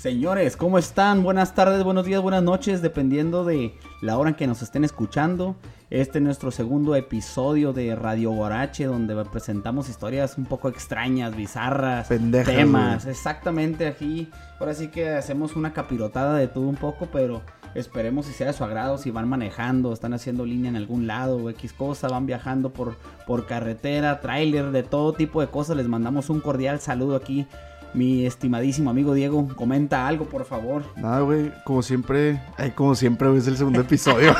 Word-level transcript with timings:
Señores, 0.00 0.56
¿cómo 0.56 0.78
están? 0.78 1.22
Buenas 1.22 1.54
tardes, 1.54 1.84
buenos 1.84 2.06
días, 2.06 2.22
buenas 2.22 2.42
noches, 2.42 2.80
dependiendo 2.80 3.44
de 3.44 3.74
la 4.00 4.16
hora 4.16 4.30
en 4.30 4.34
que 4.34 4.46
nos 4.46 4.62
estén 4.62 4.82
escuchando. 4.82 5.56
Este 5.90 6.16
es 6.16 6.24
nuestro 6.24 6.50
segundo 6.50 6.96
episodio 6.96 7.74
de 7.74 7.94
Radio 7.94 8.30
Guarache, 8.30 8.86
donde 8.86 9.14
presentamos 9.26 9.90
historias 9.90 10.38
un 10.38 10.46
poco 10.46 10.70
extrañas, 10.70 11.36
bizarras, 11.36 12.08
Pendejas, 12.08 12.54
temas. 12.54 13.04
Exactamente, 13.04 13.86
aquí. 13.86 14.30
Ahora 14.58 14.72
sí 14.72 14.88
que 14.88 15.10
hacemos 15.10 15.54
una 15.54 15.74
capirotada 15.74 16.34
de 16.36 16.48
todo 16.48 16.64
un 16.64 16.76
poco, 16.76 17.08
pero 17.12 17.42
esperemos 17.74 18.24
si 18.24 18.32
sea 18.32 18.46
de 18.46 18.52
su 18.54 18.64
agrado, 18.64 18.96
si 18.96 19.10
van 19.10 19.28
manejando, 19.28 19.92
están 19.92 20.14
haciendo 20.14 20.46
línea 20.46 20.70
en 20.70 20.76
algún 20.76 21.06
lado 21.06 21.36
o 21.36 21.50
X 21.50 21.74
cosa, 21.74 22.08
van 22.08 22.24
viajando 22.24 22.70
por, 22.72 22.96
por 23.26 23.46
carretera, 23.46 24.22
tráiler, 24.22 24.70
de 24.70 24.82
todo 24.82 25.12
tipo 25.12 25.42
de 25.42 25.48
cosas. 25.48 25.76
Les 25.76 25.88
mandamos 25.88 26.30
un 26.30 26.40
cordial 26.40 26.80
saludo 26.80 27.16
aquí 27.16 27.46
mi 27.94 28.26
estimadísimo 28.26 28.90
amigo 28.90 29.14
Diego, 29.14 29.48
comenta 29.54 30.06
algo, 30.06 30.26
por 30.26 30.44
favor. 30.44 30.82
Nada, 30.96 31.20
güey, 31.20 31.52
como 31.64 31.82
siempre, 31.82 32.40
ay, 32.56 32.70
como 32.72 32.94
siempre, 32.94 33.28
güey, 33.28 33.40
es 33.40 33.46
el 33.46 33.56
segundo 33.56 33.80
episodio. 33.80 34.34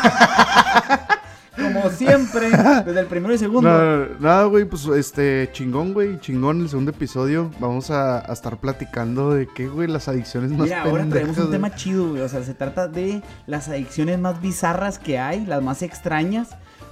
como 1.56 1.90
siempre, 1.90 2.50
desde 2.50 3.00
el 3.00 3.06
primero 3.06 3.34
y 3.34 3.38
segundo. 3.38 3.68
Nada, 3.68 4.08
nada, 4.18 4.44
güey, 4.44 4.64
pues 4.64 4.86
este, 4.86 5.48
chingón, 5.52 5.92
güey, 5.92 6.18
chingón 6.20 6.60
el 6.62 6.68
segundo 6.68 6.90
episodio. 6.90 7.50
Vamos 7.60 7.90
a, 7.90 8.18
a 8.18 8.32
estar 8.32 8.58
platicando 8.58 9.34
de 9.34 9.46
qué, 9.46 9.68
güey, 9.68 9.88
las 9.88 10.08
adicciones 10.08 10.50
más 10.50 10.62
Mira, 10.62 10.82
ahora 10.82 11.06
traemos 11.08 11.38
un 11.38 11.50
tema 11.50 11.74
chido, 11.74 12.10
güey, 12.10 12.22
o 12.22 12.28
sea, 12.28 12.42
se 12.42 12.54
trata 12.54 12.88
de 12.88 13.22
las 13.46 13.68
adicciones 13.68 14.18
más 14.18 14.40
bizarras 14.40 14.98
que 14.98 15.18
hay, 15.18 15.44
las 15.46 15.62
más 15.62 15.82
extrañas. 15.82 16.50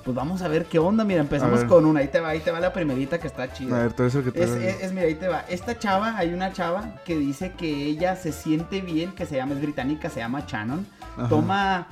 Pues 0.09 0.17
vamos 0.17 0.41
a 0.41 0.49
ver 0.49 0.65
qué 0.65 0.79
onda. 0.79 1.05
Mira, 1.05 1.21
empezamos 1.21 1.65
con 1.65 1.85
una. 1.85 2.01
Ahí 2.01 2.09
te 2.09 2.19
va, 2.19 2.31
ahí 2.31 2.41
te 2.41 2.51
va 2.51 2.61
la 2.61 2.73
primerita 2.73 3.21
que 3.21 3.27
está 3.27 3.53
chida. 3.53 3.77
A 3.77 3.83
ver, 3.83 3.93
todo 3.93 4.07
eso 4.07 4.25
que 4.25 4.33
te 4.33 4.43
es, 4.43 4.49
es, 4.49 4.83
es, 4.85 4.93
mira, 4.95 5.07
ahí 5.07 5.17
te 5.17 5.29
va. 5.29 5.45
Esta 5.51 5.79
chava, 5.79 6.17
hay 6.17 6.33
una 6.33 6.51
chava 6.51 6.95
que 7.05 7.19
dice 7.19 7.53
que 7.53 7.85
ella 7.85 8.17
se 8.17 8.33
siente 8.33 8.81
bien, 8.81 9.13
que 9.13 9.27
se 9.27 9.37
llama, 9.37 9.53
es 9.53 9.61
británica, 9.61 10.09
se 10.09 10.21
llama 10.21 10.45
Shannon. 10.49 10.87
Ajá. 11.19 11.29
Toma 11.29 11.89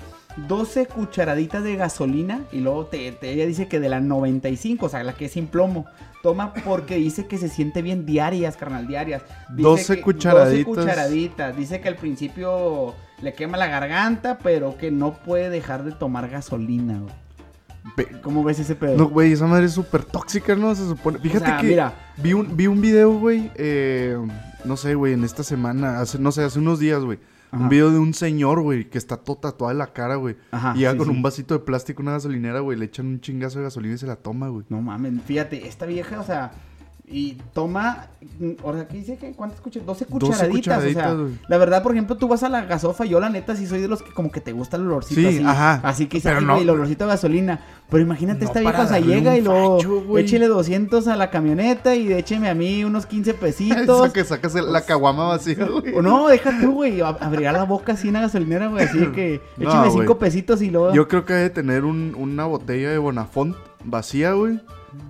12 0.48 0.86
cucharaditas 0.86 1.62
de 1.62 1.76
gasolina 1.76 2.40
y 2.52 2.60
luego 2.60 2.86
te, 2.86 3.12
te, 3.12 3.32
ella 3.32 3.44
dice 3.44 3.68
que 3.68 3.80
de 3.80 3.90
la 3.90 4.00
95, 4.00 4.86
o 4.86 4.88
sea, 4.88 5.02
la 5.02 5.12
que 5.12 5.26
es 5.26 5.32
sin 5.32 5.48
plomo. 5.48 5.84
Toma 6.22 6.54
porque 6.64 6.94
dice 6.94 7.26
que 7.26 7.36
se 7.36 7.50
siente 7.50 7.82
bien 7.82 8.06
diarias, 8.06 8.56
carnal, 8.56 8.86
diarias. 8.86 9.24
Dice 9.50 9.62
12 9.62 9.96
que, 9.96 10.00
cucharaditas. 10.00 10.64
12 10.64 10.80
cucharaditas. 10.80 11.54
Dice 11.54 11.82
que 11.82 11.88
al 11.88 11.96
principio 11.96 12.94
le 13.20 13.34
quema 13.34 13.58
la 13.58 13.66
garganta, 13.66 14.38
pero 14.42 14.78
que 14.78 14.90
no 14.90 15.12
puede 15.12 15.50
dejar 15.50 15.84
de 15.84 15.92
tomar 15.92 16.30
gasolina, 16.30 16.98
güey. 16.98 17.25
¿Cómo 18.22 18.42
ves 18.44 18.58
ese 18.58 18.74
pedo? 18.74 18.96
No, 18.96 19.08
güey, 19.08 19.32
esa 19.32 19.46
madre 19.46 19.66
es 19.66 19.72
súper 19.72 20.04
tóxica, 20.04 20.54
¿no? 20.56 20.74
Se 20.74 20.86
supone. 20.86 21.18
Fíjate 21.18 21.44
o 21.44 21.48
sea, 21.48 21.58
que 21.58 21.66
mira. 21.68 21.94
vi 22.16 22.32
un, 22.32 22.56
vi 22.56 22.66
un 22.66 22.80
video, 22.80 23.18
güey, 23.18 23.50
eh, 23.54 24.18
no 24.64 24.76
sé, 24.76 24.94
güey, 24.94 25.12
en 25.12 25.24
esta 25.24 25.42
semana, 25.42 26.00
hace, 26.00 26.18
no 26.18 26.32
sé, 26.32 26.42
hace 26.44 26.58
unos 26.58 26.78
días, 26.78 27.02
güey. 27.02 27.18
Un 27.52 27.70
video 27.70 27.90
de 27.90 27.98
un 27.98 28.12
señor, 28.12 28.60
güey, 28.60 28.90
que 28.90 28.98
está 28.98 29.16
todo 29.16 29.36
tatuado 29.36 29.72
en 29.72 29.78
la 29.78 29.86
cara, 29.86 30.16
güey. 30.16 30.36
Y 30.74 30.80
ya 30.80 30.92
sí, 30.92 30.98
con 30.98 31.06
sí. 31.06 31.12
un 31.12 31.22
vasito 31.22 31.54
de 31.54 31.60
plástico, 31.60 32.02
una 32.02 32.12
gasolinera, 32.12 32.60
güey, 32.60 32.76
le 32.78 32.84
echan 32.84 33.06
un 33.06 33.20
chingazo 33.20 33.60
de 33.60 33.64
gasolina 33.64 33.94
y 33.94 33.98
se 33.98 34.06
la 34.06 34.16
toma, 34.16 34.48
güey. 34.48 34.66
No 34.68 34.82
mames, 34.82 35.22
fíjate, 35.22 35.66
esta 35.66 35.86
vieja, 35.86 36.20
o 36.20 36.24
sea, 36.24 36.52
y 37.08 37.34
toma, 37.54 38.08
o 38.64 38.74
sea, 38.74 38.88
¿qué 38.88 38.96
dice 38.96 39.16
que 39.16 39.30
cuántas 39.30 39.60
cucharadas? 39.60 39.86
12 40.00 40.06
cucharaditas, 40.06 40.48
12 40.48 40.50
cucharaditas, 40.92 41.12
o 41.12 41.28
sea, 41.28 41.38
la 41.48 41.56
verdad, 41.56 41.80
por 41.84 41.92
ejemplo, 41.92 42.16
tú 42.16 42.26
vas 42.26 42.42
a 42.42 42.48
la 42.48 42.62
gasofa, 42.64 43.04
yo 43.04 43.20
la 43.20 43.28
neta 43.30 43.54
sí 43.54 43.64
soy 43.68 43.80
de 43.80 43.86
los 43.86 44.02
que 44.02 44.12
como 44.12 44.32
que 44.32 44.40
te 44.40 44.50
gusta 44.50 44.76
el 44.76 44.82
olorcito 44.86 45.20
Sí, 45.20 45.26
así, 45.28 45.44
ajá, 45.46 45.80
así 45.84 46.06
que 46.08 46.20
pero 46.20 46.40
no. 46.40 46.56
el 46.58 46.68
olorcito 46.68 47.04
de 47.04 47.10
gasolina, 47.10 47.60
pero 47.88 48.02
imagínate 48.02 48.40
No 48.40 48.46
esta 48.46 48.58
vieja, 48.58 48.82
o 48.82 48.88
sea, 48.88 48.98
llega 48.98 49.36
y 49.36 49.40
luego 49.42 49.76
facho, 49.78 50.18
échele 50.18 50.48
200 50.48 51.06
a 51.06 51.14
la 51.16 51.30
camioneta 51.30 51.94
y 51.94 52.12
écheme 52.12 52.48
a 52.48 52.54
mí 52.56 52.82
unos 52.82 53.06
15 53.06 53.30
Eso 53.30 53.38
pesitos. 53.40 54.12
que 54.12 54.24
sacas 54.24 54.56
el- 54.56 54.72
la 54.72 54.80
caguama 54.84 55.28
vacía, 55.28 55.64
güey. 55.64 55.94
O 55.94 56.02
no, 56.02 56.26
deja 56.26 56.58
tú, 56.60 56.72
güey, 56.72 56.98
ab- 56.98 57.18
abrirá 57.20 57.52
la 57.52 57.62
boca 57.62 57.92
así 57.92 58.08
en 58.08 58.14
la 58.14 58.22
gasolinera, 58.22 58.66
güey, 58.66 58.84
así 58.84 58.98
de 58.98 59.12
que 59.12 59.40
No, 59.58 59.68
écheme 59.70 59.90
5 59.92 60.04
güey. 60.06 60.18
pesitos 60.18 60.60
y 60.60 60.70
luego... 60.70 60.92
Yo 60.92 61.06
creo 61.06 61.24
que 61.24 61.34
debe 61.34 61.50
tener 61.50 61.84
un- 61.84 62.16
una 62.18 62.46
botella 62.46 62.90
de 62.90 62.98
Bonafont 62.98 63.54
vacía, 63.84 64.32
güey. 64.32 64.58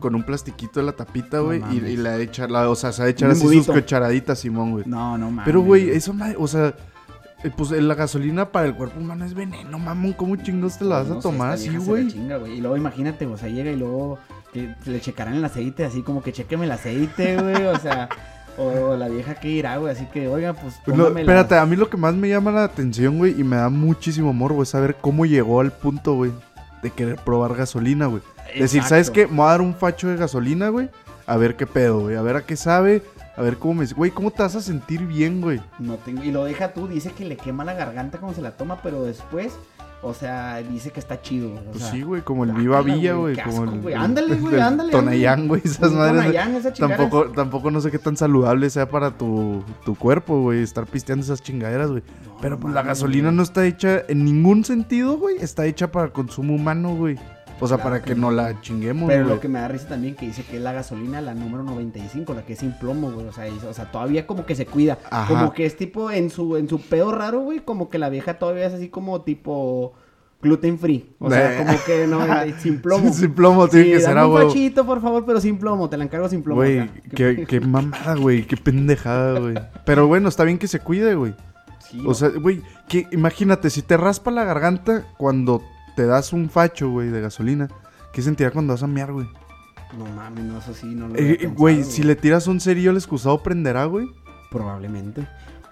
Con 0.01 0.15
un 0.15 0.23
plastiquito 0.25 0.81
de 0.81 0.87
la 0.87 0.93
tapita, 0.93 1.39
No 1.39 1.45
güey. 1.45 1.63
y, 1.73 1.97
la 1.97 2.19
echa, 2.19 2.47
la, 2.47 2.69
o 2.69 2.75
sea, 2.77 2.93
se 2.93 3.03
va 3.03 3.07
a 3.07 3.11
echar 3.11 3.31
así 3.31 3.47
sus 3.47 3.67
cucharaditas, 3.67 4.39
Simón, 4.39 4.73
güey. 4.73 4.85
No, 4.87 5.17
no 5.17 5.31
mames. 5.31 5.45
Pero, 5.47 5.61
güey, 5.63 5.91
eso, 5.91 6.15
o 6.39 6.47
sea, 6.47 6.75
eh, 7.43 7.51
pues 7.57 7.73
eh, 7.73 7.81
la 7.81 7.95
gasolina 7.95 8.51
para 8.53 8.67
el 8.67 8.75
cuerpo 8.75 9.01
humano 9.01 9.25
es 9.25 9.35
veneno, 9.35 9.79
mamón. 9.79 10.13
¿Cómo 10.13 10.37
chingos 10.37 10.79
te 10.79 10.85
la 10.85 10.97
vas 10.99 11.09
No 11.09 11.19
a 11.19 11.21
tomar 11.21 11.53
así, 11.53 11.75
güey? 11.77 12.09
Y 12.09 12.61
luego 12.61 12.77
imagínate, 12.77 13.25
o 13.27 13.37
sea, 13.39 13.49
llega 13.49 13.71
y 13.71 13.77
luego 13.77 14.19
que 14.53 14.75
le 14.87 15.01
checarán 15.01 15.35
el 15.35 15.45
aceite, 15.45 15.85
así 15.85 16.03
como 16.03 16.23
que 16.23 16.33
chequeme 16.33 16.65
el 16.67 16.73
aceite, 16.73 17.37
güey, 17.43 17.67
o 17.67 17.79
sea, 17.79 18.09
o 18.59 18.97
la 18.97 19.09
vieja 19.09 19.35
que 19.35 19.49
irá, 19.51 19.77
güey, 19.79 19.93
así 19.93 20.07
que, 20.13 20.29
oiga, 20.29 20.53
pues 20.55 20.77
Pues 20.85 20.97
lo- 20.97 21.05
póngamela. 21.05 21.21
espérate, 21.33 21.59
a 21.59 21.67
mí 21.67 21.77
lo 21.77 21.91
que 21.91 21.97
más 21.99 22.15
me 22.15 22.29
llama 22.29 22.51
la 22.53 22.65
atención, 22.65 23.19
güey, 23.19 23.39
y 23.39 23.45
me 23.45 23.57
da 23.57 23.69
muchísimo 23.71 24.31
amor, 24.31 24.53
güey, 24.53 24.63
es 24.63 24.71
saber 24.71 24.97
cómo 25.01 25.27
llegó 25.27 25.61
al 25.61 25.73
punto, 25.73 26.15
güey, 26.15 26.33
de 26.83 26.91
querer 26.91 27.17
probar 27.17 27.55
gasolina, 27.55 28.07
güey. 28.07 28.23
Decir. 28.55 28.83
¿sabes 28.83 29.11
qué? 29.11 29.27
Me 29.27 29.37
voy 29.37 29.47
a 29.47 29.51
dar 29.51 29.61
un 29.61 29.75
facho 29.75 30.09
de 30.09 30.17
gasolina, 30.17 30.69
güey. 30.69 30.89
A 31.27 31.37
ver 31.37 31.57
qué 31.57 31.67
pedo, 31.67 32.01
güey. 32.01 32.17
A 32.17 32.23
ver 32.23 32.37
a 32.37 32.43
qué 32.43 32.57
sabe. 32.57 33.03
A 33.37 33.43
ver 33.43 33.59
cómo 33.59 33.75
me... 33.75 33.87
Güey, 33.87 34.11
¿cómo 34.11 34.31
te 34.31 34.43
vas 34.43 34.55
a 34.55 34.63
sentir 34.63 35.03
bien, 35.07 35.43
güey? 35.43 35.61
No 35.79 35.97
tengo, 35.97 36.25
y 36.25 36.33
lo 36.33 36.45
deja 36.45 36.73
tú, 36.73 36.89
dice 36.89 37.13
que 37.13 37.27
le 37.27 37.37
quema 37.37 37.65
la 37.65 37.75
garganta 37.75 38.19
cuando 38.19 38.35
se 38.35 38.41
la 38.41 38.53
toma, 38.53 38.81
pero 38.83 39.05
después, 39.05 39.53
o 40.01 40.15
sea, 40.15 40.57
dice 40.63 40.91
que 40.91 41.01
está 41.01 41.21
chido, 41.21 41.53
o 41.53 41.61
Pues 41.71 41.83
sea, 41.83 41.91
sí, 41.93 42.01
güey, 42.01 42.23
como 42.23 42.45
el 42.45 42.53
guácala, 42.53 42.81
Viva 42.81 42.83
Villa, 42.83 43.13
güey, 43.13 43.37
Ándale, 43.95 44.37
güey, 44.37 44.59
ándale, 44.59 44.91
Tonayán, 44.91 45.49
güey, 45.49 45.61
esas 45.63 45.93
madres. 45.93 46.23
Tonayán, 46.23 46.55
esa 46.55 46.73
Tampoco, 46.73 47.27
tampoco 47.27 47.71
no 47.71 47.83
sé 47.83 47.91
qué 47.91 47.99
tan 47.99 48.17
saludable 48.17 48.71
sea 48.71 48.89
para 48.89 49.11
tu, 49.11 49.63
tu 49.85 49.97
cuerpo, 49.97 50.41
güey, 50.41 50.63
estar 50.63 50.87
pisteando 50.87 51.23
esas 51.23 51.43
chingaderas, 51.43 51.91
güey. 51.91 52.03
No, 52.25 52.39
Pero 52.41 52.57
no 52.57 52.61
pues 52.63 52.73
la 52.73 52.83
gasolina 52.83 53.31
no 53.33 53.43
está 53.43 53.67
hecha 53.67 54.01
en 54.09 54.25
ningún 54.25 54.65
sentido, 54.65 55.19
güey. 55.19 55.37
Está 55.41 55.67
hecha 55.67 55.93
para 55.93 56.09
consumo 56.09 56.55
humano, 56.55 56.95
güey. 56.97 57.19
O 57.61 57.67
sea, 57.67 57.77
Claro 57.79 57.91
para 57.91 58.03
que 58.03 58.15
no. 58.15 58.31
la 58.31 58.61
chinguemos, 58.61 59.09
Pero 59.09 59.25
lo 59.25 59.41
que 59.41 59.49
me 59.49 59.59
da 59.61 59.69
risa 59.69 59.89
también 59.89 60.15
que 60.15 60.27
dice 60.27 60.43
que 60.45 60.57
es 60.57 60.63
la 60.63 60.73
gasolina, 60.73 61.21
la 61.21 61.35
número 61.35 61.63
95, 61.63 62.35
la 62.35 62.43
que 62.45 62.53
es 62.55 62.59
sin 62.59 62.73
plomo, 62.79 63.11
güey. 63.11 63.27
O 63.27 63.33
sea, 63.33 63.47
o 63.69 63.73
sea, 63.75 63.91
todavía 63.91 64.27
como 64.27 64.45
que 64.47 64.55
se 64.55 64.67
cuida. 64.67 64.99
Ajá. 65.11 65.27
Como 65.29 65.53
que 65.53 65.67
es 65.67 65.77
tipo 65.77 66.11
en 66.11 66.31
su, 66.31 66.57
en 66.57 66.69
su 66.69 66.81
pedo 66.81 67.13
raro, 67.13 67.41
güey. 67.41 67.61
Como 67.61 67.89
que 67.89 67.99
la 67.99 68.09
vieja 68.09 68.39
todavía 68.39 68.67
es 68.67 68.75
así 68.75 68.89
como 68.89 69.23
tipo 69.23 69.95
gluten 70.43 70.79
free. 70.79 71.15
O 71.19 71.31
sea, 71.31 71.55
Eh. 71.55 71.65
como 71.65 71.79
que 71.87 72.07
no, 72.07 72.21
sin 72.61 72.81
plomo. 72.83 73.13
Sin 73.13 73.33
plomo, 73.33 73.67
tiene 73.69 73.87
que 73.93 74.01
ser 74.01 74.11
dame 74.11 74.21
a 74.21 74.27
un 74.27 74.35
huevo. 74.35 74.49
fachito, 74.51 74.85
por 74.87 75.01
favor, 75.01 75.25
pero 75.25 75.41
sin 75.41 75.59
plomo. 75.59 75.89
Te 75.89 75.97
la 75.97 76.05
encargo 76.05 76.29
sin 76.29 76.43
plomo. 76.43 76.61
Güey, 76.61 76.89
qué, 77.15 77.45
qué 77.49 77.61
mamada, 77.61 78.15
güey. 78.17 78.47
Qué 78.47 78.57
pendejada, 78.57 79.41
güey. 79.41 79.55
Pero 79.85 80.07
bueno, 80.07 80.29
está 80.29 80.45
bien 80.45 80.59
que 80.59 80.69
se 80.69 80.81
cuide, 80.81 81.15
güey. 81.15 81.35
Sí, 81.79 82.03
O 82.07 82.15
sea, 82.15 82.29
güey, 82.29 82.63
que 82.89 83.07
imagínate, 83.13 83.71
si 83.71 83.81
te 83.81 83.97
raspa 83.97 84.31
la 84.31 84.45
garganta 84.45 85.05
cuando 85.17 85.63
te 85.97 86.07
das 86.07 86.33
un 86.33 86.49
facho, 86.49 86.91
güey, 86.91 87.09
de 87.09 87.21
gasolina, 87.21 87.69
¿qué 88.13 88.23
sentirá 88.23 88.51
cuando 88.53 88.75
vas 88.75 88.83
a 88.83 88.87
mear, 88.87 89.13
güey? 89.13 89.27
no 89.97 90.05
mames, 90.05 90.45
no, 90.45 90.59
eso 90.59 90.75
sí, 90.75 90.87
no 90.95 91.09
lo 91.09 91.15
Eh, 91.17 91.37
pensado, 91.39 91.55
Güey, 91.57 91.85
si 91.85 92.03
le 92.03 92.17
tiras 92.17 92.47
un 92.49 92.61
cerillo 92.61 92.91
al 92.91 92.97
excusado, 92.97 93.43
prenderá, 93.43 93.85
güey. 93.87 94.09
Probablemente. 94.51 95.27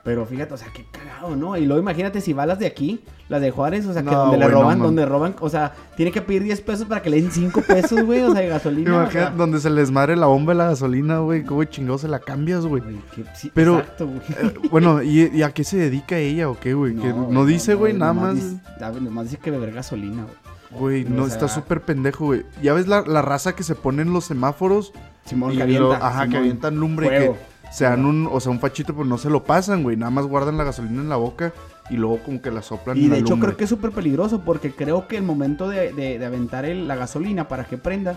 Pero 0.05 0.27
fíjate, 0.27 0.53
o 0.53 0.57
sea, 0.59 0.69
qué 0.75 0.85
cagado, 0.93 1.35
¿no? 1.35 1.57
Y 1.57 1.65
luego 1.65 1.81
imagínate 1.81 2.21
si 2.21 2.35
va 2.35 2.45
las 2.45 2.59
de 2.59 2.67
aquí, 2.67 3.01
las 3.31 3.41
de 3.41 3.51
Juárez, 3.51 3.87
o 3.87 3.95
sea, 3.95 4.03
que 4.03 4.11
No, 4.11 4.19
donde 4.27 4.37
le 4.37 4.45
güey, 4.45 4.55
no 4.55 4.61
roban, 4.61 4.79
donde 4.79 5.07
roban, 5.07 5.35
o 5.41 5.49
sea, 5.49 5.73
tiene 5.97 6.13
que 6.13 6.21
pedir 6.21 6.43
10 6.43 6.61
pesos 6.61 6.87
para 6.87 7.01
que 7.01 7.09
le 7.09 7.23
den 7.23 7.31
5 7.31 7.63
pesos, 7.63 8.03
güey, 8.05 8.21
o 8.21 8.31
sea, 8.33 8.43
de 8.43 8.49
gasolina. 8.49 8.91
o 8.91 8.95
Imagínate 9.01 9.29
sea. 9.31 9.37
donde 9.37 9.61
se 9.61 9.71
les 9.71 9.91
madre 9.91 10.15
la 10.17 10.27
bomba 10.27 10.53
de 10.53 10.59
la 10.59 10.67
gasolina, 10.67 11.21
güey. 11.21 11.43
¿Cómo 11.43 11.65
chingados 11.65 12.03
se 12.03 12.09
la 12.09 12.19
cambias, 12.19 12.67
güey? 12.67 12.83
Güey, 12.83 12.97
que- 13.15 13.25
sí, 13.35 13.51
Pero- 13.55 13.79
Exacto, 13.79 14.07
güey. 14.09 14.19
Eh, 14.29 14.55
bueno, 14.71 15.03
¿y, 15.03 15.31
y 15.35 15.43
a 15.43 15.53
qué 15.53 15.65
se 15.65 15.79
dedica 15.79 16.19
ella 16.19 16.51
o 16.51 16.61
qué, 16.61 16.75
güey? 16.75 16.95
que 16.97 17.09
no, 17.09 17.47
dice, 17.47 17.73
güey, 17.75 17.95
nada 17.95 18.13
más. 18.13 18.35
dice- 18.35 18.61
Nomás 19.01 19.25
dice 19.31 19.39
que 19.39 19.51
beber 19.51 19.73
gasolina, 19.73 20.25
güey. 20.25 21.03
Güey, 21.03 21.05
no, 21.05 21.23
o 21.23 21.27
sea- 21.29 21.35
está 21.37 21.49
súper 21.49 21.81
pendejo, 21.81 22.27
güey. 22.27 22.43
Ya 22.63 22.75
ves 22.75 22.89
la, 22.89 23.01
la 23.07 23.23
raza 23.23 23.55
que 23.55 23.63
se 23.63 23.75
pone 23.75 24.03
en 24.03 24.13
los 24.13 24.25
semáforos 24.27 24.93
Simón 25.25 25.53
y 25.53 25.57
que 25.57 25.63
avienta. 25.63 25.83
lo- 25.85 25.95
ajá, 25.95 26.29
que 26.29 26.37
avientan 26.37 26.77
lumbre 26.77 27.07
y 27.07 27.11
que 27.11 27.33
se 27.75 27.85
dan 27.85 28.05
un, 28.05 28.29
o 28.31 28.39
sea, 28.41 28.53
un 28.53 28.61
fachito, 28.61 28.95
pues 28.95 29.09
no 29.09 29.19
se 29.19 29.29
lo 29.31 29.43
pasan, 29.45 29.83
güey. 29.83 29.97
Nada 29.97 30.11
más 30.11 30.27
guardan 30.27 30.57
la 30.57 30.65
gasolina 30.65 31.01
en 31.03 31.09
la 31.09 31.17
boca 31.17 31.53
y 31.91 31.97
luego 31.97 32.19
como 32.25 32.41
que 32.41 32.51
la 32.51 32.63
soplan 32.63 32.97
Y 32.97 33.05
en 33.05 33.09
la 33.11 33.15
de 33.17 33.21
hecho 33.23 33.31
lumbre. 33.31 33.49
creo 33.49 33.57
que 33.59 33.65
es 33.65 33.71
súper 33.71 33.91
peligroso 33.91 34.43
porque 34.43 34.73
creo 34.73 35.09
que 35.09 35.17
el 35.17 35.23
momento 35.25 35.69
de, 35.69 35.93
de- 35.93 36.19
de 36.19 36.25
aventar 36.27 36.65
el- 36.65 36.87
la 36.87 36.95
gasolina 36.97 37.49
para 37.49 37.65
que 37.65 37.77
prenda, 37.77 38.15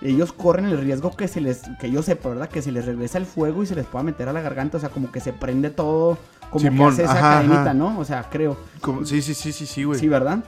ellos 0.00 0.32
corren 0.32 0.66
el 0.66 0.78
riesgo 0.80 1.14
que 1.16 1.28
se 1.28 1.40
les, 1.40 1.62
que 1.80 1.90
yo 1.90 2.02
sepa, 2.02 2.28
¿verdad? 2.30 2.48
Que 2.48 2.62
se 2.62 2.72
les 2.72 2.86
regresa 2.86 3.18
el 3.18 3.26
fuego 3.26 3.62
y 3.62 3.66
se 3.66 3.74
les 3.74 3.84
pueda 3.86 4.02
meter 4.04 4.28
a 4.28 4.32
la 4.32 4.40
garganta, 4.40 4.76
o 4.76 4.80
sea, 4.80 4.88
como 4.90 5.10
que 5.12 5.20
se 5.20 5.32
prende 5.32 5.70
todo, 5.70 6.16
como 6.50 6.60
Simón, 6.64 6.88
que 6.96 7.02
hace 7.02 7.04
esa 7.04 7.12
ajá, 7.12 7.20
cadenita, 7.36 7.60
ajá. 7.62 7.74
¿no? 7.74 7.98
O 7.98 8.04
sea, 8.04 8.22
creo. 8.30 8.56
Como- 8.80 9.04
sí, 9.04 9.20
sí, 9.22 9.34
sí, 9.34 9.52
sí, 9.52 9.66
sí, 9.66 9.84
güey. 9.84 9.98
Sí, 9.98 10.08
¿verdad? 10.08 10.38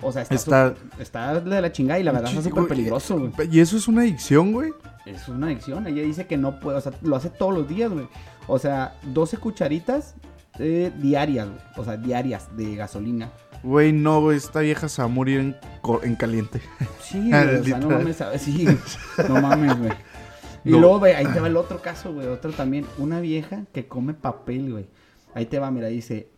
O 0.00 0.10
sea, 0.12 0.22
está, 0.22 0.34
Está- 0.34 0.68
súper- 0.70 1.00
está 1.02 1.40
de 1.40 1.60
la 1.60 1.70
chingada 1.72 2.00
y 2.00 2.02
la 2.02 2.12
verdad 2.12 2.30
está 2.30 2.42
Sí, 2.42 2.48
súper 2.48 2.66
peligroso, 2.66 3.18
güey. 3.18 3.32
Y 3.50 3.60
eso 3.60 3.76
es 3.76 3.86
una 3.88 4.02
adicción, 4.02 4.52
güey. 4.52 4.72
Es 5.06 5.28
una 5.28 5.46
adicción. 5.48 5.86
Ella 5.86 6.02
dice 6.02 6.26
que 6.26 6.36
no 6.36 6.60
puede, 6.60 6.78
o 6.78 6.80
sea, 6.80 6.92
lo 7.02 7.16
hace 7.16 7.30
todos 7.30 7.52
los 7.54 7.68
días, 7.68 7.90
güey. 7.90 8.06
O 8.46 8.58
sea, 8.58 8.94
12 9.12 9.36
cucharitas 9.38 10.14
eh, 10.58 10.92
diarias, 10.98 11.48
güey. 11.48 11.60
O 11.76 11.84
sea, 11.84 11.96
diarias 11.96 12.48
de 12.56 12.76
gasolina. 12.76 13.30
Güey, 13.62 13.92
no, 13.92 14.20
güey, 14.20 14.36
esta 14.36 14.60
vieja 14.60 14.88
se 14.88 15.02
va 15.02 15.06
a 15.06 15.08
morir 15.08 15.56
en, 16.02 16.16
caliente. 16.16 16.60
Sí, 17.00 17.18
güey, 17.30 17.56
o 17.60 17.64
sea, 17.64 17.78
no 17.78 17.90
mames. 17.90 18.22
Sí, 18.38 18.66
no 19.28 19.40
mames, 19.40 19.78
güey. 19.78 19.92
Y 20.64 20.70
No. 20.70 20.78
luego, 20.78 20.98
güey, 21.00 21.14
ahí 21.14 21.26
te 21.26 21.40
va 21.40 21.48
el 21.48 21.56
otro 21.56 21.82
caso, 21.82 22.12
güey. 22.12 22.26
Otro 22.28 22.52
también. 22.52 22.86
Una 22.98 23.20
vieja 23.20 23.64
que 23.72 23.86
come 23.86 24.14
papel, 24.14 24.70
güey. 24.70 24.86
Ahí 25.34 25.46
te 25.46 25.58
va, 25.58 25.70
mira, 25.70 25.88
dice. 25.88 26.28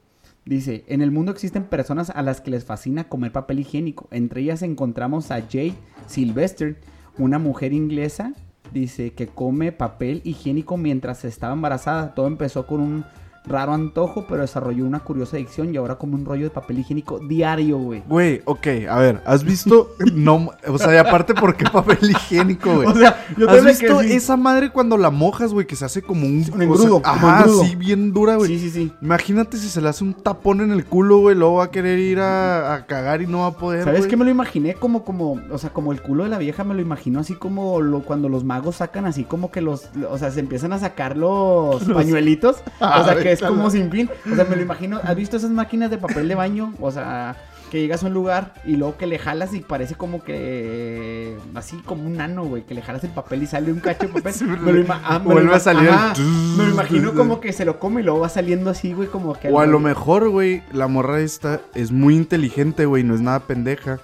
Dice, 0.46 0.84
en 0.88 1.00
el 1.00 1.10
mundo 1.10 1.32
existen 1.32 1.64
personas 1.64 2.10
a 2.10 2.20
las 2.20 2.42
que 2.42 2.50
les 2.50 2.66
fascina 2.66 3.04
comer 3.08 3.32
papel 3.32 3.60
higiénico. 3.60 4.08
Entre 4.10 4.42
ellas 4.42 4.60
encontramos 4.62 5.30
a 5.30 5.40
Jade 5.40 5.74
Sylvester, 6.06 6.78
una 7.16 7.38
mujer 7.38 7.72
inglesa, 7.72 8.34
dice, 8.74 9.14
que 9.14 9.26
come 9.28 9.72
papel 9.72 10.20
higiénico 10.24 10.76
mientras 10.76 11.24
estaba 11.24 11.54
embarazada. 11.54 12.14
Todo 12.14 12.26
empezó 12.26 12.66
con 12.66 12.80
un 12.80 13.04
raro 13.46 13.74
antojo, 13.74 14.26
pero 14.28 14.42
desarrolló 14.42 14.84
una 14.84 15.00
curiosa 15.00 15.36
adicción 15.36 15.72
y 15.72 15.76
ahora 15.76 15.96
come 15.96 16.14
un 16.14 16.24
rollo 16.24 16.44
de 16.44 16.50
papel 16.50 16.78
higiénico 16.78 17.18
diario, 17.18 17.78
güey. 17.78 18.02
Güey, 18.08 18.42
ok, 18.44 18.66
a 18.88 18.98
ver, 18.98 19.22
¿has 19.26 19.44
visto? 19.44 19.90
no, 20.14 20.50
o 20.66 20.78
sea, 20.78 20.94
y 20.94 20.96
aparte, 20.96 21.34
¿por 21.34 21.56
qué 21.56 21.66
papel 21.66 22.10
higiénico, 22.10 22.74
güey? 22.76 22.88
O 22.88 22.94
sea, 22.94 23.24
yo 23.36 23.48
¿Has 23.50 23.64
visto 23.64 23.98
que 23.98 24.08
sí. 24.08 24.14
esa 24.14 24.36
madre 24.36 24.70
cuando 24.70 24.96
la 24.96 25.10
mojas, 25.10 25.52
güey, 25.52 25.66
que 25.66 25.76
se 25.76 25.84
hace 25.84 26.02
como 26.02 26.26
un... 26.26 26.44
Un 26.54 26.62
engrudo, 26.62 26.96
o 26.96 27.00
sea, 27.00 27.12
como 27.12 27.28
ajá, 27.28 27.40
engrudo. 27.40 27.64
sí, 27.64 27.76
bien 27.76 28.12
dura, 28.12 28.36
güey. 28.36 28.48
Sí, 28.48 28.58
sí, 28.58 28.70
sí. 28.70 28.92
Imagínate 29.00 29.56
si 29.56 29.68
se 29.68 29.80
le 29.80 29.88
hace 29.88 30.04
un 30.04 30.14
tapón 30.14 30.60
en 30.60 30.70
el 30.70 30.84
culo, 30.84 31.18
güey, 31.18 31.36
luego 31.36 31.56
va 31.56 31.64
a 31.64 31.70
querer 31.70 31.98
ir 31.98 32.20
a, 32.20 32.74
a 32.74 32.86
cagar 32.86 33.22
y 33.22 33.26
no 33.26 33.40
va 33.40 33.46
a 33.46 33.52
poder, 33.52 33.84
¿Sabes 33.84 34.06
qué 34.06 34.16
me 34.16 34.24
lo 34.24 34.30
imaginé? 34.30 34.74
Como, 34.74 35.04
como, 35.04 35.40
o 35.50 35.58
sea, 35.58 35.70
como 35.70 35.92
el 35.92 36.00
culo 36.00 36.24
de 36.24 36.30
la 36.30 36.38
vieja 36.38 36.64
me 36.64 36.74
lo 36.74 36.80
imagino 36.80 37.20
así 37.20 37.34
como 37.34 37.80
lo, 37.80 38.02
cuando 38.02 38.28
los 38.28 38.44
magos 38.44 38.76
sacan 38.76 39.06
así 39.06 39.24
como 39.24 39.50
que 39.50 39.60
los, 39.60 39.90
o 40.10 40.18
sea, 40.18 40.30
se 40.30 40.40
empiezan 40.40 40.72
a 40.72 40.78
sacar 40.78 41.16
los, 41.16 41.84
pañuelitos. 41.84 42.56
Ah, 42.80 43.00
o 43.00 43.04
sea, 43.04 43.16
que 43.16 43.33
es 43.34 43.42
a 43.42 43.48
como 43.48 43.70
sin 43.70 43.90
fin. 43.90 44.10
O 44.30 44.34
sea, 44.34 44.44
me 44.44 44.56
lo 44.56 44.62
imagino. 44.62 45.00
¿Has 45.02 45.16
visto 45.16 45.36
esas 45.36 45.50
máquinas 45.50 45.90
de 45.90 45.98
papel 45.98 46.28
de 46.28 46.34
baño? 46.34 46.72
O 46.80 46.90
sea, 46.90 47.36
que 47.70 47.80
llegas 47.80 48.04
a 48.04 48.06
un 48.06 48.14
lugar 48.14 48.54
y 48.64 48.76
luego 48.76 48.96
que 48.96 49.06
le 49.06 49.18
jalas 49.18 49.52
y 49.52 49.60
parece 49.60 49.94
como 49.96 50.22
que 50.22 51.36
así 51.54 51.76
como 51.78 52.04
un 52.06 52.16
nano, 52.16 52.44
güey, 52.44 52.62
que 52.62 52.74
le 52.74 52.82
jalas 52.82 53.02
el 53.04 53.10
papel 53.10 53.42
y 53.42 53.46
sale 53.46 53.72
un 53.72 53.80
cacho 53.80 54.06
de 54.06 54.12
papel. 54.12 54.34
Ah, 55.04 55.18
me 55.18 55.24
lo 55.24 55.30
vuelve 55.32 55.52
a 55.54 55.56
ima- 55.56 55.60
salir 55.60 55.88
ajá, 55.88 56.14
Me 56.56 56.64
lo 56.64 56.70
imagino 56.70 57.14
como 57.14 57.40
que 57.40 57.52
se 57.52 57.64
lo 57.64 57.78
come 57.80 58.00
y 58.00 58.04
luego 58.04 58.20
va 58.20 58.28
saliendo 58.28 58.70
así, 58.70 58.92
güey, 58.92 59.08
como 59.08 59.34
que 59.34 59.48
O 59.48 59.60
a 59.60 59.66
lo 59.66 59.80
mejor, 59.80 60.28
güey, 60.28 60.62
la 60.72 60.86
morra 60.88 61.20
esta 61.20 61.60
es 61.74 61.90
muy 61.90 62.16
inteligente, 62.16 62.86
güey, 62.86 63.02
no 63.02 63.14
es 63.14 63.20
nada 63.20 63.40
pendeja. 63.40 63.98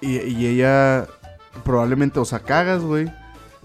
Y, 0.00 0.18
y 0.18 0.46
ella 0.46 1.06
probablemente, 1.64 2.18
o 2.20 2.24
sea, 2.24 2.40
cagas, 2.40 2.82
güey. 2.82 3.10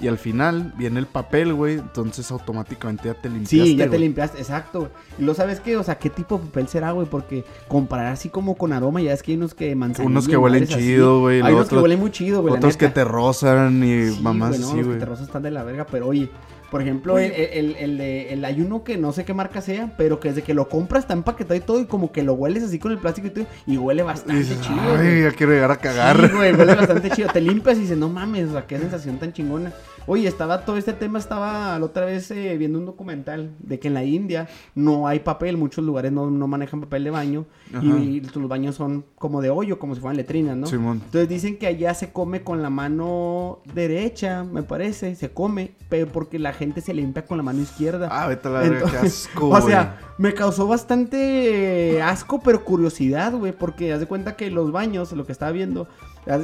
Y 0.02 0.08
al 0.08 0.18
final 0.18 0.74
viene 0.78 1.00
el 1.00 1.06
papel, 1.08 1.54
güey. 1.54 1.74
Entonces 1.74 2.32
automáticamente 2.32 3.04
ya 3.10 3.14
te 3.16 3.28
limpiaste. 3.30 3.66
Sí, 3.66 3.76
ya 3.76 3.84
te 3.86 3.90
güey. 3.90 4.02
limpiaste, 4.02 4.38
exacto. 4.38 4.80
güey. 4.80 4.92
Y 5.18 5.24
lo 5.24 5.34
sabes 5.34 5.60
qué, 5.60 5.76
o 5.78 5.84
sea, 5.84 5.96
qué 6.00 6.10
tipo 6.10 6.38
de 6.38 6.46
papel 6.46 6.68
será, 6.70 6.92
güey, 6.92 7.08
porque 7.08 7.44
comparar 7.68 8.08
así 8.14 8.30
como 8.30 8.56
con 8.56 8.72
aroma, 8.74 9.02
ya 9.02 9.14
es 9.14 9.22
que 9.24 9.32
hay 9.34 9.38
unos 9.38 9.54
que 9.54 9.76
manzanilla, 9.76 10.10
Unos 10.12 10.28
que 10.28 10.38
huelen 10.38 10.68
chido, 10.68 11.20
güey, 11.20 11.42
Hay 11.42 11.54
unos 11.54 11.68
que 11.68 11.78
huelen 11.78 12.00
muy 12.00 12.12
chido, 12.12 12.42
güey. 12.42 12.54
la 12.54 12.60
Otros 12.60 12.78
que 12.78 12.88
te 12.90 13.04
rozan 13.04 13.84
y 13.84 14.12
Sí, 14.12 14.20
mamás 14.22 14.50
güey, 14.50 14.62
no, 14.62 14.68
así, 14.68 14.76
los 14.78 14.84
que 14.84 14.88
güey. 14.88 15.00
te 15.00 15.06
rozan 15.06 15.26
están 15.26 15.44
de 15.44 15.52
la 15.52 15.64
verga, 15.64 15.86
pero 15.86 16.08
oye, 16.08 16.30
por 16.72 16.82
ejemplo, 16.84 17.18
el, 17.18 17.32
el, 17.32 17.76
el, 17.80 17.98
de- 17.98 18.32
el 18.32 18.46
hay 18.46 18.62
uno 18.62 18.84
que 18.84 18.96
no 18.96 19.12
sé 19.12 19.26
qué 19.26 19.34
marca 19.34 19.60
sea, 19.60 19.92
pero 19.98 20.20
que 20.20 20.30
desde 20.30 20.44
que 20.44 20.54
lo 20.54 20.70
compras 20.70 21.04
está 21.04 21.14
empaquetado 21.16 21.56
y 21.56 21.62
todo, 21.62 21.80
y 21.82 21.86
como 21.86 22.12
que 22.12 22.22
lo 22.22 22.34
hueles 22.34 22.64
así 22.64 22.78
con 22.78 22.92
el 22.92 23.00
plástico 23.00 23.26
y 23.28 23.32
todo, 23.32 23.46
y 23.66 23.76
huele 23.78 24.04
bastante 24.04 24.44
chido, 24.62 24.80
Ay, 24.92 24.98
güey. 24.98 25.24
ya 25.24 25.32
quiero 25.32 25.52
llegar 25.54 25.72
a 25.72 25.78
cagar. 25.78 26.30
Sí, 26.30 26.36
güey, 26.36 26.54
huele 26.54 26.76
bastante 26.76 27.10
chido. 27.10 27.28
Te 27.34 27.42
limpias 27.42 27.78
y 27.78 27.82
dices, 27.82 27.98
no 27.98 28.08
mames, 28.08 28.50
o 28.50 28.52
sea, 28.54 28.68
qué 28.68 28.78
sensación 28.78 29.18
tan 29.18 29.34
chingona. 29.34 29.74
Oye, 30.06 30.28
estaba 30.28 30.66
todo 30.66 30.78
este 30.78 30.94
tema, 30.94 31.20
estaba 31.20 31.78
la 31.78 31.86
otra 31.86 32.06
vez 32.06 32.32
eh, 32.32 32.58
viendo 32.58 32.80
un 32.80 32.86
documental 32.86 33.52
de 33.60 33.80
que 33.80 33.88
en 33.88 33.94
la 33.94 34.04
India 34.04 34.48
no 34.76 35.08
hay 35.08 35.20
papel, 35.20 35.58
muchos 35.58 35.84
lugares 35.84 36.12
no, 36.12 36.30
no 36.30 36.48
manejan 36.48 36.82
papel 36.82 37.04
de 37.04 37.12
baño 37.12 37.46
y, 37.82 38.22
los 38.22 38.48
baños 38.48 38.76
son 38.76 39.06
como 39.18 39.42
de 39.42 39.50
hoyo, 39.50 39.80
como 39.80 39.96
si 39.96 40.02
fueran 40.02 40.18
letrinas, 40.18 40.56
¿no? 40.58 40.68
Simón. 40.68 41.02
Entonces 41.04 41.30
dicen 41.30 41.58
que 41.58 41.68
allá 41.68 41.94
se 41.94 42.12
come 42.12 42.42
con 42.44 42.62
la 42.62 42.70
mano 42.70 43.60
derecha, 43.74 44.44
me 44.44 44.64
parece, 44.64 45.16
se 45.16 45.32
come, 45.32 45.72
pero 45.90 46.08
porque 46.08 46.40
la 46.40 46.54
gente 46.54 46.82
se 46.82 46.94
limpia 46.94 47.26
con 47.26 47.38
la 47.38 47.44
mano 47.44 47.62
izquierda. 47.62 48.08
Ah, 48.12 48.28
vete 48.28 48.50
la 48.50 48.66
Entonces, 48.66 49.28
asco, 49.28 49.50
o 49.50 49.62
sea, 49.62 50.00
me 50.18 50.34
causó 50.34 50.68
bastante 50.68 51.96
eh, 51.96 52.02
asco, 52.02 52.42
pero 52.42 52.64
curiosidad, 52.64 53.34
güey, 53.34 53.52
porque 53.52 53.94
haz 53.94 54.00
de 54.00 54.06
cuenta 54.06 54.36
que 54.36 54.50
los 54.50 54.72
baños, 54.72 55.12
lo 55.12 55.26
que 55.26 55.32
estaba 55.32 55.52
viendo, 55.52 55.88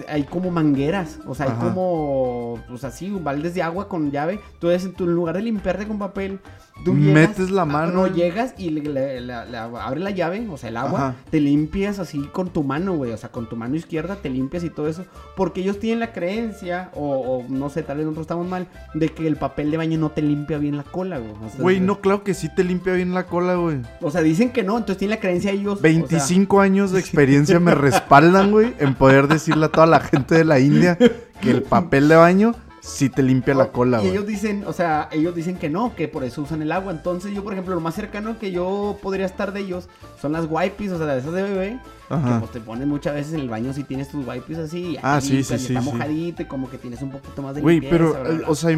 hay 0.07 0.24
como 0.24 0.52
mangueras, 0.52 1.19
o 1.28 1.36
sea, 1.36 1.48
hay 1.48 1.52
como, 1.54 2.60
pues 2.68 2.84
así, 2.84 3.10
baldes 3.45 3.53
de 3.53 3.62
agua 3.62 3.88
con 3.88 4.12
llave. 4.12 4.39
Entonces, 4.53 4.86
en, 4.86 4.94
tu, 4.94 5.06
en 5.06 5.13
lugar 5.13 5.36
de 5.36 5.44
limpiarte 5.44 5.88
con 5.88 6.00
papel, 6.00 6.39
tú 6.83 6.94
Metes 6.94 7.51
la 7.51 7.62
ah, 7.62 7.65
mano 7.65 7.94
No, 7.94 8.07
llegas 8.07 8.53
y 8.57 8.69
le, 8.69 9.31
abre 9.31 10.00
la 10.00 10.12
llave, 10.12 10.45
o 10.50 10.57
sea, 10.57 10.69
el 10.69 10.77
agua, 10.77 11.09
Ajá. 11.09 11.15
te 11.30 11.39
limpias 11.39 12.00
así 12.00 12.19
con 12.31 12.50
tu 12.50 12.63
mano, 12.63 12.94
güey, 12.94 13.12
o 13.12 13.18
sea, 13.18 13.30
con 13.30 13.47
tu 13.47 13.56
mano 13.56 13.75
izquierda 13.75 14.18
te 14.18 14.30
limpias 14.30 14.63
y 14.63 14.69
todo 14.69 14.88
eso, 14.88 15.06
porque 15.36 15.62
ellos 15.62 15.80
tienen 15.80 16.00
la 16.00 16.12
creencia, 16.12 16.89
o, 16.94 17.19
o 17.19 17.45
no 17.50 17.69
sé, 17.69 17.83
tal 17.83 17.97
vez 17.97 18.06
nosotros 18.06 18.25
estamos 18.25 18.47
mal, 18.47 18.68
de 18.94 19.09
que 19.09 19.27
el 19.27 19.38
papel 19.38 19.71
de 19.71 19.77
baño 19.77 19.97
no 19.97 20.12
te 20.12 20.21
limpia 20.21 20.57
bien 20.57 20.77
la 20.77 20.83
cola, 20.83 21.18
güey. 21.19 21.31
O 21.31 21.50
sea, 21.50 21.62
Güey, 21.62 21.80
no, 21.80 22.01
claro 22.01 22.24
que 22.24 22.33
sí 22.33 22.50
te 22.53 22.63
limpia 22.63 22.94
bien 22.94 23.13
la 23.13 23.25
cola, 23.25 23.56
güey. 23.56 23.81
O 24.01 24.12
sea, 24.12 24.21
dicen 24.21 24.51
que 24.51 24.63
no, 24.63 24.77
entonces 24.77 24.97
tienen 24.97 25.18
la 25.18 25.21
creencia 25.21 25.51
ellos. 25.51 25.80
o 25.80 25.81
sea, 25.81 25.89
25 25.89 26.59
años 26.62 26.92
de 26.92 27.00
experiencia 27.00 27.59
me 27.59 27.74
respaldan, 27.75 28.51
güey, 28.51 28.74
en 28.80 28.95
poder 28.95 29.27
decirle 29.27 29.65
a 29.65 29.69
toda 29.69 29.88
la 29.88 30.00
gente 30.00 30.36
de 30.36 30.45
la 30.45 30.59
India 30.59 30.97
que 31.42 31.51
el 31.51 31.63
papel 31.63 32.07
de 32.07 32.15
baño 32.15 32.56
sí 32.86 33.10
te 33.10 33.24
limpia 33.24 33.54
la 33.56 33.72
cola, 33.72 34.04
Y 34.04 34.08
ellos 34.10 34.28
dicen, 34.28 34.64
o 34.68 34.74
sea, 34.74 35.10
ellos 35.12 35.34
dicen 35.34 35.58
que 35.58 35.70
no, 35.70 35.96
que 35.96 36.08
por 36.08 36.24
eso 36.24 36.44
usan 36.44 36.62
el 36.62 36.72
agua. 36.72 36.92
Entonces, 36.92 37.34
yo, 37.34 37.44
por 37.44 37.54
ejemplo, 37.54 37.74
lo 37.74 37.82
más 37.82 37.96
cercano 37.96 38.38
que 38.38 38.52
yo 38.52 38.98
podría 39.02 39.26
estar 39.26 39.52
de 39.54 39.62
ellos 39.62 39.90
son 40.22 40.32
las 40.34 40.46
wipes, 40.50 40.92
o 40.92 40.98
sea, 40.98 41.08
de 41.08 41.20
esas 41.20 41.34
de 41.34 41.42
bebé. 41.44 41.80
Ajá. 42.10 42.34
Que 42.36 42.40
pues 42.42 42.52
te 42.52 42.60
ponen 42.62 42.88
muchas 42.88 43.16
veces 43.16 43.34
en 43.34 43.40
el 43.40 43.50
baño 43.50 43.74
si 43.74 43.84
tienes 43.84 44.10
tus 44.10 44.26
wipes 44.28 44.58
así. 44.60 44.92
y 44.94 44.98
Ah, 45.02 45.20
sí, 45.20 45.44
sí, 45.44 45.58
sí, 45.58 45.74
Está 45.74 45.82
sí. 45.82 45.86
mojadito 45.92 46.44
y 46.44 46.46
como 46.46 46.70
que 46.70 46.78
tienes 46.78 47.02
un 47.02 47.10
poquito 47.12 47.42
más 47.42 47.56
de 47.56 47.62
Güey, 47.62 47.82
pero, 47.82 48.12
bla, 48.12 48.20
bla, 48.22 48.30
eh, 48.30 48.38
bla. 48.38 48.50
o 48.50 48.56
sea, 48.56 48.78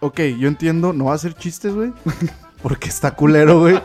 ok, 0.00 0.20
yo 0.38 0.48
entiendo, 0.48 0.92
no 0.92 1.04
va 1.06 1.12
a 1.12 1.14
hacer 1.14 1.34
chistes, 1.34 1.72
güey, 1.74 1.92
porque 2.62 2.88
está 2.88 3.12
culero, 3.12 3.60
güey. 3.60 3.80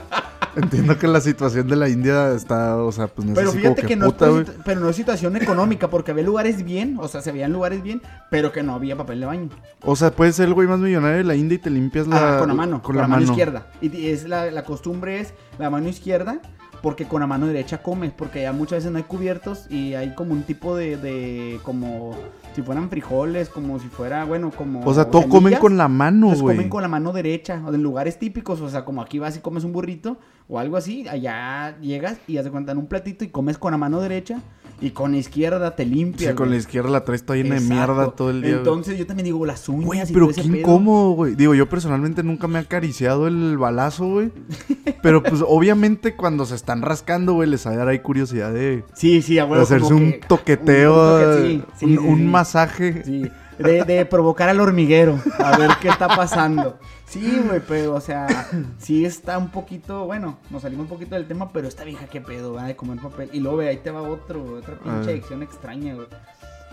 Entiendo 0.55 0.99
que 0.99 1.07
la 1.07 1.19
situación 1.19 1.67
de 1.67 1.75
la 1.75 1.89
India 1.89 2.31
está, 2.33 2.77
o 2.77 2.91
sea, 2.91 3.07
pues 3.07 3.27
no 3.27 3.33
Pero 3.33 3.47
es 3.49 3.53
así 3.55 3.61
fíjate 3.63 3.81
que, 3.81 3.87
que 3.87 3.95
no, 3.95 4.05
puta, 4.05 4.25
es 4.27 4.31
güey. 4.31 4.45
posi- 4.45 4.61
pero 4.63 4.79
no 4.81 4.89
es 4.89 4.95
situación 4.95 5.35
económica, 5.35 5.89
porque 5.89 6.11
había 6.11 6.23
lugares 6.23 6.63
bien, 6.63 6.97
o 7.01 7.07
sea, 7.07 7.21
se 7.21 7.31
veían 7.31 7.51
lugares 7.51 7.81
bien, 7.81 8.03
pero 8.29 8.51
que 8.51 8.61
no 8.61 8.75
había 8.75 8.95
papel 8.95 9.19
de 9.21 9.25
baño. 9.25 9.49
O 9.81 9.95
sea, 9.95 10.11
puedes 10.11 10.35
ser 10.35 10.47
el 10.49 10.53
güey 10.53 10.67
más 10.67 10.79
millonario 10.79 11.17
de 11.17 11.23
la 11.23 11.35
India 11.35 11.55
y 11.55 11.59
te 11.59 11.71
limpias 11.71 12.05
la... 12.05 12.35
Ah, 12.35 12.39
con 12.39 12.49
la 12.49 12.53
mano, 12.53 12.83
Con 12.83 12.95
la, 12.97 13.07
mano. 13.07 13.23
izquierda. 13.23 13.65
Y 13.81 13.95
y 13.97 14.09
es 14.09 14.27
la, 14.27 14.51
la 14.51 14.63
costumbre 14.63 15.19
es 15.21 15.33
la 15.57 15.71
mano 15.71 15.89
izquierda, 15.89 16.39
porque 16.83 17.05
con 17.05 17.21
la 17.21 17.25
mano 17.27 17.47
derecha 17.47 17.81
comes, 17.81 18.11
porque 18.11 18.43
ya 18.43 18.51
muchas 18.53 18.79
veces 18.79 18.91
no 18.91 18.97
hay 18.99 19.05
cubiertos 19.05 19.65
y 19.71 19.95
hay 19.95 20.13
como 20.13 20.33
un 20.33 20.43
tipo 20.43 20.75
de, 20.77 20.97
de 20.97 21.59
como 21.63 22.15
si 22.53 22.61
fueran 22.61 22.89
frijoles, 22.89 23.49
como 23.49 23.79
si 23.79 23.87
fuera, 23.87 24.25
bueno, 24.25 24.51
como 24.51 24.85
O 24.85 24.93
sea, 24.93 25.05
todo 25.05 25.27
comen 25.27 25.55
con 25.55 25.77
la 25.77 25.87
mano, 25.87 26.27
güey. 26.27 26.55
comen 26.55 26.69
con 26.69 26.81
la 26.81 26.87
mano 26.87 27.11
derecha, 27.11 27.61
o 27.65 27.73
en 27.73 27.81
lugares 27.81 28.19
típicos, 28.19 28.61
o 28.61 28.69
sea, 28.69 28.85
como 28.85 29.01
aquí 29.01 29.19
vas 29.19 29.35
y 29.35 29.39
comes 29.39 29.63
un 29.63 29.73
burrito 29.73 30.17
o 30.47 30.59
algo 30.59 30.77
así, 30.77 31.07
allá 31.07 31.77
llegas 31.79 32.17
y 32.27 32.35
de 32.35 32.51
cuenta 32.51 32.71
en 32.71 32.77
un 32.77 32.87
platito 32.87 33.23
y 33.23 33.29
comes 33.29 33.57
con 33.57 33.71
la 33.71 33.77
mano 33.77 33.99
derecha 34.01 34.39
y 34.81 34.89
con 34.91 35.11
la 35.13 35.17
izquierda 35.17 35.75
te 35.75 35.85
limpias. 35.85 36.31
Sí, 36.31 36.35
con 36.35 36.49
la 36.49 36.57
izquierda 36.57 36.89
la 36.89 37.05
traes 37.05 37.23
toda 37.25 37.37
llena 37.37 37.55
de 37.55 37.61
mierda 37.61 38.11
todo 38.11 38.29
el 38.31 38.41
día. 38.41 38.49
güey. 38.51 38.59
Entonces 38.59 38.97
yo 38.97 39.05
también 39.07 39.25
digo 39.25 39.45
las 39.45 39.67
uñas 39.69 39.85
Güey, 39.85 40.01
pero 40.13 40.27
qué 40.29 40.41
incómodo, 40.41 41.11
güey. 41.11 41.35
Digo, 41.35 41.53
yo 41.55 41.69
personalmente 41.69 42.21
nunca 42.23 42.47
me 42.47 42.59
he 42.59 42.61
acariciado 42.63 43.27
el 43.27 43.57
balazo, 43.57 44.05
güey. 44.07 44.31
Pero 45.01 45.21
pues 45.21 45.43
obviamente 45.45 46.15
cuando 46.15 46.45
se 46.45 46.55
están 46.55 46.81
rascando, 46.81 47.33
güey, 47.33 47.49
les 47.49 47.65
ha 47.67 47.71
de 47.71 47.77
dar 47.77 47.87
ahí 47.89 47.99
curiosidad 47.99 48.53
de, 48.53 48.83
Sí, 48.93 49.21
sí, 49.21 49.37
a 49.39 49.45
huevo, 49.45 49.61
hacerse 49.63 49.93
un 49.93 50.11
que- 50.13 50.21
toqueteo, 50.27 50.93
un 50.93 51.21
toque- 51.21 51.47
sí, 51.47 51.63
sí, 51.77 51.85
un, 51.85 51.91
sí, 51.91 51.97
un 51.97 52.17
sí. 52.19 52.23
masaje. 52.23 53.03
Sí, 53.03 53.23
de, 53.57 53.83
de 53.83 54.05
provocar 54.05 54.49
al 54.49 54.59
hormiguero, 54.59 55.19
a 55.39 55.57
ver 55.57 55.71
qué 55.81 55.89
está 55.89 56.07
pasando. 56.07 56.77
Sí, 57.05 57.41
güey, 57.45 57.61
pero, 57.67 57.93
o 57.93 58.01
sea, 58.01 58.47
sí 58.79 59.05
está 59.05 59.37
un 59.37 59.49
poquito, 59.49 60.05
bueno, 60.05 60.39
nos 60.49 60.63
salimos 60.63 60.85
un 60.85 60.89
poquito 60.89 61.15
del 61.15 61.27
tema, 61.27 61.49
pero 61.53 61.67
esta 61.67 61.83
vieja, 61.83 62.07
qué 62.07 62.21
pedo, 62.21 62.53
va 62.53 62.63
de 62.63 62.75
comer 62.75 62.97
papel. 62.99 63.29
Y 63.33 63.39
luego, 63.39 63.57
ve, 63.57 63.69
ahí 63.69 63.77
te 63.77 63.91
va 63.91 64.01
otro, 64.01 64.43
otra 64.55 64.75
A 64.75 64.79
pinche 64.79 65.11
adicción 65.11 65.43
extraña, 65.43 65.93
güey. 65.93 66.07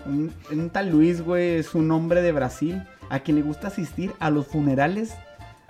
Un, 0.05 0.33
un 0.51 0.69
tal 0.71 0.89
Luis, 0.89 1.21
güey, 1.21 1.57
es 1.57 1.75
un 1.75 1.91
hombre 1.91 2.23
de 2.23 2.31
Brasil 2.31 2.83
a 3.11 3.19
quien 3.19 3.37
le 3.37 3.43
gusta 3.43 3.67
asistir 3.67 4.13
a 4.19 4.31
los 4.31 4.47
funerales. 4.47 5.13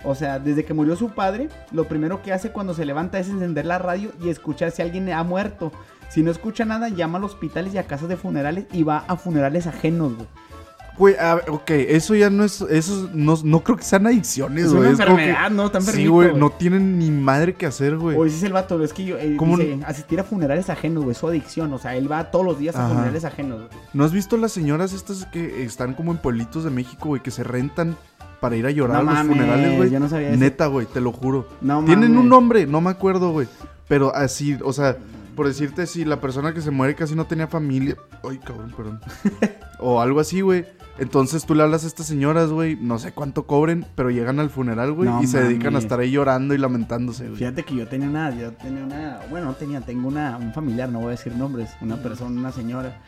O 0.04 0.14
sea, 0.14 0.38
desde 0.38 0.64
que 0.64 0.74
murió 0.74 0.96
su 0.96 1.10
padre, 1.10 1.48
lo 1.70 1.84
primero 1.84 2.22
que 2.22 2.32
hace 2.32 2.50
cuando 2.50 2.72
se 2.72 2.86
levanta 2.86 3.18
es 3.18 3.28
encender 3.28 3.66
la 3.66 3.78
radio 3.78 4.10
y 4.22 4.30
escuchar 4.30 4.70
si 4.70 4.80
alguien 4.80 5.12
ha 5.12 5.22
muerto. 5.22 5.70
Si 6.08 6.22
no 6.22 6.30
escucha 6.30 6.64
nada, 6.64 6.88
llama 6.88 7.18
a 7.18 7.24
hospitales 7.24 7.74
y 7.74 7.78
a 7.78 7.86
casas 7.86 8.08
de 8.08 8.16
funerales 8.16 8.64
y 8.72 8.84
va 8.84 9.04
a 9.06 9.16
funerales 9.16 9.66
ajenos, 9.66 10.14
güey. 10.14 10.28
Güey, 10.98 11.16
a 11.16 11.36
ver, 11.36 11.44
ok, 11.48 11.70
eso 11.70 12.14
ya 12.14 12.28
no 12.28 12.44
es, 12.44 12.60
eso 12.60 13.08
no, 13.14 13.34
no 13.44 13.60
creo 13.64 13.78
que 13.78 13.82
sean 13.82 14.06
adicciones, 14.06 14.66
Es 14.66 14.70
güey. 14.72 14.82
una 14.82 14.90
es 14.90 14.96
que- 14.98 15.02
enfermedad, 15.04 15.50
¿no? 15.50 15.66
Está 15.66 15.80
Sí, 15.80 16.06
güey, 16.06 16.34
no 16.36 16.50
tienen 16.50 16.98
ni 16.98 17.10
madre 17.10 17.54
que 17.54 17.64
hacer, 17.66 17.96
güey. 17.96 18.16
O 18.16 18.26
ese 18.26 18.36
es 18.36 18.42
el 18.42 18.52
vato, 18.52 18.82
es 18.84 18.92
que 18.92 19.04
yo, 19.06 19.16
eh, 19.18 19.36
¿Cómo 19.38 19.56
dice, 19.56 19.80
asistir 19.86 20.20
a 20.20 20.24
funerales 20.24 20.68
ajenos, 20.68 21.02
güey, 21.04 21.12
es 21.12 21.18
su 21.18 21.26
adicción. 21.28 21.72
O 21.72 21.78
sea, 21.78 21.96
él 21.96 22.12
va 22.12 22.30
todos 22.30 22.44
los 22.44 22.58
días 22.58 22.76
a 22.76 22.88
funerales 22.88 23.24
ajenos, 23.24 23.58
güey. 23.68 23.70
¿No 23.94 24.04
has 24.04 24.12
visto 24.12 24.36
las 24.36 24.52
señoras 24.52 24.92
estas 24.92 25.24
que 25.26 25.64
están 25.64 25.94
como 25.94 26.12
en 26.12 26.18
pueblitos 26.18 26.62
de 26.64 26.70
México, 26.70 27.08
güey, 27.08 27.22
que 27.22 27.30
se 27.30 27.42
rentan 27.42 27.96
para 28.40 28.56
ir 28.56 28.66
a 28.66 28.70
llorar 28.70 29.02
No 29.02 29.10
a 29.10 29.14
los 29.14 29.14
mames, 29.24 29.36
funerales, 29.38 29.76
güey? 29.78 29.90
yo 29.90 29.98
no 29.98 30.08
sabía. 30.10 30.36
Neta, 30.36 30.66
güey, 30.66 30.86
te 30.86 31.00
lo 31.00 31.12
juro. 31.12 31.48
No 31.62 31.82
Tienen 31.84 32.10
mames. 32.10 32.22
un 32.24 32.28
nombre, 32.28 32.66
no 32.66 32.80
me 32.82 32.90
acuerdo, 32.90 33.30
güey. 33.32 33.48
Pero 33.88 34.14
así, 34.14 34.58
o 34.62 34.72
sea, 34.74 34.96
por 35.34 35.46
decirte, 35.46 35.86
si 35.86 36.04
la 36.04 36.20
persona 36.20 36.52
que 36.52 36.60
se 36.60 36.70
muere 36.70 36.94
casi 36.94 37.14
no 37.14 37.24
tenía 37.24 37.46
familia. 37.46 37.96
Ay, 38.28 38.38
cabrón, 38.38 38.74
perdón. 38.76 39.00
o 39.78 40.00
algo 40.02 40.20
así, 40.20 40.42
güey. 40.42 40.66
Entonces 40.98 41.46
tú 41.46 41.54
le 41.54 41.62
hablas 41.62 41.84
a 41.84 41.86
estas 41.86 42.06
señoras, 42.06 42.50
güey, 42.50 42.76
no 42.76 42.98
sé 42.98 43.12
cuánto 43.12 43.46
cobren, 43.46 43.86
pero 43.94 44.10
llegan 44.10 44.38
al 44.40 44.50
funeral, 44.50 44.92
güey, 44.92 45.08
No 45.08 45.22
y 45.22 45.26
se 45.26 45.42
dedican 45.42 45.74
a 45.74 45.78
estar 45.78 45.98
ahí 46.00 46.10
llorando 46.10 46.54
y 46.54 46.58
lamentándose, 46.58 47.24
güey. 47.24 47.36
Fíjate 47.38 47.62
que 47.62 47.74
yo 47.74 47.88
tenía 47.88 48.08
una, 48.08 48.30
yo 48.38 48.52
tenía 48.52 48.84
una, 48.84 49.20
bueno, 49.30 49.46
no 49.46 49.54
tenía, 49.54 49.80
tengo 49.80 50.08
una, 50.08 50.36
un 50.36 50.52
familiar, 50.52 50.90
no 50.90 50.98
voy 50.98 51.08
a 51.08 51.10
decir 51.12 51.34
nombres, 51.34 51.70
una 51.80 51.96
persona, 51.96 52.38
una 52.38 52.52
señora, 52.52 53.00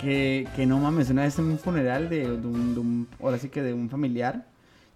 que, 0.00 0.48
que 0.56 0.64
no 0.66 0.78
mames, 0.78 1.10
una 1.10 1.22
vez 1.24 1.38
en 1.38 1.44
un 1.46 1.58
funeral 1.58 2.08
de, 2.08 2.20
de 2.20 2.46
un, 2.46 2.74
de 2.74 2.80
un- 2.80 3.08
ahora 3.22 3.38
sí 3.38 3.48
que 3.50 3.62
de 3.62 3.74
un 3.74 3.90
familiar, 3.90 4.46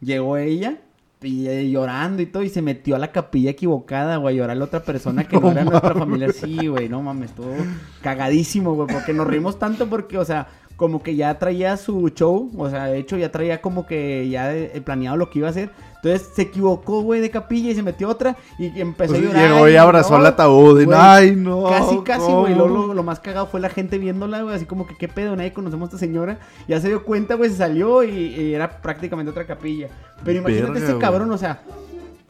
llegó 0.00 0.38
ella 0.38 0.78
y, 1.22 1.46
eh, 1.46 1.70
llorando 1.70 2.22
y 2.22 2.26
todo, 2.26 2.42
y 2.42 2.48
se 2.48 2.62
metió 2.62 2.96
a 2.96 2.98
la 2.98 3.12
capilla 3.12 3.50
equivocada, 3.50 4.16
güey, 4.16 4.34
a 4.34 4.38
llorar 4.38 4.56
a 4.56 4.58
la 4.60 4.64
otra 4.64 4.82
persona 4.82 5.24
que 5.28 5.36
no, 5.40 5.42
No 5.42 5.50
era 5.52 5.64
nuestra 5.64 5.94
familiar. 5.94 6.32
Sí, 6.32 6.66
güey, 6.68 6.88
no 6.88 7.02
mames, 7.02 7.30
estuvo 7.30 7.54
cagadísimo, 8.02 8.74
güey, 8.74 8.88
porque 8.90 9.12
nos 9.12 9.26
rimos 9.26 9.58
tanto 9.58 9.88
porque, 9.88 10.16
o 10.18 10.24
sea, 10.24 10.48
como 10.80 11.02
que 11.02 11.14
ya 11.14 11.38
traía 11.38 11.76
su 11.76 12.08
show, 12.08 12.50
o 12.56 12.70
sea, 12.70 12.86
de 12.86 12.96
hecho 12.96 13.18
ya 13.18 13.30
traía 13.30 13.60
como 13.60 13.86
que 13.86 14.26
ya 14.30 14.56
eh, 14.56 14.80
planeado 14.82 15.18
lo 15.18 15.28
que 15.28 15.40
iba 15.40 15.48
a 15.48 15.50
hacer. 15.50 15.68
Entonces 15.96 16.30
se 16.34 16.40
equivocó, 16.40 17.02
güey, 17.02 17.20
de 17.20 17.28
capilla 17.28 17.70
y 17.70 17.74
se 17.74 17.82
metió 17.82 18.08
otra 18.08 18.34
y 18.58 18.80
empezó 18.80 19.12
Pues 19.12 19.22
a 19.22 19.26
llorar. 19.26 19.50
llegó 19.50 19.68
y 19.68 19.76
abrazó 19.76 20.12
no, 20.12 20.16
al 20.16 20.26
ataúd. 20.26 20.80
y, 20.80 20.86
güey, 20.86 20.98
Ay, 20.98 21.36
no. 21.36 21.64
Casi, 21.64 21.98
casi, 21.98 22.32
güey. 22.32 22.54
Lo, 22.54 23.02
más 23.02 23.20
cagado 23.20 23.46
fue 23.46 23.60
la 23.60 23.68
gente 23.68 23.98
viéndola, 23.98 24.40
güey. 24.40 24.54
Así 24.54 24.64
como 24.64 24.86
que, 24.86 24.96
¿qué 24.96 25.06
pedo? 25.06 25.36
Nadie 25.36 25.52
conocemos 25.52 25.88
a 25.88 25.88
esta 25.88 25.98
señora. 25.98 26.38
Ya 26.66 26.80
se 26.80 26.88
dio 26.88 27.04
cuenta, 27.04 27.34
güey, 27.34 27.50
se 27.50 27.56
salió 27.56 28.02
y, 28.02 28.08
y 28.12 28.54
era 28.54 28.80
prácticamente 28.80 29.30
otra 29.30 29.46
capilla. 29.46 29.88
Pero 30.24 30.38
imagínate 30.38 30.72
Verga, 30.72 30.88
ese 30.88 30.98
cabrón, 30.98 31.30
o 31.30 31.36
sea, 31.36 31.60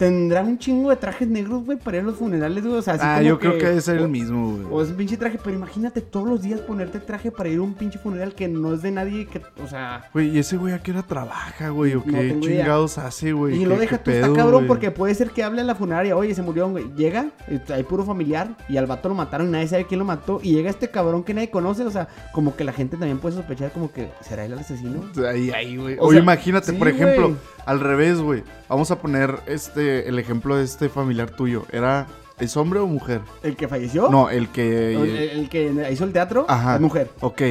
tendrá 0.00 0.40
un 0.40 0.59
chingo 0.59 0.88
de 0.88 0.97
trajes 0.97 1.28
negros, 1.28 1.62
güey, 1.66 1.76
para 1.76 1.99
ir 1.99 2.02
a 2.04 2.07
los 2.07 2.16
funerales, 2.16 2.64
güey. 2.64 2.78
O 2.78 2.80
sea, 2.80 2.95
así 2.95 3.02
Ah, 3.04 3.16
como 3.19 3.28
yo 3.28 3.38
creo 3.38 3.59
que 3.59 3.66
debe 3.66 3.80
ser 3.83 3.99
o- 3.99 4.04
el 4.04 4.09
mismo, 4.09 4.49
O 4.64 4.69
güey. 4.71 4.85
es 4.87 4.90
un 4.92 4.97
pinche 4.97 5.19
traje, 5.19 5.38
pero 5.45 5.54
imagínate 5.54 6.00
todos 6.00 6.26
los 6.26 6.40
días 6.40 6.59
ponerte 6.61 7.00
traje 7.00 7.30
para 7.30 7.50
ir 7.50 7.59
a 7.59 7.62
un 7.62 7.75
pinche 7.75 7.99
funeral 7.99 8.35
que 8.35 8.49
no 8.49 8.73
es 8.73 8.80
de 8.80 8.92
nadie, 8.92 9.26
que, 9.26 9.42
o 9.62 9.66
sea. 9.69 10.09
Güey, 10.14 10.30
¿y 10.30 10.38
ese 10.38 10.57
güey 10.57 10.73
a 10.73 10.78
qué 10.78 10.92
hora 10.92 11.02
trabaja, 11.02 11.69
güey? 11.69 11.92
¿O 11.92 11.99
No 11.99 12.04
qué 12.04 12.23
idea. 12.28 12.40
chingados 12.40 12.97
hace, 12.97 13.33
güey? 13.35 13.57
Y 13.57 13.59
¿Qué- 13.61 13.66
lo 13.66 13.76
deja 13.76 13.99
tú, 14.02 14.11
está 14.11 14.33
cabrón, 14.33 14.66
porque 14.66 14.90
puede 14.90 15.14
ser 15.14 15.33
que 15.33 15.45
hable 15.45 15.61
a 15.61 15.64
la 15.64 15.75
funeraria, 15.75 16.16
oye, 16.16 16.35
se 16.35 16.40
murió, 16.40 16.66
güey. 16.71 16.87
Llega, 16.97 17.26
eh, 17.49 17.61
hay 17.69 17.83
puro 17.83 18.02
familiar, 18.04 18.57
y 18.71 18.78
al 18.78 18.87
vato 18.87 19.11
lo 19.11 19.14
mataron, 19.14 19.49
y 19.49 19.50
nadie 19.50 19.69
sabe 19.69 19.85
quién 19.85 19.99
lo 19.99 20.07
mató, 20.07 20.40
y 20.42 20.52
llega 20.54 20.71
este 20.71 20.88
cabrón 20.88 21.25
que 21.25 21.35
nadie 21.35 21.50
conoce, 21.50 21.85
o 21.85 21.90
sea, 21.90 22.09
como 22.33 22.57
que 22.57 22.64
la 22.64 22.73
gente 22.73 22.97
también 22.97 23.19
puede 23.19 23.37
sospechar, 23.37 23.71
como 23.71 23.92
que, 23.92 24.09
¿será 24.23 24.47
él 24.47 24.52
el 24.54 24.61
asesino? 24.61 25.04
Ahí, 25.30 25.50
ahí, 25.50 25.76
güey. 25.76 25.97
O 25.99 26.07
O 26.07 26.11
sea, 26.11 26.21
imagínate, 26.23 26.73
sí, 26.73 26.78
por 26.78 26.88
ejemplo, 26.88 27.37
al 27.66 27.80
revés, 27.80 28.19
güey. 28.19 28.42
Vamos 28.71 28.91
a 28.93 28.99
poner 29.00 29.41
este 29.47 30.09
el 30.09 30.19
ejemplo 30.19 30.57
de 30.57 30.65
este 30.65 30.89
familiar 30.89 31.29
tuyo. 31.31 31.65
¿Era 31.73 32.07
es 32.39 32.57
hombre 32.57 32.79
o 32.79 32.87
mujer? 32.87 33.21
¿El 33.43 33.57
que 33.57 33.67
falleció? 33.69 34.09
No, 34.09 34.31
el 34.31 34.49
que 34.49 34.95
¿El, 34.95 35.41
el 35.41 35.49
que 35.50 35.89
hizo 35.93 36.05
el 36.05 36.12
teatro? 36.12 36.47
Ajá. 36.49 36.77
Es 36.77 36.81
mujer. 36.81 37.11
Ok. 37.21 37.43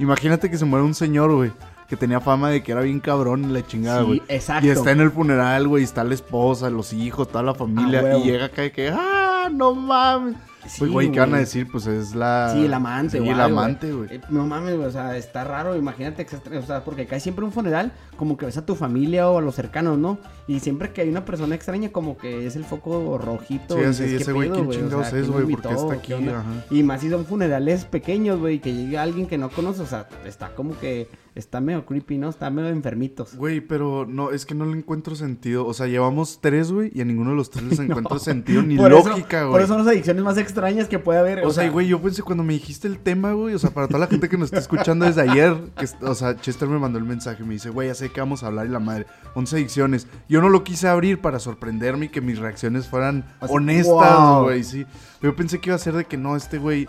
Imagínate 0.00 0.50
que 0.50 0.58
se 0.58 0.64
muere 0.64 0.84
un 0.84 0.92
señor, 0.94 1.32
güey, 1.32 1.52
que 1.88 1.96
tenía 1.96 2.18
fama 2.20 2.50
de 2.50 2.62
que 2.64 2.72
era 2.72 2.80
bien 2.80 2.98
cabrón 2.98 3.44
y 3.48 3.52
la 3.52 3.64
chingada, 3.64 4.00
Sí, 4.00 4.06
güey. 4.06 4.22
exacto. 4.28 4.66
Y 4.66 4.70
está 4.70 4.90
en 4.90 5.00
el 5.00 5.12
funeral, 5.12 5.68
güey, 5.68 5.82
y 5.82 5.84
está 5.84 6.02
la 6.02 6.14
esposa, 6.14 6.68
los 6.70 6.92
hijos, 6.92 7.28
toda 7.28 7.44
la 7.44 7.54
familia. 7.54 8.02
Ah, 8.04 8.18
y 8.18 8.24
llega 8.24 8.46
acá 8.46 8.62
de 8.62 8.72
que, 8.72 8.88
ah, 8.92 9.48
no 9.52 9.74
mames. 9.76 10.34
Sí, 10.66 10.76
Pues, 10.78 10.90
güey, 10.90 11.12
¿qué 11.12 11.20
van 11.20 11.34
a 11.34 11.38
decir? 11.38 11.66
Pues 11.70 11.86
es 11.86 12.14
la. 12.14 12.50
Sí, 12.54 12.64
el 12.64 12.72
amante, 12.74 13.12
Sí, 13.12 13.18
güey. 13.18 13.30
el 13.30 13.40
amante, 13.40 13.92
güey. 13.92 14.14
Eh, 14.14 14.20
no 14.30 14.46
mames, 14.46 14.76
güey, 14.76 14.88
o 14.88 14.90
sea, 14.90 15.16
está 15.16 15.44
raro, 15.44 15.76
imagínate, 15.76 16.24
que 16.24 16.36
se- 16.36 16.58
o 16.58 16.62
sea, 16.66 16.82
porque 16.84 17.02
acá 17.02 17.16
hay 17.16 17.20
siempre 17.20 17.44
un 17.44 17.52
funeral, 17.52 17.92
como 18.16 18.36
que 18.36 18.46
ves 18.46 18.56
a 18.56 18.64
tu 18.64 18.74
familia 18.74 19.28
o 19.28 19.38
a 19.38 19.42
los 19.42 19.54
cercanos, 19.54 19.98
¿no? 19.98 20.18
Y 20.46 20.60
siempre 20.60 20.92
que 20.92 21.02
hay 21.02 21.08
una 21.08 21.24
persona 21.24 21.54
extraña, 21.54 21.90
como 21.90 22.16
que 22.16 22.46
es 22.46 22.56
el 22.56 22.64
foco 22.64 23.18
rojito. 23.18 23.74
Sí, 23.92 24.04
y 24.04 24.06
¿qué 24.06 24.16
ese 24.16 24.32
güey, 24.32 24.50
¿quién 24.50 24.70
chingados 24.70 25.06
es, 25.08 25.12
¿quién 25.12 25.32
güey? 25.32 25.42
lo 25.44 25.48
¿Por 25.50 25.62
qué 25.62 25.68
invitó? 25.68 25.90
está 25.92 26.02
¿Qué 26.02 26.14
aquí? 26.14 26.28
Ajá. 26.28 26.44
Y 26.70 26.82
más 26.82 27.00
si 27.00 27.10
son 27.10 27.24
funerales 27.26 27.84
pequeños, 27.84 28.38
güey, 28.40 28.60
que 28.60 28.72
llegue 28.72 28.96
alguien 28.98 29.26
que 29.26 29.38
no 29.38 29.50
conoce, 29.50 29.82
o 29.82 29.86
sea, 29.86 30.08
está 30.24 30.48
como 30.54 30.78
que, 30.78 31.08
está 31.34 31.60
medio 31.60 31.84
creepy, 31.84 32.18
¿no? 32.18 32.28
Está 32.28 32.48
medio 32.50 32.68
enfermitos. 32.68 33.34
Güey, 33.36 33.60
pero 33.60 34.06
no, 34.08 34.30
es 34.30 34.46
que 34.46 34.54
no 34.54 34.64
le 34.66 34.76
encuentro 34.78 35.16
sentido. 35.16 35.66
O 35.66 35.74
sea, 35.74 35.86
llevamos 35.86 36.38
tres, 36.40 36.70
güey, 36.70 36.92
y 36.94 37.00
a 37.00 37.04
ninguno 37.04 37.30
de 37.30 37.36
los 37.36 37.50
tres 37.50 37.64
les 37.64 37.78
encuentro 37.80 38.18
sentido 38.18 38.62
ni 38.62 38.76
Por 38.76 38.92
eso- 38.92 39.08
lógica, 39.08 39.40
Por 39.42 39.50
güey. 39.50 39.64
eso 39.64 39.74
son 39.74 39.78
las 39.84 39.88
adicciones 39.92 40.22
más 40.22 40.38
extrañas 40.38 40.86
que 40.88 40.98
puede 40.98 41.18
haber. 41.18 41.44
O 41.44 41.50
sea, 41.50 41.68
güey, 41.70 41.88
yo 41.88 42.00
pensé 42.00 42.22
cuando 42.22 42.44
me 42.44 42.52
dijiste 42.52 42.86
el 42.86 42.98
tema, 42.98 43.32
güey, 43.32 43.54
o 43.54 43.58
sea, 43.58 43.70
para 43.70 43.88
toda 43.88 43.98
la 44.00 44.06
gente 44.06 44.28
que 44.28 44.38
nos 44.38 44.46
está 44.46 44.58
escuchando 44.60 45.06
desde 45.06 45.22
ayer, 45.22 45.56
que, 45.76 45.86
o 46.06 46.14
sea, 46.14 46.36
Chester 46.36 46.68
me 46.68 46.78
mandó 46.78 46.98
el 46.98 47.04
mensaje, 47.04 47.42
me 47.44 47.54
dice, 47.54 47.70
güey, 47.70 47.88
ya 47.88 47.94
sé 47.94 48.10
que 48.10 48.20
vamos 48.20 48.42
a 48.42 48.46
hablar 48.46 48.66
y 48.66 48.70
la 48.70 48.78
madre, 48.80 49.06
11 49.34 49.56
adicciones. 49.56 50.06
Yo 50.28 50.40
no 50.40 50.48
lo 50.48 50.62
quise 50.62 50.88
abrir 50.88 51.20
para 51.20 51.38
sorprenderme 51.40 52.06
y 52.06 52.08
que 52.10 52.20
mis 52.20 52.38
reacciones 52.38 52.86
fueran 52.86 53.24
honestas, 53.40 54.18
wow. 54.18 54.44
güey, 54.44 54.62
sí. 54.62 54.86
Yo 55.22 55.34
pensé 55.34 55.58
que 55.58 55.70
iba 55.70 55.76
a 55.76 55.78
ser 55.80 55.94
de 55.94 56.04
que 56.04 56.16
no, 56.16 56.36
este 56.36 56.58
güey 56.58 56.82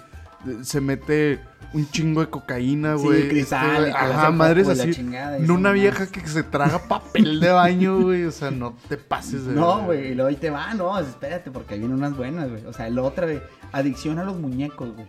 eh, 0.47 0.57
se 0.61 0.81
mete 0.81 1.39
un 1.75 1.89
chingo 1.91 2.21
de 2.21 2.27
cocaína, 2.29 2.97
Sí, 2.97 3.03
güey. 3.03 3.17
este, 3.17 3.29
cristal, 3.29 3.83
le 3.83 3.91
ajá, 3.91 4.31
madres 4.31 4.67
así. 4.69 4.91
chingada 4.91 5.37
No 5.39 5.53
una 5.55 5.71
vieja 5.71 6.07
que 6.07 6.25
se 6.27 6.41
traga 6.43 6.79
papel 6.87 7.39
de 7.39 7.49
baño, 7.51 8.01
güey, 8.01 8.23
o 8.23 8.31
sea, 8.31 8.49
no 8.49 8.75
te 8.89 8.97
pases 8.97 9.45
de 9.45 9.53
No, 9.53 9.83
güey, 9.83 10.11
y 10.11 10.15
luego 10.15 10.29
ahí 10.29 10.35
te 10.37 10.49
va, 10.49 10.73
no, 10.73 10.97
espérate, 10.99 11.51
porque 11.51 11.73
ahí 11.73 11.79
vienen 11.81 11.97
unas 11.97 12.15
buenas, 12.15 12.49
güey. 12.49 12.65
O 12.65 12.73
sea, 12.73 12.89
la 12.89 13.01
otra, 13.03 13.25
güey, 13.25 13.41
adicción 13.71 14.17
a 14.19 14.23
los 14.23 14.37
muñecos, 14.39 14.93
güey. 14.95 15.07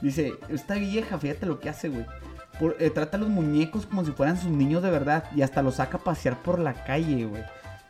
Dice, 0.00 0.34
esta 0.48 0.74
vieja, 0.74 1.18
fíjate 1.18 1.46
lo 1.46 1.60
que 1.60 1.68
hace, 1.68 1.88
güey. 1.88 2.06
Por- 2.58 2.76
eh, 2.78 2.88
trata 2.90 3.18
a 3.18 3.20
los 3.20 3.28
muñecos 3.28 3.84
como 3.86 4.04
si 4.04 4.12
fueran 4.12 4.38
sus 4.40 4.50
niños 4.50 4.82
de 4.82 4.90
verdad 4.90 5.24
y 5.34 5.42
hasta 5.42 5.62
los 5.62 5.74
saca 5.76 5.98
a 5.98 6.00
pasear 6.04 6.42
por 6.42 6.58
la 6.58 6.72
calle, 6.84 7.26
güey. 7.26 7.42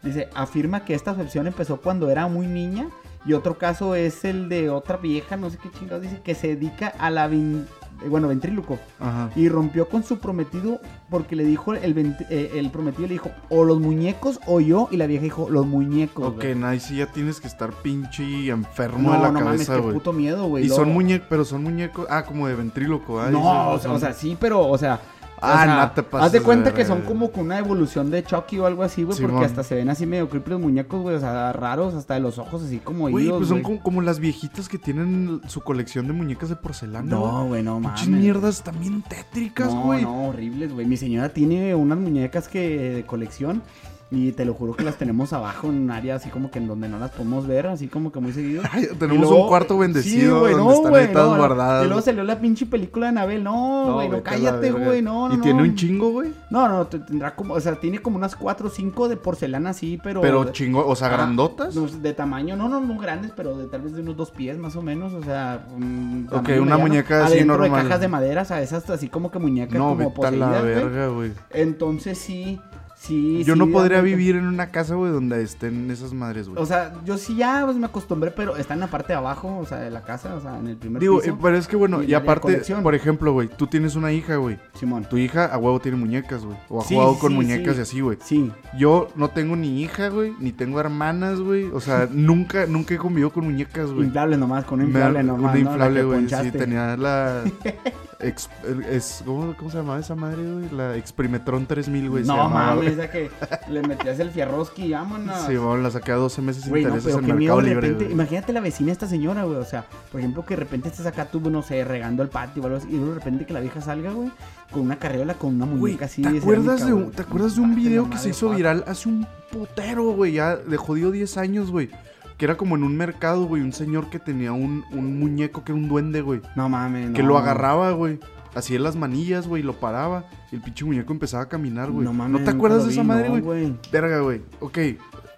Dice, 0.02 0.28
afirma 0.34 0.84
que 0.84 0.94
esta 0.94 1.12
obsesión 1.12 1.46
empezó 1.46 1.80
cuando 1.80 2.10
era 2.10 2.26
muy 2.26 2.46
niña 2.48 2.88
y 3.24 3.32
otro 3.32 3.58
caso 3.58 3.94
es 3.94 4.24
el 4.24 4.48
de 4.48 4.70
otra 4.70 4.96
vieja, 4.98 5.36
no 5.36 5.50
sé 5.50 5.58
qué 5.60 5.68
chingados 5.76 6.02
dice, 6.02 6.20
que 6.22 6.34
se 6.34 6.48
dedica 6.48 6.88
a 6.98 7.10
la, 7.10 7.28
vin- 7.28 7.66
eh, 8.04 8.08
bueno, 8.08 8.28
ventríloco. 8.28 8.78
Ajá. 9.00 9.30
Y 9.36 9.48
rompió 9.48 9.88
con 9.88 10.02
su 10.02 10.18
prometido 10.18 10.80
porque 11.10 11.36
le 11.36 11.44
dijo, 11.44 11.74
el, 11.74 12.16
eh, 12.30 12.52
el 12.54 12.70
prometido 12.70 13.08
le 13.08 13.14
dijo, 13.14 13.30
o 13.48 13.64
los 13.64 13.80
muñecos 13.80 14.40
o 14.46 14.60
yo. 14.60 14.88
Y 14.90 14.96
la 14.96 15.06
vieja 15.06 15.24
dijo, 15.24 15.48
los 15.50 15.66
muñecos. 15.66 16.28
Ok, 16.28 16.36
güey. 16.36 16.54
nice, 16.54 16.94
ya 16.94 17.06
tienes 17.06 17.40
que 17.40 17.46
estar 17.46 17.72
pinche 17.82 18.48
enfermo 18.48 19.10
No, 19.10 19.12
de 19.12 19.18
la 19.20 19.32
no 19.32 19.40
cabeza, 19.40 19.76
güey. 19.78 19.94
puto 19.94 20.12
miedo, 20.12 20.46
güey. 20.46 20.66
Y 20.66 20.68
son 20.68 20.92
muñecos, 20.92 21.26
pero 21.30 21.44
son 21.44 21.62
muñecos, 21.62 22.06
ah, 22.10 22.24
como 22.24 22.46
de 22.48 22.54
ventríloco, 22.54 23.20
ah. 23.20 23.30
No, 23.30 23.38
dices, 23.38 23.52
o 23.52 23.78
sea, 23.80 23.92
o 23.92 23.98
sea, 23.98 24.12
sí, 24.12 24.36
pero, 24.38 24.66
o 24.66 24.78
sea. 24.78 25.00
Ah, 25.40 25.52
o 25.52 25.64
sea, 25.64 25.76
no 25.76 25.90
te 25.92 26.02
pases 26.02 26.26
Haz 26.26 26.32
de 26.32 26.38
de 26.38 26.44
cuenta 26.44 26.72
que 26.74 26.84
son 26.84 27.02
como 27.02 27.30
con 27.30 27.44
una 27.46 27.58
evolución 27.58 28.10
de 28.10 28.24
Chucky 28.24 28.58
o 28.58 28.66
algo 28.66 28.82
así, 28.82 29.02
güey, 29.02 29.20
porque 29.20 29.44
hasta 29.44 29.62
se 29.62 29.74
ven 29.74 29.88
así 29.90 30.06
medio 30.06 30.28
creepy 30.28 30.50
los 30.50 30.60
muñecos, 30.60 31.02
güey, 31.02 31.16
o 31.16 31.20
sea, 31.20 31.52
raros, 31.52 31.94
hasta 31.94 32.14
de 32.14 32.20
los 32.20 32.38
ojos 32.38 32.62
así 32.62 32.78
como 32.78 33.08
Güey, 33.10 33.28
pues 33.28 33.48
son 33.48 33.62
como, 33.62 33.80
como 33.82 34.02
las 34.02 34.18
viejitas 34.18 34.68
que 34.68 34.78
tienen 34.78 35.40
su 35.46 35.60
colección 35.60 36.06
de 36.06 36.12
muñecas 36.14 36.48
de 36.48 36.56
porcelana. 36.56 37.10
No, 37.10 37.46
güey, 37.46 37.62
no 37.62 37.80
mames. 37.80 38.08
mierdas 38.08 38.62
también 38.62 39.02
tétricas, 39.02 39.72
No, 39.74 39.82
güey. 39.82 40.02
no, 40.02 40.28
horribles, 40.28 40.72
güey. 40.72 40.86
Mi 40.86 40.96
señora 40.96 41.28
tiene 41.28 41.74
unas 41.74 41.98
muñecas 41.98 42.48
que 42.48 42.94
de 42.94 43.04
colección 43.06 43.62
y 44.08 44.30
te 44.32 44.44
lo 44.44 44.54
juro 44.54 44.74
que 44.76 44.84
las 44.84 44.96
tenemos 44.96 45.32
abajo 45.32 45.66
en 45.68 45.74
un 45.78 45.90
área 45.90 46.14
así 46.14 46.30
como 46.30 46.48
que 46.50 46.60
en 46.60 46.68
donde 46.68 46.88
no 46.88 46.98
las 46.98 47.10
podemos 47.10 47.46
ver, 47.46 47.66
así 47.66 47.88
como 47.88 48.12
que 48.12 48.20
muy 48.20 48.32
seguido. 48.32 48.62
Ay, 48.72 48.86
tenemos 48.98 49.22
luego- 49.28 49.42
un 49.42 49.48
cuarto 49.48 49.76
bendecido 49.78 50.34
Sí, 50.36 50.40
güey, 50.40 50.52
donde 50.54 50.64
no, 50.68 50.72
están 50.74 50.90
güey, 50.92 51.12
no, 51.12 51.30
no. 51.32 51.36
guardadas. 51.38 51.84
Y 51.84 51.86
luego 51.88 52.02
salió 52.02 52.22
la 52.22 52.38
pinche 52.38 52.66
película 52.66 53.06
de 53.06 53.10
Anabel. 53.10 53.42
No, 53.42 53.94
güey, 53.94 54.08
no, 54.08 54.14
a 54.14 54.16
la 54.18 54.22
cállate, 54.22 54.70
güey, 54.70 55.02
no, 55.02 55.28
no. 55.28 55.34
Y 55.34 55.38
no. 55.38 55.42
tiene 55.42 55.62
un 55.62 55.74
chingo, 55.74 56.10
güey. 56.10 56.32
No, 56.50 56.68
no, 56.68 56.86
te- 56.86 57.00
tendrá 57.00 57.34
como, 57.34 57.54
o 57.54 57.60
sea, 57.60 57.74
tiene 57.80 57.98
como 57.98 58.16
unas 58.16 58.36
4 58.36 58.68
o 58.68 58.70
5 58.70 59.08
de 59.08 59.16
porcelana 59.16 59.70
así, 59.70 59.98
pero. 60.02 60.20
Pero 60.20 60.44
chingo, 60.52 60.86
o 60.86 60.94
sea, 60.94 61.08
grandotas. 61.08 61.74
no, 61.74 61.86
de 61.88 62.12
tamaño, 62.14 62.54
no, 62.56 62.68
no, 62.68 62.80
no 62.80 62.96
grandes, 62.98 63.32
pero 63.36 63.56
de 63.58 63.66
tal 63.66 63.80
vez 63.82 63.94
de 63.94 64.02
unos 64.02 64.16
dos 64.16 64.30
pies 64.30 64.56
más 64.56 64.76
o 64.76 64.82
menos, 64.82 65.12
o 65.14 65.22
sea. 65.24 65.66
un 65.74 66.28
Ok, 66.30 66.36
una 66.48 66.54
mediano. 66.54 66.78
muñeca 66.78 67.24
así 67.26 67.44
normal. 67.44 67.70
de 67.72 67.76
cajas 67.88 68.00
de 68.00 68.08
madera, 68.08 68.42
o 68.42 68.44
sea, 68.44 68.62
esas 68.62 68.88
así 68.88 69.08
como 69.08 69.32
que 69.32 69.40
muñecas 69.40 69.76
no, 69.78 69.88
como 69.88 70.02
la 70.02 70.14
poseídas, 70.14 70.62
güey. 70.62 70.74
verga, 70.74 71.08
güey. 71.08 71.32
Entonces 71.50 72.18
sí, 72.18 72.60
sí. 73.06 73.44
Yo 73.44 73.54
sí, 73.54 73.58
no 73.58 73.66
podría 73.68 74.00
realmente- 74.00 74.16
vivir 74.16 74.36
en 74.36 74.46
una 74.46 74.70
casa, 74.70 74.94
güey, 74.94 75.12
donde 75.12 75.42
estén 75.42 75.90
esas 75.90 76.12
madres, 76.12 76.48
güey. 76.48 76.60
O 76.62 76.66
sea, 76.66 76.92
yo 77.04 77.16
sí 77.18 77.36
ya 77.36 77.62
pues, 77.64 77.76
me 77.76 77.86
acostumbré, 77.86 78.30
pero 78.30 78.56
está 78.56 78.74
en 78.74 78.80
la 78.80 78.86
parte 78.88 79.12
de 79.12 79.18
abajo, 79.18 79.58
o 79.58 79.66
sea, 79.66 79.78
de 79.78 79.90
la 79.90 80.02
casa, 80.02 80.34
o 80.34 80.40
sea, 80.40 80.58
en 80.58 80.66
el 80.68 80.76
primer 80.76 81.00
Digo, 81.00 81.20
piso. 81.20 81.32
eh, 81.32 81.38
pero 81.40 81.56
es 81.56 81.66
que 81.68 81.76
bueno, 81.76 82.02
y 82.02 82.14
aparte, 82.14 82.62
por 82.82 82.94
ejemplo, 82.94 83.32
güey, 83.32 83.48
tú 83.48 83.66
tienes 83.66 83.96
una 83.96 84.12
hija, 84.12 84.36
güey. 84.36 84.58
Simón. 84.74 85.06
Tu 85.08 85.18
hija 85.18 85.46
a 85.46 85.58
huevo 85.58 85.80
tiene 85.80 85.96
muñecas, 85.98 86.44
güey. 86.44 86.56
O 86.68 86.80
ha 86.80 86.84
Sí, 86.84 86.94
jugado 86.94 87.18
con 87.18 87.34
muñecas 87.34 87.76
y 87.78 87.80
así, 87.80 88.00
güey. 88.00 88.18
Sí. 88.24 88.50
Yo 88.78 89.08
no 89.16 89.28
tengo 89.30 89.56
ni 89.56 89.82
hija, 89.82 90.08
güey, 90.08 90.34
ni 90.38 90.52
tengo 90.52 90.80
hermanas, 90.80 91.40
güey. 91.40 91.64
O 91.72 91.80
sea, 91.80 92.08
nunca, 92.12 92.66
nunca 92.66 92.94
he 92.94 92.98
convivido 92.98 93.30
con 93.30 93.44
muñecas, 93.44 93.90
güey. 93.92 94.06
Inflable 94.06 94.36
nomás, 94.36 94.64
con 94.64 94.80
un 94.80 94.86
Me- 94.86 94.90
inflable 94.92 95.22
nomás. 95.22 95.50
Una 95.54 95.58
inflable, 95.60 96.02
güey. 96.04 96.28
Sí, 96.28 96.50
tenía 96.50 96.96
la. 96.96 97.42
ex- 98.20 98.48
es, 98.90 99.22
¿cómo, 99.24 99.54
¿Cómo 99.56 99.70
se 99.70 99.76
llamaba 99.78 99.98
esa 100.00 100.14
madre, 100.14 100.42
güey? 100.42 100.70
La 100.70 100.96
Exprimetron 100.96 101.66
3000, 101.66 102.08
güey. 102.10 102.24
se 102.24 102.28
No 102.28 102.36
llamaba, 102.36 102.74
mames, 102.74 102.95
güey. 102.95 102.95
Esa 102.96 103.10
que 103.10 103.30
le 103.70 103.82
metías 103.82 104.18
el 104.20 104.30
fierroski 104.30 104.86
y 104.86 104.92
vámonos. 104.92 105.38
Sí, 105.46 105.56
bueno, 105.56 105.78
la 105.78 105.90
saqué 105.90 106.12
a 106.12 106.16
12 106.16 106.42
meses 106.42 106.64
sin 106.64 106.72
no, 106.72 106.78
intereses 106.78 107.04
pero 107.04 107.18
en 107.18 107.26
qué 107.26 107.32
miedo 107.32 107.56
Mercado 107.56 107.60
de 107.60 107.74
Libre, 107.74 107.88
repente. 107.92 108.12
Imagínate 108.12 108.52
la 108.52 108.60
vecina 108.60 108.92
esta 108.92 109.06
señora, 109.06 109.44
güey. 109.44 109.58
O 109.58 109.64
sea, 109.64 109.84
por 110.10 110.20
ejemplo, 110.20 110.44
que 110.44 110.54
de 110.54 110.60
repente 110.60 110.88
estés 110.88 111.06
acá 111.06 111.26
tú, 111.26 111.40
no 111.50 111.62
sé, 111.62 111.84
regando 111.84 112.22
el 112.22 112.28
patio 112.28 112.62
o 112.62 112.66
algo 112.66 112.78
así. 112.78 112.88
Y 112.90 112.98
de 112.98 113.14
repente 113.14 113.46
que 113.46 113.52
la 113.52 113.60
vieja 113.60 113.80
salga, 113.80 114.12
güey, 114.12 114.30
con 114.70 114.82
una 114.82 114.96
carriola, 114.96 115.34
con 115.34 115.54
una 115.54 115.66
muñeca 115.66 116.06
así. 116.06 116.22
¿te 116.22 116.38
acuerdas, 116.38 116.84
de 116.86 116.92
un? 116.92 117.10
¿te 117.10 117.22
acuerdas 117.22 117.56
de 117.56 117.60
un 117.62 117.74
video 117.74 118.10
que 118.10 118.18
se 118.18 118.30
hizo 118.30 118.50
viral 118.50 118.84
hace 118.86 119.08
un 119.08 119.26
putero, 119.50 120.04
güey? 120.12 120.32
Ya 120.32 120.56
de 120.56 120.76
jodido 120.76 121.10
10 121.10 121.36
años, 121.36 121.70
güey. 121.70 121.90
que 122.36 122.44
era 122.44 122.56
como 122.56 122.76
en 122.76 122.82
un 122.82 122.96
mercado, 122.96 123.44
güey, 123.46 123.62
un 123.62 123.72
señor 123.72 124.10
que 124.10 124.18
tenía 124.18 124.52
un, 124.52 124.84
un 124.92 125.18
muñeco 125.18 125.64
que 125.64 125.72
era 125.72 125.80
un 125.80 125.88
duende, 125.88 126.20
güey. 126.20 126.40
No 126.54 126.68
mames. 126.68 127.12
Que 127.12 127.22
no. 127.22 127.28
lo 127.30 127.38
agarraba, 127.38 127.92
güey. 127.92 128.18
Así 128.54 128.74
en 128.74 128.84
las 128.84 128.96
manillas, 128.96 129.46
güey, 129.46 129.62
lo 129.62 129.74
paraba. 129.74 130.24
El 130.56 130.62
pinche 130.62 130.86
muñeco 130.86 131.12
empezaba 131.12 131.42
a 131.42 131.48
caminar, 131.50 131.90
güey. 131.90 132.02
No 132.04 132.12
No, 132.12 132.18
mames. 132.18 132.32
te 132.36 132.38
nunca 132.40 132.56
acuerdas 132.56 132.86
de 132.86 132.92
esa 132.92 133.02
vi, 133.02 133.06
madre, 133.08 133.28
no, 133.28 133.42
güey? 133.42 133.74
Verga, 133.92 134.20
güey. 134.20 134.40
Ok, 134.60 134.78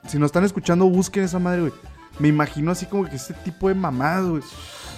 si 0.07 0.17
nos 0.19 0.27
están 0.27 0.45
escuchando, 0.45 0.89
busquen 0.89 1.25
esa 1.25 1.41
madre, 1.41 1.63
güey. 1.63 1.73
Me 2.21 2.29
imagino 2.29 2.71
así 2.71 2.87
como 2.87 3.05
que 3.05 3.17
este 3.17 3.35
tipo 3.35 3.69
de 3.69 3.75
mamadas, 3.75 4.27
güey. 4.27 4.43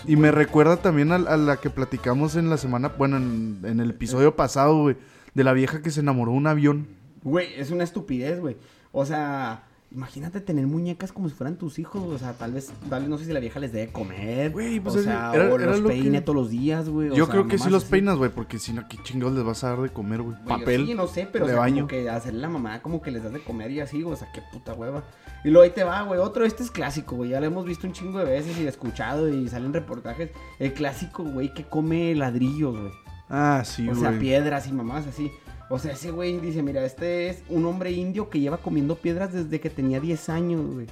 Y 0.06 0.16
me 0.16 0.30
recuerda 0.30 0.76
también 0.76 1.10
a, 1.12 1.14
a 1.14 1.36
la 1.38 1.56
que 1.56 1.70
platicamos 1.70 2.36
en 2.36 2.50
la 2.50 2.58
semana, 2.58 2.88
bueno, 2.98 3.16
en, 3.16 3.60
en 3.64 3.80
el 3.80 3.90
episodio 3.90 4.36
pasado, 4.36 4.82
güey. 4.82 4.96
De 5.34 5.42
la 5.42 5.54
vieja 5.54 5.80
que 5.80 5.90
se 5.90 6.00
enamoró 6.00 6.32
de 6.32 6.36
un 6.38 6.46
avión. 6.46 6.86
Güey, 7.22 7.48
es 7.56 7.70
una 7.70 7.84
estupidez, 7.84 8.40
güey. 8.40 8.58
O 8.92 9.06
sea, 9.06 9.64
imagínate 9.92 10.40
tener 10.40 10.66
muñecas 10.66 11.12
como 11.12 11.28
si 11.28 11.34
fueran 11.34 11.56
tus 11.56 11.78
hijos. 11.78 12.02
O 12.04 12.18
sea, 12.18 12.32
tal 12.34 12.52
vez, 12.52 12.72
tal 12.88 13.00
vez 13.02 13.08
no 13.10 13.18
sé 13.18 13.24
si 13.24 13.32
la 13.32 13.40
vieja 13.40 13.58
les 13.60 13.72
debe 13.72 13.92
comer. 13.92 14.50
Güey, 14.52 14.78
pues 14.80 14.96
o 14.96 15.02
sea, 15.02 15.32
era- 15.34 15.52
o 15.52 15.56
era 15.56 15.66
los 15.66 15.80
lo 15.80 15.88
peine 15.88 16.18
que- 16.18 16.20
todos 16.24 16.36
los 16.36 16.50
días, 16.50 16.88
güey. 16.88 17.10
o 17.10 17.14
Yo 17.14 17.24
sea, 17.26 17.32
creo 17.32 17.48
que 17.48 17.58
sí 17.58 17.68
los 17.70 17.82
así. 17.82 17.90
peinas, 17.90 18.16
güey, 18.16 18.30
porque 18.30 18.58
si 18.58 18.72
no, 18.72 18.86
¿qué 18.88 18.98
chingados 19.02 19.34
les 19.34 19.44
vas 19.44 19.64
a 19.64 19.70
dar 19.70 19.80
de 19.82 19.88
comer, 19.90 20.22
güey? 20.22 20.36
Papel. 20.46 20.86
Sí, 20.86 20.94
no 20.94 21.06
sé, 21.06 21.28
pero 21.30 21.46
de 21.46 21.52
o 21.52 21.54
sea, 21.54 21.60
baño. 21.60 21.76
como 21.76 21.88
que 21.88 22.08
hacerle 22.10 22.40
la 22.40 22.48
mamá 22.48 22.80
como 22.82 23.02
que 23.02 23.10
les 23.10 23.22
das 23.22 23.32
de 23.32 23.40
comer 23.42 23.70
y 23.72 23.80
así, 23.80 24.02
o 24.02 24.14
sea, 24.16 24.28
qué 24.32 24.42
puta 24.52 24.74
hueva. 24.74 25.02
Y 25.44 25.48
luego 25.48 25.64
ahí 25.64 25.70
te 25.70 25.84
va, 25.84 26.02
güey, 26.02 26.20
otro, 26.20 26.44
este 26.44 26.62
es 26.62 26.70
clásico, 26.70 27.16
güey, 27.16 27.30
ya 27.30 27.40
lo 27.40 27.46
hemos 27.46 27.64
visto 27.64 27.86
un 27.86 27.92
chingo 27.94 28.18
de 28.18 28.26
veces 28.26 28.58
y 28.58 28.66
escuchado 28.66 29.28
y 29.28 29.48
salen 29.48 29.72
reportajes. 29.72 30.30
El 30.58 30.72
clásico, 30.74 31.24
güey, 31.24 31.52
que 31.54 31.64
come 31.64 32.14
ladrillos, 32.14 32.78
güey. 32.78 32.92
Ah, 33.28 33.62
sí, 33.64 33.88
o 33.88 33.92
güey. 33.92 34.00
sea, 34.02 34.18
piedras 34.18 34.66
y 34.66 34.72
mamás 34.72 35.06
así. 35.06 35.30
O 35.72 35.78
sea, 35.78 35.92
ese 35.92 36.10
güey 36.10 36.40
dice, 36.40 36.64
mira, 36.64 36.84
este 36.84 37.28
es 37.28 37.44
un 37.48 37.64
hombre 37.64 37.92
indio 37.92 38.28
que 38.28 38.40
lleva 38.40 38.58
comiendo 38.58 38.96
piedras 38.96 39.32
desde 39.32 39.60
que 39.60 39.70
tenía 39.70 40.00
10 40.00 40.28
años, 40.28 40.74
güey. 40.74 40.88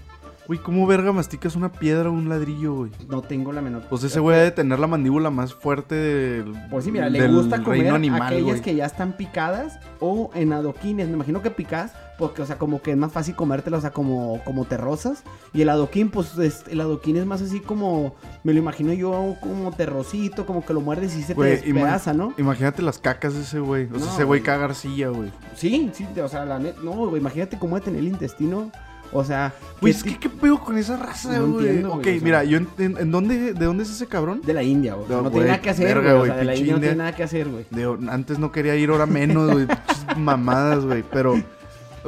Güey, 0.47 0.61
¿cómo 0.61 0.87
verga 0.87 1.13
masticas 1.13 1.57
una 1.57 1.73
piedra 1.73 2.09
o 2.09 2.13
un 2.13 2.29
ladrillo, 2.29 2.75
güey? 2.75 2.93
No 3.09 3.21
tengo 3.21 3.53
la 3.53 3.61
menor... 3.61 3.83
Pues 3.91 4.05
ese 4.05 4.21
güey 4.21 4.39
ha 4.39 4.43
de 4.45 4.53
tener 4.53 4.79
la 4.79 4.87
mandíbula 4.87 5.31
más 5.31 5.53
fuerte 5.53 5.97
del. 5.97 6.55
Pues 6.71 6.85
sí, 6.85 6.93
mira, 6.93 7.11
le 7.11 7.27
gusta 7.27 7.63
comer 7.63 7.93
animal, 7.93 8.23
aquellas 8.23 8.61
que 8.61 8.77
ya 8.77 8.87
están 8.87 9.17
picadas 9.17 9.81
o 9.99 10.31
en 10.35 10.53
adoquines. 10.53 11.09
Me 11.09 11.15
imagino 11.15 11.43
que 11.43 11.51
picas 11.51 11.93
porque, 12.19 12.43
o 12.43 12.47
sea, 12.47 12.59
como 12.59 12.83
que 12.83 12.91
es 12.91 12.97
más 12.97 13.13
fácil 13.13 13.35
comértelas, 13.37 13.79
o 13.79 13.81
sea, 13.83 13.91
como, 13.93 14.43
como 14.45 14.65
terrosas. 14.65 15.23
Y 15.55 15.63
el 15.63 15.69
adoquín, 15.69 16.11
pues 16.11 16.37
es- 16.39 16.65
el 16.69 16.81
adoquín 16.81 17.17
es 17.17 17.25
más 17.27 17.41
así 17.41 17.61
como, 17.61 18.15
me 18.45 18.53
lo 18.53 18.59
imagino 18.59 18.93
yo 18.93 19.37
como 19.41 19.71
terrosito, 19.73 20.45
como 20.45 20.67
que 20.67 20.73
lo 20.75 20.81
muerdes 20.81 21.15
y 21.17 21.23
se 21.23 21.35
Güey, 21.35 21.61
te 21.61 21.65
despedaza, 21.67 22.13
¿no? 22.13 22.35
Imagínate 22.37 22.83
las 22.83 22.99
cacas 22.99 23.35
de 23.35 23.43
ese 23.43 23.61
güey. 23.61 23.85
O 23.87 23.99
sea, 23.99 24.07
No, 24.07 24.13
ese 24.15 24.25
güey 24.25 24.43
caga 24.43 24.65
arcilla, 24.65 25.09
güey. 25.09 25.31
Sí, 25.57 25.91
sí, 25.95 26.07
o 26.21 26.29
sea, 26.29 26.45
la 26.45 26.59
net, 26.59 26.75
no, 26.83 26.91
güey, 26.93 27.21
imagínate 27.21 27.59
cómo 27.59 27.77
de 27.77 27.83
tener 27.83 28.01
el 28.01 28.09
intestino, 28.09 28.71
o 29.13 29.25
sea, 29.25 29.55
Güey, 29.81 29.93
¿qué 29.95 29.99
es 29.99 30.05
que 30.05 30.19
qué 30.19 30.29
pedo 30.29 30.59
con 30.59 30.77
esa 30.77 30.97
raza, 30.97 31.39
No 31.39 31.53
güey. 31.53 31.67
entiendo, 31.69 31.95
ok, 31.95 32.07
mira, 32.21 32.45
yo 32.45 32.59
en, 32.59 32.69
en- 32.79 32.99
¿en 32.99 33.11
dónde, 33.11 33.55
¿de 33.55 33.65
dónde 33.65 33.85
es 33.85 33.91
ese 33.91 34.07
cabrón? 34.07 34.43
de 34.45 34.53
la 34.53 34.63
India, 34.63 34.95
güey. 34.95 35.09
No, 35.09 35.23
no, 35.23 35.31
tiene 35.31 35.47
nada 35.47 35.61
que 35.63 35.71
hacer, 35.71 36.01
güey. 36.03 36.13
O 36.13 36.27
sea, 36.27 36.35
de 36.37 36.45
la 36.45 36.53
pinche 36.53 36.59
India 36.61 36.73
no 36.73 36.77
India. 36.79 36.89
tiene 36.91 36.99
nada 37.05 37.17
que 37.17 37.23
hacer, 37.23 37.49
güey. 37.49 37.65
Antes 38.11 38.39
no 38.39 38.53
quería 38.53 38.75
ir, 38.77 38.91
ahora 38.91 39.07
menos, 39.07 39.51
güey. 39.53 39.67
Mamadas, 40.19 40.85
güey. 40.85 41.03
Pero, 41.11 41.41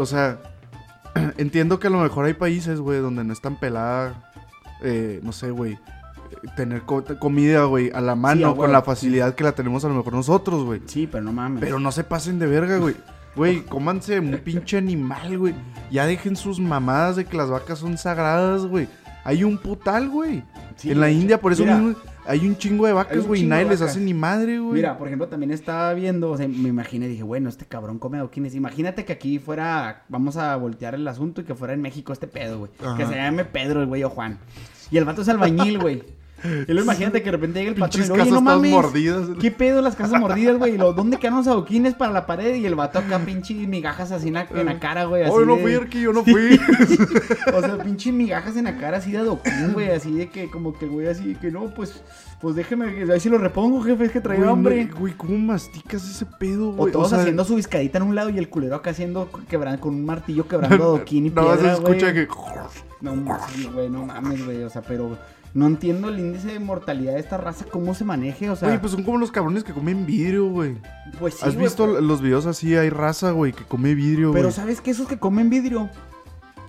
o 0.01 0.07
sea, 0.07 0.39
entiendo 1.39 1.79
que 1.79 1.87
a 1.89 1.91
lo 1.91 1.99
mejor 2.01 2.25
hay 2.27 2.35
países, 2.35 2.81
güey, 2.81 3.01
donde 3.01 3.25
no 3.25 3.33
es 3.33 3.41
tan 3.41 3.57
pelada, 3.59 4.31
eh, 4.83 5.21
no 5.23 5.33
sé, 5.33 5.51
güey, 5.51 5.79
tener 6.57 6.83
co- 6.83 7.05
comida, 7.19 7.65
güey, 7.65 7.91
a 7.95 8.01
la 8.01 8.15
mano, 8.15 8.57
con 8.57 8.73
la 8.73 8.83
facilidad 8.83 9.35
que 9.35 9.45
la 9.45 9.53
tenemos 9.53 9.85
a 9.85 9.89
lo 9.89 9.95
mejor 9.95 10.13
nosotros, 10.15 10.65
güey. 10.65 10.81
Sí, 10.87 11.07
pero 11.11 11.23
no 11.25 11.33
mames. 11.33 11.61
Pero 11.61 11.79
no 11.79 11.93
se 11.93 12.05
pasen 12.05 12.39
de 12.39 12.47
verga, 12.47 12.79
güey. 12.79 12.97
Güey, 13.37 13.63
cómanse 13.63 14.19
un 14.19 14.39
pinche 14.45 14.77
animal, 14.79 15.39
güey. 15.39 15.55
Ya 15.91 16.05
dejen 16.07 16.35
sus 16.37 16.59
mamadas 16.59 17.17
de 17.17 17.25
que 17.27 17.37
las 17.37 17.49
vacas 17.49 17.79
son 17.79 17.97
sagradas, 17.97 18.67
güey. 18.67 18.89
Hay 19.25 19.45
un 19.45 19.59
putal, 19.59 20.09
güey. 20.09 20.43
Sí, 20.77 20.91
en 20.91 21.01
la. 21.01 21.11
India, 21.11 21.41
por 21.41 21.53
eso 21.53 21.63
Mira, 21.63 21.77
mismo, 21.77 22.03
hay 22.31 22.47
un 22.47 22.57
chingo 22.57 22.87
de 22.87 22.93
vacas, 22.93 23.27
güey. 23.27 23.43
Y 23.43 23.47
nadie 23.47 23.65
les 23.65 23.81
hace 23.83 23.99
ni 23.99 24.15
madre, 24.15 24.61
güey. 24.61 24.75
Mira, 24.75 24.97
por 24.97 25.09
ejemplo, 25.09 25.27
también 25.27 25.51
estaba 25.51 25.93
viendo, 25.95 26.31
o 26.31 26.37
sea, 26.37 26.47
me 26.47 26.69
imaginé, 26.69 27.09
dije, 27.09 27.25
bueno, 27.25 27.49
este 27.49 27.65
cabrón 27.65 27.99
come 27.99 28.19
adoquines. 28.19 28.55
Imagínate 28.55 29.05
que 29.05 29.13
aquí 29.13 29.41
fuera, 29.41 30.05
vamos 30.09 30.37
a 30.37 30.55
voltear 30.55 30.95
el 30.95 31.07
asunto 31.09 31.41
y 31.41 31.45
que 31.45 31.57
fuera 31.57 31.75
en 31.75 31.83
México 31.83 32.13
este 32.13 32.29
pedo, 32.29 32.61
güey. 32.61 32.71
Que 32.97 33.05
se 33.05 33.17
llame 33.17 33.45
Pedro, 33.45 33.81
el 33.81 33.89
güey, 33.89 34.05
o 34.05 34.11
Juan. 34.11 34.39
Y 34.93 34.99
el 34.99 35.05
vato 35.05 35.23
es 35.23 35.29
albañil, 35.29 35.81
güey. 35.81 36.20
Y 36.43 36.73
luego 36.73 36.83
imagínate 36.85 37.19
que 37.21 37.27
de 37.27 37.31
repente 37.33 37.59
llega 37.61 37.73
el 37.73 37.77
patrón 37.79 38.07
y 38.07 38.11
oye, 38.11 38.31
no 38.31 38.41
mames. 38.41 38.71
mordidas. 38.73 39.29
¿Qué 39.41 39.51
pedo 39.51 39.83
las 39.83 39.95
casas 39.97 40.21
mordidas, 40.21 40.57
güey? 40.59 40.77
¿Dónde 40.77 41.19
quedan 41.19 41.37
los 41.37 41.47
adoquines 41.47 41.95
para 41.95 42.13
la 42.13 42.27
pared? 42.27 42.55
Y 42.55 42.65
el 42.67 42.75
vato 42.75 42.99
acá, 42.99 43.19
pinche 43.19 43.55
migajas 43.55 44.11
así 44.13 44.29
en 44.29 44.35
la, 44.35 44.47
en 44.55 44.67
la 44.67 44.79
cara, 44.79 45.05
güey. 45.05 45.23
así 45.23 45.33
Oh, 45.35 45.45
no 45.45 45.57
de- 45.57 45.63
fui, 45.63 45.75
Arqui, 45.75 46.01
yo 46.01 46.13
no 46.13 46.25
fui. 46.25 46.59
o 47.55 47.61
sea, 47.61 47.79
pinche 47.83 48.13
migajas 48.13 48.57
en 48.57 48.65
la 48.65 48.77
cara 48.79 48.99
así 48.99 49.13
de 49.13 49.19
adoquín, 49.19 49.73
güey. 49.73 49.91
Así 49.91 50.13
de 50.13 50.29
que, 50.29 50.51
como 50.51 50.79
que, 50.79 50.87
güey, 50.87 51.07
así 51.09 51.35
de 51.35 51.39
que 51.39 51.51
no, 51.51 51.67
pues, 51.75 52.03
pues 52.41 52.55
déjeme, 52.57 52.87
a 53.03 53.05
ver 53.05 53.21
si 53.21 53.29
lo 53.29 53.39
repongo, 53.39 53.83
jefe, 53.83 54.05
es 54.07 54.13
que 54.13 54.21
traía 54.21 54.49
hambre. 54.49 54.85
no, 54.87 54.97
Güey, 54.97 55.13
¿cómo 55.15 55.37
masticas 55.39 56.03
ese 56.09 56.27
pedo, 56.27 56.71
O 56.71 56.73
güey? 56.73 56.93
todos 56.93 57.11
sea, 57.11 57.21
haciendo 57.21 57.45
su 57.45 57.57
viscadita 57.57 57.99
en 57.99 58.05
un 58.05 58.15
lado 58.15 58.31
y 58.31 58.39
el 58.39 58.49
culero 58.49 58.77
acá 58.77 58.91
haciendo 58.91 59.29
quebran 59.49 59.77
con 59.79 59.95
un 59.95 60.05
martillo 60.07 60.49
quebrando 60.49 60.83
adoquín 60.85 61.27
y 61.27 61.31
más 61.31 61.45
piedra, 61.59 61.77
se 61.77 61.83
escucha 61.83 62.13
que... 62.15 62.27
No, 63.03 63.15
sí, 63.55 63.69
güey, 63.73 63.89
no 63.91 64.05
mames, 64.07 64.45
güey, 64.45 64.63
o 64.63 64.71
sea, 64.71 64.83
pero 64.83 65.17
no 65.55 65.67
entiendo 65.67 66.09
el 66.09 66.19
índice 66.21 66.49
de 66.49 66.61
mortalidad 66.61 67.15
de 67.15 67.21
esta 67.21 67.37
raza, 67.37 67.65
cómo 67.71 67.95
se 67.95 68.05
maneje, 68.05 68.49
o 68.51 68.57
sea, 68.57 68.69
Güey, 68.69 68.81
pues 68.81 68.93
son 68.93 69.03
como 69.03 69.19
los 69.19 69.33
cabrones 69.33 69.65
que 69.65 69.73
comen 69.73 70.07
vidrio, 70.07 70.49
güey. 70.49 70.77
pues 71.19 71.35
sí, 71.35 71.41
¿Has 71.43 71.55
güey, 71.55 71.67
visto 71.67 71.87
pero- 71.87 72.01
los 72.01 72.21
videos 72.23 72.47
así? 72.47 72.77
Hay 72.77 72.91
raza, 72.91 73.33
güey, 73.33 73.53
que 73.53 73.65
come 73.65 73.95
vidrio, 73.95 74.31
güey. 74.31 74.41
Pero 74.43 74.53
¿sabes 74.53 74.81
que 74.81 74.91
Esos 74.93 75.09
que 75.09 75.19
comen 75.19 75.51
vidrio, 75.51 75.91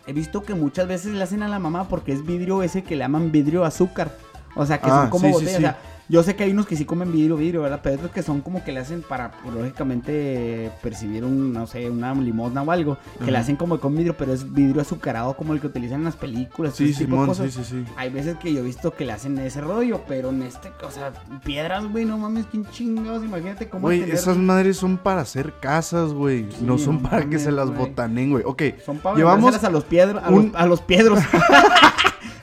he 0.08 0.14
visto 0.14 0.42
que 0.44 0.56
muchas 0.56 0.88
veces 0.88 1.14
le 1.14 1.24
hacen 1.24 1.44
a 1.44 1.48
la 1.48 1.60
mamá 1.60 1.88
porque 1.88 2.12
es 2.12 2.26
vidrio 2.26 2.64
ese 2.64 2.84
que 2.84 2.96
le 2.96 3.04
llaman 3.04 3.32
vidrio 3.32 3.66
azúcar. 3.66 4.16
O 4.56 4.66
sea, 4.66 4.80
que 4.82 4.90
Ah, 4.90 5.02
son 5.04 5.10
como 5.12 5.28
sí, 5.28 5.28
sí, 5.28 5.34
botellas. 5.34 5.52
sí. 5.54 5.58
O 5.58 5.62
sea, 5.62 5.78
yo 6.12 6.22
sé 6.24 6.36
que 6.36 6.44
hay 6.44 6.52
unos 6.52 6.68
que 6.68 6.76
sí 6.76 6.84
comen 6.86 7.12
vidrio, 7.12 7.38
vidrio, 7.38 7.62
¿verdad? 7.62 7.80
Pero 7.82 7.96
otros 7.96 8.12
que 8.12 8.22
son 8.22 8.42
como 8.42 8.64
que 8.64 8.72
le 8.72 8.80
hacen 8.82 9.02
para, 9.02 9.32
pues, 9.32 9.56
lógicamente, 9.56 10.70
percibir 10.84 11.24
un, 11.24 11.54
no 11.54 11.66
sé, 11.68 11.90
una 11.90 12.14
limosna 12.14 12.62
o 12.64 12.72
algo. 12.72 12.98
Que 13.24 13.32
le 13.32 13.38
hacen 13.38 13.56
como 13.56 13.80
con 13.80 13.96
vidrio, 13.96 14.16
pero 14.18 14.34
es 14.34 14.52
vidrio 14.54 14.82
azucarado 14.82 15.36
como 15.36 15.54
el 15.54 15.62
que 15.62 15.68
utilizan 15.68 16.00
en 16.00 16.06
las 16.06 16.16
películas. 16.16 16.76
Sí, 16.76 16.94
Simón, 16.94 17.28
cosas. 17.28 17.52
sí, 17.54 17.64
sí, 17.64 17.84
sí. 17.86 17.92
Hay 17.96 18.10
veces 18.10 18.36
que 18.38 18.54
yo 18.54 18.60
he 18.60 18.64
visto 18.64 18.94
que 18.94 19.06
le 19.06 19.14
hacen 19.14 19.38
ese 19.40 19.62
rollo, 19.62 20.02
pero 20.08 20.30
en 20.30 20.44
este, 20.44 20.70
o 20.86 20.92
sea, 20.92 21.14
piedras, 21.46 21.86
güey, 21.88 22.04
no 22.06 22.18
mames, 22.18 22.46
quién 22.52 22.66
chingados, 22.72 23.24
imagínate 23.24 23.70
cómo 23.70 23.88
Güey, 23.88 24.02
tener- 24.02 24.16
esas 24.16 24.38
madres 24.38 24.78
son 24.78 24.98
para 24.98 25.22
hacer 25.22 25.54
casas, 25.62 26.12
güey. 26.14 26.48
Sí, 26.52 26.58
no 26.66 26.78
son 26.78 27.02
no 27.02 27.10
para 27.10 27.30
que 27.30 27.40
se 27.40 27.52
las 27.52 27.68
güey. 27.70 27.80
botanen, 27.80 28.32
güey. 28.32 28.44
Ok, 28.46 28.64
Son 28.86 28.98
para 28.98 29.16
Llevamos 29.16 29.46
llevamos 29.52 29.64
a 29.64 29.70
los 29.70 29.84
piedros, 29.86 30.22
a, 30.24 30.30
un- 30.30 30.48
los, 30.48 30.56
a 30.62 30.66
los 30.66 30.82
piedros. 30.82 31.20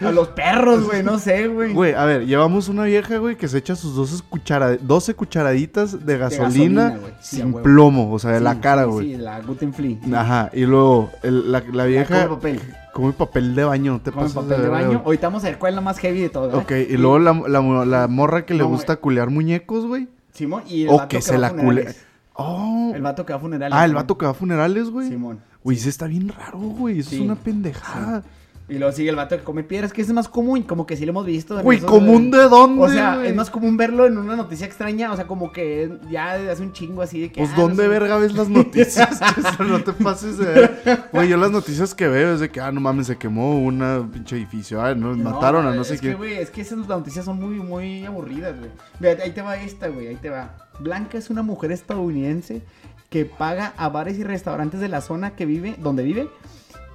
A 0.00 0.11
los 0.12 0.28
perros, 0.28 0.84
güey, 0.84 1.02
no 1.02 1.18
sé, 1.18 1.48
güey. 1.48 1.72
güey, 1.72 1.92
a 1.94 2.04
ver, 2.04 2.26
llevamos 2.26 2.68
una 2.68 2.84
vieja, 2.84 3.18
güey, 3.18 3.37
que 3.37 3.48
se 3.48 3.58
echa 3.58 3.74
sus 3.76 3.94
12, 3.96 4.22
cuchara- 4.28 4.76
12 4.80 5.14
cucharaditas 5.14 6.04
de 6.06 6.18
gasolina. 6.18 6.98
Sí, 7.20 7.37
sin 7.38 7.52
plomo, 7.54 8.12
o 8.12 8.18
sea, 8.18 8.30
de 8.32 8.38
Sí, 8.38 8.44
la 8.44 8.61
cara, 8.61 8.84
sí, 8.84 8.90
güey. 8.90 9.06
Sí, 9.12 9.16
la 9.16 9.40
gluten 9.40 9.72
free. 9.74 9.98
Ajá, 10.14 10.50
y 10.52 10.64
luego 10.66 11.11
el- 11.22 11.50
la, 11.52 11.62
la 11.72 11.84
vieja 11.84 12.24
Come 12.26 12.37
papel. 12.37 12.61
come 12.92 13.12
papel 13.12 13.54
de 13.54 13.64
baño, 13.64 13.92
no 13.92 14.00
te 14.00 14.11
Come 14.11 14.24
pasas 14.26 14.42
papel 14.44 14.62
de 14.62 14.68
baño. 14.68 15.02
Ahorita 15.04 15.26
vamos 15.28 15.44
a 15.44 15.48
ver 15.48 15.58
cuál 15.58 15.72
es 15.72 15.74
la 15.76 15.80
más 15.82 15.98
heavy 15.98 16.20
de 16.20 16.28
todas. 16.30 16.54
Ok, 16.54 16.72
y 16.88 16.96
luego 16.96 17.18
la, 17.18 17.32
la, 17.48 17.61
la 17.84 18.08
morra 18.08 18.44
que 18.46 18.54
le 18.54 18.62
gusta 18.64 18.96
culear 18.96 19.30
muñecos, 19.30 19.87
güey. 19.87 20.08
Simón, 20.32 20.62
y 20.68 20.82
el 20.84 20.90
O 20.90 20.96
vato 20.98 21.08
que 21.08 21.16
que, 21.16 21.22
se 21.22 21.32
va 21.32 21.38
la 21.38 21.50
culea. 21.52 21.92
Oh. 22.34 22.92
El 22.94 23.02
vato 23.02 23.26
que 23.26 23.32
va 23.32 23.38
a 23.38 23.42
funerales. 23.42 23.76
Ah, 23.76 23.84
el 23.84 23.94
vato 23.94 24.16
que 24.16 24.24
va 24.24 24.30
a 24.30 24.34
funerales, 24.34 24.90
güey. 24.90 25.08
Simón. 25.08 25.40
Güey, 25.64 25.76
ese 25.76 25.88
está 25.88 26.06
bien 26.06 26.28
raro, 26.28 26.58
güey. 26.61 27.00
Eso 27.00 27.11
Sí, 27.11 27.16
es 27.16 27.22
una 27.22 27.34
pendejada. 27.34 28.22
Y 28.68 28.76
luego 28.76 28.92
sigue 28.92 29.09
el 29.09 29.16
vato 29.16 29.37
que 29.37 29.42
come 29.42 29.62
piedras, 29.62 29.94
que 29.94 30.02
es 30.02 30.12
más 30.12 30.28
común, 30.28 30.62
como 30.62 30.87
que 30.87 30.94
sí 30.94 31.07
lo 31.07 31.11
hemos 31.11 31.24
visto. 31.24 31.62
Güey, 31.62 31.81
¿común 31.81 32.31
de 32.31 32.48
dónde, 32.48 32.83
O 32.83 32.88
sea, 32.88 33.24
es 33.24 33.35
más 33.35 33.48
común 33.48 33.78
verlo 33.78 34.07
en 34.07 34.18
una 34.18 34.37
noticia 34.37 34.66
extraña, 34.66 35.11
o 35.11 35.16
sea, 35.16 35.26
como 35.26 35.52
que 35.52 35.98
ya 36.11 36.35
hace 36.35 36.62
un 36.62 36.72
chingo 36.74 37.00
así 37.00 37.18
de 37.20 37.33
que... 37.33 37.40
Pues, 37.40 37.52
ah, 37.54 37.57
¿dónde 37.57 37.88
verga 37.88 38.18
ves 38.18 38.35
las 38.35 38.48
noticias? 38.50 39.20
Eso 39.38 39.64
no 39.64 39.83
te 39.83 39.92
pases 39.94 40.37
de 40.37 40.44
ver. 40.44 40.83
Güey, 41.12 41.28
yo 41.28 41.38
las 41.38 41.50
noticias 41.50 41.94
que 41.94 42.09
veo 42.09 42.35
es 42.35 42.40
de 42.40 42.50
que, 42.50 42.61
ah, 42.61 42.70
no 42.70 42.81
mames, 42.81 43.07
se 43.07 43.16
quemó 43.16 43.59
una 43.59 44.07
pinche 44.12 44.37
edificio. 44.37 44.83
Ah, 44.83 44.94
no, 44.94 45.16
mataron 45.16 45.66
a 45.66 45.74
no 45.74 45.83
sé 45.83 45.94
es 45.94 46.00
quién. 46.00 46.12
Que, 46.12 46.18
güey, 46.18 46.35
es 46.35 46.50
que 46.50 46.61
esas 46.61 46.78
noticias 46.78 47.24
son 47.24 47.40
muy, 47.40 47.54
muy 47.54 48.04
aburridas, 48.04 48.59
güey. 48.59 48.70
Mira, 49.00 49.16
ahí 49.24 49.31
te 49.31 49.40
va 49.40 49.57
esta, 49.57 49.88
güey, 49.88 50.09
ahí 50.09 50.16
te 50.16 50.28
va. 50.28 50.68
Blanca 50.78 51.16
es 51.16 51.31
una 51.31 51.42
mujer 51.42 51.72
estadounidense 51.72 52.62
que 53.09 53.24
paga 53.24 53.72
a 53.78 53.88
bares 53.88 54.18
y 54.18 54.24
restaurantes 54.24 54.81
de 54.81 54.88
la 54.88 55.00
zona 55.00 55.31
que 55.31 55.46
vive, 55.46 55.76
donde 55.78 56.02
vive, 56.02 56.28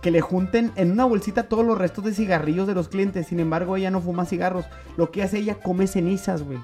que 0.03 0.11
le 0.11 0.21
junten 0.21 0.71
en 0.75 0.91
una 0.91 1.05
bolsita 1.05 1.43
todos 1.43 1.65
los 1.65 1.77
restos 1.79 2.03
de 2.03 2.13
cigarrillos 2.13 2.67
de 2.67 2.75
los 2.75 2.89
clientes. 2.89 3.25
Sin 3.25 3.39
embargo, 3.39 3.75
ella 3.77 3.89
no 3.89 4.01
fuma 4.01 4.25
cigarros. 4.25 4.65
Lo 4.97 5.09
que 5.09 5.23
hace 5.23 5.39
ella 5.39 5.55
come 5.55 5.87
cenizas, 5.87 6.43
güey. 6.43 6.59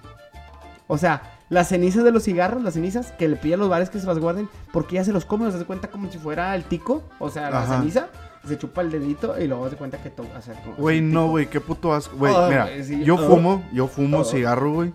O 0.88 0.98
sea, 0.98 1.22
las 1.50 1.70
cenizas 1.70 2.04
de 2.04 2.12
los 2.12 2.24
cigarros, 2.24 2.62
las 2.64 2.74
cenizas 2.76 3.12
que 3.14 3.28
le 3.28 3.36
pide 3.38 3.54
a 3.56 3.58
los 3.58 3.70
bares 3.70 3.90
que 3.90 4.00
se 4.00 4.06
las 4.08 4.20
guarden, 4.20 4.50
porque 4.74 4.96
ella 4.98 5.06
se 5.06 5.14
los 5.14 5.24
come, 5.26 5.46
o 5.48 5.52
sea, 5.52 5.60
se 5.60 5.66
cuenta 5.66 5.88
como 5.90 6.12
si 6.12 6.18
fuera 6.18 6.54
el 6.56 6.64
tico, 6.64 7.04
o 7.20 7.30
sea, 7.30 7.50
la 7.50 7.62
Ajá. 7.64 7.78
ceniza, 7.80 8.08
se 8.48 8.58
chupa 8.58 8.82
el 8.82 8.90
dedito 8.92 9.40
y 9.40 9.48
luego 9.48 9.70
se 9.70 9.76
cuenta 9.76 9.98
que 10.02 10.10
to- 10.10 10.24
o 10.38 10.42
sea, 10.42 10.56
como- 10.64 10.76
Güey, 10.78 11.02
no, 11.02 11.28
güey, 11.30 11.48
qué 11.48 11.62
puto 11.62 11.94
asco. 11.94 12.18
Güey, 12.18 12.34
Ah, 12.36 12.48
mira, 12.50 12.64
güey, 12.66 12.84
sí. 12.84 13.04
yo 13.04 13.16
Ah. 13.20 13.28
fumo, 13.28 13.64
yo 13.72 13.88
fumo 13.88 14.22
Ah. 14.22 14.26
cigarro, 14.26 14.72
güey. 14.74 14.94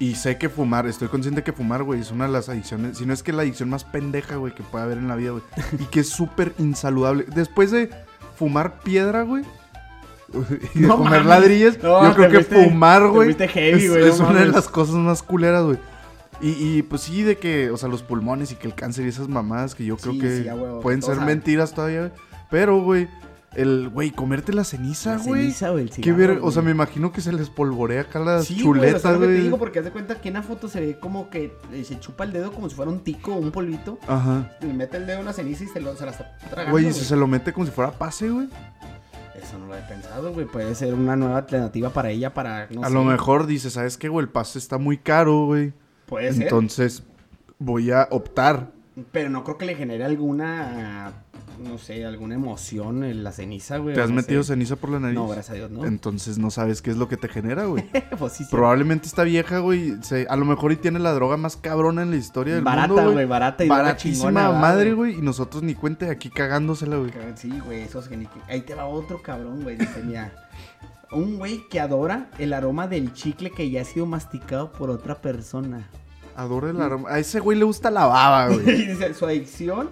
Y 0.00 0.14
sé 0.14 0.38
que 0.38 0.48
fumar, 0.48 0.86
estoy 0.86 1.08
consciente 1.08 1.42
que 1.42 1.52
fumar, 1.52 1.82
güey, 1.82 2.00
es 2.00 2.12
una 2.12 2.26
de 2.26 2.32
las 2.32 2.48
adicciones, 2.48 2.98
si 2.98 3.06
no 3.06 3.12
es 3.12 3.22
que 3.24 3.32
la 3.32 3.42
adicción 3.42 3.68
más 3.68 3.82
pendeja, 3.84 4.36
güey, 4.36 4.54
que 4.54 4.62
puede 4.62 4.84
haber 4.84 4.98
en 4.98 5.08
la 5.08 5.16
vida, 5.16 5.32
güey. 5.32 5.42
y 5.80 5.84
que 5.86 6.00
es 6.00 6.08
súper 6.08 6.54
insaludable. 6.58 7.24
Después 7.34 7.70
de 7.72 7.90
fumar 8.36 8.78
piedra, 8.80 9.22
güey, 9.22 9.44
y 10.74 10.80
de 10.80 10.86
No 10.86 10.96
comer 10.98 11.24
mames. 11.24 11.26
ladrillas, 11.26 11.82
No, 11.82 12.04
yo 12.08 12.14
creo 12.14 12.30
que 12.30 12.44
fumar, 12.44 13.08
güey, 13.08 13.34
heavy, 13.34 13.84
es, 13.84 13.90
güey, 13.90 14.02
no 14.02 14.06
es 14.08 14.20
una 14.20 14.40
de 14.40 14.46
las 14.46 14.68
cosas 14.68 14.94
más 14.96 15.22
culeras, 15.22 15.64
güey. 15.64 15.78
Y, 16.40 16.50
y, 16.50 16.82
pues 16.82 17.02
sí, 17.02 17.24
de 17.24 17.36
que, 17.36 17.68
o 17.70 17.76
sea, 17.76 17.88
los 17.88 18.04
pulmones 18.04 18.52
y 18.52 18.54
que 18.54 18.68
el 18.68 18.74
cáncer 18.76 19.04
y 19.04 19.08
esas 19.08 19.26
mamadas 19.26 19.74
que 19.74 19.84
yo 19.84 19.96
creo 19.96 20.12
Sí, 20.12 20.20
que 20.20 20.36
sí, 20.44 20.48
pueden 20.82 21.02
ser 21.02 21.18
mentiras 21.20 21.74
todavía, 21.74 21.98
güey. 22.00 22.12
Pero, 22.48 22.80
güey, 22.80 23.08
el, 23.54 23.88
güey, 23.88 24.10
comerte 24.10 24.52
la 24.52 24.62
ceniza, 24.64 25.16
La 25.16 25.22
güey. 25.22 25.42
ceniza, 25.42 25.70
güey, 25.70 25.84
el 25.84 25.90
Qué 25.90 25.96
cigarro, 25.96 26.16
ver, 26.16 26.38
o 26.42 26.50
sea, 26.50 26.62
me 26.62 26.70
imagino 26.70 27.12
que 27.12 27.20
se 27.20 27.32
les 27.32 27.48
polvorea 27.50 28.02
acá 28.02 28.18
las 28.18 28.44
Sí, 28.44 28.62
güey, 28.62 28.78
o 28.80 28.98
sea, 28.98 29.12
chuletas, 29.12 29.20
te 29.20 29.32
digo 29.32 29.58
porque 29.58 29.78
haz 29.78 29.84
de 29.86 29.90
cuenta 29.90 30.20
que 30.20 30.28
en 30.28 30.34
la 30.34 30.42
foto 30.42 30.68
se 30.68 30.80
ve 30.80 30.98
como 30.98 31.30
que 31.30 31.52
se 31.84 31.98
chupa 31.98 32.24
el 32.24 32.32
dedo 32.32 32.52
como 32.52 32.68
si 32.68 32.76
fuera 32.76 32.90
un 32.90 33.00
tico 33.00 33.34
o 33.34 33.38
un 33.38 33.50
polvito. 33.50 33.98
Ajá. 34.06 34.52
Le 34.60 34.72
mete 34.72 34.98
el 34.98 35.06
dedo 35.06 35.20
en 35.20 35.24
la 35.24 35.32
ceniza 35.32 35.64
y 35.64 35.68
se, 35.68 35.80
lo, 35.80 35.96
se 35.96 36.04
la 36.04 36.10
está 36.12 36.36
tragando. 36.50 36.72
Güey, 36.72 36.88
y 36.88 36.92
si 36.92 37.04
se 37.04 37.16
lo 37.16 37.26
mete 37.26 37.52
como 37.52 37.66
si 37.66 37.72
fuera 37.72 37.90
pase, 37.92 38.28
güey. 38.30 38.48
Eso 39.34 39.58
no 39.58 39.66
lo 39.66 39.76
he 39.76 39.82
pensado, 39.82 40.32
güey. 40.32 40.46
Puede 40.46 40.74
ser 40.74 40.94
una 40.94 41.16
nueva 41.16 41.38
alternativa 41.38 41.90
para 41.90 42.10
ella, 42.10 42.34
para. 42.34 42.66
No 42.70 42.82
a 42.82 42.88
sé. 42.88 42.92
lo 42.94 43.04
mejor 43.04 43.46
dice, 43.46 43.70
¿sabes 43.70 43.96
qué, 43.96 44.08
güey? 44.08 44.24
El 44.24 44.30
pase 44.30 44.58
está 44.58 44.78
muy 44.78 44.98
caro, 44.98 45.46
güey. 45.46 45.72
Puede 46.06 46.32
ser. 46.32 46.42
Entonces, 46.42 47.04
voy 47.58 47.90
a 47.92 48.08
optar. 48.10 48.72
Pero 49.12 49.30
no 49.30 49.44
creo 49.44 49.56
que 49.56 49.64
le 49.66 49.76
genere 49.76 50.04
alguna. 50.04 51.12
No 51.58 51.78
sé, 51.78 52.04
alguna 52.04 52.34
emoción 52.36 53.02
en 53.04 53.24
la 53.24 53.32
ceniza, 53.32 53.78
güey. 53.78 53.94
¿Te 53.94 54.00
has 54.02 54.10
no 54.10 54.16
metido 54.16 54.42
sé. 54.42 54.52
ceniza 54.52 54.76
por 54.76 54.90
la 54.90 55.00
nariz? 55.00 55.16
No, 55.16 55.26
gracias 55.26 55.50
a 55.50 55.54
Dios, 55.54 55.70
no. 55.70 55.84
Entonces 55.84 56.38
no 56.38 56.50
sabes 56.50 56.82
qué 56.82 56.90
es 56.90 56.96
lo 56.96 57.08
que 57.08 57.16
te 57.16 57.28
genera, 57.28 57.64
güey. 57.64 57.84
pues 58.18 58.32
sí, 58.32 58.44
sí. 58.44 58.50
Probablemente 58.50 59.06
esta 59.08 59.24
vieja, 59.24 59.58
güey, 59.58 59.96
se- 60.02 60.26
a 60.28 60.36
lo 60.36 60.44
mejor 60.44 60.72
y 60.72 60.76
tiene 60.76 60.98
la 60.98 61.12
droga 61.12 61.36
más 61.36 61.56
cabrona 61.56 62.02
en 62.02 62.10
la 62.10 62.16
historia 62.16 62.54
del 62.54 62.64
Barata, 62.64 62.88
mundo, 62.94 63.12
güey, 63.12 63.26
barata 63.26 63.64
y 63.64 63.68
Baratísima 63.68 64.14
chingona, 64.28 64.46
¿verdad, 64.48 64.60
madre, 64.60 64.92
güey? 64.92 65.18
y 65.18 65.22
nosotros 65.22 65.62
ni 65.62 65.74
cuenta 65.74 66.10
aquí 66.10 66.30
cagándosela, 66.30 66.96
güey. 66.96 67.12
Sí, 67.36 67.52
güey, 67.64 67.82
esos 67.82 68.08
geniques. 68.08 68.42
Ahí 68.48 68.60
te 68.60 68.74
va 68.74 68.86
otro 68.86 69.20
cabrón, 69.22 69.62
güey. 69.62 69.76
Dice, 69.76 70.02
mira. 70.04 70.32
Un 71.10 71.38
güey 71.38 71.66
que 71.70 71.80
adora 71.80 72.28
el 72.38 72.52
aroma 72.52 72.86
del 72.86 73.14
chicle 73.14 73.50
que 73.50 73.70
ya 73.70 73.80
ha 73.80 73.84
sido 73.84 74.04
masticado 74.04 74.72
por 74.72 74.90
otra 74.90 75.14
persona. 75.22 75.88
Adoro 76.36 76.68
el 76.68 76.80
aroma. 76.82 77.08
A 77.10 77.18
ese 77.18 77.40
güey 77.40 77.58
le 77.58 77.64
gusta 77.64 77.90
la 77.90 78.04
baba, 78.06 78.48
güey. 78.48 78.94
su 79.18 79.24
adicción 79.24 79.88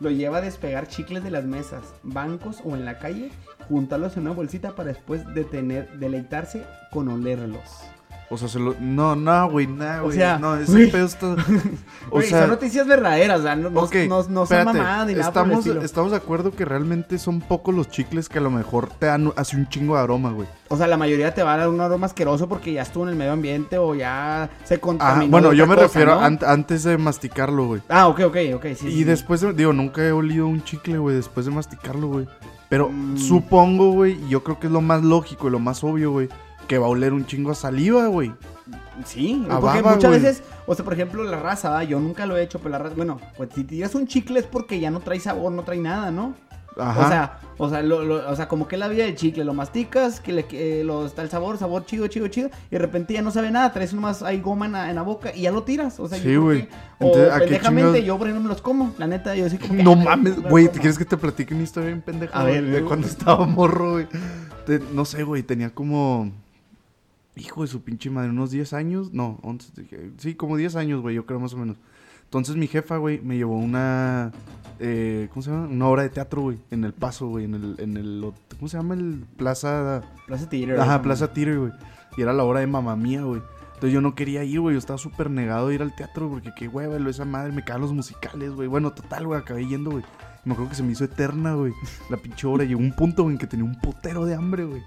lo 0.00 0.10
lleva 0.10 0.38
a 0.38 0.42
despegar 0.42 0.88
chicles 0.88 1.24
de 1.24 1.30
las 1.30 1.44
mesas, 1.44 1.82
bancos 2.02 2.60
o 2.64 2.74
en 2.74 2.84
la 2.84 2.98
calle, 2.98 3.30
juntarlos 3.68 4.16
en 4.16 4.22
una 4.22 4.32
bolsita 4.32 4.74
para 4.74 4.92
después 4.92 5.22
deleitarse 5.34 6.64
con 6.90 7.08
olerlos. 7.08 7.82
O 8.30 8.36
sea, 8.36 8.46
se 8.46 8.58
lo... 8.58 8.74
No, 8.78 9.16
no, 9.16 9.48
güey, 9.50 9.66
no, 9.66 10.00
O 10.00 10.02
güey. 10.04 10.16
sea, 10.18 10.38
no, 10.38 10.54
ese 10.56 10.70
güey. 10.70 10.90
pedo 10.90 11.06
está... 11.06 11.28
O 12.10 12.16
Güey, 12.16 12.28
sea... 12.28 12.40
son 12.42 12.50
noticias 12.50 12.86
verdaderas, 12.86 13.40
o 13.40 13.42
sea, 13.42 13.56
no, 13.56 13.70
no, 13.70 13.88
no, 13.88 14.22
no 14.28 14.46
son 14.46 14.64
mamadas 14.64 14.74
ni 14.74 14.74
nada 14.74 15.04
por 15.04 15.12
el 15.14 15.20
estamos, 15.20 15.58
estilo. 15.60 15.82
estamos 15.82 16.10
de 16.10 16.16
acuerdo 16.18 16.50
que 16.52 16.64
realmente 16.66 17.18
son 17.18 17.40
pocos 17.40 17.74
los 17.74 17.88
chicles 17.88 18.28
que 18.28 18.38
a 18.38 18.42
lo 18.42 18.50
mejor 18.50 18.88
te 18.98 19.06
dan 19.06 19.32
así 19.36 19.56
un 19.56 19.66
chingo 19.68 19.96
de 19.96 20.02
aroma, 20.02 20.30
güey. 20.32 20.46
O 20.68 20.76
sea, 20.76 20.86
la 20.86 20.96
mayoría 20.98 21.32
te 21.32 21.42
va 21.42 21.54
a 21.54 21.56
dar 21.56 21.68
un 21.70 21.80
aroma 21.80 22.04
asqueroso 22.06 22.48
porque 22.48 22.72
ya 22.74 22.82
estuvo 22.82 23.04
en 23.04 23.10
el 23.10 23.16
medio 23.16 23.32
ambiente 23.32 23.78
o 23.78 23.94
ya 23.94 24.50
se 24.64 24.78
contaminó. 24.78 25.24
Ah, 25.24 25.28
bueno, 25.30 25.52
yo 25.54 25.66
me 25.66 25.74
cosa, 25.74 25.86
refiero 25.86 26.14
¿no? 26.16 26.20
an- 26.20 26.38
antes 26.46 26.82
de 26.84 26.98
masticarlo, 26.98 27.66
güey. 27.66 27.82
Ah, 27.88 28.08
ok, 28.08 28.20
ok, 28.26 28.36
ok, 28.56 28.66
sí, 28.76 28.88
y 28.88 28.92
sí. 28.92 29.04
después 29.04 29.40
de, 29.40 29.52
digo, 29.54 29.72
nunca 29.72 30.02
he 30.04 30.12
olido 30.12 30.46
un 30.46 30.62
chicle, 30.64 30.98
güey, 30.98 31.16
después 31.16 31.46
de 31.46 31.52
masticarlo, 31.52 32.08
güey. 32.08 32.28
Pero 32.68 32.90
Mm. 32.90 33.16
supongo, 33.16 33.92
güey, 33.92 34.18
y 34.26 34.28
yo 34.28 34.44
creo 34.44 34.60
que 34.60 34.66
es 34.66 34.72
lo 34.72 34.82
más 34.82 35.02
lógico 35.02 35.48
y 35.48 35.50
lo 35.50 35.58
más 35.58 35.82
obvio, 35.82 36.10
güey, 36.12 36.28
que 36.68 36.78
va 36.78 36.86
a 36.86 36.90
oler 36.90 37.12
un 37.12 37.26
chingo 37.26 37.50
a 37.50 37.54
saliva, 37.54 38.06
güey. 38.06 38.32
Sí, 39.04 39.44
A 39.48 39.58
porque 39.60 39.80
baba, 39.82 39.94
muchas 39.96 40.10
güey. 40.10 40.20
veces, 40.22 40.42
o 40.66 40.74
sea, 40.74 40.84
por 40.84 40.92
ejemplo, 40.94 41.24
la 41.24 41.38
raza, 41.40 41.70
¿va? 41.70 41.84
yo 41.84 41.98
nunca 41.98 42.26
lo 42.26 42.36
he 42.36 42.42
hecho, 42.42 42.58
pero 42.58 42.70
la 42.70 42.78
raza, 42.78 42.94
bueno, 42.96 43.18
pues 43.36 43.48
si 43.54 43.64
tiras 43.64 43.94
un 43.94 44.06
chicle 44.06 44.40
es 44.40 44.46
porque 44.46 44.78
ya 44.78 44.90
no 44.90 45.00
trae 45.00 45.18
sabor, 45.20 45.50
no 45.52 45.62
trae 45.62 45.78
nada, 45.78 46.10
¿no? 46.10 46.34
Ajá. 46.76 47.00
O 47.00 47.08
sea, 47.08 47.40
o 47.56 47.68
sea, 47.70 47.82
lo, 47.82 48.04
lo- 48.04 48.30
o 48.30 48.36
sea, 48.36 48.46
como 48.46 48.68
que 48.68 48.76
la 48.76 48.86
vida 48.86 49.04
del 49.04 49.16
chicle, 49.16 49.42
lo 49.44 49.52
masticas, 49.54 50.20
que 50.20 50.32
le 50.32 50.44
que 50.44 50.84
lo, 50.84 51.06
está 51.06 51.22
el 51.22 51.30
sabor, 51.30 51.58
sabor 51.58 51.84
chido, 51.86 52.06
chido, 52.06 52.28
chido, 52.28 52.50
y 52.70 52.72
de 52.72 52.78
repente 52.78 53.14
ya 53.14 53.22
no 53.22 53.30
sabe 53.32 53.50
nada, 53.50 53.72
traes 53.72 53.92
nomás 53.94 54.22
hay 54.22 54.40
goma 54.40 54.66
en 54.66 54.72
la, 54.72 54.88
en 54.90 54.94
la 54.96 55.02
boca 55.02 55.34
y 55.34 55.42
ya 55.42 55.50
lo 55.50 55.62
tiras, 55.64 55.98
o 55.98 56.06
sea, 56.06 56.18
yo 56.18 56.24
Sí, 56.24 56.36
güey. 56.36 56.68
O 57.00 57.06
Entonces, 57.06 57.32
¿a 57.32 57.38
qué 57.38 57.44
pendejamente 57.46 58.04
yo 58.04 58.16
por 58.18 58.28
ejemplo 58.28 58.48
me 58.48 58.52
los 58.54 58.62
como, 58.62 58.94
la 58.98 59.06
neta, 59.08 59.34
yo 59.34 59.46
así 59.46 59.58
como 59.58 59.74
que, 59.76 59.82
no 59.82 59.92
ah, 59.92 59.96
mames, 59.96 60.40
güey, 60.42 60.68
¿te 60.68 60.78
quieres 60.78 60.98
que 60.98 61.04
te 61.04 61.16
platique 61.16 61.52
una 61.54 61.64
historia 61.64 61.88
bien 61.88 62.02
pendeja? 62.02 62.38
A 62.38 62.44
ver, 62.44 62.64
de 62.64 62.82
cuando 62.82 63.06
estaba 63.08 63.44
morro, 63.46 63.92
güey. 63.92 64.06
No 64.92 65.04
sé, 65.04 65.22
güey, 65.22 65.42
tenía 65.42 65.70
como... 65.70 66.30
Hijo 67.38 67.62
de 67.62 67.68
su 67.68 67.82
pinche 67.82 68.10
madre, 68.10 68.30
unos 68.30 68.50
10 68.50 68.72
años. 68.72 69.12
No, 69.12 69.38
11, 69.42 69.72
dije- 69.82 70.10
sí, 70.18 70.34
como 70.34 70.56
10 70.56 70.76
años, 70.76 71.00
güey, 71.02 71.14
yo 71.16 71.24
creo 71.26 71.38
más 71.40 71.54
o 71.54 71.56
menos. 71.56 71.76
Entonces 72.24 72.56
mi 72.56 72.66
jefa, 72.66 72.96
güey, 72.98 73.20
me 73.22 73.36
llevó 73.36 73.56
una... 73.56 74.32
eh, 74.80 75.28
¿Cómo 75.32 75.42
se 75.42 75.50
llama? 75.50 75.66
Una 75.68 75.86
obra 75.86 76.02
de 76.02 76.10
teatro, 76.10 76.42
güey, 76.42 76.58
en 76.70 76.84
El 76.84 76.92
Paso, 76.92 77.26
güey, 77.28 77.44
en 77.46 77.54
el, 77.54 77.74
en 77.78 77.96
el... 77.96 78.32
¿Cómo 78.58 78.68
se 78.68 78.76
llama? 78.76 78.94
El 78.94 79.24
Plaza... 79.36 80.02
Plaza 80.26 80.48
Theater, 80.48 80.78
Ajá. 80.80 81.00
Plaza 81.00 81.32
Theater, 81.32 81.58
güey. 81.58 81.72
Y 82.18 82.22
era 82.22 82.32
la 82.34 82.44
hora 82.44 82.60
de 82.60 82.66
mamá 82.66 82.96
mía, 82.96 83.22
güey. 83.22 83.40
Entonces 83.68 83.92
yo 83.94 84.00
no 84.00 84.14
quería 84.14 84.42
ir, 84.44 84.60
güey. 84.60 84.74
Yo 84.74 84.78
estaba 84.78 84.98
súper 84.98 85.30
negado 85.30 85.68
a 85.68 85.72
ir 85.74 85.80
al 85.82 85.94
teatro 85.94 86.28
porque 86.28 86.50
qué 86.54 86.66
hueva, 86.68 86.96
esa 87.08 87.24
madre. 87.24 87.52
Me 87.52 87.62
cagan 87.64 87.82
los 87.82 87.92
musicales, 87.92 88.50
güey. 88.50 88.66
Bueno, 88.68 88.92
total, 88.92 89.26
güey. 89.26 89.40
Acabé 89.40 89.66
yendo, 89.66 89.92
güey. 89.92 90.02
Y 90.44 90.48
Me 90.48 90.52
acuerdo 90.54 90.70
que 90.70 90.76
se 90.76 90.82
me 90.82 90.92
hizo 90.92 91.04
eterna, 91.04 91.54
güey. 91.54 91.72
La 92.10 92.16
pinche 92.16 92.46
hora. 92.48 92.64
Llegó 92.64 92.80
un 92.80 92.92
punto, 92.92 93.22
güey, 93.22 93.34
en 93.36 93.38
que 93.38 93.46
tenía 93.46 93.64
un 93.64 93.76
putero 93.80 94.24
de 94.26 94.34
hambre, 94.34 94.64
güey. 94.64 94.82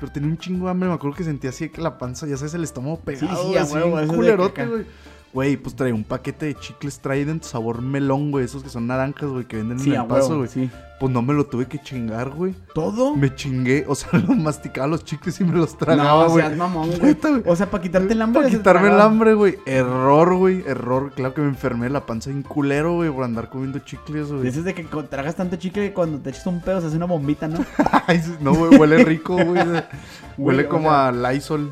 Pero 0.00 0.10
tenía 0.10 0.28
un 0.28 0.38
chingo 0.38 0.64
de 0.64 0.70
hambre. 0.72 0.88
Me 0.88 0.94
acuerdo 0.94 1.16
que 1.16 1.24
sentía 1.24 1.50
así 1.50 1.68
que 1.68 1.80
la 1.80 1.98
panza, 1.98 2.26
ya 2.26 2.36
sabes, 2.36 2.54
el 2.54 2.64
estómago 2.64 3.00
pegado. 3.00 3.36
sí, 3.36 3.48
güey, 3.48 3.58
a 3.58 3.62
así 3.62 3.74
huevo, 3.74 4.14
culerote, 4.14 4.66
güey. 4.66 4.86
Güey, 5.32 5.56
pues 5.56 5.76
traía 5.76 5.94
un 5.94 6.02
paquete 6.02 6.46
de 6.46 6.54
chicles 6.56 6.98
Trident 6.98 7.44
sabor 7.44 7.82
melón, 7.82 8.32
güey. 8.32 8.44
Esos 8.44 8.64
que 8.64 8.68
son 8.68 8.88
naranjas, 8.88 9.28
güey, 9.30 9.44
que 9.44 9.58
venden 9.58 9.78
Sí, 9.78 9.94
en 9.94 10.00
el 10.00 10.06
paso, 10.06 10.38
güey. 10.38 10.48
sí. 10.48 10.68
Pues 10.98 11.10
no 11.12 11.22
me 11.22 11.32
lo 11.32 11.46
tuve 11.46 11.64
que 11.66 11.78
chingar, 11.80 12.28
güey. 12.28 12.54
¿Todo? 12.74 13.16
Me 13.16 13.34
chingué, 13.34 13.86
o 13.88 13.94
sea, 13.94 14.10
lo 14.18 14.34
masticaba 14.34 14.86
los 14.88 15.02
chicles 15.04 15.40
y 15.40 15.44
me 15.44 15.56
los 15.56 15.78
tragaba, 15.78 16.24
no, 16.24 16.30
güey. 16.30 16.44
seas 16.44 16.58
mamón, 16.58 16.90
güey. 16.98 17.14
Güey. 17.14 17.42
O 17.46 17.56
sea, 17.56 17.70
para 17.70 17.82
quitarte 17.82 18.12
el 18.12 18.20
hambre. 18.20 18.42
Para 18.42 18.54
quitarme 18.54 18.88
el 18.88 19.00
hambre, 19.00 19.34
güey. 19.34 19.58
Error, 19.66 20.34
güey. 20.34 20.62
Error. 20.66 21.12
Claro 21.12 21.32
que 21.32 21.40
me 21.40 21.48
enfermé 21.48 21.84
de 21.86 21.90
la 21.90 22.04
panza 22.04 22.28
bien 22.30 22.42
culero, 22.42 22.94
güey, 22.96 23.08
por 23.10 23.24
andar 23.24 23.48
comiendo 23.48 23.78
chicles, 23.78 24.30
güey. 24.30 24.42
Dices 24.42 24.64
de 24.64 24.74
que 24.74 24.82
tragas 25.08 25.36
tanto 25.36 25.56
chicle 25.56 25.88
que 25.88 25.94
cuando 25.94 26.18
te 26.18 26.30
echas 26.30 26.46
un 26.46 26.60
pedo 26.60 26.80
se 26.80 26.88
hace 26.88 26.96
una 26.96 27.06
bombita, 27.06 27.48
¿no? 27.48 27.64
No, 28.40 28.52
güey, 28.54 28.76
huele 28.76 29.04
rico, 29.04 29.34
güey. 29.36 29.62
Güey, 30.36 30.56
Huele 30.56 30.64
o 30.66 30.68
como 30.70 30.88
sea, 30.88 31.08
a 31.08 31.12
Lysol. 31.12 31.70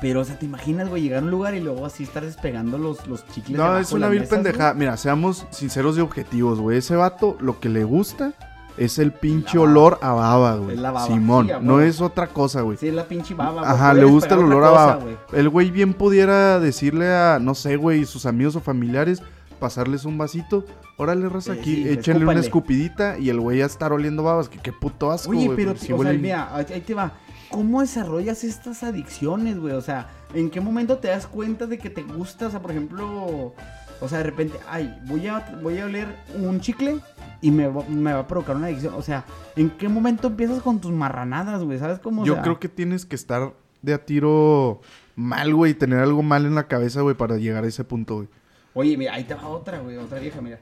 Pero, 0.00 0.20
o 0.20 0.24
sea, 0.24 0.38
¿te 0.38 0.44
imaginas, 0.46 0.88
güey, 0.88 1.02
llegar 1.02 1.20
a 1.20 1.24
un 1.24 1.30
lugar 1.30 1.54
y 1.54 1.60
luego 1.60 1.86
así 1.86 2.02
estar 2.04 2.24
despegando 2.24 2.76
los, 2.78 3.06
los 3.06 3.26
chicles? 3.28 3.56
No, 3.56 3.78
es 3.78 3.92
una 3.92 4.08
vil 4.08 4.24
pendejada. 4.24 4.74
Mira, 4.74 4.96
seamos 4.96 5.46
sinceros 5.50 5.96
y 5.96 6.00
objetivos, 6.00 6.60
güey. 6.60 6.78
Ese 6.78 6.96
vato, 6.96 7.36
lo 7.40 7.58
que 7.60 7.68
le 7.70 7.84
gusta 7.84 8.34
es 8.76 8.98
el 8.98 9.12
pinche 9.12 9.58
olor 9.58 9.98
a 10.02 10.12
baba, 10.12 10.56
güey. 10.56 10.74
Es 10.76 10.80
la 10.82 10.90
baba. 10.90 11.06
Simón, 11.06 11.46
Sí, 11.46 11.52
no 11.62 11.80
es 11.80 12.00
otra 12.02 12.26
cosa, 12.26 12.60
güey. 12.60 12.76
Sí, 12.76 12.88
es 12.88 12.94
la 12.94 13.04
pinche 13.08 13.32
baba, 13.34 13.62
güey. 13.62 13.72
Ajá, 13.72 13.94
le 13.94 14.04
gusta 14.04 14.34
el 14.34 14.40
olor 14.42 14.64
a 14.64 14.70
baba. 14.70 14.94
güey. 14.96 15.16
El 15.32 15.48
güey 15.48 15.70
bien 15.70 15.94
pudiera 15.94 16.60
decirle 16.60 17.08
a, 17.14 17.38
no 17.40 17.54
sé, 17.54 17.76
güey, 17.76 18.04
sus 18.04 18.26
amigos 18.26 18.54
o 18.56 18.60
familiares, 18.60 19.22
pasarles 19.58 20.04
un 20.04 20.18
vasito. 20.18 20.66
Órale, 20.98 21.26
raza, 21.30 21.54
Eh, 21.54 21.58
aquí, 21.60 21.74
sí, 21.76 21.88
échenle 21.88 22.26
una 22.26 22.40
escupidita 22.40 23.18
y 23.18 23.30
el 23.30 23.40
güey 23.40 23.62
a 23.62 23.66
estar 23.66 23.92
oliendo 23.94 24.22
babas. 24.22 24.50
Que 24.50 24.58
qué 24.58 24.72
puto 24.72 25.10
asco, 25.10 25.30
Oye, 25.30 25.46
güey. 25.46 25.56
pero, 25.56 25.70
porque 25.72 25.86
sí 25.86 25.92
o 25.94 26.02
sea, 26.02 26.12
mira, 26.12 26.54
ahí 26.54 26.80
te 26.82 26.92
va. 26.94 27.12
¿Cómo 27.50 27.80
desarrollas 27.80 28.44
estas 28.44 28.82
adicciones, 28.82 29.58
güey? 29.58 29.74
O 29.74 29.80
sea, 29.80 30.08
¿en 30.34 30.50
qué 30.50 30.60
momento 30.60 30.98
te 30.98 31.08
das 31.08 31.26
cuenta 31.26 31.66
de 31.66 31.78
que 31.78 31.90
te 31.90 32.02
gusta? 32.02 32.48
O 32.48 32.50
sea, 32.50 32.60
por 32.60 32.70
ejemplo, 32.72 33.54
o 34.00 34.08
sea, 34.08 34.18
de 34.18 34.24
repente, 34.24 34.58
ay, 34.68 34.98
voy 35.06 35.26
a, 35.26 35.58
voy 35.62 35.78
a 35.78 35.86
oler 35.86 36.08
un 36.38 36.60
chicle 36.60 36.98
y 37.40 37.50
me, 37.50 37.68
va- 37.68 37.84
me 37.88 38.12
va 38.12 38.20
a 38.20 38.26
provocar 38.28 38.56
una 38.56 38.66
adicción. 38.66 38.94
O 38.94 39.02
sea, 39.02 39.24
¿en 39.54 39.70
qué 39.70 39.88
momento 39.88 40.28
empiezas 40.28 40.60
con 40.62 40.80
tus 40.80 40.92
marranadas, 40.92 41.62
güey? 41.62 41.78
¿Sabes 41.78 41.98
cómo? 42.00 42.24
Yo 42.24 42.34
sea, 42.34 42.42
creo 42.42 42.58
que 42.60 42.68
tienes 42.68 43.06
que 43.06 43.14
estar 43.16 43.52
de 43.82 43.94
a 43.94 44.04
tiro 44.04 44.80
mal, 45.14 45.54
güey, 45.54 45.74
tener 45.74 46.00
algo 46.00 46.22
mal 46.22 46.44
en 46.46 46.54
la 46.54 46.66
cabeza, 46.66 47.00
güey, 47.02 47.14
para 47.16 47.36
llegar 47.36 47.64
a 47.64 47.68
ese 47.68 47.84
punto, 47.84 48.16
güey. 48.16 48.28
Oye, 48.74 48.96
mira, 48.98 49.14
ahí 49.14 49.24
te 49.24 49.34
va 49.34 49.46
otra, 49.48 49.78
güey, 49.78 49.96
otra 49.96 50.18
vieja, 50.18 50.40
mira. 50.42 50.58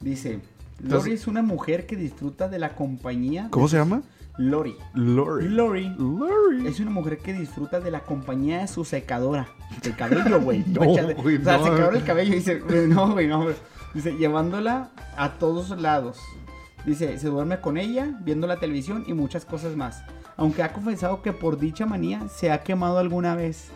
Dice, 0.00 0.40
Lori 0.82 1.12
es 1.12 1.26
una 1.26 1.40
mujer 1.42 1.86
que 1.86 1.96
disfruta 1.96 2.48
de 2.48 2.58
la 2.58 2.74
compañía. 2.74 3.48
¿Cómo 3.50 3.66
de 3.66 3.70
se 3.70 3.78
sus- 3.78 3.88
llama? 3.88 4.02
Lori. 4.38 4.76
Lori. 4.94 5.48
Lori 5.48 5.94
Lori. 5.98 6.66
es 6.66 6.78
una 6.80 6.90
mujer 6.90 7.18
que 7.18 7.32
disfruta 7.32 7.80
de 7.80 7.90
la 7.90 8.00
compañía 8.00 8.60
de 8.60 8.68
su 8.68 8.84
secadora. 8.84 9.48
De 9.82 9.92
cabello, 9.92 10.40
güey. 10.42 10.62
No, 10.66 10.80
O 10.82 10.94
sea, 10.94 11.02
no. 11.04 11.64
secadora 11.64 11.90
del 11.90 12.04
cabello. 12.04 12.34
Dice, 12.34 12.60
güey, 12.60 12.86
no, 12.86 13.12
güey, 13.12 13.26
no, 13.26 13.42
güey. 13.44 13.54
Dice, 13.94 14.14
llevándola 14.16 14.90
a 15.16 15.32
todos 15.34 15.70
lados. 15.80 16.18
Dice, 16.84 17.18
se 17.18 17.28
duerme 17.28 17.60
con 17.60 17.78
ella, 17.78 18.16
viendo 18.20 18.46
la 18.46 18.58
televisión 18.58 19.04
y 19.06 19.14
muchas 19.14 19.44
cosas 19.44 19.74
más. 19.74 20.02
Aunque 20.36 20.62
ha 20.62 20.72
confesado 20.72 21.22
que 21.22 21.32
por 21.32 21.58
dicha 21.58 21.86
manía 21.86 22.28
se 22.28 22.52
ha 22.52 22.62
quemado 22.62 22.98
alguna 22.98 23.34
vez. 23.34 23.68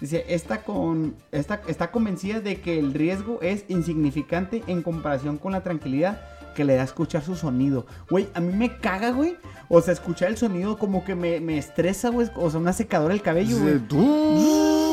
Dice, 0.00 0.24
está, 0.28 0.62
con, 0.62 1.14
está, 1.32 1.60
está 1.66 1.90
convencida 1.90 2.40
de 2.40 2.60
que 2.60 2.78
el 2.78 2.94
riesgo 2.94 3.40
es 3.42 3.64
insignificante 3.68 4.62
en 4.68 4.82
comparación 4.82 5.36
con 5.36 5.52
la 5.52 5.62
tranquilidad 5.62 6.20
que 6.54 6.64
le 6.64 6.76
da 6.76 6.84
escuchar 6.84 7.22
su 7.22 7.36
sonido. 7.36 7.86
Güey, 8.08 8.28
a 8.34 8.40
mí 8.40 8.52
me 8.52 8.76
caga, 8.76 9.10
güey. 9.10 9.36
O 9.68 9.80
sea, 9.80 9.92
escuchar 9.92 10.28
el 10.28 10.36
sonido 10.36 10.76
como 10.78 11.04
que 11.04 11.14
me, 11.14 11.40
me 11.40 11.58
estresa, 11.58 12.08
güey. 12.08 12.28
O 12.36 12.50
sea, 12.50 12.60
una 12.60 12.72
secadora 12.72 13.14
del 13.14 13.22
cabello, 13.22 13.58
güey. 13.58 13.78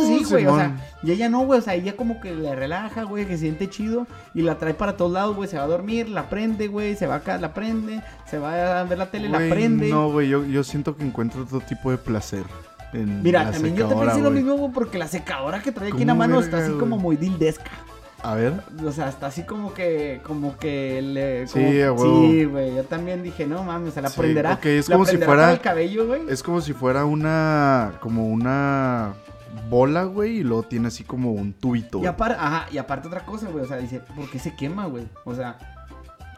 Sí, 0.08 0.24
güey. 0.30 0.46
O 0.46 0.56
sea, 0.56 0.76
y 1.04 1.12
ella 1.12 1.30
no, 1.30 1.46
güey. 1.46 1.60
O 1.60 1.63
sea, 1.63 1.74
ella 1.76 1.96
como 1.96 2.22
que 2.22 2.36
le 2.36 2.56
relaja, 2.56 3.04
güey, 3.04 3.26
que 3.26 3.34
se 3.34 3.41
siente 3.41 3.70
chido. 3.70 4.08
Y 4.34 4.43
la 4.43 4.58
trae 4.58 4.74
para 4.74 4.98
todos 4.98 5.12
lados, 5.12 5.36
güey. 5.36 5.50
Se 5.50 5.58
va 5.58 5.63
a 5.63 5.67
dormir, 5.67 6.10
la 6.10 6.30
prende, 6.30 6.67
güey. 6.67 6.96
Se 6.96 7.08
va 7.08 7.15
acá, 7.15 7.38
la 7.38 7.54
prende. 7.54 8.02
Se 8.30 8.38
va 8.38 8.80
a 8.80 8.84
ver 8.84 8.98
la 8.98 9.10
tele, 9.10 9.30
la 9.30 9.39
prende. 9.39 9.89
No, 9.89 10.12
güey, 10.12 10.30
yo, 10.30 10.46
yo 10.46 10.63
siento 10.63 10.96
que 10.96 11.04
encuentro 11.04 11.43
otro 11.43 11.60
tipo 11.62 11.91
de 11.91 11.98
placer. 11.98 12.43
En 12.93 13.22
Mira, 13.22 13.52
también 13.52 13.76
yo 13.76 13.88
te 13.88 13.96
pensé 13.96 14.22
lo 14.22 14.32
mismo, 14.32 14.56
güey, 14.56 14.72
porque 14.72 14.98
la 14.98 15.08
secadora 15.08 15.62
que 15.62 15.72
trae 15.72 15.89
aquí 15.89 16.02
en 16.02 16.08
la 16.08 16.13
¿Cómo 16.13 16.20
mano 16.20 16.39
verga, 16.39 16.58
está 16.58 16.65
así 16.65 16.78
como 16.78 16.98
muy 16.98 17.17
dildesca. 17.17 17.72
A 18.23 18.34
ver. 18.36 18.62
O 18.86 18.91
sea, 18.91 19.10
está 19.10 19.27
así 19.27 19.43
como 19.43 19.73
que, 19.73 20.21
como 20.23 20.58
que 20.58 21.01
le... 21.01 21.47
Sí, 21.47 21.53
como- 21.53 21.69
huevo. 21.69 22.21
Sí, 22.27 22.45
güey, 22.45 22.75
yo 22.75 22.84
también 22.84 23.21
dije, 23.23 23.45
no 23.45 23.63
mames, 23.63 23.93
se 23.93 24.01
la 24.01 24.10
Sí, 24.10 24.19
prenderá. 24.19 24.53
ok, 24.53 24.65
es 24.65 24.89
como 24.89 25.06
si 25.06 25.17
fuera- 25.17 25.51
el 25.53 25.62
cabello, 25.62 26.08
güey. 26.08 26.21
Es 26.30 26.41
como 26.43 26.60
si 26.62 26.73
fuera 26.73 27.06
una. 27.06 27.93
Como 27.99 28.27
una 28.27 29.13
bola, 29.69 30.03
güey, 30.03 30.38
y 30.39 30.43
luego 30.43 30.63
tiene 30.63 30.88
así 30.89 31.03
como 31.03 31.32
un 31.32 31.53
tubito. 31.53 31.97
Y 31.97 32.01
güey. 32.01 32.10
aparte, 32.10 32.38
ajá, 32.39 32.67
y 32.71 32.77
aparte 32.77 33.08
otra 33.08 33.25
cosa, 33.25 33.47
güey, 33.49 33.63
o 33.63 33.67
sea, 33.67 33.77
dice, 33.77 33.99
¿por 34.15 34.30
qué 34.30 34.39
se 34.39 34.56
quema, 34.56 34.86
güey? 34.86 35.08
O 35.23 35.34
sea, 35.36 35.58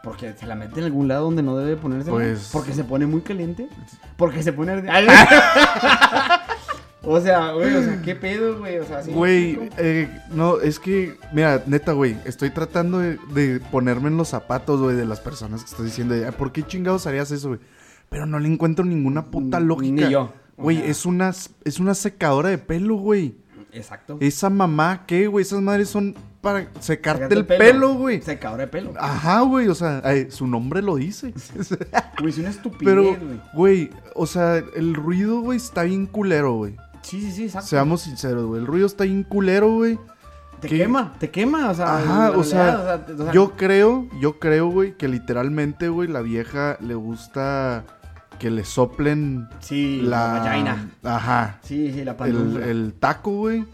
porque 0.02 0.32
se 0.34 0.46
la 0.46 0.54
mete 0.54 0.80
en 0.80 0.86
algún 0.86 1.08
lado 1.08 1.24
donde 1.24 1.42
no 1.42 1.56
debe 1.56 1.76
ponerse, 1.76 2.10
Pues- 2.10 2.50
porque 2.52 2.72
se 2.72 2.84
pone 2.84 3.06
muy 3.06 3.20
caliente, 3.22 3.68
porque 4.16 4.42
se 4.42 4.52
pone... 4.52 4.82
O 7.02 7.18
sea, 7.20 7.52
güey, 7.52 7.74
o 7.74 7.82
sea, 7.82 8.02
¿qué 8.02 8.14
pedo, 8.14 8.58
güey? 8.58 8.78
O 8.78 8.84
sea, 8.84 9.02
sí. 9.02 9.10
Güey, 9.10 9.58
eh, 9.78 10.08
no, 10.32 10.60
es 10.60 10.78
que, 10.78 11.16
mira, 11.32 11.62
neta, 11.66 11.92
güey, 11.92 12.16
estoy 12.26 12.50
tratando 12.50 12.98
de, 12.98 13.18
de 13.32 13.58
ponerme 13.70 14.08
en 14.08 14.16
los 14.18 14.28
zapatos, 14.28 14.80
güey, 14.80 14.96
de 14.96 15.06
las 15.06 15.20
personas 15.20 15.62
que 15.64 15.70
estás 15.70 15.84
diciendo, 15.86 16.14
"Ay, 16.14 16.30
¿por 16.36 16.52
qué 16.52 16.62
chingados 16.62 17.06
harías 17.06 17.30
eso, 17.30 17.48
güey? 17.48 17.60
Pero 18.10 18.26
no 18.26 18.38
le 18.38 18.48
encuentro 18.48 18.84
ninguna 18.84 19.26
puta 19.26 19.60
lógica. 19.60 20.06
ni 20.06 20.10
yo. 20.12 20.32
O 20.56 20.64
Güey, 20.64 20.76
sea- 20.78 20.86
es 20.86 21.06
una, 21.06 21.32
es 21.64 21.78
una 21.80 21.94
secadora 21.94 22.50
de 22.50 22.58
pelo, 22.58 22.96
güey. 22.96 23.34
Exacto. 23.72 24.18
Esa 24.20 24.50
mamá, 24.50 25.04
¿qué, 25.06 25.26
güey? 25.28 25.42
Esas 25.44 25.62
madres 25.62 25.88
son 25.88 26.14
para 26.42 26.68
secarte 26.80 27.32
el 27.32 27.46
pelo, 27.46 27.94
güey. 27.94 28.20
Secadora 28.20 28.64
de 28.64 28.68
pelo. 28.68 28.92
Ajá, 28.98 29.40
güey, 29.42 29.68
o 29.68 29.74
sea, 29.74 30.02
ay, 30.04 30.26
su 30.30 30.46
nombre 30.46 30.82
lo 30.82 30.96
dice. 30.96 31.32
Güey, 32.20 32.30
es 32.32 32.38
una 32.38 32.50
estupidez, 32.50 32.84
Pero, 32.94 33.02
güey. 33.04 33.40
güey, 33.54 33.90
o 34.14 34.26
sea, 34.26 34.56
el 34.76 34.94
ruido, 34.94 35.40
güey, 35.40 35.56
está 35.56 35.84
bien 35.84 36.04
culero, 36.06 36.52
güey. 36.54 36.74
Sí, 37.10 37.20
sí, 37.20 37.32
sí, 37.32 37.44
exacto. 37.46 37.66
Seamos 37.66 38.02
sinceros, 38.02 38.46
güey. 38.46 38.60
El 38.60 38.68
ruido 38.68 38.86
está 38.86 39.02
bien 39.02 39.24
culero, 39.24 39.68
güey. 39.72 39.98
te 40.60 40.68
quema, 40.68 41.12
te 41.18 41.28
quema, 41.28 41.70
o 41.70 41.74
sea. 41.74 41.96
Ajá, 41.96 42.30
o 42.30 42.44
sea, 42.44 43.02
o 43.08 43.16
sea, 43.16 43.32
Yo 43.32 43.56
creo, 43.56 44.06
yo 44.20 44.38
creo, 44.38 44.68
güey, 44.68 44.96
que 44.96 45.08
literalmente, 45.08 45.88
güey, 45.88 46.06
la 46.08 46.20
vieja 46.20 46.76
le 46.80 46.94
gusta 46.94 47.84
que 48.38 48.48
le 48.48 48.64
soplen 48.64 49.48
Sí, 49.58 50.02
la, 50.04 50.40
vagina. 50.44 50.88
Ajá. 51.02 51.58
Sí, 51.64 51.92
sí, 51.92 52.04
la 52.04 52.12
El, 52.24 52.62
el 52.62 52.94
taco, 52.94 53.32
güey. 53.32 53.64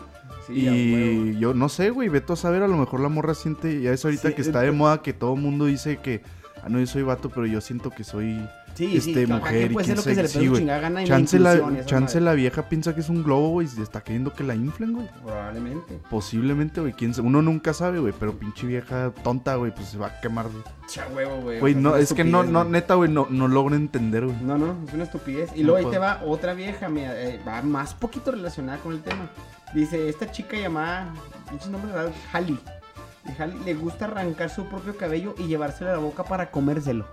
Sí, 0.47 0.55
y 0.55 1.39
yo 1.39 1.53
no 1.53 1.69
sé, 1.69 1.91
güey, 1.91 2.09
veto 2.09 2.33
a 2.33 2.37
saber, 2.37 2.63
a 2.63 2.69
lo 2.69 2.79
mejor 2.79 3.01
la 3.01 3.11
morra 3.11 3.35
siente, 3.35 3.83
ya 3.83 3.93
es 3.93 4.03
ahorita 4.03 4.29
Sí, 4.29 4.35
que 4.35 4.41
está 4.41 4.63
eh, 4.63 4.67
de 4.67 4.73
moda 4.73 5.03
que 5.03 5.13
todo 5.13 5.35
el 5.35 5.43
mundo 5.43 5.67
dice 5.67 5.99
que, 5.99 6.23
ah, 6.63 6.71
no, 6.71 6.81
yo 6.81 6.87
soy 6.87 7.03
vato, 7.03 7.29
pero 7.29 7.45
yo 7.45 7.61
siento 7.61 7.91
que 7.91 8.03
soy 8.03 8.49
Sí, 8.77 9.01
sí, 9.01 9.11
este, 9.11 9.27
cada 9.27 9.41
mujer 9.41 9.73
y 9.73 9.75
quién 9.75 9.97
le 9.97 10.29
sí, 10.29 10.47
güey. 10.49 10.67
Chance, 11.05 11.39
la, 11.39 11.85
chance 11.87 12.21
la 12.21 12.35
vieja 12.35 12.69
piensa 12.69 12.95
que 12.95 13.01
es 13.01 13.09
un 13.09 13.23
globo, 13.23 13.49
güey, 13.51 13.67
y 13.77 13.81
está 13.81 14.03
queriendo 14.03 14.35
que 14.35 14.45
la 14.45 14.55
inflen, 14.55 14.93
güey. 14.93 15.09
Probablemente. 15.25 15.99
Posiblemente, 16.11 16.81
güey, 16.81 16.95
uno 17.23 17.41
nunca 17.41 17.73
sabe, 17.73 17.99
güey, 18.01 18.13
pero 18.19 18.39
pinche 18.39 18.67
vieja 18.67 19.13
tonta, 19.23 19.55
güey, 19.57 19.75
pues 19.75 19.89
se 19.89 19.99
va 19.99 20.09
a 20.09 20.21
quemar. 20.21 20.47
Cha 20.89 21.09
huevo, 21.09 21.41
güey. 21.41 21.61
Güey, 21.61 21.75
no, 21.75 21.97
es 21.97 22.13
que 22.13 22.25
no, 22.25 22.45
no, 22.45 22.65
neta, 22.65 22.95
güey, 22.95 23.11
no, 23.11 23.27
no 23.31 23.49
logro 23.49 23.75
entender, 23.75 24.27
güey. 24.27 24.37
No, 24.43 24.59
no, 24.59 24.77
es 24.87 24.93
una 24.93 25.05
estupidez. 25.05 25.51
Y 25.55 25.63
No 25.63 25.69
luego 25.69 25.89
ahí 25.89 25.93
te 25.93 25.99
va 25.99 26.23
otra 26.25 26.53
vieja, 26.53 26.89
mira, 26.89 27.19
eh, 27.19 27.41
va 27.47 27.63
más 27.63 27.95
poquito 27.95 28.31
relacionada 28.31 28.79
con 28.79 28.93
el 28.93 29.03
tema. 29.03 29.31
Dice, 29.75 30.09
esta 30.09 30.31
chica 30.31 30.57
llamada, 30.59 31.15
pinche 31.49 31.69
nombre 31.71 31.93
raro, 31.93 32.13
Halley 32.33 32.59
le 33.65 33.75
gusta 33.75 34.07
arrancar 34.07 34.51
su 34.51 34.67
propio 34.67 34.97
cabello 34.97 35.35
y 35.39 35.47
llevárselo 35.47 35.91
a 35.91 35.95
la 35.95 35.99
boca 35.99 36.25
para 36.25 36.51
comérselo. 36.51 37.07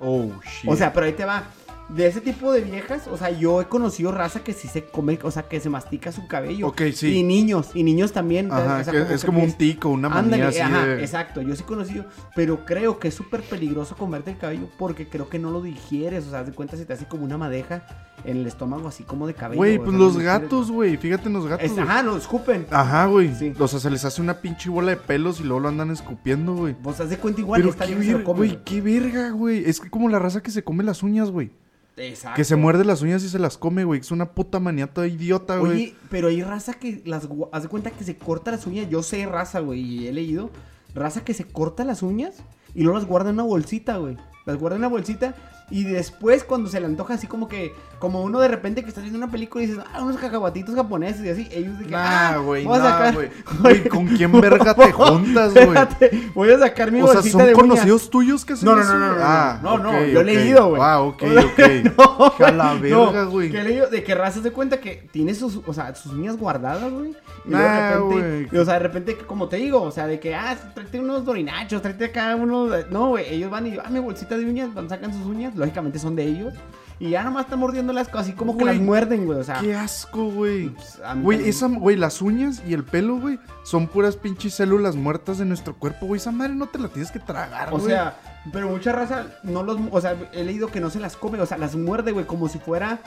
Oh, 0.00 0.30
shit. 0.42 0.70
O 0.70 0.76
sea, 0.76 0.92
pero 0.92 1.06
ahí 1.06 1.12
te 1.12 1.24
va. 1.24 1.44
De 1.88 2.08
ese 2.08 2.20
tipo 2.20 2.52
de 2.52 2.62
viejas, 2.62 3.06
o 3.06 3.16
sea, 3.16 3.30
yo 3.30 3.60
he 3.60 3.66
conocido 3.66 4.10
raza 4.10 4.40
que 4.40 4.52
sí 4.52 4.66
se 4.66 4.84
come, 4.86 5.20
o 5.22 5.30
sea, 5.30 5.44
que 5.44 5.60
se 5.60 5.70
mastica 5.70 6.10
su 6.10 6.26
cabello. 6.26 6.66
Ok, 6.66 6.82
sí. 6.92 7.18
Y 7.18 7.22
niños, 7.22 7.68
y 7.74 7.84
niños 7.84 8.10
también. 8.10 8.50
Ajá, 8.50 8.78
o 8.80 8.84
sea, 8.84 8.92
que 8.92 9.14
es 9.14 9.24
como 9.24 9.40
un 9.40 9.52
tico, 9.52 9.90
una 9.90 10.08
manía 10.08 10.48
así 10.48 10.58
ajá, 10.58 10.84
de... 10.84 11.00
exacto, 11.00 11.42
yo 11.42 11.54
sí 11.54 11.62
he 11.62 11.66
conocido, 11.66 12.04
pero 12.34 12.64
creo 12.64 12.98
que 12.98 13.06
es 13.08 13.14
súper 13.14 13.42
peligroso 13.42 13.96
comerte 13.96 14.32
el 14.32 14.36
cabello 14.38 14.68
porque 14.78 15.08
creo 15.08 15.28
que 15.28 15.38
no 15.38 15.52
lo 15.52 15.62
digieres, 15.62 16.26
o 16.26 16.30
sea, 16.30 16.42
de 16.42 16.50
cuenta 16.52 16.76
se 16.76 16.86
te 16.86 16.92
hace 16.92 17.06
como 17.06 17.24
una 17.24 17.38
madeja 17.38 17.86
en 18.24 18.38
el 18.38 18.46
estómago 18.48 18.88
así 18.88 19.04
como 19.04 19.28
de 19.28 19.34
cabello. 19.34 19.58
Güey, 19.58 19.78
pues 19.78 19.90
sea, 19.90 19.98
los 19.98 20.18
gatos, 20.18 20.72
güey, 20.72 20.96
fíjate 20.96 21.28
en 21.28 21.34
los 21.34 21.46
gatos, 21.46 21.70
Es- 21.70 21.78
ajá, 21.78 22.02
lo 22.02 22.16
escupen. 22.16 22.66
Ajá, 22.70 23.06
güey. 23.06 23.32
Sí. 23.32 23.52
O 23.60 23.68
sea, 23.68 23.78
se 23.78 23.90
les 23.90 24.04
hace 24.04 24.20
una 24.20 24.40
pinche 24.40 24.70
bola 24.70 24.90
de 24.90 24.96
pelos 24.96 25.38
y 25.38 25.44
luego 25.44 25.60
lo 25.60 25.68
andan 25.68 25.92
escupiendo, 25.92 26.54
güey. 26.54 26.74
Pues 26.74 26.98
haz 27.00 27.10
de 27.10 27.18
cuenta 27.18 27.40
igual, 27.42 27.60
Pero 27.60 27.70
esta 27.70 27.86
qué, 27.86 27.94
vieja 27.94 28.04
se 28.06 28.10
lo 28.12 28.16
ver- 28.18 28.24
come, 28.24 28.36
güey, 28.38 28.58
qué 28.64 28.80
verga, 28.80 29.30
güey. 29.30 29.62
Es 29.70 29.78
que 29.78 29.88
como 29.88 30.08
la 30.08 30.18
raza 30.18 30.42
que 30.42 30.50
se 30.50 30.64
come 30.64 30.82
las 30.82 31.04
uñas, 31.04 31.30
güey. 31.30 31.52
Exacto. 31.96 32.36
Que 32.36 32.44
se 32.44 32.56
muerde 32.56 32.84
las 32.84 33.02
uñas 33.02 33.22
y 33.22 33.28
se 33.28 33.38
las 33.38 33.56
come, 33.56 33.84
güey. 33.84 34.00
Es 34.00 34.10
una 34.10 34.32
puta 34.32 34.60
maniata 34.60 35.06
idiota, 35.06 35.58
güey. 35.58 35.72
Oye, 35.72 35.94
pero 36.10 36.28
hay 36.28 36.42
raza 36.42 36.74
que 36.74 37.02
las 37.04 37.28
haz 37.52 37.62
de 37.62 37.68
cuenta 37.68 37.90
que 37.90 38.04
se 38.04 38.16
corta 38.16 38.50
las 38.50 38.66
uñas. 38.66 38.88
Yo 38.90 39.02
sé 39.02 39.24
raza, 39.26 39.60
güey, 39.60 39.80
y 39.80 40.08
he 40.08 40.12
leído. 40.12 40.50
Raza 40.94 41.24
que 41.24 41.34
se 41.34 41.44
corta 41.44 41.84
las 41.84 42.02
uñas 42.02 42.36
y 42.74 42.82
luego 42.82 42.98
las 42.98 43.06
guarda 43.06 43.30
en 43.30 43.34
una 43.36 43.44
bolsita, 43.44 43.96
güey. 43.96 44.16
Las 44.44 44.56
guarda 44.58 44.76
en 44.76 44.82
una 44.82 44.88
bolsita 44.88 45.34
y 45.70 45.84
después 45.84 46.44
cuando 46.44 46.68
se 46.70 46.78
le 46.80 46.86
antoja 46.86 47.14
así 47.14 47.26
como 47.26 47.48
que, 47.48 47.74
como 47.98 48.22
uno 48.22 48.38
de 48.40 48.48
repente 48.48 48.82
que 48.82 48.88
está 48.88 49.00
viendo 49.00 49.18
una 49.18 49.30
película 49.30 49.64
y 49.64 49.66
dices, 49.66 49.82
ah, 49.92 50.02
unos 50.02 50.16
cacahuatitos 50.16 50.74
japoneses 50.74 51.24
y 51.24 51.28
así, 51.30 51.48
ellos 51.50 51.78
de 51.78 51.86
que, 51.86 51.90
Nah, 51.90 52.28
ah, 52.34 52.36
güey, 52.38 52.64
voy 52.64 52.76
a 52.76 52.78
nah, 52.78 52.84
sacar- 52.90 53.14
güey. 53.14 53.30
Güey, 53.60 53.88
¿con 53.88 54.06
quién 54.06 54.32
verga 54.40 54.74
te 54.74 54.92
juntas, 54.92 55.52
güey? 55.54 55.66
Espérate, 55.66 56.30
voy 56.34 56.50
a 56.50 56.58
sacar 56.58 56.92
mi 56.92 57.00
O 57.00 57.06
sea, 57.06 57.14
bolsita 57.14 57.38
¿son 57.38 57.46
de 57.46 57.54
uñas. 57.54 57.60
conocidos 57.68 58.10
tuyos 58.10 58.44
que 58.44 58.52
hacen 58.52 58.66
No, 58.68 58.76
no, 58.76 58.84
no, 58.84 58.98
no, 58.98 59.06
güey? 59.06 59.18
no, 59.18 59.24
Ah, 59.24 59.58
no, 59.62 59.78
no, 59.78 60.04
yo 60.06 60.20
he 60.20 60.24
leído, 60.24 60.68
güey. 60.68 60.82
Ah, 60.84 61.00
ok, 61.00 61.20
sea, 61.20 61.40
ok. 61.46 61.58
no, 62.38 62.46
a 62.46 62.52
la 62.52 62.74
no, 62.74 62.80
verga, 62.80 63.24
güey. 63.24 63.50
Que 63.50 63.62
leído 63.64 63.88
de 63.88 64.04
que 64.04 64.14
raza 64.14 64.42
se 64.42 64.52
cuenta 64.52 64.78
que 64.78 65.08
tiene 65.10 65.34
sus, 65.34 65.60
o 65.66 65.72
sea, 65.72 65.94
sus 65.94 66.12
uñas 66.12 66.36
guardadas, 66.36 66.92
güey. 66.92 67.10
Y 67.44 67.50
Nah, 67.50 67.58
de 67.60 67.98
repente, 67.98 68.48
y, 68.52 68.58
o 68.58 68.64
sea, 68.64 68.74
de 68.74 68.80
repente, 68.80 69.16
como 69.18 69.48
te 69.48 69.56
digo, 69.56 69.80
o 69.82 69.90
sea, 69.90 70.06
de 70.06 70.18
que, 70.20 70.34
ah, 70.34 70.56
tráete 70.74 70.98
unos 71.00 71.24
dorinachos, 71.24 71.80
tráete 71.80 72.06
acá 72.06 72.36
unos. 72.36 72.90
No, 72.90 73.08
güey, 73.10 73.24
ellos 73.32 73.50
van 73.50 73.66
y, 73.68 73.76
ah, 73.82 73.88
mi 73.88 74.00
bolsita 74.00 74.36
de 74.36 74.44
uñas, 74.44 74.74
van, 74.74 74.88
sacan 74.88 75.12
sus 75.12 75.24
uñas, 75.24 75.55
lógicamente 75.56 75.98
son 75.98 76.14
de 76.16 76.24
ellos. 76.24 76.54
Y 76.98 77.10
ya 77.10 77.22
nomás 77.24 77.44
están 77.44 77.58
mordiendo 77.58 77.92
las 77.92 78.08
cosas, 78.08 78.28
así 78.28 78.32
como 78.32 78.56
que 78.56 78.64
las 78.64 78.76
muerden, 78.78 79.26
güey, 79.26 79.38
o 79.38 79.44
sea. 79.44 79.60
Qué 79.60 79.74
asco, 79.74 80.30
güey. 80.30 80.70
pues, 80.70 80.96
Güey, 81.20 81.36
también. 81.38 81.44
esa, 81.44 81.66
güey, 81.68 81.94
las 81.96 82.22
uñas 82.22 82.62
y 82.66 82.72
el 82.72 82.84
pelo, 82.84 83.18
güey, 83.20 83.38
son 83.64 83.86
puras 83.86 84.16
pinches 84.16 84.54
células 84.54 84.96
muertas 84.96 85.36
de 85.36 85.44
nuestro 85.44 85.74
cuerpo, 85.76 86.06
güey. 86.06 86.18
Esa 86.18 86.32
madre 86.32 86.54
no 86.54 86.66
te 86.68 86.78
la 86.78 86.88
tienes 86.88 87.10
que 87.10 87.18
tragar, 87.18 87.68
O 87.68 87.72
güey. 87.72 87.88
sea, 87.88 88.16
pero 88.50 88.70
mucha 88.70 88.92
raza 88.92 89.26
no 89.42 89.62
los, 89.62 89.78
o 89.90 90.00
sea, 90.00 90.16
he 90.32 90.42
leído 90.42 90.68
que 90.68 90.80
no 90.80 90.88
se 90.88 90.98
las 90.98 91.16
come, 91.16 91.38
o 91.38 91.44
sea, 91.44 91.58
las 91.58 91.76
muerde, 91.76 92.12
güey, 92.12 92.24
como 92.24 92.48
si 92.48 92.58
fuera 92.58 92.98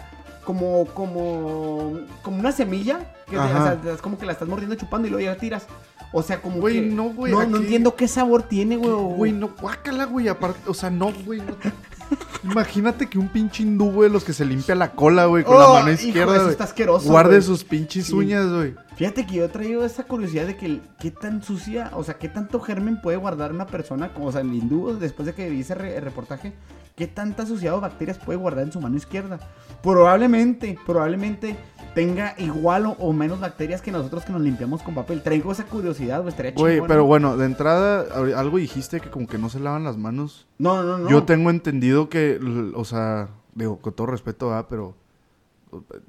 como 0.45 0.85
como 0.85 1.99
como 2.21 2.39
una 2.39 2.51
semilla, 2.51 2.99
que 3.25 3.31
te- 3.31 3.37
o 3.39 3.47
sea, 3.47 3.77
es 3.93 4.01
como 4.01 4.17
que 4.19 4.25
la 4.27 4.33
estás 4.33 4.47
mordiendo 4.47 4.75
chupando 4.75 5.07
y 5.07 5.11
luego 5.11 5.25
ya 5.25 5.31
la 5.31 5.37
tiras. 5.39 5.65
O 6.11 6.21
sea, 6.23 6.41
como 6.41 6.59
Güey, 6.59 6.75
que 6.75 6.81
no, 6.95 7.05
güey, 7.09 7.31
No, 7.31 7.43
no 7.45 7.57
entiendo 7.57 7.95
qué 7.95 8.07
sabor 8.07 8.43
tiene, 8.43 8.77
güey. 8.77 8.89
o- 8.91 8.99
Güey, 9.15 9.31
no, 9.31 9.49
guácala, 9.59 10.05
güey. 10.05 10.27
Aparte, 10.27 10.59
o 10.69 10.73
sea, 10.75 10.89
no, 10.91 11.11
güey. 11.25 11.39
no. 11.39 11.55
Imagínate 12.43 13.07
que 13.07 13.19
un 13.19 13.27
pinche 13.29 13.63
hindú, 13.63 13.91
güey, 13.91 14.09
los 14.09 14.23
que 14.23 14.33
se 14.33 14.45
limpia 14.45 14.73
la 14.75 14.91
cola, 14.91 15.25
güey, 15.25 15.43
con 15.43 15.55
Oh, 15.55 15.59
la 15.59 15.79
mano 15.81 15.91
hijo, 15.91 16.07
izquierda, 16.07 16.35
eso 16.37 16.49
está 16.49 16.63
asqueroso, 16.63 17.09
Guarde 17.09 17.41
sus 17.41 17.63
pinches 17.63 18.07
Sí. 18.07 18.13
uñas, 18.13 18.47
güey. 18.49 18.75
Fíjate 18.95 19.25
que 19.25 19.35
yo 19.35 19.45
he 19.45 19.49
traído 19.49 19.85
esa 19.85 20.03
curiosidad 20.03 20.45
de 20.45 20.57
que 20.57 20.81
qué 20.99 21.11
tan 21.11 21.41
sucia, 21.43 21.91
o 21.93 22.03
sea, 22.03 22.15
qué 22.15 22.27
tanto 22.29 22.59
germen 22.59 23.01
puede 23.01 23.17
guardar 23.17 23.51
una 23.53 23.65
persona, 23.67 24.13
como, 24.13 24.27
o 24.27 24.31
sea, 24.31 24.41
el 24.41 24.53
hindú, 24.53 24.97
después 24.99 25.25
de 25.25 25.33
que 25.33 25.49
vi 25.49 25.61
ese 25.61 25.75
re- 25.75 25.99
reportaje, 26.01 26.53
qué 26.95 27.07
tanta 27.07 27.45
suciedad 27.45 27.75
o 27.77 27.81
bacterias 27.81 28.17
puede 28.17 28.37
guardar 28.39 28.65
en 28.65 28.71
su 28.73 28.81
mano 28.81 28.97
izquierda. 28.97 29.39
Probablemente, 29.81 30.77
probablemente 30.85 31.55
tenga 31.95 32.35
igual 32.37 32.85
o, 32.85 32.91
o 32.99 33.11
menos 33.11 33.39
bacterias 33.39 33.81
que 33.81 33.91
nosotros 33.91 34.23
que 34.23 34.31
nos 34.31 34.41
limpiamos 34.41 34.83
con 34.83 34.93
papel. 34.93 35.23
Traigo 35.23 35.51
esa 35.51 35.63
curiosidad, 35.63 36.19
güey, 36.21 36.29
estaría 36.29 36.51
Güey, 36.51 36.81
pero 36.81 36.99
¿no? 37.01 37.05
bueno, 37.05 37.37
de 37.37 37.45
entrada, 37.45 38.05
algo 38.37 38.57
dijiste 38.57 38.99
que 38.99 39.09
como 39.09 39.25
que 39.27 39.37
no 39.37 39.49
se 39.49 39.59
lavan 39.59 39.83
las 39.83 39.97
manos. 39.97 40.45
No, 40.59 40.83
no, 40.83 40.97
no. 40.99 41.09
Yo 41.09 41.23
tengo 41.23 41.49
entendido 41.49 41.98
que, 42.07 42.39
o 42.75 42.85
sea, 42.85 43.27
digo, 43.55 43.79
con 43.79 43.91
todo 43.93 44.07
respeto, 44.07 44.47
¿verdad? 44.49 44.67
Pero, 44.69 44.95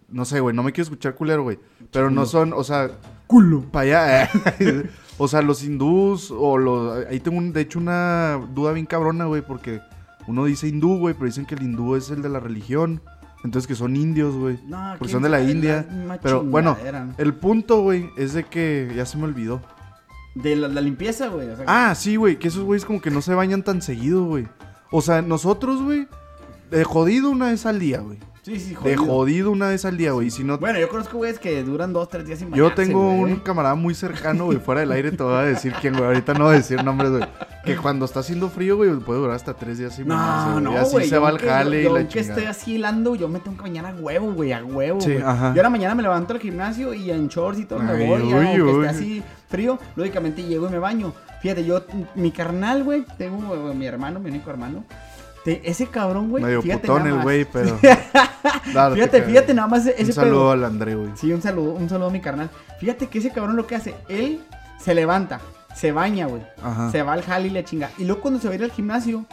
no 0.08 0.24
sé, 0.24 0.40
güey, 0.40 0.54
no 0.54 0.62
me 0.62 0.72
quiero 0.72 0.84
escuchar 0.84 1.14
culero, 1.14 1.42
güey. 1.42 1.58
Pero 1.90 2.10
no 2.10 2.26
son, 2.26 2.52
o 2.52 2.62
sea, 2.64 2.90
culo. 3.26 3.62
para 3.72 3.82
allá. 3.82 4.30
eh. 4.60 4.88
o 5.18 5.26
sea, 5.28 5.42
los 5.42 5.64
hindús 5.64 6.30
o 6.30 6.56
los... 6.58 7.06
Ahí 7.06 7.20
tengo, 7.20 7.38
un- 7.38 7.52
de 7.52 7.62
hecho, 7.62 7.78
una 7.78 8.40
duda 8.54 8.72
bien 8.72 8.86
cabrona, 8.86 9.24
güey, 9.26 9.42
porque 9.42 9.80
uno 10.26 10.44
dice 10.44 10.68
hindú, 10.68 10.98
güey, 10.98 11.14
pero 11.14 11.26
dicen 11.26 11.46
que 11.46 11.54
el 11.56 11.62
hindú 11.62 11.96
es 11.96 12.10
el 12.10 12.22
de 12.22 12.28
la 12.28 12.40
religión. 12.40 13.02
Entonces 13.42 13.66
que 13.66 13.74
son 13.74 13.96
indios, 13.96 14.34
güey. 14.36 14.58
No, 14.66 14.94
Porque 14.98 15.12
son 15.12 15.22
de 15.22 15.30
la 15.30 15.40
India. 15.42 15.86
Pero 16.22 16.42
bueno, 16.44 16.76
el 17.16 17.32
punto, 17.34 17.80
güey, 17.80 18.10
es 18.18 18.34
de 18.34 18.44
que 18.44 18.92
ya 18.94 19.06
se 19.06 19.16
me 19.16 19.24
olvidó. 19.24 19.62
De 20.34 20.54
la, 20.56 20.68
la 20.68 20.82
limpieza, 20.82 21.28
güey. 21.28 21.48
o 21.48 21.56
sea, 21.56 21.64
Ah, 21.66 21.94
sí, 21.94 22.16
güey, 22.16 22.38
que 22.38 22.48
esos 22.48 22.62
güeyes 22.64 22.84
como 22.84 23.00
que 23.00 23.10
no 23.10 23.22
se 23.22 23.34
bañan 23.34 23.62
tan 23.62 23.80
seguido, 23.80 24.24
güey. 24.26 24.46
O 24.90 25.00
sea, 25.02 25.22
nosotros, 25.22 25.82
güey, 25.82 26.06
de 26.70 26.84
jodido 26.84 27.30
una 27.30 27.46
vez 27.50 27.66
al 27.66 27.78
día, 27.78 28.00
güey. 28.00 28.18
Sí, 28.42 28.58
sí, 28.58 28.70
De 28.70 28.96
jodido. 28.96 29.04
jodido 29.04 29.50
una 29.50 29.68
vez 29.68 29.84
al 29.84 29.98
día, 29.98 30.12
güey. 30.12 30.30
Si 30.30 30.42
no, 30.42 30.56
Bueno, 30.56 30.78
yo 30.80 30.88
conozco 30.88 31.18
güeyes 31.18 31.38
que 31.38 31.62
duran 31.62 31.92
dos, 31.92 32.08
tres 32.08 32.26
días 32.26 32.38
sin 32.38 32.48
yo 32.54 32.64
bañarse, 32.64 32.86
tengo 32.86 33.04
güey. 33.18 33.32
un 33.34 33.36
camarada 33.40 33.74
muy 33.74 33.94
cercano, 33.94 34.46
güey, 34.46 34.58
fuera 34.58 34.80
del 34.80 34.90
aire 34.92 35.12
te 35.12 35.22
voy 35.22 35.34
a 35.34 35.42
decir 35.42 35.74
quién, 35.78 35.92
güey. 35.92 36.06
Ahorita 36.06 36.32
no 36.32 36.44
voy 36.46 36.54
a 36.54 36.56
decir 36.56 36.82
nombres, 36.82 37.10
güey. 37.10 37.22
Que 37.66 37.76
cuando 37.76 38.06
está 38.06 38.20
haciendo 38.20 38.48
frío, 38.48 38.76
güey, 38.78 38.90
puede 39.00 39.20
durar 39.20 39.36
hasta 39.36 39.52
tres 39.52 39.76
días 39.78 39.94
sin 39.94 40.08
bañarse, 40.08 40.46
No, 40.46 40.52
güey. 40.54 40.64
no, 40.64 40.80
así 40.80 40.92
güey. 40.92 41.04
se 41.04 41.14
yo 41.16 41.20
va 41.22 41.28
al 41.28 41.38
jale 41.38 41.82
yo, 41.84 41.90
y 41.90 41.92
la 41.92 42.00
yo 42.02 42.08
que 42.08 42.20
estoy 42.20 42.44
así 42.44 42.72
hilando, 42.76 43.14
yo 43.14 43.28
me 43.28 43.40
tengo 43.40 43.58
que 43.58 43.62
bañar 43.64 43.84
a 43.84 43.94
huevo, 43.94 44.32
güey, 44.32 44.52
a 44.52 44.64
huevo, 44.64 45.00
Sí, 45.02 45.12
güey. 45.12 45.22
ajá. 45.22 45.52
Yo 45.54 45.60
a 45.60 45.64
la 45.64 45.70
mañana 45.70 45.94
me 45.94 46.02
levanto 46.02 46.32
al 46.32 46.40
gimnasio 46.40 46.94
y 46.94 47.10
en 47.10 47.28
shorts 47.28 47.60
y 47.60 47.66
todo 47.66 47.80
me 47.80 47.92
Ay, 47.92 48.06
voy, 48.08 48.22
uy, 48.22 48.32
aunque 48.32 48.62
uy. 48.62 48.70
esté 48.86 48.88
así 48.88 49.22
frío, 49.50 49.78
lógicamente 49.96 50.42
llego 50.42 50.66
y 50.66 50.70
me 50.72 50.78
baño. 50.78 51.12
Fíjate, 51.40 51.64
yo, 51.64 51.82
mi 52.14 52.30
carnal, 52.30 52.84
güey, 52.84 53.04
tengo 53.18 53.74
mi 53.74 53.86
hermano, 53.86 54.20
mi 54.20 54.30
único 54.30 54.50
hermano. 54.50 54.84
te- 55.44 55.62
ese 55.68 55.86
cabrón, 55.86 56.28
güey, 56.30 56.44
Medio 56.44 56.60
fíjate 56.62 56.80
putón 56.86 57.04
nada 57.04 57.16
el 57.16 57.22
güey, 57.22 57.44
pero. 57.52 57.78
Fíjate, 57.78 59.20
te 59.20 59.22
fíjate 59.22 59.54
nada 59.54 59.68
más 59.68 59.86
ese 59.86 60.04
Un 60.04 60.12
saludo 60.12 60.32
pedo. 60.40 60.50
al 60.52 60.64
André, 60.64 60.94
güey. 60.94 61.10
Sí, 61.14 61.32
un 61.32 61.42
saludo, 61.42 61.72
un 61.72 61.88
saludo 61.88 62.08
a 62.08 62.10
mi 62.10 62.20
carnal. 62.20 62.50
Fíjate 62.78 63.06
que 63.08 63.18
ese 63.18 63.30
cabrón 63.30 63.56
lo 63.56 63.66
que 63.66 63.74
hace, 63.76 63.94
él 64.08 64.40
se 64.78 64.94
levanta, 64.94 65.40
se 65.74 65.92
baña, 65.92 66.26
güey. 66.26 66.42
Ajá. 66.62 66.90
Se 66.90 67.02
va 67.02 67.14
al 67.14 67.22
jale 67.22 67.46
y 67.48 67.50
le 67.50 67.64
chinga. 67.64 67.90
Y 67.98 68.04
luego 68.04 68.20
cuando 68.22 68.40
se 68.40 68.48
va 68.48 68.52
a 68.52 68.56
ir 68.56 68.64
al 68.64 68.70
gimnasio, 68.72 69.24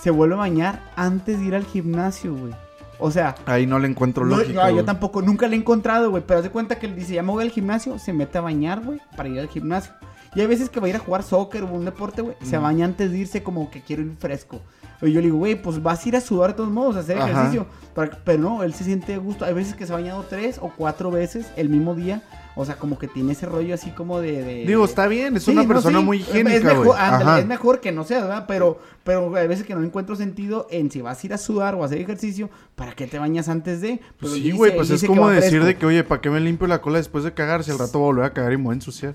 se 0.00 0.10
vuelve 0.10 0.34
a 0.34 0.38
bañar 0.38 0.80
antes 0.96 1.38
de 1.40 1.46
ir 1.46 1.54
al 1.54 1.64
gimnasio, 1.64 2.34
güey. 2.34 2.52
O 2.98 3.10
sea, 3.10 3.34
Ahí 3.46 3.66
no 3.66 3.78
le 3.80 3.88
encuentro 3.88 4.24
no, 4.24 4.36
lógica. 4.36 4.68
no, 4.70 4.76
yo 4.76 4.84
tampoco, 4.84 5.22
nunca 5.22 5.48
le 5.48 5.56
he 5.56 5.58
encontrado, 5.58 6.10
güey. 6.10 6.22
Pero 6.26 6.38
haz 6.38 6.44
de 6.44 6.50
cuenta 6.50 6.78
que 6.78 6.86
él 6.86 6.94
dice, 6.94 7.14
ya 7.14 7.22
me 7.22 7.30
voy 7.32 7.42
al 7.44 7.50
gimnasio, 7.50 7.98
se 7.98 8.12
mete 8.12 8.38
a 8.38 8.40
bañar, 8.42 8.80
güey, 8.80 9.00
para 9.16 9.28
ir 9.28 9.40
al 9.40 9.48
gimnasio. 9.48 9.92
Y 10.34 10.40
hay 10.40 10.46
veces 10.46 10.70
que 10.70 10.80
va 10.80 10.86
a 10.86 10.90
ir 10.90 10.96
a 10.96 11.00
jugar 11.00 11.22
soccer 11.22 11.62
o 11.62 11.66
un 11.66 11.84
deporte, 11.84 12.22
güey. 12.22 12.36
Se 12.42 12.56
baña 12.58 12.84
antes 12.86 13.10
de 13.10 13.18
irse 13.18 13.42
como 13.42 13.70
que 13.70 13.82
quiero 13.82 14.02
ir 14.02 14.12
fresco. 14.18 14.60
Y 15.02 15.10
yo 15.10 15.20
le 15.20 15.26
digo, 15.26 15.38
güey, 15.38 15.60
pues 15.60 15.82
vas 15.82 16.04
a 16.04 16.08
ir 16.08 16.16
a 16.16 16.20
sudar 16.20 16.50
de 16.50 16.56
todos 16.58 16.70
modos, 16.70 16.94
a 16.96 17.00
hacer 17.00 17.18
Ajá. 17.18 17.28
ejercicio. 17.30 17.66
Pero 18.24 18.38
no, 18.38 18.62
él 18.62 18.72
se 18.72 18.84
siente 18.84 19.14
a 19.14 19.18
gusto. 19.18 19.44
Hay 19.44 19.52
veces 19.52 19.74
que 19.74 19.84
se 19.84 19.92
ha 19.92 19.96
bañado 19.96 20.24
tres 20.28 20.58
o 20.62 20.72
cuatro 20.74 21.10
veces 21.10 21.46
el 21.56 21.68
mismo 21.68 21.94
día. 21.94 22.22
O 22.54 22.64
sea, 22.64 22.76
como 22.76 22.98
que 22.98 23.08
tiene 23.08 23.32
ese 23.32 23.46
rollo 23.46 23.74
así 23.74 23.90
como 23.90 24.20
de... 24.20 24.42
de- 24.44 24.64
Digo, 24.66 24.84
está 24.84 25.06
bien, 25.06 25.36
es 25.36 25.42
Sí, 25.44 25.50
una 25.52 25.62
no, 25.62 25.68
persona 25.68 25.98
sí, 26.00 26.04
muy 26.04 26.18
higiénica, 26.18 26.56
es 26.56 26.64
mejor, 26.64 26.96
ándale, 26.98 27.24
Ajá. 27.24 27.38
es 27.40 27.46
mejor 27.46 27.80
que 27.80 27.92
no 27.92 28.04
sea, 28.04 28.20
¿verdad? 28.20 28.44
Pero, 28.46 28.78
pero 29.04 29.34
hay 29.36 29.48
veces 29.48 29.64
que 29.66 29.74
no 29.74 29.82
encuentro 29.82 30.16
sentido 30.16 30.66
en 30.70 30.90
si 30.90 31.00
vas 31.00 31.22
a 31.22 31.26
ir 31.26 31.32
a 31.32 31.38
sudar 31.38 31.74
o 31.74 31.82
a 31.82 31.86
hacer 31.86 31.98
ejercicio, 31.98 32.50
¿para 32.76 32.92
qué 32.92 33.06
te 33.06 33.18
bañas 33.18 33.48
antes 33.48 33.80
de? 33.80 34.00
Pues 34.20 34.34
sí, 34.34 34.50
güey, 34.52 34.76
pues 34.76 34.90
es 34.90 35.02
como 35.04 35.30
decir 35.30 35.50
fresco. 35.62 35.66
de 35.66 35.76
que, 35.76 35.86
oye, 35.86 36.04
¿para 36.04 36.20
qué 36.20 36.28
me 36.28 36.40
limpio 36.40 36.66
la 36.66 36.82
cola 36.82 36.98
después 36.98 37.24
de 37.24 37.32
cagar 37.32 37.64
si 37.64 37.70
al 37.70 37.78
rato 37.78 37.98
voy 37.98 38.04
a 38.04 38.12
volver 38.12 38.24
a 38.26 38.32
cagar 38.34 38.52
y 38.52 38.56
me 38.58 38.64
voy 38.64 38.72
a 38.72 38.76
ensuciar? 38.76 39.14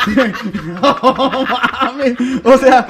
no 0.65 1.45
mames. 1.81 2.17
O 2.43 2.57
sea, 2.57 2.87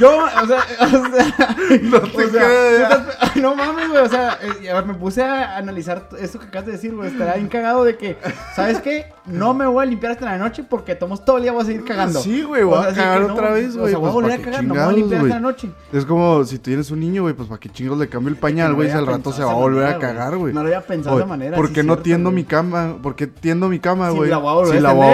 yo, 0.00 0.18
o 0.18 0.46
sea, 0.46 0.64
o 0.80 0.86
sea, 0.88 1.56
No 1.82 2.00
te 2.00 2.24
o 2.24 2.30
sea, 2.30 2.82
estás- 2.82 3.36
no 3.36 3.54
mames, 3.54 3.88
güey, 3.88 4.02
o 4.02 4.08
sea, 4.08 4.38
eh, 4.62 4.70
a 4.70 4.74
ver, 4.74 4.86
me 4.86 4.94
puse 4.94 5.22
a 5.22 5.56
analizar 5.56 6.08
esto 6.18 6.38
que 6.38 6.46
acabas 6.46 6.66
de 6.66 6.72
decir, 6.72 6.94
güey, 6.94 7.10
estará 7.10 7.34
bien 7.34 7.48
cagado 7.48 7.84
de 7.84 7.96
que, 7.96 8.16
¿sabes 8.54 8.80
qué? 8.80 9.12
No 9.26 9.52
me 9.54 9.66
voy 9.66 9.82
a 9.82 9.86
limpiar 9.86 10.12
hasta 10.12 10.24
la 10.24 10.38
noche 10.38 10.64
porque 10.68 10.94
tomos 10.94 11.24
todo 11.24 11.36
el 11.36 11.42
día 11.42 11.52
voy 11.52 11.62
a 11.62 11.66
seguir 11.66 11.84
cagando. 11.84 12.20
Sí, 12.20 12.42
güey, 12.42 12.62
voy 12.64 12.78
O 12.78 12.82
sea, 12.82 12.90
a 12.90 12.94
cagar 12.94 13.20
que 13.22 13.26
no, 13.28 13.34
otra 13.34 13.50
vez, 13.50 13.76
O 13.76 13.80
güey. 13.80 13.90
sea, 13.90 13.98
voy 13.98 14.08
a 14.08 14.12
pues, 14.12 14.24
volver 14.24 14.36
¿pa' 14.40 14.42
a 14.42 14.44
cagar, 14.50 14.64
no 14.64 14.74
me 14.74 14.84
voy 14.84 14.94
a 14.94 14.96
limpiar 14.96 15.20
hasta 15.22 15.34
la 15.34 15.40
noche. 15.40 15.70
Es 15.92 16.04
como 16.06 16.44
si 16.44 16.56
tú 16.58 16.62
tienes 16.64 16.90
un 16.90 17.00
niño, 17.00 17.22
güey, 17.22 17.34
pues 17.34 17.48
para 17.48 17.60
qué 17.60 17.68
chingos 17.68 17.98
le 17.98 18.08
cambio 18.08 18.30
el 18.30 18.36
pañal, 18.36 18.70
no 18.70 18.76
güey, 18.76 18.88
lo 18.88 18.92
si 18.94 18.98
al 18.98 19.06
rato 19.06 19.32
se 19.32 19.44
va 19.44 19.50
a 19.52 19.54
volver 19.54 19.86
a 19.86 19.98
cagar, 19.98 20.36
güey. 20.36 20.54
No 20.54 20.62
lo 20.62 20.68
había 20.68 20.80
pensado 20.80 21.16
de 21.16 21.22
esa 21.22 21.28
manera, 21.28 21.56
¿Por 21.56 21.72
qué 21.72 21.82
no 21.82 21.98
tiendo 21.98 22.30
mi 22.30 22.44
cama? 22.44 22.96
¿Por 23.02 23.14
qué 23.16 23.26
tiendo 23.26 23.68
mi 23.68 23.78
cama, 23.78 24.10
güey? 24.10 24.28
Si 24.28 24.30
la 24.30 24.38
voy 24.38 24.48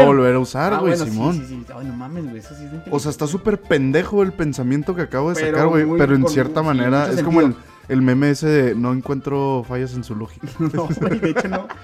a 0.00 0.04
volver 0.04 0.34
a 0.34 0.38
usar, 0.38 0.74
Ah, 0.74 0.78
güey, 0.78 0.96
bueno, 0.96 1.04
Simón. 1.32 1.46
Sí, 1.46 1.46
sí, 1.46 1.64
sí. 1.66 1.72
Ay, 1.76 1.86
no 1.86 1.94
mames, 1.94 2.24
güey, 2.24 2.38
eso 2.38 2.54
sí 2.54 2.64
es 2.64 2.92
O 2.92 2.98
sea, 2.98 3.10
está 3.10 3.26
súper 3.26 3.60
pendejo 3.60 4.22
el 4.22 4.32
pensamiento 4.32 4.94
que 4.94 5.02
acabo 5.02 5.30
de 5.30 5.36
Pero 5.36 5.56
sacar, 5.56 5.68
güey. 5.68 5.86
Pero 5.98 6.14
en 6.14 6.28
cierta 6.28 6.62
manera 6.62 7.10
es 7.10 7.22
como 7.22 7.40
el, 7.40 8.02
meme 8.02 8.30
ese 8.30 8.48
de 8.48 8.74
no 8.74 8.92
encuentro 8.92 9.64
fallas 9.66 9.94
en 9.94 10.04
su 10.04 10.14
lógica. 10.14 10.46
No, 10.58 10.88
güey, 11.00 11.20
de 11.20 11.30
hecho 11.30 11.48
no. 11.48 11.68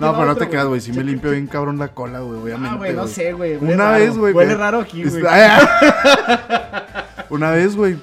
No, 0.00 0.12
pero 0.12 0.26
no 0.26 0.36
te 0.36 0.48
creas, 0.48 0.66
güey. 0.66 0.80
Sí 0.80 0.92
me 0.92 1.04
limpio 1.04 1.30
bien 1.30 1.46
cabrón 1.46 1.78
la 1.78 1.88
cola, 1.88 2.18
güey, 2.18 2.40
obviamente. 2.40 2.74
Ah, 2.74 2.78
güey, 2.78 2.94
no 2.94 3.06
sé, 3.06 3.32
güey. 3.32 3.56
Una 3.56 3.76
raro. 3.76 3.98
vez, 3.98 4.18
güey. 4.18 4.34
Huele 4.34 4.56
raro 4.56 4.80
aquí, 4.80 5.04
güey. 5.04 5.22
Una 7.30 7.52
vez, 7.52 7.76
güey. 7.76 7.96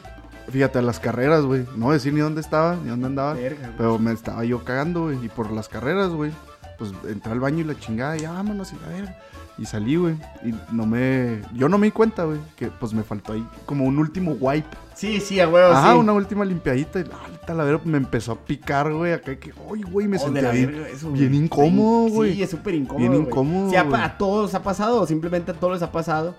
Fíjate, 0.50 0.80
a 0.80 0.82
las 0.82 1.02
carreras, 1.02 1.44
güey. 1.44 1.66
No 1.76 1.88
voy 1.88 1.92
a 1.92 1.94
decir 1.96 2.14
ni 2.14 2.22
dónde 2.22 2.40
estaba, 2.40 2.78
ni 2.78 2.90
dónde 2.90 3.08
andaba. 3.08 3.34
Verga. 3.34 3.72
Pero 3.78 4.00
me 4.00 4.14
estaba 4.14 4.46
yo 4.46 4.64
cagando, 4.64 5.04
güey. 5.04 5.26
Y 5.26 5.28
por 5.28 5.52
las 5.52 5.68
carreras, 5.68 6.12
güey. 6.12 6.32
Pues 6.78 6.92
entré 7.10 7.32
al 7.32 7.40
baño 7.40 7.60
y 7.60 7.64
la 7.66 7.78
chingada, 7.78 8.16
ya 8.16 8.32
vámonos 8.32 8.72
y 8.72 8.78
la 8.78 8.88
verga. 8.88 9.18
Y 9.58 9.66
salí, 9.66 9.96
güey. 9.96 10.16
Y 10.44 10.54
no 10.74 10.86
me. 10.86 11.42
Yo 11.54 11.70
no 11.70 11.78
me 11.78 11.88
di 11.88 11.92
cuenta, 11.92 12.26
güey. 12.26 12.40
Que 12.58 12.68
pues 12.68 12.94
me 12.94 13.04
faltó 13.04 13.34
ahí 13.34 13.48
como 13.66 13.86
un 13.86 13.98
último 14.00 14.32
wipe. 14.40 14.68
Sí, 14.96 15.20
sí, 15.22 15.40
a 15.40 15.48
huevo, 15.48 15.74
Ajá, 15.74 15.94
sí. 15.94 15.98
una 16.00 16.12
última 16.14 16.44
limpiadita. 16.44 17.00
Y 17.00 17.06
la 17.48 17.54
la 17.54 17.64
verga 17.64 17.82
me 17.86 17.98
empezó 17.98 18.34
a 18.34 18.36
picar, 18.36 18.92
güey. 18.92 19.14
Acá 19.14 19.38
que, 19.38 19.54
ay, 19.74 19.82
güey, 19.84 20.08
me 20.08 20.18
Oh, 20.18 20.20
sentí 20.20 20.42
la 20.42 20.50
ahí. 20.50 20.66
verga, 20.66 20.90
eso, 20.90 21.10
bien 21.12 21.34
incómodo, 21.36 22.10
güey. 22.10 22.34
Sí, 22.36 22.44
es 22.44 22.50
súper 22.50 22.76
incómodo. 22.76 23.00
Bien 23.00 23.14
güey. 23.14 23.26
incómodo, 23.28 23.70
Sí, 23.70 23.76
a, 23.78 23.82
a 24.04 24.18
todos 24.18 24.54
ha 24.56 24.62
pasado, 24.64 25.06
simplemente 25.08 25.52
a 25.52 25.54
todos 25.54 25.74
les 25.74 25.82
ha 25.84 25.92
pasado. 25.92 26.36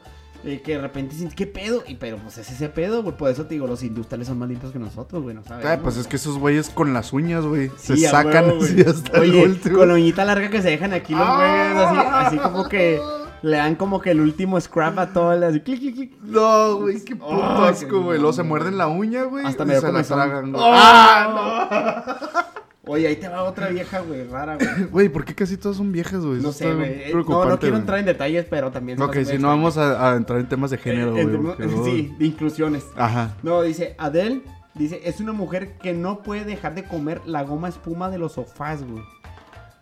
Eh, 0.46 0.62
que 0.62 0.72
de 0.76 0.80
repente 0.80 1.14
dicen, 1.14 1.30
¿qué 1.30 1.46
pedo? 1.46 1.82
Y 1.86 1.96
pero 1.96 2.16
pues 2.18 2.38
es 2.38 2.50
ese 2.50 2.68
pedo, 2.68 3.02
güey. 3.02 3.16
Por 3.16 3.30
eso 3.30 3.44
te 3.46 3.54
digo, 3.54 3.66
los 3.66 3.82
industriales 3.82 4.28
son 4.28 4.38
más 4.38 4.48
limpios 4.48 4.72
que 4.72 4.78
nosotros, 4.78 5.22
güey. 5.22 5.34
No 5.34 5.42
sabes. 5.44 5.66
Ah, 5.66 5.78
pues 5.82 5.96
es 5.96 6.06
que 6.06 6.16
esos 6.16 6.38
güeyes 6.38 6.70
con 6.70 6.92
las 6.94 7.12
uñas, 7.12 7.44
güey. 7.44 7.70
Sí, 7.76 7.96
se 7.96 8.08
sacan 8.08 8.46
huevo, 8.46 8.62
así 8.64 8.74
güey. 8.74 8.86
hasta 8.88 9.18
el 9.18 9.34
último. 9.34 9.78
con 9.78 9.88
la 9.88 9.94
uñita 9.94 10.24
larga 10.24 10.48
que 10.48 10.62
se 10.62 10.70
dejan 10.70 10.92
aquí 10.94 11.12
los 11.14 11.22
Ah. 11.24 11.36
güeyes, 11.36 11.86
así, 11.86 12.26
así 12.26 12.38
como 12.38 12.68
que 12.68 13.00
le 13.42 13.56
dan 13.58 13.74
como 13.74 14.00
que 14.00 14.10
el 14.12 14.20
último 14.20 14.60
scrap 14.60 14.98
a 14.98 15.12
todo, 15.12 15.30
así 15.46 15.60
clic, 15.60 15.78
clic, 15.80 15.94
clic. 15.94 16.12
No, 16.22 16.76
güey, 16.76 17.04
qué 17.04 17.14
puto 17.16 17.64
Ay, 17.64 17.70
asco, 17.70 18.00
güey. 18.02 18.18
Luego 18.18 18.32
se 18.32 18.42
muerden 18.42 18.78
la 18.78 18.86
uña, 18.88 19.24
güey. 19.24 19.44
Hasta 19.46 19.64
me 19.64 19.78
se 19.78 19.92
la 19.92 20.02
tragan, 20.02 20.52
güey. 20.52 20.64
¡Ah, 20.66 22.45
Oye, 22.88 23.08
ahí 23.08 23.16
te 23.16 23.28
va 23.28 23.42
otra 23.42 23.68
vieja, 23.68 23.98
güey, 24.00 24.24
rara, 24.28 24.56
güey. 24.56 24.84
Güey, 24.92 25.08
¿por 25.08 25.24
qué 25.24 25.34
casi 25.34 25.56
todas 25.56 25.76
son 25.76 25.90
viejas, 25.90 26.24
güey? 26.24 26.40
No 26.40 26.50
Eso 26.50 26.58
sé, 26.58 26.72
güey. 26.72 27.12
No, 27.12 27.44
no 27.44 27.58
quiero 27.58 27.72
güey. 27.74 27.80
entrar 27.80 27.98
en 27.98 28.04
detalles, 28.06 28.46
pero 28.48 28.70
también. 28.70 29.00
Ok, 29.02 29.16
si 29.24 29.38
no 29.38 29.48
vamos 29.48 29.76
a, 29.76 30.12
a 30.12 30.16
entrar 30.16 30.38
en 30.38 30.48
temas 30.48 30.70
de 30.70 30.78
género, 30.78 31.16
Eh, 31.16 31.24
güey. 31.24 31.36
porque 31.38 31.64
luego- 31.66 31.84
Sí, 31.84 32.14
de 32.18 32.26
inclusiones. 32.26 32.84
Ajá. 32.96 33.34
No, 33.42 33.60
dice, 33.62 33.96
Adele, 33.98 34.42
dice, 34.74 35.00
es 35.04 35.18
una 35.20 35.32
mujer 35.32 35.76
que 35.78 35.94
no 35.94 36.22
puede 36.22 36.44
dejar 36.44 36.74
de 36.76 36.84
comer 36.84 37.22
la 37.26 37.42
goma 37.42 37.68
espuma 37.68 38.08
de 38.08 38.18
los 38.18 38.32
sofás, 38.34 38.84
güey. 38.88 39.02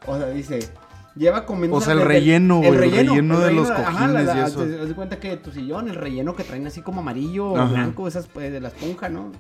O 0.07 0.17
sea, 0.17 0.29
dice, 0.29 0.61
lleva 1.15 1.45
comiendo... 1.45 1.77
O 1.77 1.81
sea, 1.83 1.93
el 1.93 2.01
relleno, 2.01 2.59
güey, 2.59 2.71
el 2.71 2.79
relleno 2.79 3.39
de 3.41 3.53
los 3.53 3.71
cojines 3.71 4.27
y 4.35 4.39
eso. 4.39 4.61
Haz 4.63 4.89
de 4.89 4.95
cuenta 4.95 5.21
que 5.21 5.37
tu 5.37 5.51
sillón, 5.51 5.89
el 5.89 5.95
relleno 5.97 6.35
que 6.35 6.45
traen 6.45 6.67
así 6.67 6.81
como 6.81 7.03
amarillo 7.03 7.49
o 7.51 7.57
Ajá. 7.59 7.71
blanco, 7.71 8.09
esas 8.09 8.29
pues, 8.29 8.51
de 8.51 8.61
la 8.61 8.69
esponja, 8.69 9.11
¿no? 9.11 9.31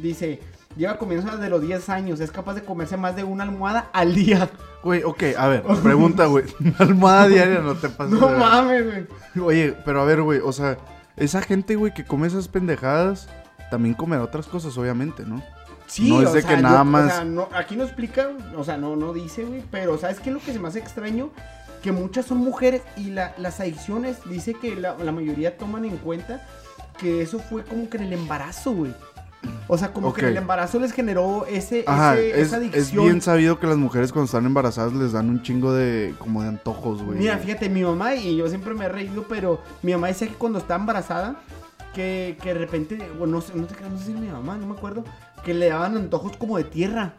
Dice, 0.00 0.40
lleva 0.76 0.98
comiendo 0.98 1.30
desde 1.32 1.48
los 1.50 1.60
10 1.62 1.88
años, 1.88 2.20
es 2.20 2.30
capaz 2.30 2.54
de 2.54 2.62
comerse 2.64 2.96
más 2.96 3.16
de 3.16 3.24
una 3.24 3.44
almohada 3.44 3.90
al 3.92 4.14
día. 4.14 4.48
Güey, 4.82 5.02
ok, 5.04 5.22
a 5.36 5.46
ver, 5.48 5.62
pregunta, 5.82 6.26
güey. 6.26 6.44
Una 6.60 6.74
almohada 6.78 7.28
diaria 7.28 7.58
no 7.60 7.74
te 7.74 7.88
pasa. 7.88 8.10
No 8.14 8.28
mames, 8.30 9.06
güey. 9.34 9.44
Oye, 9.46 9.76
pero 9.84 10.00
a 10.00 10.04
ver, 10.04 10.22
güey, 10.22 10.40
o 10.42 10.52
sea, 10.52 10.78
esa 11.16 11.42
gente, 11.42 11.76
güey, 11.76 11.92
que 11.92 12.04
come 12.04 12.26
esas 12.26 12.48
pendejadas, 12.48 13.28
también 13.70 13.94
comerá 13.94 14.22
otras 14.22 14.46
cosas, 14.46 14.76
obviamente, 14.78 15.24
¿no? 15.24 15.42
Sí, 15.86 16.08
No 16.08 16.22
es 16.22 16.28
o 16.28 16.32
de 16.32 16.42
sea, 16.42 16.56
que 16.56 16.62
nada 16.62 16.78
yo- 16.78 16.84
más- 16.84 17.12
O 17.12 17.16
sea, 17.16 17.24
no, 17.24 17.48
aquí 17.54 17.76
no 17.76 17.84
explica, 17.84 18.28
o 18.56 18.64
sea, 18.64 18.76
no, 18.78 18.96
no 18.96 19.12
dice, 19.12 19.44
güey. 19.44 19.62
Pero, 19.70 19.98
¿sabes 19.98 20.20
qué 20.20 20.30
es 20.30 20.34
lo 20.34 20.40
que 20.40 20.52
se 20.52 20.58
me 20.60 20.68
hace 20.68 20.78
extraño? 20.78 21.30
Que 21.82 21.92
muchas 21.92 22.26
son 22.26 22.38
mujeres 22.38 22.82
y 22.96 23.10
la- 23.10 23.34
las 23.38 23.58
adicciones, 23.60 24.18
dice 24.26 24.54
que 24.54 24.76
la, 24.76 24.96
la 24.96 25.12
mayoría 25.12 25.56
toman 25.58 25.84
en 25.84 25.96
cuenta 25.98 26.46
que 26.98 27.22
eso 27.22 27.38
fue 27.38 27.64
como 27.64 27.88
que 27.90 27.96
en 27.96 28.04
el 28.04 28.12
embarazo, 28.12 28.72
güey. 28.72 28.94
O 29.68 29.78
sea, 29.78 29.92
como 29.92 30.12
que 30.12 30.26
el 30.26 30.36
embarazo 30.36 30.78
les 30.80 30.92
generó 30.92 31.46
ese, 31.46 31.84
Ajá, 31.86 32.14
ese- 32.18 32.30
es, 32.40 32.46
esa 32.48 32.56
es 32.56 32.62
adicción. 32.72 33.04
bien 33.04 33.20
sabido 33.22 33.58
que 33.60 33.66
las 33.66 33.76
mujeres 33.76 34.12
cuando 34.12 34.26
están 34.26 34.44
embarazadas 34.44 34.92
les 34.92 35.12
dan 35.12 35.30
un 35.30 35.42
chingo 35.42 35.72
de, 35.72 36.14
como 36.18 36.42
de 36.42 36.48
antojos, 36.48 37.02
güey. 37.02 37.18
Mira, 37.18 37.38
fíjate, 37.38 37.68
mi 37.70 37.82
mamá, 37.82 38.14
y 38.16 38.36
yo 38.36 38.48
siempre 38.48 38.74
me 38.74 38.86
he 38.86 38.88
reído, 38.88 39.24
pero 39.28 39.60
mi 39.82 39.92
mamá 39.92 40.08
decía 40.08 40.26
que 40.28 40.34
cuando 40.34 40.58
está 40.58 40.74
embarazada, 40.74 41.36
que, 41.94 42.36
que 42.42 42.52
de 42.52 42.58
repente, 42.58 42.98
bueno, 43.18 43.36
no 43.36 43.40
sé, 43.40 43.52
no, 43.54 43.66
te 43.66 43.74
creas, 43.74 43.92
no 43.92 43.98
sé 43.98 44.06
si 44.06 44.12
mi 44.14 44.26
mamá, 44.28 44.56
no 44.58 44.66
me 44.66 44.74
acuerdo, 44.74 45.04
que 45.44 45.54
le 45.54 45.68
daban 45.68 45.96
antojos 45.96 46.36
como 46.36 46.56
de 46.58 46.64
tierra. 46.64 47.14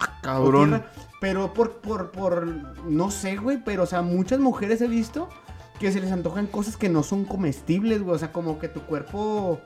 o 0.00 0.22
Cabrón. 0.22 0.68
tierra, 0.70 0.86
pero 1.20 1.52
por, 1.52 1.72
por, 1.80 2.12
por, 2.12 2.46
no 2.86 3.10
sé, 3.10 3.36
güey, 3.36 3.58
pero, 3.64 3.82
o 3.82 3.86
sea, 3.86 4.02
muchas 4.02 4.38
mujeres 4.38 4.80
he 4.80 4.88
visto 4.88 5.28
que 5.80 5.90
se 5.92 6.00
les 6.00 6.10
antojan 6.12 6.46
cosas 6.46 6.76
que 6.76 6.88
no 6.88 7.02
son 7.02 7.24
comestibles, 7.24 8.02
güey, 8.02 8.14
o 8.14 8.18
sea, 8.18 8.32
como 8.32 8.58
que 8.58 8.68
tu 8.68 8.80
cuerpo 8.82 9.60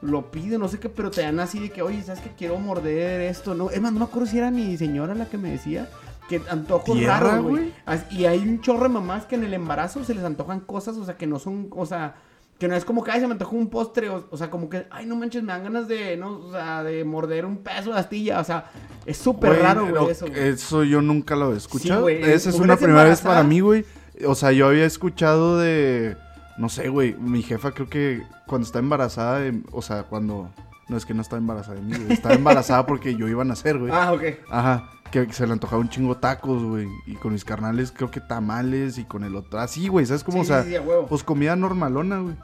lo 0.00 0.30
pide, 0.30 0.58
no 0.58 0.68
sé 0.68 0.78
qué, 0.78 0.88
pero 0.88 1.10
te 1.10 1.22
dan 1.22 1.40
así 1.40 1.58
de 1.58 1.70
que, 1.70 1.82
oye, 1.82 2.02
¿sabes 2.02 2.20
que 2.20 2.30
quiero 2.30 2.58
morder 2.58 3.20
esto? 3.22 3.54
No, 3.54 3.70
es 3.70 3.80
más, 3.80 3.92
no 3.92 4.00
me 4.00 4.04
acuerdo 4.04 4.28
si 4.28 4.38
era 4.38 4.50
mi 4.50 4.76
señora 4.76 5.14
la 5.14 5.26
que 5.26 5.38
me 5.38 5.50
decía 5.50 5.88
que 6.28 6.42
antojos 6.50 6.96
¿Tierra, 6.96 7.20
raros, 7.20 7.46
güey? 7.46 7.72
Y 8.10 8.26
hay 8.26 8.38
un 8.38 8.60
chorro 8.60 8.84
de 8.84 8.90
mamás 8.90 9.24
que 9.24 9.34
en 9.36 9.44
el 9.44 9.54
embarazo 9.54 10.04
se 10.04 10.14
les 10.14 10.24
antojan 10.24 10.60
cosas, 10.60 10.96
o 10.96 11.04
sea, 11.04 11.16
que 11.16 11.26
no 11.26 11.38
son, 11.38 11.68
o 11.70 11.86
sea, 11.86 12.16
que 12.58 12.68
no 12.68 12.76
es 12.76 12.84
como 12.84 13.02
que, 13.02 13.10
ay, 13.10 13.20
se 13.20 13.26
me 13.26 13.32
antojó 13.32 13.56
un 13.56 13.70
postre, 13.70 14.10
o, 14.10 14.26
o 14.30 14.36
sea, 14.36 14.50
como 14.50 14.68
que, 14.68 14.86
ay, 14.90 15.06
no 15.06 15.16
manches, 15.16 15.42
me 15.42 15.52
dan 15.52 15.64
ganas 15.64 15.88
de, 15.88 16.16
no, 16.16 16.38
o 16.38 16.52
sea, 16.52 16.82
de 16.82 17.04
morder 17.04 17.46
un 17.46 17.58
pedazo 17.58 17.92
de 17.92 18.00
astilla, 18.00 18.40
o 18.40 18.44
sea, 18.44 18.70
es 19.06 19.16
súper 19.16 19.60
raro, 19.60 19.82
güey, 19.82 19.94
no, 19.94 20.10
eso, 20.10 20.26
eso 20.26 20.84
yo 20.84 21.00
nunca 21.00 21.34
lo 21.34 21.54
he 21.54 21.56
escuchado. 21.56 22.02
güey, 22.02 22.22
Esa 22.22 22.50
es 22.50 22.56
una 22.56 22.76
primera 22.76 23.04
vez 23.04 23.20
para 23.20 23.42
mí, 23.42 23.60
güey. 23.60 23.84
O 24.26 24.34
sea, 24.34 24.50
yo 24.52 24.66
había 24.66 24.84
escuchado 24.84 25.58
de. 25.58 26.16
No 26.58 26.68
sé, 26.68 26.88
güey. 26.88 27.14
Mi 27.14 27.42
jefa 27.42 27.72
creo 27.72 27.88
que 27.88 28.22
cuando 28.46 28.66
está 28.66 28.78
embarazada, 28.80 29.38
de- 29.40 29.62
o 29.72 29.80
sea, 29.82 30.02
cuando. 30.04 30.50
No 30.88 30.96
es 30.96 31.04
que 31.04 31.12
no 31.14 31.20
estaba 31.22 31.38
embarazada 31.38 31.74
de 31.76 31.82
mí, 31.82 31.94
güey. 31.96 32.12
Estaba 32.12 32.34
embarazada 32.34 32.86
porque 32.86 33.14
yo 33.14 33.28
iba 33.28 33.42
a 33.42 33.44
nacer, 33.44 33.78
güey. 33.78 33.92
Ah, 33.94 34.12
ok. 34.12 34.22
Ajá. 34.50 34.90
que 35.10 35.32
se 35.32 35.46
le 35.46 35.52
antojaba 35.54 35.80
un 35.80 35.88
chingo 35.88 36.16
tacos, 36.18 36.62
güey. 36.62 36.86
Y 37.06 37.14
con 37.14 37.32
mis 37.32 37.44
carnales 37.44 37.92
creo 37.92 38.10
que 38.10 38.20
tamales 38.20 38.98
y 38.98 39.04
con 39.04 39.24
el 39.24 39.36
otro. 39.36 39.58
Así, 39.60 39.88
güey, 39.88 40.04
¿sabes 40.04 40.22
cómo? 40.24 40.38
Sí, 40.38 40.42
o 40.42 40.44
sea, 40.54 40.62
sí, 40.64 40.70
sí, 40.74 40.76
pues 41.08 41.22
comida 41.24 41.56
normalona, 41.56 42.18
güey. 42.20 42.34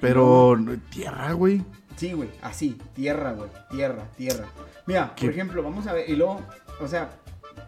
Pero 0.00 0.56
tierra, 0.90 1.32
güey. 1.32 1.62
Sí, 1.96 2.12
güey, 2.12 2.30
así, 2.42 2.78
tierra, 2.94 3.32
güey, 3.32 3.50
tierra, 3.70 4.04
tierra. 4.16 4.46
Mira, 4.86 5.12
¿Qué? 5.14 5.26
por 5.26 5.34
ejemplo, 5.34 5.62
vamos 5.62 5.86
a 5.86 5.92
ver, 5.92 6.08
y 6.08 6.16
luego, 6.16 6.40
o 6.80 6.88
sea, 6.88 7.10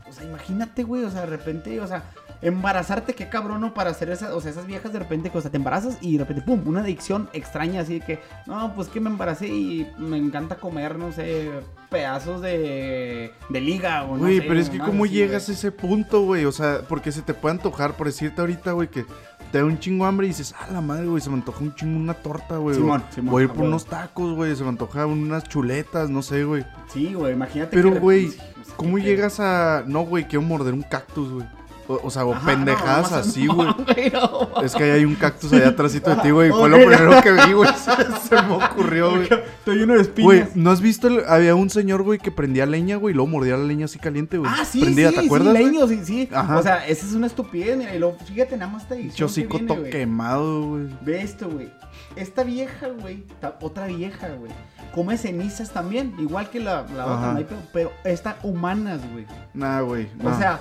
o 0.08 0.12
sea, 0.12 0.24
imagínate, 0.24 0.84
güey, 0.84 1.04
o 1.04 1.10
sea, 1.10 1.20
de 1.20 1.26
repente, 1.26 1.78
o 1.80 1.86
sea, 1.86 2.10
embarazarte, 2.42 3.14
qué 3.14 3.28
cabrón, 3.28 3.60
¿no? 3.60 3.72
Para 3.72 3.90
hacer 3.90 4.10
esas, 4.10 4.32
o 4.32 4.40
sea, 4.40 4.50
esas 4.50 4.66
viejas 4.66 4.92
de 4.92 4.98
repente, 4.98 5.30
o 5.32 5.40
sea, 5.40 5.50
te 5.50 5.56
embarazas 5.56 5.96
y 6.00 6.14
de 6.14 6.24
repente, 6.24 6.42
pum, 6.42 6.60
una 6.66 6.80
adicción 6.80 7.28
extraña, 7.32 7.80
así 7.82 8.00
de 8.00 8.04
que, 8.04 8.20
no, 8.46 8.74
pues 8.74 8.88
que 8.88 9.00
me 9.00 9.08
embaracé 9.08 9.46
y 9.46 9.88
me 9.98 10.18
encanta 10.18 10.56
comer, 10.56 10.98
no 10.98 11.12
sé, 11.12 11.50
pedazos 11.88 12.40
de, 12.40 13.32
de 13.48 13.60
liga 13.60 14.04
o 14.04 14.16
no 14.16 14.24
Güey, 14.24 14.40
sé, 14.40 14.44
pero 14.48 14.60
es 14.60 14.70
que 14.70 14.78
cómo 14.78 15.04
así, 15.04 15.14
llegas 15.14 15.48
a 15.48 15.52
ese 15.52 15.70
punto, 15.70 16.22
güey. 16.22 16.44
O 16.44 16.52
sea, 16.52 16.80
porque 16.88 17.12
se 17.12 17.22
te 17.22 17.34
puede 17.34 17.54
antojar, 17.54 17.96
por 17.96 18.08
decirte 18.08 18.40
ahorita, 18.40 18.72
güey, 18.72 18.88
que 18.88 19.04
te 19.52 19.58
da 19.58 19.64
un 19.64 19.78
chingo 19.78 20.06
hambre 20.06 20.26
y 20.26 20.30
dices, 20.30 20.54
ah, 20.58 20.66
la 20.72 20.80
madre, 20.80 21.06
güey, 21.06 21.20
se 21.20 21.28
me 21.30 21.36
antoja 21.36 21.60
un 21.62 21.74
chingo 21.74 22.00
una 22.00 22.14
torta, 22.14 22.56
güey. 22.56 22.74
Simón, 22.74 23.04
Simón, 23.14 23.32
Voy 23.32 23.42
a 23.42 23.44
ir 23.44 23.52
por 23.52 23.64
unos 23.64 23.84
tacos, 23.84 24.34
güey, 24.34 24.56
se 24.56 24.62
me 24.62 24.70
antoja 24.70 25.06
unas 25.06 25.44
chuletas, 25.44 26.10
no 26.10 26.22
sé, 26.22 26.44
güey. 26.44 26.64
Sí, 26.92 27.14
güey, 27.14 27.34
imagínate 27.34 27.76
Pero, 27.76 27.92
que 27.92 27.98
güey, 28.00 28.32
¿cómo 28.76 28.98
llegas 28.98 29.38
a. 29.38 29.84
No, 29.86 30.00
güey, 30.00 30.24
quiero 30.24 30.42
morder 30.42 30.74
un 30.74 30.82
cactus, 30.82 31.30
güey. 31.30 31.46
O, 31.92 32.06
o 32.06 32.10
sea, 32.10 32.24
o 32.24 32.32
Ajá, 32.34 32.46
pendejadas 32.46 33.10
no, 33.10 33.16
así, 33.18 33.46
güey. 33.46 33.68
no. 34.12 34.62
Es 34.62 34.74
que 34.74 34.84
ahí 34.84 34.90
hay 34.90 35.04
un 35.04 35.14
cactus 35.14 35.52
allá 35.52 35.68
atrásito 35.68 36.10
de 36.10 36.16
ti, 36.22 36.30
güey. 36.30 36.48
y 36.48 36.52
Fue 36.52 36.68
lo 36.68 36.76
primero 36.76 37.22
que 37.22 37.32
vi, 37.32 37.52
güey. 37.52 37.70
Se, 37.76 38.28
se 38.28 38.42
me 38.42 38.54
ocurrió, 38.54 39.10
güey. 39.10 39.24
Estoy 39.24 39.76
lleno 39.76 39.94
de 39.94 40.02
espinas. 40.02 40.24
Güey, 40.24 40.44
¿no 40.54 40.70
has 40.70 40.80
visto? 40.80 41.08
el- 41.08 41.24
había 41.28 41.54
un 41.54 41.68
señor, 41.70 42.02
güey, 42.02 42.18
que 42.18 42.30
prendía 42.30 42.66
leña, 42.66 42.96
güey, 42.96 43.12
y 43.12 43.16
luego 43.16 43.30
mordía 43.30 43.56
la 43.56 43.64
leña 43.64 43.84
así 43.86 43.98
caliente, 43.98 44.38
güey. 44.38 44.50
Ah, 44.54 44.64
sí, 44.64 44.80
Prendida, 44.80 45.10
sí, 45.10 45.16
¿te 45.16 45.24
acuerdas? 45.26 45.56
sí, 45.56 45.62
leño, 45.64 45.86
sí, 45.88 46.00
sí. 46.04 46.28
Ajá. 46.32 46.58
O 46.58 46.62
sea, 46.62 46.86
esa 46.86 47.06
es 47.06 47.12
una 47.12 47.26
estupidez, 47.26 47.76
mira, 47.76 47.94
y 47.94 47.98
luego, 47.98 48.16
fíjate 48.24 48.56
nada 48.56 48.70
más 48.72 48.84
edición 48.90 49.10
que 49.10 49.16
Chocico 49.16 49.58
viene, 49.58 49.76
güey. 49.76 49.90
quemado, 49.90 50.62
güey. 50.68 50.88
Ve 51.02 51.22
esto, 51.22 51.48
güey. 51.48 51.70
Esta 52.16 52.42
vieja, 52.44 52.88
güey, 52.88 53.24
otra 53.60 53.86
vieja, 53.86 54.28
güey, 54.38 54.52
come 54.94 55.16
cenizas 55.16 55.70
también, 55.70 56.14
igual 56.18 56.50
que 56.50 56.60
la, 56.60 56.86
la 56.94 57.06
otra, 57.06 57.36
pedo, 57.46 57.58
pero 57.72 57.92
esta 58.04 58.36
humanas, 58.42 59.00
güey. 59.12 59.26
Nah, 59.54 59.80
güey. 59.80 60.08
O 60.22 60.36
sea, 60.38 60.60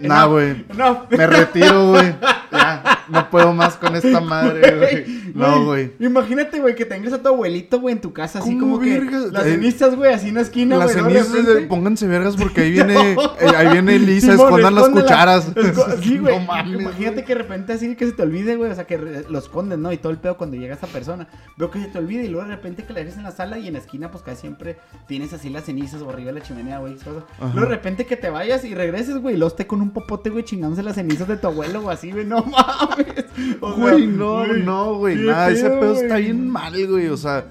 nah, 0.00 0.26
no, 0.26 0.30
güey. 0.30 0.64
no. 0.74 1.06
Me 1.10 1.26
retiro, 1.26 1.90
güey. 1.90 2.14
Ya, 2.54 3.04
no 3.08 3.30
puedo 3.30 3.52
más 3.52 3.76
con 3.76 3.94
esta 3.96 4.20
madre, 4.20 4.76
güey. 4.78 5.32
No, 5.34 5.64
güey. 5.64 5.92
Imagínate, 5.98 6.60
güey, 6.60 6.74
que 6.74 6.84
tengas 6.84 7.12
a 7.12 7.20
tu 7.22 7.28
abuelito, 7.28 7.80
güey, 7.80 7.94
en 7.94 8.00
tu 8.00 8.12
casa, 8.12 8.38
así 8.38 8.50
¿Cómo 8.58 8.76
como 8.76 8.80
que 8.80 9.00
las 9.32 9.44
Eh, 9.46 9.52
cenizas, 9.52 9.94
güey, 9.96 10.12
así 10.12 10.28
en 10.28 10.34
la 10.36 10.40
esquina, 10.42 10.76
Las 10.76 10.92
güey. 10.96 11.12
De 11.14 11.20
cenizas, 11.22 11.32
de- 11.32 11.42
repente- 11.54 11.68
pónganse 11.68 12.06
vergas 12.06 12.36
porque 12.36 12.60
ahí 12.62 12.70
viene, 12.72 12.94
eh, 13.12 13.16
ahí 13.56 13.68
viene 13.72 13.98
Lisa, 13.98 14.32
Simón, 14.32 14.46
escondan 14.46 14.74
las 14.74 14.88
cucharas. 14.88 15.54
Esco- 15.54 15.98
Sí, 16.02 16.18
güey. 16.18 16.38
No 16.38 16.44
mames, 16.46 16.80
Imagínate 16.80 17.24
que 17.24 17.34
de 17.34 17.42
repente 17.42 17.72
así 17.72 17.94
que 17.96 18.06
se 18.06 18.12
te 18.12 18.22
olvide, 18.22 18.56
güey. 18.56 18.70
O 18.70 18.74
sea, 18.74 18.84
que 18.84 18.96
lo 18.98 19.38
escondes, 19.38 19.78
¿no? 19.78 19.92
Y 19.92 19.96
todo 19.98 20.12
el 20.12 20.18
pedo 20.18 20.36
cuando 20.36 20.56
llega 20.56 20.74
esa 20.74 20.86
persona. 20.86 21.26
Veo 21.56 21.70
que 21.70 21.80
se 21.80 21.88
te 21.88 21.98
olvide 21.98 22.24
y 22.24 22.28
luego 22.28 22.46
de 22.48 22.54
repente 22.54 22.84
que 22.84 22.92
la 22.92 23.00
dejes 23.00 23.16
en 23.16 23.24
la 23.24 23.30
sala 23.32 23.58
y 23.58 23.66
en 23.66 23.72
la 23.74 23.78
esquina, 23.80 24.10
pues 24.10 24.22
casi 24.22 24.42
siempre 24.42 24.76
tienes 25.08 25.32
así 25.32 25.48
las 25.50 25.64
cenizas 25.64 26.02
o 26.02 26.10
arriba 26.10 26.32
de 26.32 26.38
la 26.40 26.44
chimenea, 26.44 26.78
güey. 26.78 26.96
Luego 27.40 27.60
de 27.60 27.66
repente 27.66 28.06
que 28.06 28.16
te 28.16 28.30
vayas 28.30 28.64
y 28.64 28.74
regreses, 28.74 29.16
güey. 29.18 29.34
Y 29.34 29.38
luego 29.38 29.50
esté 29.52 29.66
con 29.66 29.80
un 29.80 29.90
popote, 29.90 30.30
güey, 30.30 30.44
chingándose 30.44 30.82
las 30.82 30.94
cenizas 30.96 31.26
de 31.28 31.36
tu 31.36 31.46
abuelo 31.46 31.80
o 31.80 31.90
así, 31.90 32.12
güey. 32.12 32.24
No 32.24 32.43
mames. 32.46 33.24
O 33.60 33.74
sea, 33.74 33.82
Güey, 33.92 34.06
no, 34.06 34.46
güey, 34.46 34.62
no, 34.62 34.94
güey, 34.96 35.16
nada, 35.16 35.50
ese 35.50 35.68
pedo, 35.70 35.92
güey. 35.94 36.02
está 36.02 36.16
bien 36.16 36.48
mal, 36.48 36.86
güey, 36.86 37.08
o 37.08 37.16
sea, 37.16 37.44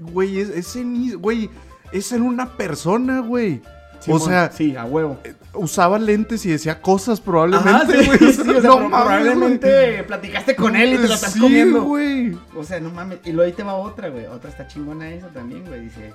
güey, 0.00 0.40
es, 0.40 0.48
ese 0.50 0.84
ni, 0.84 1.12
güey, 1.12 1.50
es 1.92 2.12
en 2.12 2.22
una 2.22 2.50
persona, 2.56 3.20
güey. 3.20 3.60
o 4.08 4.18
sea, 4.18 4.50
Sí, 4.52 4.76
a 4.76 4.84
huevo. 4.84 5.18
usaba 5.54 5.98
lentes 5.98 6.44
y 6.46 6.50
decía 6.50 6.80
cosas 6.80 7.20
probablemente, 7.20 7.98
sí, 8.02 8.06
güey. 8.06 8.32
sí, 8.32 8.40
o 8.50 8.60
sea, 8.60 8.60
no 8.70 8.88
mames, 8.88 8.90
probablemente 9.06 10.02
platicaste 10.04 10.54
con 10.56 10.76
él 10.76 10.94
y 10.94 10.96
te 10.98 11.08
lo 11.08 11.14
estás 11.14 11.32
Sí, 11.32 11.40
comiendo. 11.40 11.82
güey. 11.82 12.36
O 12.56 12.62
sea, 12.64 12.78
no 12.80 12.90
mames. 12.90 13.18
Y 13.24 13.32
luego 13.32 13.46
ahí 13.46 13.52
te 13.52 13.62
va 13.64 13.74
otra, 13.74 14.08
güey. 14.08 14.26
Otra 14.26 14.50
está 14.50 14.66
chingona 14.68 15.10
esa 15.10 15.28
también, 15.28 15.64
güey. 15.66 15.80
Dice. 15.82 16.12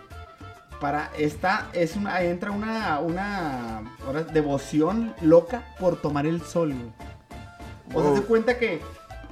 Para 0.79 1.11
esta 1.17 1.67
es 1.73 1.95
una. 1.95 2.15
ahí 2.15 2.27
Entra 2.27 2.51
una. 2.51 2.99
Una. 2.99 3.81
Ahora, 4.05 4.23
devoción 4.23 5.13
loca 5.21 5.63
por 5.79 5.95
tomar 6.01 6.25
el 6.25 6.41
sol, 6.41 6.69
güey. 6.73 6.91
O 7.93 8.01
sea, 8.03 8.15
se 8.15 8.21
cuenta 8.23 8.57
que. 8.57 8.81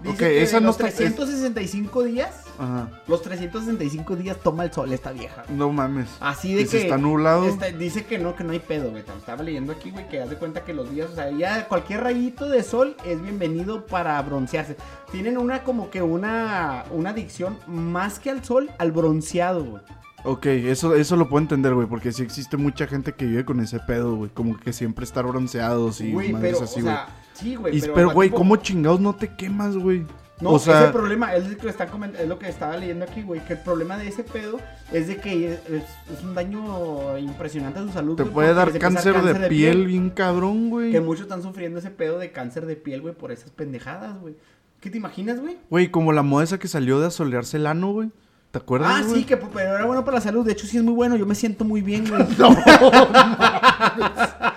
Dice 0.01 0.13
Ok, 0.15 0.17
que 0.17 0.41
esa 0.41 0.55
de 0.57 0.61
no 0.61 0.67
los 0.69 0.77
está- 0.77 0.87
es- 0.87 0.95
365 0.95 2.03
días. 2.03 2.45
Ajá, 2.57 2.89
Los 3.07 3.21
365 3.21 4.15
días 4.15 4.35
toma 4.43 4.63
el 4.65 4.73
sol 4.73 4.91
esta 4.91 5.11
vieja. 5.11 5.43
güey. 5.45 5.55
no 5.59 5.71
mames. 5.71 6.07
Así 6.19 6.55
de 6.55 6.65
Que 6.65 6.81
está 6.81 6.97
nublado. 6.97 7.45
está- 7.45 7.67
dice 7.67 8.03
que 8.05 8.17
no, 8.17 8.35
que 8.35 8.43
no 8.43 8.51
hay 8.51 8.59
pedo, 8.59 8.89
güey. 8.89 9.03
Estaba 9.17 9.43
leyendo 9.43 9.71
aquí, 9.73 9.91
güey, 9.91 10.09
que 10.09 10.19
haz 10.19 10.31
de 10.31 10.37
cuenta 10.37 10.63
que 10.63 10.73
los 10.73 10.89
días, 10.91 11.11
o 11.11 11.15
sea, 11.15 11.29
ya 11.29 11.67
cualquier 11.67 12.01
rayito 12.01 12.49
de 12.49 12.63
sol 12.63 12.95
es 13.05 13.21
bienvenido 13.21 13.85
para 13.85 14.19
broncearse. 14.23 14.75
Tienen 15.11 15.37
una 15.37 15.63
como 15.63 15.91
que 15.91 16.01
una, 16.01 16.83
una 16.89 17.11
adicción 17.11 17.57
más 17.67 18.17
que 18.19 18.31
al 18.31 18.43
sol, 18.43 18.71
al 18.79 18.91
bronceado, 18.91 19.63
güey. 19.63 19.83
Ok, 20.23 20.45
eso, 20.47 20.95
eso 20.95 21.15
lo 21.15 21.29
puedo 21.29 21.43
entender, 21.43 21.75
güey, 21.75 21.85
porque 21.87 22.11
sí 22.11 22.23
existe 22.23 22.57
mucha 22.57 22.87
gente 22.87 23.13
que 23.13 23.25
vive 23.25 23.45
con 23.45 23.59
ese 23.59 23.79
pedo, 23.79 24.15
güey, 24.15 24.31
como 24.31 24.57
que 24.57 24.73
siempre 24.73 25.03
estar 25.05 25.25
bronceados 25.27 26.01
y 26.01 26.11
Güey, 26.11 26.33
pero, 26.33 26.61
así, 26.63 26.79
o 26.79 26.83
güey. 26.83 26.95
Sí, 27.41 27.55
güey. 27.55 27.81
Pero, 27.93 28.11
güey, 28.11 28.29
tipo- 28.29 28.37
¿cómo 28.37 28.55
chingados 28.57 28.99
no 28.99 29.15
te 29.15 29.35
quemas, 29.35 29.75
güey? 29.75 30.05
No, 30.41 30.53
o 30.53 30.59
sea, 30.59 30.85
ese 30.85 30.91
problema 30.91 31.35
es, 31.35 31.47
lo 31.47 31.55
que 31.55 31.69
es 31.69 32.27
lo 32.27 32.39
que 32.39 32.49
estaba 32.49 32.75
leyendo 32.75 33.05
aquí, 33.05 33.21
güey. 33.21 33.45
Que 33.45 33.53
el 33.53 33.59
problema 33.59 33.95
de 33.97 34.07
ese 34.07 34.23
pedo 34.23 34.59
es 34.91 35.07
de 35.07 35.17
que 35.17 35.53
es, 35.53 36.23
un 36.23 36.33
daño 36.33 37.15
impresionante 37.19 37.79
a 37.79 37.83
su 37.83 37.89
salud. 37.89 38.15
te 38.15 38.23
güey, 38.23 38.33
puede 38.33 38.53
dar 38.55 38.69
a 38.69 38.79
cáncer, 38.79 39.13
dar 39.13 39.39
de, 39.39 39.49
piel, 39.49 39.85
bien 39.85 40.09
cabrón, 40.09 40.71
güey. 40.71 40.91
Que 40.91 40.99
muchos 40.99 41.23
están 41.23 41.43
sufriendo 41.43 41.77
ese 41.77 41.91
pedo 41.91 42.17
de 42.17 42.31
cáncer 42.31 42.65
de 42.65 42.75
piel, 42.75 43.01
güey, 43.01 43.13
por 43.13 43.31
esas 43.31 43.51
pendejadas, 43.51 44.19
güey. 44.19 44.35
¿Qué 44.79 44.89
te 44.89 44.97
imaginas, 44.97 45.39
güey? 45.39 45.57
Güey, 45.69 45.91
como 45.91 46.11
la 46.11 46.23
moda 46.23 46.43
esa 46.43 46.57
que 46.57 46.67
salió 46.67 46.99
de 46.99 47.07
asolearse 47.07 47.57
el 47.57 47.67
ano, 47.67 47.91
güey. 47.93 48.09
¿Te 48.49 48.57
acuerdas, 48.57 48.91
Ah, 48.95 49.03
güey? 49.07 49.21
sí, 49.21 49.25
que 49.25 49.37
pero 49.37 49.59
era 49.75 49.85
bueno 49.85 50.03
para 50.03 50.17
la 50.17 50.21
salud. 50.21 50.43
De 50.43 50.53
hecho, 50.53 50.65
sí 50.65 50.77
es 50.77 50.83
muy 50.83 50.93
bueno. 50.93 51.15
Yo 51.15 51.27
me 51.27 51.35
siento 51.35 51.63
muy 51.63 51.81
bien, 51.81 52.05
güey. 52.09 52.25
No 52.39 52.49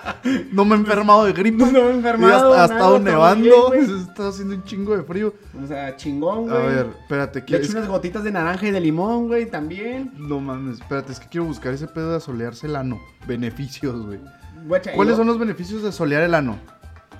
me 0.65 0.75
he 0.75 0.77
enfermado 0.79 1.25
de 1.25 1.33
gripe. 1.33 1.57
No 1.57 1.71
me 1.71 1.79
he 1.79 1.91
enfermado, 1.91 2.53
ha, 2.53 2.63
ha 2.63 2.67
nada, 2.67 2.75
estado 2.75 2.99
nevando. 2.99 3.73
está 4.09 4.27
haciendo 4.29 4.55
un 4.55 4.63
chingo 4.63 4.97
de 4.97 5.03
frío. 5.03 5.33
O 5.63 5.67
sea, 5.67 5.95
chingón, 5.95 6.49
A 6.51 6.55
güey. 6.59 6.65
ver, 6.75 6.87
espérate. 7.01 7.39
Le 7.41 7.45
¿qué 7.45 7.55
echo 7.57 7.71
unas 7.77 7.87
gotitas 7.87 8.23
de 8.23 8.31
naranja 8.31 8.67
y 8.67 8.71
de 8.71 8.79
limón, 8.81 9.27
güey, 9.27 9.45
también. 9.49 10.11
No 10.17 10.39
mames, 10.39 10.79
espérate, 10.79 11.11
es 11.11 11.19
que 11.19 11.27
quiero 11.29 11.45
buscar 11.45 11.73
ese 11.73 11.87
pedo 11.87 12.11
de 12.11 12.17
asolearse 12.17 12.67
el 12.67 12.75
ano. 12.75 12.99
Beneficios, 13.27 14.05
güey. 14.05 14.19
¿Cuáles 14.95 15.15
son 15.15 15.27
los 15.27 15.37
beneficios 15.37 15.83
de 15.83 15.91
solear 15.91 16.23
el 16.23 16.33
ano? 16.33 16.57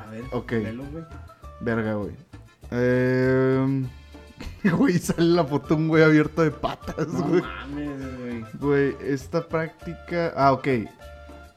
A 0.05 0.09
ver, 0.09 0.23
Ok. 0.31 0.51
güey. 0.51 1.03
Verga, 1.61 1.93
güey. 1.93 2.15
Eh... 2.71 3.83
Güey, 4.63 4.97
sale 4.97 5.27
la 5.29 5.45
foto 5.45 5.69
de 5.69 5.73
un 5.75 5.87
güey 5.87 6.03
abierto 6.03 6.41
de 6.41 6.51
patas, 6.51 7.07
No 7.07 7.23
güey. 7.27 7.41
mames, 7.41 8.17
güey. 8.19 8.45
Güey, 8.59 8.95
esta 9.07 9.47
práctica... 9.47 10.33
Ah, 10.35 10.51
ok. 10.53 10.67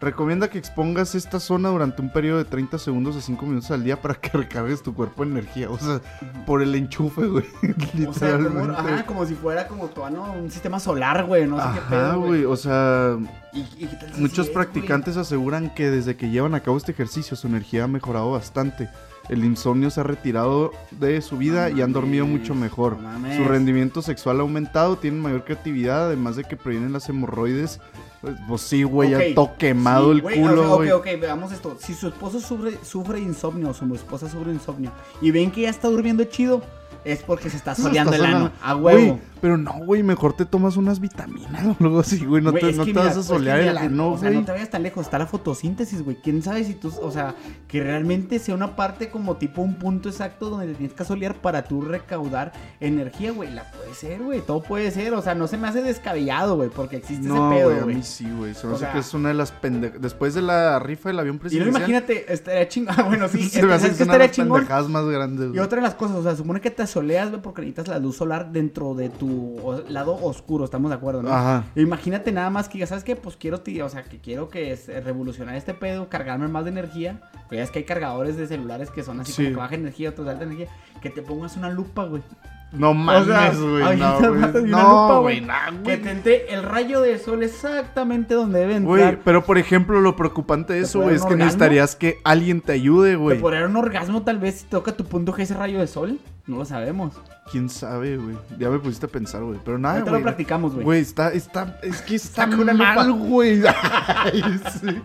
Recomienda 0.01 0.49
que 0.49 0.59
expongas 0.59 1.16
esta 1.16 1.40
zona 1.40 1.70
durante 1.70 2.01
un 2.01 2.12
periodo 2.12 2.38
de 2.38 2.44
30 2.44 2.78
segundos 2.78 3.16
a 3.16 3.20
5 3.20 3.44
minutos 3.46 3.70
al 3.72 3.82
día 3.82 4.01
para 4.01 4.14
que 4.14 4.30
recargues 4.38 4.80
tu 4.80 4.94
cuerpo 4.94 5.24
de 5.24 5.32
energía. 5.32 5.68
O 5.68 5.76
sea, 5.78 6.01
por 6.46 6.62
el 6.62 6.72
enchufe, 6.76 7.26
güey. 7.26 7.44
O 8.09 8.12
sea, 8.12 8.36
como, 8.36 8.49
Literalmente. 8.49 8.76
ajá, 8.78 9.07
como 9.07 9.26
si 9.26 9.34
fuera 9.34 9.66
como 9.66 9.86
tu 9.88 10.05
ano, 10.05 10.32
un 10.34 10.53
sistema 10.53 10.78
solar, 10.78 11.24
güey. 11.24 11.49
No 11.49 11.59
sé 11.59 11.64
qué 11.74 11.80
pedo, 11.90 12.20
güey. 12.20 12.44
O 12.44 12.57
sea, 12.57 13.16
¿Y, 13.53 13.88
muchos 14.18 14.46
es, 14.46 14.53
practicantes 14.53 15.16
aseguran 15.16 15.74
que 15.74 15.90
desde 15.90 16.16
que 16.16 16.30
llevan 16.30 16.55
a 16.55 16.61
cabo 16.61 16.76
este 16.76 16.92
ejercicio 16.92 17.36
su 17.36 17.49
energía 17.49 17.84
ha 17.84 17.88
mejorado 17.88 18.30
bastante. 18.30 18.88
El 19.28 19.44
insomnio 19.44 19.90
se 19.90 20.01
ha 20.01 20.05
retirado 20.05 20.70
de 20.92 21.20
su 21.20 21.36
vida 21.36 21.68
No 21.70 21.76
y 21.76 21.82
han 21.82 21.92
dormido 21.92 22.24
mames, 22.24 22.40
mucho 22.40 22.55
mejor. 22.55 22.99
no. 22.99 23.36
Su 23.36 23.44
rendimiento 23.44 24.01
sexual 24.01 24.38
ha 24.38 24.42
aumentado, 24.42 24.96
tienen 24.96 25.20
mayor 25.20 25.44
creatividad, 25.44 26.07
además 26.07 26.36
de 26.36 26.44
que 26.44 26.57
previenen 26.57 26.92
las 26.92 27.09
hemorroides. 27.09 27.80
Pues, 28.20 28.34
pues 28.48 28.60
sí, 28.62 28.82
güey, 28.82 29.14
Ok, 29.14 29.20
ya 29.20 29.34
todo 29.34 29.56
quemado 29.56 30.06
sí, 30.06 30.10
el 30.16 30.22
güey, 30.22 30.40
culo, 30.40 30.74
o 30.74 30.84
sea, 30.84 30.96
ok, 30.96 31.00
ok, 31.00 31.20
veamos 31.20 31.52
esto. 31.52 31.76
Si 31.78 31.94
su 31.94 32.08
esposo 32.08 32.40
sufre, 32.40 32.78
sufre 32.84 33.20
insomnio 33.20 33.70
o 33.70 33.74
su 33.74 33.92
esposa 33.94 34.28
sufre 34.28 34.52
insomnio 34.52 34.90
y 35.20 35.30
ven 35.30 35.50
que 35.52 35.62
ya 35.62 35.70
está 35.70 35.88
durmiendo 35.88 36.24
chido, 36.24 36.62
es 37.05 37.22
porque 37.22 37.51
se 37.51 37.57
está 37.57 37.74
soleando 37.74 38.12
está 38.12 38.26
el 38.28 38.34
ano. 38.34 38.53
A 38.62 38.74
Güey, 38.74 38.96
huevo. 38.96 39.20
pero 39.40 39.57
no, 39.57 39.72
güey, 39.84 40.03
mejor 40.03 40.34
te 40.34 40.44
tomas 40.44 40.76
unas 40.76 41.01
vitaminas 41.01 41.64
o 41.64 41.76
algo 41.84 42.01
así, 42.01 42.24
güey. 42.24 42.42
No 42.42 42.51
Güey, 42.51 42.62
te, 42.62 42.72
no 42.72 42.84
te 42.84 42.90
mira, 42.90 43.05
vas 43.05 43.16
a 43.16 43.22
solear 43.22 43.61
el 43.61 43.78
ano, 43.78 44.12
O 44.12 44.18
sea, 44.18 44.28
güey. 44.28 44.40
no 44.40 44.44
te 44.46 44.53
vayas 44.53 44.70
tan 44.70 44.82
lejos. 44.82 45.07
Está 45.07 45.18
la 45.18 45.26
fotosíntesis, 45.26 46.03
güey. 46.03 46.16
¿Quién 46.22 46.42
sabe 46.42 46.64
si 46.64 46.74
tú, 46.74 46.92
o 47.01 47.11
sea, 47.11 47.34
que 47.68 47.82
realmente 47.82 48.38
sea 48.38 48.55
una 48.55 48.76
parte 48.76 49.09
como 49.11 49.36
tipo 49.36 49.62
un 49.62 49.76
punto 49.76 50.09
exacto 50.09 50.51
donde 50.51 50.66
te 50.66 50.74
tienes 50.74 50.94
que 50.94 51.05
solear 51.05 51.34
para 51.36 51.64
tú 51.64 51.80
recaudar 51.82 52.53
energía, 52.80 53.32
güey? 53.32 53.51
La 53.53 53.70
puede 53.70 53.94
ser, 53.94 54.22
güey. 54.22 54.40
Todo 54.40 54.62
puede 54.62 54.90
ser. 54.90 55.14
O 55.14 55.22
sea, 55.22 55.34
no 55.34 55.46
se 55.46 55.57
me 55.57 55.68
hace 55.68 55.82
descabellado, 55.82 56.57
güey, 56.57 56.68
porque 56.68 56.96
existe 56.96 57.26
No, 57.26 57.34
ese 57.53 57.62
güey, 57.64 57.74
pedo, 57.74 57.80
a 57.80 57.84
güey. 57.84 57.96
mí 57.96 58.03
sí, 58.03 58.28
güey. 58.30 58.55
Se 58.55 58.66
me 58.66 58.72
hace 58.74 58.84
sea- 58.84 58.92
que 58.92 58.99
es 58.99 59.14
una 59.14 59.28
de 59.28 59.34
las 59.34 59.53
pendejas. 59.53 60.01
Después 60.01 60.34
de 60.34 60.42
la 60.42 60.78
rifa 60.78 61.09
del 61.11 61.18
avión 61.20 61.36
Y 61.36 61.38
no 61.38 61.40
presidencial. 61.40 61.76
imagínate, 61.76 62.32
estaría 62.32 62.68
chingón. 62.68 62.88
Ah, 62.99 63.03
bueno, 63.05 63.28
sí, 63.28 63.49
se 63.49 63.62
me 63.64 63.74
hace 63.74 63.86
es 63.86 63.92
que 63.92 63.99
que 63.99 64.03
es 64.03 64.09
una 64.09 64.18
de 64.18 64.24
estaría 64.24 64.26
las 64.26 64.30
chingón. 64.36 64.59
pendejadas 64.61 64.88
más 64.88 65.05
grandes, 65.05 65.46
Y 65.46 65.49
güey. 65.51 65.61
otra 65.61 65.76
de 65.76 65.82
las 65.82 65.94
cosas, 65.94 66.16
o 66.16 66.22
sea, 66.22 66.34
supone 66.36 66.61
que 66.61 66.70
te 66.70 66.82
soleas, 66.89 67.30
güey, 67.30 67.41
porque 67.43 67.61
necesitas 67.62 67.89
la 67.89 67.99
luz 67.99 68.16
solar 68.16 68.53
dentro 68.53 68.95
de 68.95 69.09
tu 69.09 69.57
lado 69.89 70.14
oscuro, 70.22 70.64
estamos 70.64 70.91
de 70.91 70.97
acuerdo, 70.97 71.22
¿no? 71.22 71.30
Ajá. 71.32 71.64
Imagínate 71.74 72.32
nada 72.32 72.51
más 72.51 72.68
que 72.68 72.74
digas, 72.74 72.89
¿sabes 72.91 73.05
qué? 73.05 73.16
Pues 73.16 73.36
quiero, 73.36 73.61
ti- 73.61 73.80
o 73.80 73.89
sea, 73.89 74.05
que 74.05 74.18
quiero 74.20 74.49
que 74.49 74.72
es, 74.72 74.89
eh, 74.89 75.01
revolucionar 75.01 75.55
este 75.57 75.74
pedo, 75.74 76.09
cargarme 76.09 76.49
más 76.49 76.64
de 76.64 76.70
energía. 76.70 77.20
Pues 77.49 77.59
ya 77.59 77.64
es 77.64 77.70
que 77.70 77.80
hay 77.80 77.84
cargadores 77.84 78.36
de 78.36 78.47
celulares 78.47 78.91
que 78.91 79.03
son 79.03 79.20
así 79.20 79.32
Sí. 79.32 79.43
como 79.45 79.55
que 79.57 79.61
baja 79.61 79.74
energía, 79.74 80.11
otros 80.11 80.26
de 80.26 80.32
alta 80.32 80.45
energía. 80.45 80.68
Que 81.01 81.11
te 81.11 81.22
pongas 81.22 81.57
una 81.57 81.70
lupa, 81.70 82.05
güey. 82.05 82.22
No 82.70 82.92
sea, 82.92 82.94
mames, 82.94 83.60
güey. 83.60 83.82
ahorita 83.82 84.20
no, 84.20 84.34
vas 84.34 84.44
a 84.44 84.50
güey. 84.50 84.64
una 84.64 84.82
No, 84.82 85.20
güey. 85.22 85.38
güey. 85.38 85.40
nah, 85.40 85.66
Que 85.70 85.96
güey. 85.96 86.02
te 86.02 86.10
entre 86.10 86.52
el 86.54 86.62
rayo 86.62 87.00
de 87.00 87.18
sol 87.18 87.42
exactamente 87.42 88.34
donde 88.34 88.60
debe 88.60 88.78
Güey, 88.80 89.02
entrar. 89.02 89.20
pero 89.24 89.44
por 89.44 89.56
ejemplo, 89.56 90.00
lo 90.02 90.16
preocupante 90.16 90.74
de 90.74 90.80
¿Te 90.80 90.84
eso, 90.86 91.00
güey, 91.00 91.14
es 91.14 91.22
que 91.22 91.28
orgasmo? 91.28 91.44
necesitarías 91.44 91.96
que 91.96 92.18
alguien 92.24 92.60
te 92.60 92.72
ayude, 92.72 93.10
¿Te 93.12 93.16
güey. 93.16 93.38
podría 93.40 93.60
dar 93.60 93.70
un 93.70 93.76
orgasmo 93.76 94.22
tal 94.22 94.38
vez 94.38 94.56
si 94.60 94.64
toca 94.66 94.92
tu 94.92 95.04
punto 95.06 95.32
G 95.32 95.40
ese 95.42 95.54
rayo 95.54 95.78
de 95.80 95.86
sol? 95.86 96.18
No 96.46 96.58
lo 96.58 96.64
sabemos. 96.66 97.14
¿Quién 97.50 97.70
sabe, 97.70 98.16
güey? 98.18 98.36
Ya 98.58 98.68
me 98.68 98.78
pusiste 98.78 99.06
a 99.06 99.08
pensar, 99.08 99.42
güey. 99.42 99.58
Pero 99.64 99.78
nada, 99.78 100.00
güey. 100.00 100.12
lo 100.14 100.22
practicamos, 100.22 100.72
güey. 100.74 100.84
Güey, 100.84 101.00
está, 101.00 101.30
está, 101.32 101.78
es 101.82 102.02
que 102.02 102.16
está 102.16 102.46
mal, 102.46 103.12
güey. 103.12 103.62
Ay, 104.06 104.42
sí. 104.80 105.02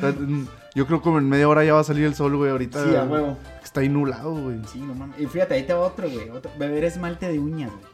Yo 0.74 0.86
creo 0.86 0.98
que 1.00 1.04
como 1.04 1.18
en 1.18 1.28
media 1.28 1.48
hora 1.48 1.64
ya 1.64 1.74
va 1.74 1.80
a 1.80 1.84
salir 1.84 2.04
el 2.04 2.14
sol, 2.14 2.36
güey. 2.36 2.50
Ahorita 2.50 2.84
Sí, 2.84 2.94
a 2.96 3.04
huevo. 3.04 3.36
está 3.62 3.82
inulado, 3.82 4.32
güey. 4.34 4.60
Sí, 4.72 4.78
no 4.80 4.94
mames. 4.94 5.18
Y 5.20 5.26
fíjate, 5.26 5.54
ahí 5.54 5.62
te 5.64 5.72
va 5.74 5.80
otro, 5.80 6.08
güey. 6.08 6.30
Otro. 6.30 6.50
Beber 6.58 6.84
esmalte 6.84 7.26
de 7.30 7.38
uñas, 7.38 7.70
güey. 7.70 7.90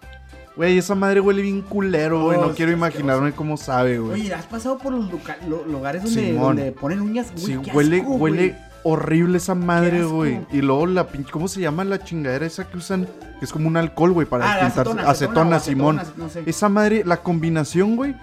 Güey, 0.56 0.78
esa 0.78 0.94
madre 0.94 1.20
huele 1.20 1.42
bien 1.42 1.60
culero, 1.62 2.24
güey. 2.24 2.38
Oh, 2.38 2.46
No 2.46 2.54
quiero 2.54 2.72
imaginarme 2.72 3.32
cómo 3.32 3.56
sabe, 3.58 3.98
güey. 3.98 4.20
Oye, 4.22 4.34
¿has 4.34 4.46
pasado 4.46 4.78
por 4.78 4.92
los 4.92 5.10
lo- 5.46 5.64
lugares 5.66 6.02
donde, 6.02 6.72
ponen 6.72 7.00
uñas? 7.02 7.30
Güey, 7.32 7.44
Sí, 7.46 7.58
qué 7.62 7.70
huele, 7.72 8.00
asco, 8.00 8.12
huele 8.14 8.56
horrible 8.82 9.36
esa 9.38 9.54
madre, 9.54 10.04
güey. 10.04 10.40
Y 10.52 10.62
luego 10.62 10.86
la 10.86 11.08
pinche, 11.08 11.30
¿cómo 11.30 11.48
se 11.48 11.60
llama 11.60 11.84
la 11.84 11.98
chingadera 12.02 12.46
esa 12.46 12.64
que 12.68 12.76
usan? 12.78 13.06
Que 13.38 13.44
es 13.44 13.52
como 13.52 13.68
un 13.68 13.76
alcohol, 13.76 14.12
güey, 14.12 14.26
para 14.26 14.44
Ah, 14.44 14.54
la 14.54 14.60
pintarse. 14.68 14.80
acetona, 14.80 15.10
acetona 15.10 15.60
Simón. 15.60 15.98
acetona, 15.98 16.24
no 16.24 16.30
sé. 16.30 16.42
Esa 16.46 16.68
madre, 16.70 17.02
la 17.04 17.18
combinación, 17.18 17.96
güey, 17.96 18.14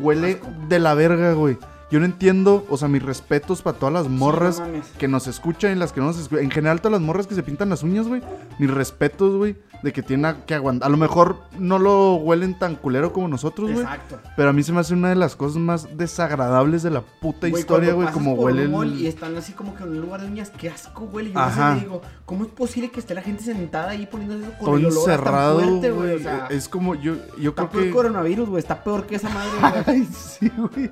huele 0.00 0.32
asco. 0.32 0.48
de 0.68 0.78
la 0.80 0.94
verga, 0.94 1.32
güey. 1.34 1.58
Yo 1.90 2.00
no 2.00 2.04
entiendo, 2.04 2.66
o 2.68 2.76
sea, 2.76 2.88
mis 2.88 3.02
respetos 3.02 3.62
para 3.62 3.78
todas 3.78 3.92
las 3.92 4.08
morras 4.08 4.60
no 4.60 4.82
que 4.98 5.08
nos 5.08 5.26
escuchan 5.26 5.72
y 5.72 5.74
las 5.76 5.92
que 5.92 6.00
no 6.00 6.06
nos 6.06 6.18
escuchan. 6.18 6.44
En 6.44 6.50
general, 6.50 6.80
todas 6.80 6.92
las 6.92 7.00
morras 7.00 7.26
que 7.26 7.34
se 7.34 7.42
pintan 7.42 7.70
las 7.70 7.82
uñas, 7.82 8.06
güey. 8.06 8.22
Mis 8.58 8.70
respetos, 8.70 9.34
güey, 9.36 9.56
de 9.82 9.92
que 9.92 10.02
tienen 10.02 10.36
que 10.46 10.54
aguantar. 10.54 10.88
A 10.88 10.90
lo 10.90 10.96
mejor 10.96 11.36
no 11.58 11.78
lo 11.78 12.16
huelen 12.16 12.58
tan 12.58 12.74
culero 12.76 13.12
como 13.12 13.28
nosotros, 13.28 13.70
güey. 13.70 13.82
Exacto. 13.82 14.18
Pero 14.36 14.50
a 14.50 14.52
mí 14.52 14.62
se 14.62 14.72
me 14.72 14.80
hace 14.80 14.94
una 14.94 15.10
de 15.10 15.14
las 15.14 15.36
cosas 15.36 15.58
más 15.58 15.96
desagradables 15.96 16.82
de 16.82 16.90
la 16.90 17.02
puta 17.02 17.48
Güey, 17.48 17.60
historia, 17.60 17.92
güey, 17.92 18.08
como 18.08 18.34
por 18.34 18.46
huele 18.46 18.66
un 18.66 18.72
mall 18.72 18.92
el... 18.92 19.00
Y 19.00 19.06
están 19.06 19.36
así 19.36 19.52
como 19.52 19.74
que 19.74 19.84
en 19.84 19.90
un 19.90 20.00
lugar 20.00 20.20
de 20.20 20.26
uñas, 20.26 20.50
qué 20.50 20.68
asco 20.68 21.04
huele. 21.04 21.32
Yo 21.32 21.38
Ajá. 21.38 21.70
veces 21.70 21.84
digo, 21.84 22.02
¿cómo 22.24 22.44
es 22.44 22.50
posible 22.50 22.90
que 22.90 23.00
esté 23.00 23.14
la 23.14 23.22
gente 23.22 23.42
sentada 23.42 23.90
ahí 23.90 24.06
poniendo 24.06 24.36
eso 24.36 24.52
con 24.58 24.66
todo 24.66 24.76
el 24.76 24.86
olor 24.86 25.04
tan 25.04 25.12
encerrado, 25.14 25.60
fuerte, 25.60 25.90
güey. 25.90 26.14
O 26.14 26.18
sea, 26.18 26.46
es 26.50 26.68
como 26.68 26.94
yo, 26.94 27.16
yo 27.38 27.50
está 27.50 27.68
creo 27.68 27.70
peor 27.70 27.84
que... 27.84 27.90
coronavirus, 27.90 28.48
güey. 28.48 28.60
Está 28.60 28.82
peor 28.82 29.06
que 29.06 29.16
esa 29.16 29.28
madre, 29.28 29.50
güey. 29.60 29.84
Ay, 29.86 30.08
sí, 30.12 30.50
güey. 30.56 30.90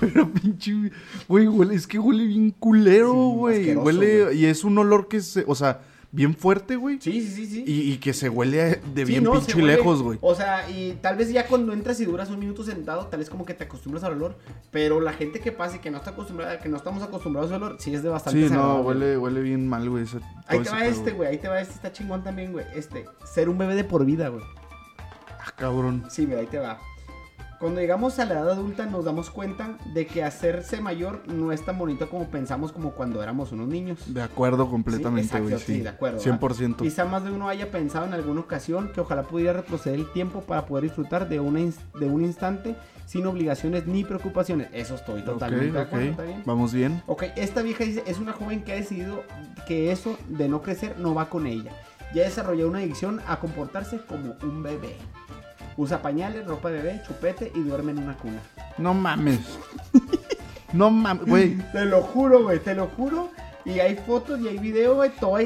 Pero 0.00 0.28
pinche, 0.30 0.90
güey, 1.28 1.46
huele, 1.46 1.74
es 1.74 1.86
que 1.86 1.98
huele 1.98 2.26
bien 2.26 2.50
culero, 2.50 3.14
güey. 3.14 3.74
huele, 3.76 4.24
güey. 4.24 4.38
y 4.38 4.46
es 4.46 4.64
un 4.64 4.78
olor 4.78 5.08
que 5.08 5.20
se, 5.20 5.44
o 5.46 5.54
sea, 5.54 5.80
bien 6.14 6.34
fuerte, 6.36 6.76
güey. 6.76 6.98
Sí, 7.00 7.20
sí, 7.20 7.28
sí, 7.28 7.46
sí. 7.46 7.64
Y, 7.66 7.92
y 7.92 7.96
que 7.98 8.12
se 8.12 8.28
huele 8.28 8.80
de 8.94 9.04
Sí, 9.04 9.12
bien 9.12 9.24
no, 9.24 9.32
pinche 9.32 9.54
huele- 9.54 9.76
lejos, 9.76 10.00
güey. 10.02 10.18
O 10.22 10.34
sea, 10.34 10.70
y 10.70 10.92
tal 11.02 11.16
vez 11.16 11.32
ya 11.32 11.46
cuando 11.46 11.72
entras 11.72 11.98
y 12.00 12.04
duras 12.04 12.30
un 12.30 12.38
minuto 12.38 12.62
sentado, 12.62 13.06
tal 13.08 13.18
vez 13.18 13.28
como 13.28 13.44
que 13.44 13.54
te 13.54 13.64
acostumbras 13.64 14.04
al 14.04 14.12
olor. 14.12 14.36
Pero 14.70 15.00
la 15.00 15.12
gente 15.12 15.40
que 15.40 15.50
pasa 15.52 15.76
y 15.76 15.78
que 15.80 15.90
no 15.90 15.98
está 15.98 16.10
acostumbrada, 16.10 16.60
que 16.60 16.68
no 16.68 16.76
estamos 16.76 17.02
acostumbrados 17.02 17.50
al 17.52 17.62
olor, 17.62 17.76
sí 17.80 17.92
es 17.94 18.02
de 18.02 18.08
bastante 18.08 18.48
Sí, 18.48 18.54
no, 18.54 18.80
huele, 18.80 19.18
huele 19.18 19.40
bien 19.40 19.66
mal, 19.68 19.88
güey. 19.90 20.04
Ahí 20.46 20.60
te 20.60 20.70
va 20.70 20.86
este, 20.86 21.02
güey. 21.02 21.14
güey. 21.16 21.28
Ahí 21.30 21.38
te 21.38 21.48
va 21.48 21.60
este, 21.60 21.74
está 21.74 21.92
chingón 21.92 22.22
también, 22.22 22.52
güey. 22.52 22.64
Este, 22.74 23.04
ser 23.24 23.48
un 23.48 23.58
bebé 23.58 23.74
de 23.74 23.84
por 23.84 24.04
vida, 24.04 24.28
güey. 24.28 24.44
Ah, 24.98 25.52
cabrón. 25.56 26.04
Sí, 26.10 26.26
mira, 26.26 26.40
ahí 26.40 26.46
te 26.46 26.58
va. 26.58 26.78
Cuando 27.58 27.80
llegamos 27.80 28.18
a 28.18 28.24
la 28.24 28.34
edad 28.34 28.50
adulta 28.50 28.86
nos 28.86 29.04
damos 29.04 29.30
cuenta 29.30 29.78
de 29.92 30.06
que 30.06 30.22
hacerse 30.22 30.80
mayor 30.80 31.22
no 31.26 31.52
es 31.52 31.64
tan 31.64 31.78
bonito 31.78 32.08
como 32.08 32.26
pensamos 32.28 32.72
como 32.72 32.92
cuando 32.92 33.22
éramos 33.22 33.52
unos 33.52 33.68
niños. 33.68 33.98
De 34.06 34.22
acuerdo 34.22 34.68
completamente, 34.68 35.36
exacto, 35.36 35.58
sí, 35.58 35.64
Sí, 35.74 35.80
de 35.80 35.88
acuerdo, 35.88 36.20
100%. 36.20 36.76
Quizá 36.76 37.04
más 37.04 37.24
de 37.24 37.30
uno 37.30 37.48
haya 37.48 37.70
pensado 37.70 38.06
en 38.06 38.12
alguna 38.12 38.40
ocasión 38.40 38.90
que 38.92 39.00
ojalá 39.00 39.22
pudiera 39.22 39.52
retroceder 39.52 39.98
el 39.98 40.12
tiempo 40.12 40.40
para 40.40 40.66
poder 40.66 40.84
disfrutar 40.84 41.28
de, 41.28 41.40
una 41.40 41.60
de 41.60 42.06
un 42.06 42.24
instante 42.24 42.76
sin 43.06 43.26
obligaciones 43.26 43.86
ni 43.86 44.04
preocupaciones. 44.04 44.68
Eso 44.72 44.94
estoy 44.94 45.22
totalmente 45.22 45.72
de 45.72 45.80
acuerdo, 45.80 46.06
ok. 46.06 46.10
¿está 46.10 46.22
bien? 46.24 46.42
Vamos 46.44 46.72
bien. 46.72 47.02
Ok, 47.06 47.24
esta 47.36 47.62
vieja 47.62 47.84
dice, 47.84 48.02
es 48.06 48.18
una 48.18 48.32
joven 48.32 48.62
que 48.64 48.72
ha 48.72 48.76
decidido 48.76 49.22
que 49.66 49.92
eso 49.92 50.18
de 50.28 50.48
no 50.48 50.62
crecer 50.62 50.98
no 50.98 51.14
va 51.14 51.28
con 51.28 51.46
ella. 51.46 51.72
Ya 52.14 52.22
desarrolló 52.22 52.68
una 52.68 52.78
adicción 52.78 53.20
a 53.26 53.40
comportarse 53.40 53.98
como 53.98 54.36
un 54.42 54.62
bebé. 54.62 54.96
Usa 55.76 56.02
pañales, 56.02 56.46
ropa 56.46 56.70
de 56.70 56.82
bebé, 56.82 57.02
chupete 57.06 57.50
y 57.54 57.60
duerme 57.60 57.92
en 57.92 57.98
una 57.98 58.14
cuna. 58.14 58.40
No 58.78 58.94
mames. 58.94 59.40
no 60.72 60.90
mames, 60.90 61.26
güey. 61.26 61.58
Te 61.72 61.84
lo 61.84 62.02
juro, 62.02 62.44
güey, 62.44 62.60
te 62.60 62.74
lo 62.74 62.86
juro. 62.88 63.30
Y 63.64 63.80
hay 63.80 63.96
fotos 63.96 64.40
y 64.40 64.48
hay 64.48 64.58
video, 64.58 64.94
güey. 64.96 65.10
Todo, 65.18 65.38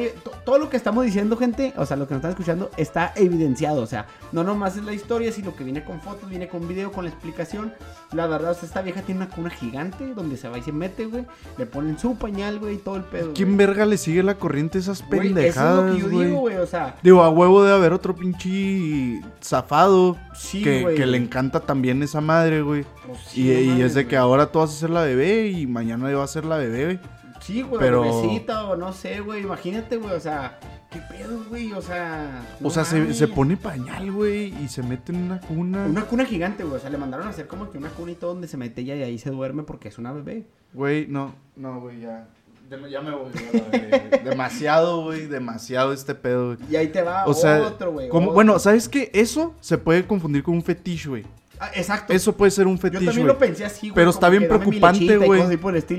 todo 0.45 0.59
lo 0.59 0.69
que 0.69 0.77
estamos 0.77 1.05
diciendo, 1.05 1.37
gente, 1.37 1.73
o 1.77 1.87
sea, 1.87 1.97
lo 1.97 2.09
que 2.09 2.15
nos 2.15 2.19
están 2.19 2.33
escuchando, 2.33 2.71
está 2.77 3.13
evidenciado. 3.15 3.81
O 3.83 3.87
sea, 3.87 4.07
no 4.33 4.43
nomás 4.43 4.77
es 4.77 4.85
la 4.85 4.93
historia, 4.93 5.31
sino 5.31 5.55
que 5.55 5.63
viene 5.63 5.85
con 5.85 6.01
fotos, 6.01 6.29
viene 6.29 6.49
con 6.49 6.67
video, 6.67 6.91
con 6.91 7.05
la 7.05 7.11
explicación. 7.11 7.73
La 8.13 8.27
verdad, 8.27 8.51
o 8.51 8.55
sea, 8.55 8.65
esta 8.67 8.83
vieja 8.83 9.03
tiene 9.03 9.23
una 9.23 9.31
cuna 9.31 9.51
gigante 9.51 10.15
donde 10.15 10.37
se 10.37 10.49
va 10.49 10.59
y 10.59 10.63
se 10.63 10.73
mete, 10.73 11.07
güey. 11.07 11.27
Le 11.59 11.67
ponen 11.67 11.99
su 11.99 12.17
pañal, 12.17 12.59
güey, 12.59 12.75
y 12.75 12.79
todo 12.79 12.97
el 12.97 13.05
pedo. 13.05 13.33
¿Quién 13.35 13.55
güey. 13.57 13.67
verga 13.67 13.87
le 13.87 13.97
sigue 13.99 14.23
la 14.23 14.35
corriente 14.35 14.79
a 14.79 14.81
esas 14.81 15.07
Güey, 15.07 15.21
Eso 15.21 15.29
es 15.29 15.35
pendejadas, 15.35 15.85
lo 15.91 15.95
que 15.95 16.01
yo 16.01 16.11
güey? 16.11 16.27
digo, 16.27 16.41
güey. 16.41 16.57
O 16.57 16.67
sea, 16.67 16.97
Digo, 17.03 17.23
a 17.23 17.31
huevo 17.31 17.63
de 17.63 17.73
haber 17.73 17.93
otro 17.93 18.17
pinche 18.17 19.21
zafado 19.41 20.17
sí, 20.35 20.63
que, 20.63 20.83
güey. 20.83 20.97
que 20.97 21.07
le 21.07 21.19
encanta 21.19 21.61
también 21.61 22.03
esa 22.03 22.21
madre, 22.21 22.63
güey. 22.63 22.85
Pues 23.07 23.37
y 23.37 23.51
y 23.53 23.83
es 23.83 23.95
de 23.95 24.07
que 24.07 24.17
ahora 24.17 24.51
tú 24.51 24.59
vas 24.59 24.71
a 24.71 24.75
ser 24.75 24.91
la 24.91 25.03
bebé 25.03 25.49
y 25.49 25.67
mañana 25.67 26.11
yo 26.11 26.17
voy 26.17 26.25
a 26.25 26.29
ser 26.29 26.45
la 26.45 26.57
bebé, 26.57 26.85
güey. 26.85 27.01
Sí, 27.49 27.63
güey, 27.63 27.81
pero- 27.81 28.03
o 28.03 28.77
no 28.77 28.93
sé, 28.93 29.21
güey. 29.21 29.43
Imagínate, 29.43 29.97
güey. 29.97 30.13
O 30.15 30.21
sea, 30.21 30.59
¿qué 30.91 30.99
pedo, 31.11 31.43
güey? 31.49 31.73
O 31.73 31.81
sea. 31.81 32.47
O 32.63 32.69
sea, 32.69 32.85
se, 32.85 33.15
se 33.15 33.27
pone 33.27 33.57
pañal, 33.57 34.13
güey, 34.13 34.55
y 34.63 34.69
se 34.69 34.83
mete 34.83 35.13
en 35.13 35.23
una 35.23 35.41
cuna. 35.41 35.87
Una 35.87 36.05
cuna 36.05 36.27
gigante, 36.27 36.63
güey. 36.63 36.77
O 36.77 36.79
sea, 36.79 36.91
le 36.91 36.99
mandaron 36.99 37.27
a 37.27 37.31
hacer 37.31 37.47
como 37.47 37.71
que 37.71 37.79
una 37.79 37.89
cuna 37.89 38.13
y 38.13 38.17
todo 38.17 38.33
donde 38.35 38.49
se 38.49 38.59
mete 38.59 38.83
ella 38.83 38.97
y 38.97 39.03
ahí 39.03 39.19
se 39.19 39.31
duerme 39.31 39.63
porque 39.63 39.89
es 39.89 39.97
una 39.97 40.13
bebé. 40.13 40.45
Güey, 40.75 41.07
no, 41.07 41.35
no, 41.57 41.81
güey, 41.81 42.01
ya. 42.01 42.29
Ya 42.71 42.77
me- 42.77 42.91
ya 42.91 43.01
me 43.01 43.13
voy, 43.13 43.31
güey. 43.33 44.25
Demasiado, 44.25 45.03
güey, 45.05 45.27
demasiado 45.27 45.95
este 45.95 46.15
pedo, 46.15 46.55
güey. 46.57 46.59
Y 46.71 46.77
ahí 46.77 46.89
te 46.89 47.01
va 47.01 47.25
O 47.25 47.33
sea, 47.33 47.63
otro, 47.63 47.93
güey. 47.93 48.11
como- 48.11 48.27
otro. 48.27 48.35
bueno, 48.35 48.59
¿sabes 48.59 48.91
qué? 48.91 49.11
Eso 49.15 49.55
se 49.61 49.79
puede 49.79 50.07
confundir 50.07 50.43
con 50.43 50.53
un 50.53 50.63
fetiche, 50.63 51.09
güey. 51.09 51.25
Ah, 51.61 51.71
exacto. 51.75 52.13
Eso 52.13 52.37
puede 52.37 52.51
ser 52.51 52.67
un 52.67 52.77
Yo 52.77 52.83
fetiche, 52.83 53.05
también 53.07 53.27
güey. 53.27 53.35
lo 53.35 53.39
pensé 53.39 53.65
así, 53.65 53.89
güey. 53.89 53.95
Pero 53.95 54.11
está 54.11 54.29
bien 54.29 54.47
preocupante, 54.49 55.17
güey. 55.19 55.43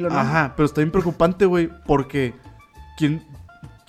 Ajá, 0.09 0.53
pero 0.55 0.65
está 0.65 0.81
bien 0.81 0.91
preocupante, 0.91 1.45
güey, 1.45 1.69
porque 1.85 2.33
¿quién, 2.97 3.23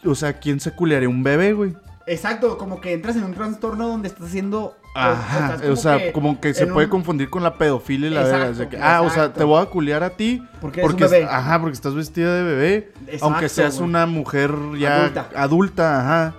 o 0.04 0.14
sea, 0.14 0.32
quién 0.34 0.58
se 0.60 0.72
culearía 0.72 1.08
un 1.08 1.22
bebé, 1.22 1.52
güey? 1.52 1.76
Exacto, 2.06 2.58
como 2.58 2.80
que 2.80 2.92
entras 2.92 3.14
en 3.16 3.24
un 3.24 3.34
trastorno 3.34 3.86
donde 3.86 4.08
estás 4.08 4.26
haciendo. 4.28 4.76
Ajá, 4.96 5.58
o 5.70 5.76
sea, 5.76 6.12
como 6.12 6.40
que 6.40 6.52
se 6.52 6.66
puede 6.66 6.86
un- 6.86 6.90
confundir 6.90 7.30
con 7.30 7.44
la 7.44 7.54
pedofilia 7.56 8.08
y 8.10 8.12
la 8.14 8.22
Exacto, 8.22 8.38
verga. 8.38 8.50
o 8.50 8.54
sea, 8.56 8.68
que, 8.68 8.78
ah, 8.82 9.02
o 9.02 9.10
sea, 9.10 9.32
te 9.32 9.44
voy 9.44 9.62
a 9.62 9.66
culear 9.66 10.02
a 10.02 10.10
ti 10.10 10.42
Porque 10.60 10.80
eres 10.80 10.90
un 10.92 10.98
porque, 10.98 11.12
bebé. 11.14 11.26
ajá, 11.30 11.60
porque 11.60 11.74
estás 11.74 11.94
vestida 11.94 12.34
de 12.34 12.42
bebé, 12.42 12.92
Exacto, 13.06 13.24
aunque 13.26 13.48
seas 13.48 13.78
una 13.78 14.06
mujer 14.06 14.52
ya 14.76 14.96
Adulta. 15.04 15.28
adulta, 15.36 16.00
ajá. 16.00 16.34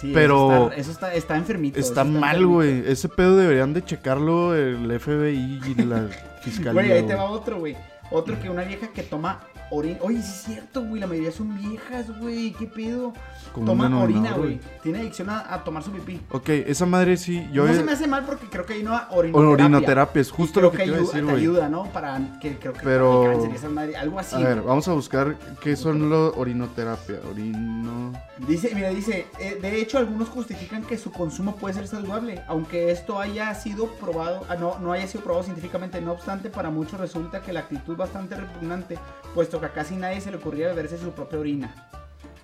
Sí, 0.00 0.12
pero- 0.14 0.50
Eso 0.52 0.64
está, 0.70 0.76
eso 0.80 0.90
está, 0.92 1.14
está 1.14 1.36
enfermito. 1.36 1.78
eso 1.78 1.88
Está 1.88 2.04
mal, 2.04 2.46
güey. 2.46 2.82
Ese 2.86 3.08
pedo 3.08 3.36
deberían 3.36 3.74
de 3.74 3.84
checarlo 3.84 4.54
el 4.54 4.90
FBI 4.98 5.60
y 5.66 5.74
la 5.82 6.08
fiscalía. 6.42 6.72
Güey, 6.72 6.92
ahí 6.92 7.00
te 7.00 7.14
güey. 7.14 7.16
va 7.16 7.24
otro, 7.24 7.58
güey. 7.58 7.76
Otro 8.10 8.40
que 8.40 8.48
una 8.50 8.62
vieja 8.62 8.88
que 8.88 9.02
toma 9.02 9.40
orina. 9.70 9.98
Oye, 10.00 10.22
sí 10.22 10.30
es 10.30 10.42
cierto, 10.46 10.82
güey. 10.82 11.00
La 11.00 11.06
mayoría 11.06 11.30
son 11.32 11.56
viejas, 11.58 12.06
güey. 12.18 12.52
¿Qué 12.52 12.66
pedo? 12.66 13.12
Como 13.52 13.66
Toma 13.66 14.02
orina, 14.02 14.32
güey. 14.34 14.60
Tiene 14.82 15.00
adicción 15.00 15.28
a, 15.30 15.52
a 15.52 15.64
tomar 15.64 15.82
su 15.82 15.90
pipí. 15.90 16.20
Ok, 16.30 16.48
esa 16.50 16.86
madre 16.86 17.16
sí, 17.16 17.48
yo... 17.52 17.64
no 17.66 17.72
he- 17.72 17.76
se 17.76 17.82
me 17.82 17.92
hace 17.92 18.06
mal 18.06 18.24
porque 18.24 18.46
creo 18.46 18.64
que 18.64 18.74
hay 18.74 18.82
una 18.82 19.08
orinoterapia. 19.10 19.64
Orinoterapia, 19.66 20.22
es 20.22 20.30
justo 20.30 20.60
lo 20.60 20.70
que 20.70 20.78
te 20.78 20.86
iba 20.86 20.96
a 20.96 21.00
decir, 21.00 21.24
güey. 21.24 21.36
ayuda, 21.36 21.68
¿no? 21.68 21.84
Para 21.86 22.20
que 22.40 22.56
creo 22.58 22.72
que 22.72 22.80
Pero- 22.82 23.24
cáncer 23.24 23.50
y 23.50 23.54
esa 23.56 23.68
madre, 23.68 23.96
algo 23.96 24.18
así. 24.18 24.36
A 24.36 24.38
ver, 24.40 24.62
vamos 24.62 24.86
a 24.88 24.92
buscar 24.92 25.36
qué 25.62 25.74
son 25.76 26.08
los 26.08 26.34
orinoterapia. 26.36 27.16
Orino... 27.28 28.12
Dice, 28.46 28.70
mira, 28.74 28.88
dice, 28.90 29.26
eh, 29.38 29.58
de 29.60 29.80
hecho 29.80 29.98
algunos 29.98 30.28
justifican 30.28 30.82
que 30.82 30.96
su 30.96 31.10
consumo 31.12 31.56
puede 31.56 31.74
ser 31.74 31.86
saludable, 31.88 32.42
aunque 32.48 32.90
esto 32.90 33.20
haya 33.20 33.54
sido 33.54 33.86
probado, 33.96 34.44
ah, 34.48 34.56
no, 34.56 34.78
no 34.78 34.92
haya 34.92 35.06
sido 35.06 35.22
probado 35.24 35.44
científicamente, 35.44 36.00
no 36.00 36.12
obstante, 36.12 36.48
para 36.48 36.70
muchos 36.70 36.98
resulta 37.00 37.42
que 37.42 37.52
la 37.52 37.60
actitud 37.60 37.96
bastante 37.96 38.36
repugnante, 38.36 38.98
puesto 39.34 39.60
que 39.60 39.66
a 39.66 39.72
casi 39.72 39.96
nadie 39.96 40.20
se 40.20 40.30
le 40.30 40.38
ocurría 40.38 40.68
beberse 40.68 40.96
su 40.98 41.10
propia 41.10 41.38
orina. 41.38 41.74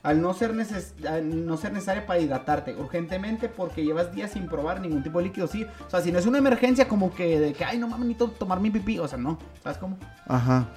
Al 0.06 0.22
no 0.22 0.34
ser, 0.34 0.54
neces 0.54 0.94
no 1.24 1.56
ser 1.56 1.72
necesario 1.72 2.06
para 2.06 2.20
hidratarte 2.20 2.76
urgentemente 2.76 3.48
porque 3.48 3.84
llevas 3.84 4.14
días 4.14 4.30
sin 4.30 4.46
probar 4.46 4.80
ningún 4.80 5.02
tipo 5.02 5.18
de 5.18 5.24
líquido, 5.24 5.48
sí. 5.48 5.66
O 5.84 5.90
sea, 5.90 6.00
si 6.00 6.12
no 6.12 6.20
es 6.20 6.26
una 6.26 6.38
emergencia 6.38 6.86
como 6.86 7.12
que 7.12 7.40
de 7.40 7.52
que, 7.54 7.64
ay, 7.64 7.76
no 7.76 7.88
mames, 7.88 8.06
necesito 8.06 8.30
tomar 8.30 8.60
mi 8.60 8.70
pipí, 8.70 9.00
o 9.00 9.08
sea, 9.08 9.18
no, 9.18 9.36
¿sabes 9.64 9.78
cómo? 9.78 9.98
Ajá. 10.28 10.68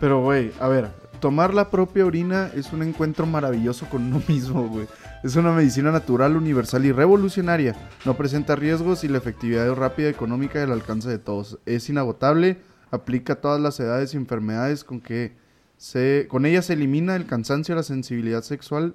Pero, 0.00 0.22
güey, 0.22 0.50
a 0.58 0.68
ver, 0.68 0.88
tomar 1.20 1.52
la 1.52 1.68
propia 1.68 2.06
orina 2.06 2.50
es 2.54 2.72
un 2.72 2.82
encuentro 2.82 3.26
maravilloso 3.26 3.84
con 3.84 4.02
uno 4.02 4.22
mismo, 4.28 4.66
güey. 4.66 4.86
Es 5.22 5.36
una 5.36 5.52
medicina 5.52 5.92
natural, 5.92 6.34
universal 6.34 6.86
y 6.86 6.92
revolucionaria. 6.92 7.76
No 8.06 8.14
presenta 8.14 8.56
riesgos 8.56 9.04
y 9.04 9.08
la 9.08 9.18
efectividad 9.18 9.70
es 9.70 9.76
rápida, 9.76 10.08
económica 10.08 10.58
y 10.58 10.62
al 10.62 10.72
alcance 10.72 11.10
de 11.10 11.18
todos. 11.18 11.58
Es 11.66 11.90
inagotable, 11.90 12.62
aplica 12.90 13.34
a 13.34 13.40
todas 13.42 13.60
las 13.60 13.78
edades 13.78 14.14
y 14.14 14.16
enfermedades 14.16 14.84
con 14.84 15.02
que 15.02 15.36
se... 15.80 16.26
Con 16.28 16.44
ella 16.44 16.60
se 16.60 16.74
elimina 16.74 17.16
el 17.16 17.24
cansancio, 17.24 17.74
la 17.74 17.82
sensibilidad 17.82 18.42
sexual, 18.42 18.94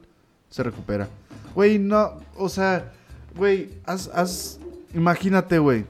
se 0.50 0.62
recupera. 0.62 1.10
Güey, 1.56 1.80
no, 1.80 2.12
o 2.38 2.48
sea, 2.48 2.94
güey, 3.36 3.72
haz, 3.86 4.12
haz, 4.14 4.60
imagínate, 4.94 5.58
güey. 5.58 5.86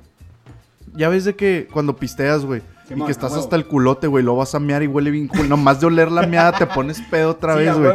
Ya 0.94 1.10
ves 1.10 1.26
de 1.26 1.36
que 1.36 1.68
cuando 1.72 1.98
pisteas, 1.98 2.46
güey, 2.46 2.62
y 2.90 3.04
que 3.04 3.12
estás 3.12 3.32
huevo. 3.32 3.44
hasta 3.44 3.58
el 3.58 3.66
culote, 3.66 4.08
güey, 4.08 4.24
lo 4.24 4.38
vas 4.38 4.56
a 4.56 4.60
mear 4.60 4.84
y 4.84 4.88
huele 4.88 5.12
bien 5.12 5.28
cool. 5.28 5.50
Nomás 5.50 5.82
de 5.82 5.88
oler 5.88 6.10
la 6.10 6.26
meada 6.28 6.58
te 6.58 6.66
pones 6.66 7.02
pedo 7.02 7.32
otra 7.32 7.56
Sí, 7.56 7.60
vez, 7.60 7.78
güey. 7.78 7.94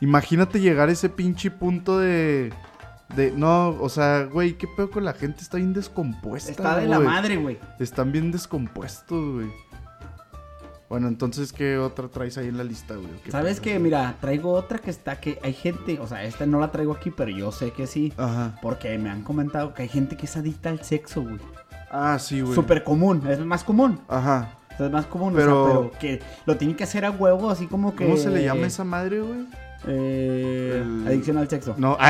Imagínate 0.00 0.58
llegar 0.58 0.88
a 0.88 0.92
ese 0.92 1.10
pinche 1.10 1.50
punto 1.50 1.98
de. 1.98 2.50
De, 3.14 3.30
no, 3.30 3.70
o 3.80 3.88
sea, 3.90 4.24
güey, 4.24 4.54
qué 4.54 4.66
pedo 4.66 4.90
con 4.90 5.04
la 5.04 5.12
gente, 5.12 5.42
está 5.42 5.58
bien 5.58 5.74
descompuesta. 5.74 6.50
Está 6.50 6.78
de 6.78 6.86
la 6.86 6.98
madre, 6.98 7.36
güey. 7.36 7.58
Están 7.78 8.10
bien 8.10 8.32
descompuestos, 8.32 9.34
güey. 9.34 9.48
Bueno, 10.88 11.08
entonces, 11.08 11.52
¿qué 11.52 11.76
otra 11.76 12.08
traes 12.08 12.38
ahí 12.38 12.48
en 12.48 12.56
la 12.56 12.64
lista, 12.64 12.94
güey? 12.94 13.08
¿Qué 13.22 13.30
¿Sabes 13.30 13.60
qué? 13.60 13.78
Mira, 13.78 14.16
traigo 14.20 14.52
otra 14.52 14.78
que 14.78 14.90
está 14.90 15.20
que 15.20 15.38
hay 15.42 15.52
gente, 15.52 15.98
o 16.00 16.06
sea, 16.06 16.24
esta 16.24 16.46
no 16.46 16.58
la 16.60 16.70
traigo 16.72 16.92
aquí, 16.94 17.10
pero 17.10 17.30
yo 17.30 17.52
sé 17.52 17.72
que 17.72 17.86
sí. 17.86 18.12
Ajá. 18.16 18.58
Porque 18.62 18.96
me 18.98 19.10
han 19.10 19.22
comentado 19.22 19.74
que 19.74 19.82
hay 19.82 19.88
gente 19.88 20.16
que 20.16 20.24
es 20.24 20.36
adicta 20.38 20.70
al 20.70 20.82
sexo, 20.82 21.22
güey. 21.22 21.36
Ah, 21.90 22.18
sí, 22.18 22.40
güey. 22.40 22.54
Súper 22.54 22.84
común, 22.84 23.22
es 23.28 23.38
más 23.40 23.64
común. 23.64 24.00
Ajá. 24.08 24.54
O 24.72 24.76
sea, 24.78 24.86
es 24.86 24.92
más 24.92 25.04
común, 25.06 25.34
Pero- 25.36 25.62
o 25.62 25.66
sea, 25.66 25.76
pero 25.90 25.98
que 25.98 26.22
lo 26.46 26.56
tiene 26.56 26.74
que 26.74 26.84
hacer 26.84 27.04
a 27.04 27.10
huevo, 27.10 27.50
así 27.50 27.66
como 27.66 27.94
que... 27.94 28.04
¿Cómo 28.06 28.16
se 28.16 28.30
le 28.30 28.42
llama 28.44 28.66
esa 28.66 28.84
madre, 28.84 29.20
güey? 29.20 29.46
Eh, 29.86 30.82
El- 30.82 31.06
Adicción 31.06 31.36
al 31.36 31.48
sexo. 31.50 31.74
No. 31.76 31.96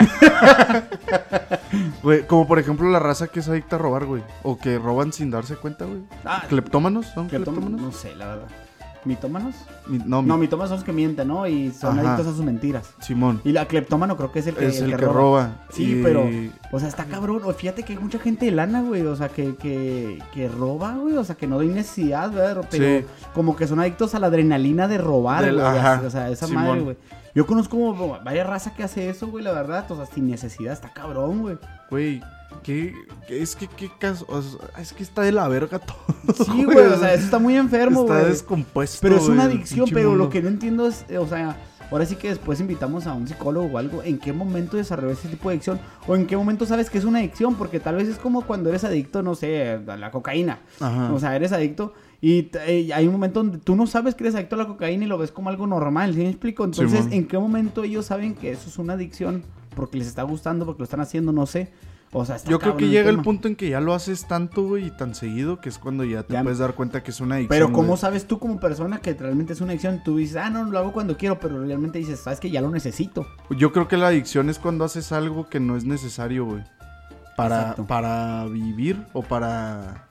Güey, 2.03 2.27
como 2.27 2.47
por 2.47 2.59
ejemplo 2.59 2.89
la 2.89 2.99
raza 2.99 3.29
que 3.29 3.41
es 3.41 3.49
adicta 3.49 3.77
a 3.77 3.79
robar, 3.79 4.07
güey. 4.07 4.23
O 4.43 4.57
que 4.57 4.79
roban 4.79 5.13
sin 5.13 5.31
darse 5.31 5.57
cuenta, 5.57 5.85
güey. 5.85 6.01
Ah, 6.25 6.45
¿Cleptómanos? 6.49 7.07
¿Son 7.07 7.29
cleptómanos? 7.29 7.81
No 7.81 7.93
sé, 7.93 8.15
la 8.17 8.27
verdad. 8.29 8.49
¿Mitómanos? 9.09 9.55
Mi- 9.87 9.99
no, 9.99 10.23
No, 10.23 10.35
mi- 10.37 10.43
mitómanos 10.43 10.69
son 10.69 10.77
los 10.79 10.85
que 10.85 10.93
mienten, 10.93 11.29
¿no? 11.29 11.47
Y 11.47 11.71
son 11.73 11.99
Ajá. 11.99 12.13
adictos 12.15 12.33
a 12.33 12.37
sus 12.37 12.45
mentiras. 12.45 12.91
Simón. 13.01 13.41
Y 13.45 13.53
la 13.53 13.67
cleptómano 13.67 14.17
creo 14.17 14.31
que 14.31 14.41
es 14.41 14.47
el 14.47 14.55
que, 14.55 14.67
es 14.67 14.81
el, 14.81 14.91
que, 14.91 14.97
roba. 14.99 15.57
Sí, 15.71 15.99
Y- 15.99 16.03
pero, 16.03 16.29
o 16.71 16.79
sea, 16.79 16.89
está 16.89 17.05
cabrón. 17.07 17.41
O 17.45 17.53
fíjate 17.53 17.83
que 17.83 17.95
hay 17.95 17.99
mucha 17.99 18.19
gente 18.19 18.47
de 18.47 18.53
lana, 18.53 18.83
güey. 18.83 19.03
O 19.07 19.17
sea, 19.17 19.29
que, 19.31 19.57
que, 19.57 20.23
que 20.35 20.49
roba, 20.49 20.95
güey. 20.97 21.17
O 21.17 21.25
sea, 21.25 21.37
que 21.37 21.47
no 21.47 21.59
hay 21.61 21.69
necesidad, 21.69 22.31
¿verdad? 22.31 22.67
Pero 22.71 23.01
Sí. 23.01 23.07
como 23.35 23.57
que 23.57 23.67
son 23.67 23.81
adictos 23.81 24.15
a 24.15 24.19
la 24.21 24.27
adrenalina 24.29 24.87
de 24.89 24.99
robar, 24.99 25.45
Del- 25.45 25.55
güey. 25.57 25.67
ajá, 25.67 26.03
O 26.07 26.11
sea, 26.11 26.29
esa 26.31 26.47
Simón. 26.47 26.65
madre, 26.65 26.81
güey. 26.83 26.97
Yo 27.35 27.47
conozco 27.47 27.77
como 27.79 28.19
varias 28.25 28.47
raza 28.47 28.75
que 28.75 28.83
hace 28.83 29.09
eso, 29.11 29.29
güey, 29.29 29.45
la 29.45 29.53
verdad. 29.53 29.85
O 29.91 29.97
sea, 29.97 30.07
sin 30.07 30.29
necesidad. 30.29 30.73
Está 30.73 30.93
cabrón, 30.93 31.41
güey. 31.41 31.59
Güey, 31.91 32.21
¿qué, 32.63 32.95
qué- 33.27 33.43
es 33.43 33.57
que 33.57 33.67
qué 33.69 33.91
caso? 33.99 34.25
o 34.29 34.41
sea, 34.43 34.59
es 34.81 34.93
que 34.93 35.03
está 35.03 35.23
de 35.23 35.33
la 35.33 35.49
verga 35.49 35.79
todo. 35.79 36.45
Sí, 36.45 36.65
güey. 36.65 36.79
O 36.79 36.99
sea, 36.99 37.15
eso 37.15 37.25
está 37.25 37.39
muy 37.39 37.57
enfermo, 37.57 38.03
Está 38.03 38.19
güey. 38.21 38.31
descompuesto. 38.31 38.99
Pero 39.03 39.17
es 39.17 39.29
una 39.29 39.45
adicción, 39.45 39.89
pero 39.93 40.15
lo 40.15 40.29
que 40.31 40.43
no 40.43 40.49
entiendo 40.49 40.87
es, 40.87 41.05
eh, 41.09 41.19
o 41.19 41.27
sea, 41.27 41.57
ahora 41.91 42.05
sí 42.05 42.17
que 42.17 42.29
después 42.29 42.61
invitamos 42.61 43.07
a 43.07 43.15
un 43.15 43.27
psicólogo 43.29 43.67
o 43.67 43.79
algo, 43.79 44.03
¿en 44.03 44.19
qué 44.19 44.33
momento 44.33 44.77
desarrolló 44.77 45.13
ese 45.13 45.29
tipo 45.29 45.49
de 45.49 45.55
adicción? 45.55 45.81
O 46.07 46.17
en 46.17 46.27
qué 46.27 46.37
momento 46.37 46.67
sabes 46.67 46.91
que 46.91 46.99
es 46.99 47.05
una 47.05 47.19
adicción, 47.21 47.55
porque 47.55 47.81
tal 47.81 47.97
vez 47.97 48.09
es 48.09 48.19
como 48.19 48.43
cuando 48.43 48.69
eres 48.69 48.85
adicto, 48.85 49.23
no 49.23 49.35
sé, 49.35 49.81
a 49.87 49.97
la 49.97 50.11
cocaína. 50.11 50.61
Ajá. 50.81 51.13
O 51.13 51.19
sea, 51.19 51.35
eres 51.35 51.53
adicto 51.53 51.95
y 52.21 52.51
eh, 52.67 52.91
hay 52.93 53.07
un 53.07 53.13
momento 53.13 53.41
donde 53.43 53.59
tú 53.59 53.77
no 53.77 53.87
sabes 53.87 54.15
que 54.17 54.25
eres 54.25 54.35
adicto 54.35 54.57
a 54.57 54.59
la 54.59 54.67
cocaína 54.67 55.05
y 55.05 55.09
lo 55.09 55.17
ves 55.19 55.31
como 55.31 55.49
algo 55.51 55.67
normal, 55.67 56.13
¿sí 56.15 56.21
me 56.21 56.29
explico? 56.31 56.65
Entonces. 56.65 57.07
¿en 57.11 57.27
qué 57.27 57.39
momento 57.39 57.85
ellos 57.85 58.07
saben 58.07 58.35
que 58.35 58.51
eso 58.51 58.69
es 58.69 58.77
una 58.79 58.95
adicción? 58.95 59.45
Porque 59.77 59.97
les 59.99 60.09
está 60.09 60.25
gustando, 60.25 60.67
porque 60.67 60.81
lo 60.81 60.85
están 60.85 61.01
haciendo, 61.01 61.31
no 61.33 61.47
sé. 61.47 61.71
O 62.13 62.25
sea, 62.25 62.37
está 62.37 62.51
Yo 62.51 62.59
creo 62.59 62.77
que 62.77 62.89
llega 62.89 63.11
el 63.11 63.21
punto 63.21 63.49
en 63.49 63.57
que 63.57 63.69
ya 63.69 63.81
lo 63.81 63.93
haces 63.93 64.27
tanto, 64.27 64.63
güey, 64.63 64.87
y 64.87 64.91
tan 64.91 65.15
seguido 65.15 65.61
que 65.61 65.69
es 65.69 65.79
cuando 65.79 66.05
ya 66.05 66.23
te 66.23 66.33
Ya. 66.33 66.43
puedes 66.43 66.59
dar 66.59 66.75
cuenta 66.75 67.03
que 67.03 67.11
es 67.11 67.21
una 67.21 67.35
adicción. 67.35 67.51
Pero 67.51 67.73
¿cómo 67.73 67.89
güey. 67.89 67.99
sabes 67.99 68.27
tú 68.27 68.39
como 68.39 68.59
persona 68.59 68.99
que 69.01 69.13
realmente 69.13 69.53
es 69.53 69.61
una 69.61 69.73
adicción? 69.73 70.03
Tú 70.03 70.17
dices, 70.17 70.37
ah, 70.37 70.49
no, 70.49 70.65
lo 70.65 70.79
hago 70.79 70.93
cuando 70.93 71.17
quiero, 71.19 71.39
pero 71.39 71.63
realmente 71.63 71.99
dices, 71.99 72.21
sabes 72.21 72.41
que 72.41 72.51
ya 72.51 72.63
lo 72.63 72.71
necesito. 72.71 73.27
Yo 73.51 73.73
creo 73.73 73.89
que 73.89 73.99
la 73.99 74.07
adicción 74.09 74.49
es 74.49 74.59
cuando 74.59 74.85
haces 74.85 75.13
algo 75.13 75.49
que 75.51 75.61
no 75.61 75.77
es 75.77 75.85
necesario, 75.85 76.47
güey. 76.47 76.65
Para, 77.37 77.61
Exacto. 77.61 77.87
para 77.87 78.47
vivir 78.47 79.05
o 79.13 79.23
para... 79.23 80.07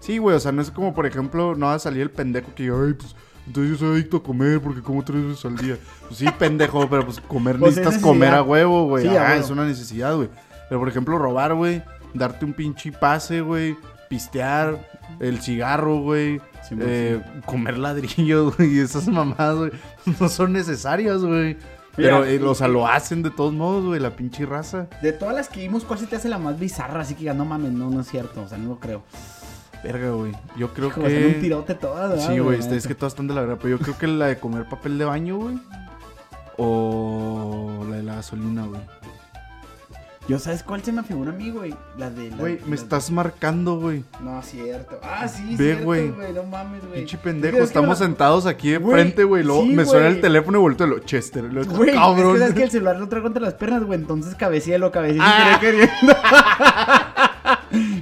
Sí, 0.00 0.18
güey, 0.18 0.36
o 0.36 0.40
sea, 0.40 0.52
no 0.52 0.62
es 0.62 0.70
como, 0.70 0.94
por 0.94 1.06
ejemplo, 1.06 1.54
no 1.54 1.66
va 1.66 1.74
a 1.74 1.78
salir 1.78 2.02
el 2.02 2.10
pendejo 2.10 2.54
que, 2.54 2.64
ay, 2.64 2.94
pues, 2.94 3.14
entonces 3.46 3.72
yo 3.72 3.76
soy 3.78 3.94
adicto 3.94 4.18
a 4.18 4.22
comer 4.22 4.60
porque 4.60 4.80
como 4.82 5.02
tres 5.02 5.24
veces 5.24 5.44
al 5.44 5.56
día. 5.56 5.76
Pues 6.06 6.18
sí, 6.18 6.26
pendejo, 6.38 6.88
pero 6.88 7.04
pues 7.04 7.20
comer 7.20 7.56
Pues 7.58 7.72
es 7.72 7.78
necesitas 7.78 8.02
comer 8.02 8.34
a 8.34 8.42
huevo, 8.42 8.86
güey. 8.86 9.04
Sí, 9.08 9.16
ah, 9.16 9.36
es 9.36 9.50
una 9.50 9.64
necesidad, 9.66 10.14
güey. 10.14 10.28
Pero, 10.70 10.80
por 10.80 10.88
ejemplo, 10.88 11.18
robar, 11.18 11.52
güey, 11.54 11.82
darte 12.14 12.46
un 12.46 12.54
pinche 12.54 12.92
pase, 12.92 13.42
güey, 13.42 13.76
pistear, 14.08 14.78
el 15.18 15.42
cigarro, 15.42 16.00
güey, 16.00 16.40
Sí, 16.66 16.76
eh, 16.80 17.20
comer 17.44 17.76
ladrillos, 17.76 18.56
güey, 18.56 18.76
y 18.76 18.78
esas 18.78 19.08
mamadas, 19.08 19.56
güey, 19.56 19.72
no 20.20 20.28
son 20.28 20.52
necesarias, 20.52 21.22
güey. 21.22 21.56
Pero, 21.96 22.24
eh, 22.24 22.40
o 22.42 22.54
sea, 22.54 22.68
lo 22.68 22.86
hacen 22.86 23.22
de 23.22 23.30
todos 23.30 23.52
modos, 23.52 23.84
güey, 23.84 24.00
la 24.00 24.10
pinche 24.10 24.46
raza. 24.46 24.86
De 25.02 25.12
todas 25.12 25.34
las 25.34 25.48
que 25.48 25.60
vimos, 25.60 25.84
¿cuál 25.84 25.98
se 25.98 26.06
te 26.06 26.16
hace 26.16 26.28
la 26.28 26.38
más 26.38 26.58
bizarra? 26.58 27.00
Así 27.00 27.16
que 27.16 27.24
ya 27.24 27.34
no 27.34 27.44
mames, 27.44 27.72
no, 27.72 27.90
no 27.90 28.00
es 28.00 28.08
cierto, 28.08 28.42
o 28.42 28.48
sea, 28.48 28.56
no 28.58 28.68
lo 28.68 28.78
creo. 28.78 29.02
Verga, 29.82 30.10
güey. 30.10 30.32
Yo 30.56 30.72
creo 30.72 30.88
Hijo, 30.88 31.02
sale 31.02 31.26
un 31.26 31.34
que. 31.34 31.40
tirote 31.40 31.74
todas, 31.74 32.10
¿verdad, 32.10 32.28
Sí, 32.28 32.38
güey, 32.38 32.58
este, 32.60 32.76
es 32.76 32.86
que 32.86 32.94
todas 32.94 33.12
están 33.14 33.26
de 33.26 33.34
la 33.34 33.40
verdad. 33.40 33.58
Pero 33.60 33.76
yo 33.76 33.82
creo 33.82 33.98
que 33.98 34.06
la 34.06 34.26
de 34.26 34.38
comer 34.38 34.68
papel 34.68 34.98
de 34.98 35.04
baño, 35.04 35.38
güey. 35.38 35.58
O 36.58 37.84
la 37.88 37.96
de 37.96 38.02
la 38.02 38.14
gasolina, 38.16 38.66
güey. 38.66 38.80
Yo, 40.30 40.38
¿sabes 40.38 40.62
cuál 40.62 40.82
se 40.84 40.92
me 40.92 41.02
figura 41.02 41.30
a 41.30 41.34
mí, 41.34 41.50
güey? 41.50 41.74
La 41.98 42.08
de... 42.08 42.30
la- 42.30 42.36
Güey, 42.36 42.60
la- 42.60 42.66
me 42.66 42.76
estás 42.76 43.10
marcando, 43.10 43.80
güey. 43.80 44.04
No, 44.22 44.40
cierto. 44.42 45.00
Ah, 45.02 45.26
sí, 45.26 45.42
Ve, 45.56 45.64
cierto, 45.64 45.84
güey. 45.86 46.12
no 46.32 46.44
mames, 46.44 46.82
güey. 46.86 47.00
Pinche 47.00 47.16
Es 47.16 47.22
pendejo. 47.22 47.56
es 47.58 47.64
Estamos 47.64 47.98
la- 48.00 48.06
sentados 48.06 48.46
aquí 48.46 48.70
de 48.70 48.78
Güey, 48.78 48.94
frente, 48.94 49.24
güey. 49.24 49.42
Luego 49.42 49.62
sí, 49.62 49.70
me 49.70 49.84
suena 49.84 50.06
güey. 50.06 50.14
el 50.16 50.20
teléfono 50.20 50.58
y 50.58 50.60
vuelto 50.60 50.86
lo 50.86 51.00
Chester. 51.00 51.44
Lo, 51.52 51.64
Güey, 51.64 51.92
cabrón. 51.94 52.28
es 52.28 52.32
que 52.34 52.38
sabes 52.38 52.54
que 52.54 52.62
el 52.62 52.70
celular 52.70 52.96
lo 53.00 53.08
traigo 53.08 53.26
entre 53.26 53.42
las 53.42 53.54
piernas, 53.54 53.82
güey, 53.84 53.98
entonces 53.98 54.34
cabeceé 54.36 54.78
lo 54.78 54.92
Ah. 54.94 55.58
sin 55.60 55.60
querer 55.60 55.88
queriendo. 55.98 56.14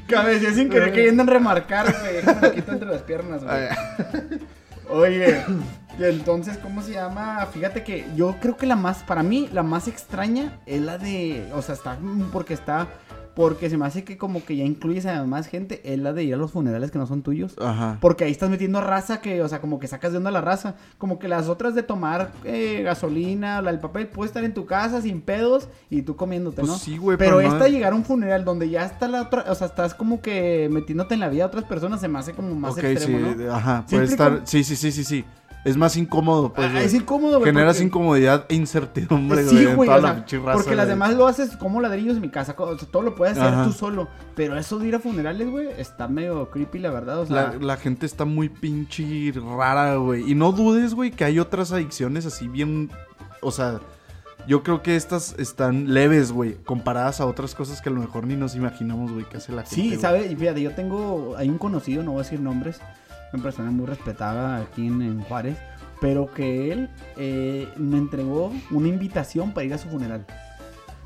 cabeceé 0.07 0.55
sin 0.55 0.69
querer 0.69 0.93
queriendo 0.93 1.25
remarcar, 1.25 1.95
güey. 2.01 2.15
Déjame 2.17 2.53
quito 2.53 2.73
entre 2.73 2.89
las 2.91 3.03
piernas, 3.03 3.43
güey. 3.45 3.57
Ay, 3.57 3.69
Oye, 4.91 5.45
y 5.99 6.05
entonces, 6.05 6.59
¿cómo 6.59 6.83
se 6.83 6.93
llama? 6.93 7.47
Fíjate 7.53 7.83
que 7.83 8.07
yo 8.15 8.37
creo 8.41 8.57
que 8.57 8.67
la 8.67 8.77
más, 8.77 9.03
para 9.03 9.23
mí, 9.23 9.49
la 9.53 9.63
más 9.63 9.89
extraña 9.89 10.61
es 10.67 10.81
la 10.81 10.97
de, 10.99 11.51
o 11.55 11.63
sea, 11.63 11.75
está, 11.75 11.99
mm, 12.01 12.31
porque 12.31 12.55
está, 12.55 12.89
porque 13.35 13.71
se 13.71 13.77
me 13.77 13.87
hace 13.87 14.03
que 14.03 14.17
como 14.17 14.45
que 14.45 14.57
ya 14.57 14.65
incluyes 14.65 15.07
a 15.07 15.25
más 15.25 15.47
gente, 15.47 15.81
es 15.85 15.99
la 16.01 16.13
de 16.13 16.25
ir 16.25 16.35
a 16.35 16.37
los 16.37 16.51
funerales 16.51 16.91
que 16.91 16.99
no 16.99 17.07
son 17.07 17.23
tuyos. 17.23 17.55
Ajá. 17.61 17.99
Porque 18.01 18.25
ahí 18.25 18.33
estás 18.33 18.51
metiendo 18.51 18.81
raza 18.81 19.21
que, 19.21 19.43
o 19.43 19.49
sea, 19.49 19.61
como 19.61 19.79
que 19.79 19.87
sacas 19.87 20.11
de 20.11 20.19
onda 20.19 20.33
la 20.33 20.41
raza. 20.41 20.75
Como 20.99 21.21
que 21.21 21.29
las 21.29 21.49
otras 21.49 21.77
de 21.77 21.85
tomar 21.85 22.33
eh, 22.43 22.83
gasolina, 22.85 23.63
la 23.63 23.71
del 23.71 23.79
papel, 23.79 24.09
puede 24.09 24.27
estar 24.27 24.43
en 24.43 24.55
tu 24.55 24.67
casa 24.67 25.03
sin 25.03 25.21
pedos 25.21 25.69
y 25.89 26.03
tú 26.03 26.17
comiéndote, 26.17 26.63
Pues 26.63 26.69
¿no? 26.69 26.79
sí, 26.79 26.97
güey, 26.97 27.17
pero, 27.17 27.37
pero 27.37 27.49
esta 27.49 27.69
llegar 27.69 27.93
a 27.93 27.97
un 27.97 28.05
funeral 28.05 28.45
donde 28.45 28.71
ya 28.71 28.85
está 28.85 29.07
la 29.07 29.23
otra, 29.23 29.45
o 29.49 29.55
sea, 29.55 29.69
estás 29.69 29.95
como 29.95 30.21
que 30.21 30.69
metiéndote 30.69 31.15
en 31.15 31.21
la 31.21 31.29
vida 31.29 31.45
de 31.45 31.47
otras 31.47 31.65
personas, 31.65 32.01
se 32.01 32.09
me 32.09 32.19
hace 32.19 32.33
como 32.33 32.55
más 32.57 32.73
ok, 32.73 32.81
sí. 32.81 32.87
extremo, 32.87 33.35
¿no? 33.37 33.55
Ajá. 33.55 33.85
¿Sí 33.87 33.95
Puede 33.95 34.09
estar. 34.09 34.41
Sí, 34.45 34.65
sí, 34.65 34.75
sí, 34.75 34.91
sí, 34.91 35.05
sí. 35.05 35.25
Es 35.65 35.77
más 35.77 35.97
incómodo, 35.97 36.53
pues. 36.53 36.71
Ah, 36.73 36.81
es 36.83 36.95
incómodo, 36.95 37.41
güey. 37.41 37.51
Generas 37.51 37.77
porque- 37.77 37.87
incomodidad 37.87 38.47
e 38.49 38.55
incertidumbre, 38.55 39.45
güey. 39.45 39.57
Sí, 39.57 39.65
güey, 39.67 39.89
o 39.91 39.99
la 39.99 40.25
sea, 40.25 40.53
porque 40.55 40.75
las 40.77 40.89
demás 40.89 41.15
lo 41.15 41.27
haces 41.27 41.57
como 41.57 41.81
ladrillos 41.81 42.15
en 42.17 42.23
mi 42.23 42.31
casa, 42.31 42.55
o 42.57 42.79
sea, 42.79 42.89
todo 42.89 43.03
lo 43.03 43.15
puedes 43.15 43.37
hacer 43.37 43.53
Ajá. 43.53 43.65
tú 43.65 43.73
solo, 43.73 44.09
pero 44.35 44.57
eso 44.57 44.79
de 44.79 44.89
ir 44.89 44.95
a 44.95 45.01
funerales, 45.01 45.51
güey, 45.51 45.69
está 45.77 46.07
medio 46.09 46.49
creepy, 46.51 46.79
la 46.79 46.91
verdad, 46.91 47.21
o 47.21 47.25
La, 47.33 47.51
sea, 47.51 47.61
la 47.61 47.77
gente 47.77 48.07
está 48.07 48.25
muy 48.25 48.49
pinche 48.49 49.33
rara, 49.35 49.97
güey. 49.97 50.31
Y 50.31 50.35
no 50.35 50.53
dudes, 50.53 50.95
güey, 50.95 51.11
que 51.11 51.25
hay 51.25 51.39
otras 51.41 51.73
adicciones 51.73 52.25
así 52.25 52.47
bien. 52.49 52.91
O 53.43 53.51
sea, 53.51 53.81
yo 54.47 54.63
creo 54.63 54.83
que 54.83 54.97
estas 54.97 55.35
están 55.39 55.93
leves, 55.93 56.33
güey, 56.33 56.55
comparadas 56.65 57.21
a 57.21 57.27
otras 57.27 57.55
cosas 57.55 57.83
que 57.83 57.89
a 57.91 57.93
lo 57.93 58.01
mejor 58.01 58.27
ni 58.27 58.37
nos 58.37 58.55
imaginamos, 58.55 59.13
güey, 59.13 59.25
que 59.29 59.37
hace 59.39 59.53
la 59.53 59.63
gente. 59.65 59.75
Sí. 59.75 60.01
¿sabes? 60.01 60.31
Y 60.31 60.37
fíjate, 60.37 60.63
yo 60.63 60.71
tengo, 60.75 61.35
hay 61.37 61.49
un 61.51 61.59
conocido, 61.59 62.03
no 62.03 62.13
voy 62.13 62.21
a 62.21 62.23
decir 62.23 62.41
nombres, 62.41 62.81
una 63.33 63.43
persona 63.43 63.71
muy 63.71 63.87
respetada 63.87 64.57
aquí 64.59 64.87
en, 64.87 65.03
en 65.03 65.21
Juárez, 65.23 65.59
pero 66.01 66.33
que 66.33 66.73
él 66.73 66.89
eh, 67.17 67.69
me 67.77 67.99
entregó 67.99 68.53
una 68.71 68.89
invitación 68.89 69.53
para 69.53 69.65
ir 69.67 69.75
a 69.75 69.79
su 69.79 69.89
funeral. 69.89 70.25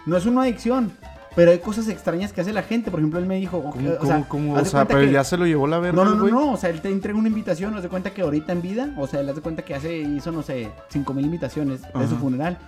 No 0.07 0.17
es 0.17 0.27
una 0.27 0.43
adicción, 0.43 0.93
pero 1.35 1.51
hay 1.51 1.59
cosas 1.61 1.89
extrañas 1.89 2.33
que 2.33 2.41
hace 2.41 2.53
la 2.53 2.63
gente. 2.63 2.91
Por 2.91 3.01
ejemplo, 3.01 3.19
él 3.19 3.27
me 3.27 3.37
dijo, 3.37 3.59
ok, 3.59 3.73
¿Cómo, 3.75 3.91
o 4.01 4.07
sea, 4.07 4.25
cómo? 4.29 4.55
O 4.55 4.63
pero 4.87 5.01
que- 5.01 5.13
ya 5.13 5.25
se 5.25 5.37
lo 5.37 5.47
llevó 5.47 5.67
la 5.67 5.79
verga, 5.79 5.97
No, 6.05 6.11
no, 6.11 6.15
no, 6.17 6.29
no, 6.29 6.53
o 6.53 6.57
sea, 6.57 6.71
él 6.71 6.81
te 6.81 6.91
entrega 6.91 7.19
una 7.19 7.29
invitación, 7.29 7.75
haz 7.75 7.83
de 7.83 7.89
cuenta 7.89 8.11
que 8.11 8.23
ahorita 8.23 8.53
en 8.53 8.63
vida, 8.63 8.95
o 8.99 9.07
sea, 9.07 9.21
él 9.21 9.29
haz 9.29 9.37
de 9.37 9.41
cuenta 9.43 9.63
que 9.63 9.75
hace, 9.75 9.97
hizo, 9.97 10.31
no 10.33 10.43
sé, 10.43 10.71
cinco 10.91 11.15
mil 11.15 11.25
invitaciones 11.25 11.83
de 11.83 12.09
su 12.09 12.17
funeral. 12.17 12.59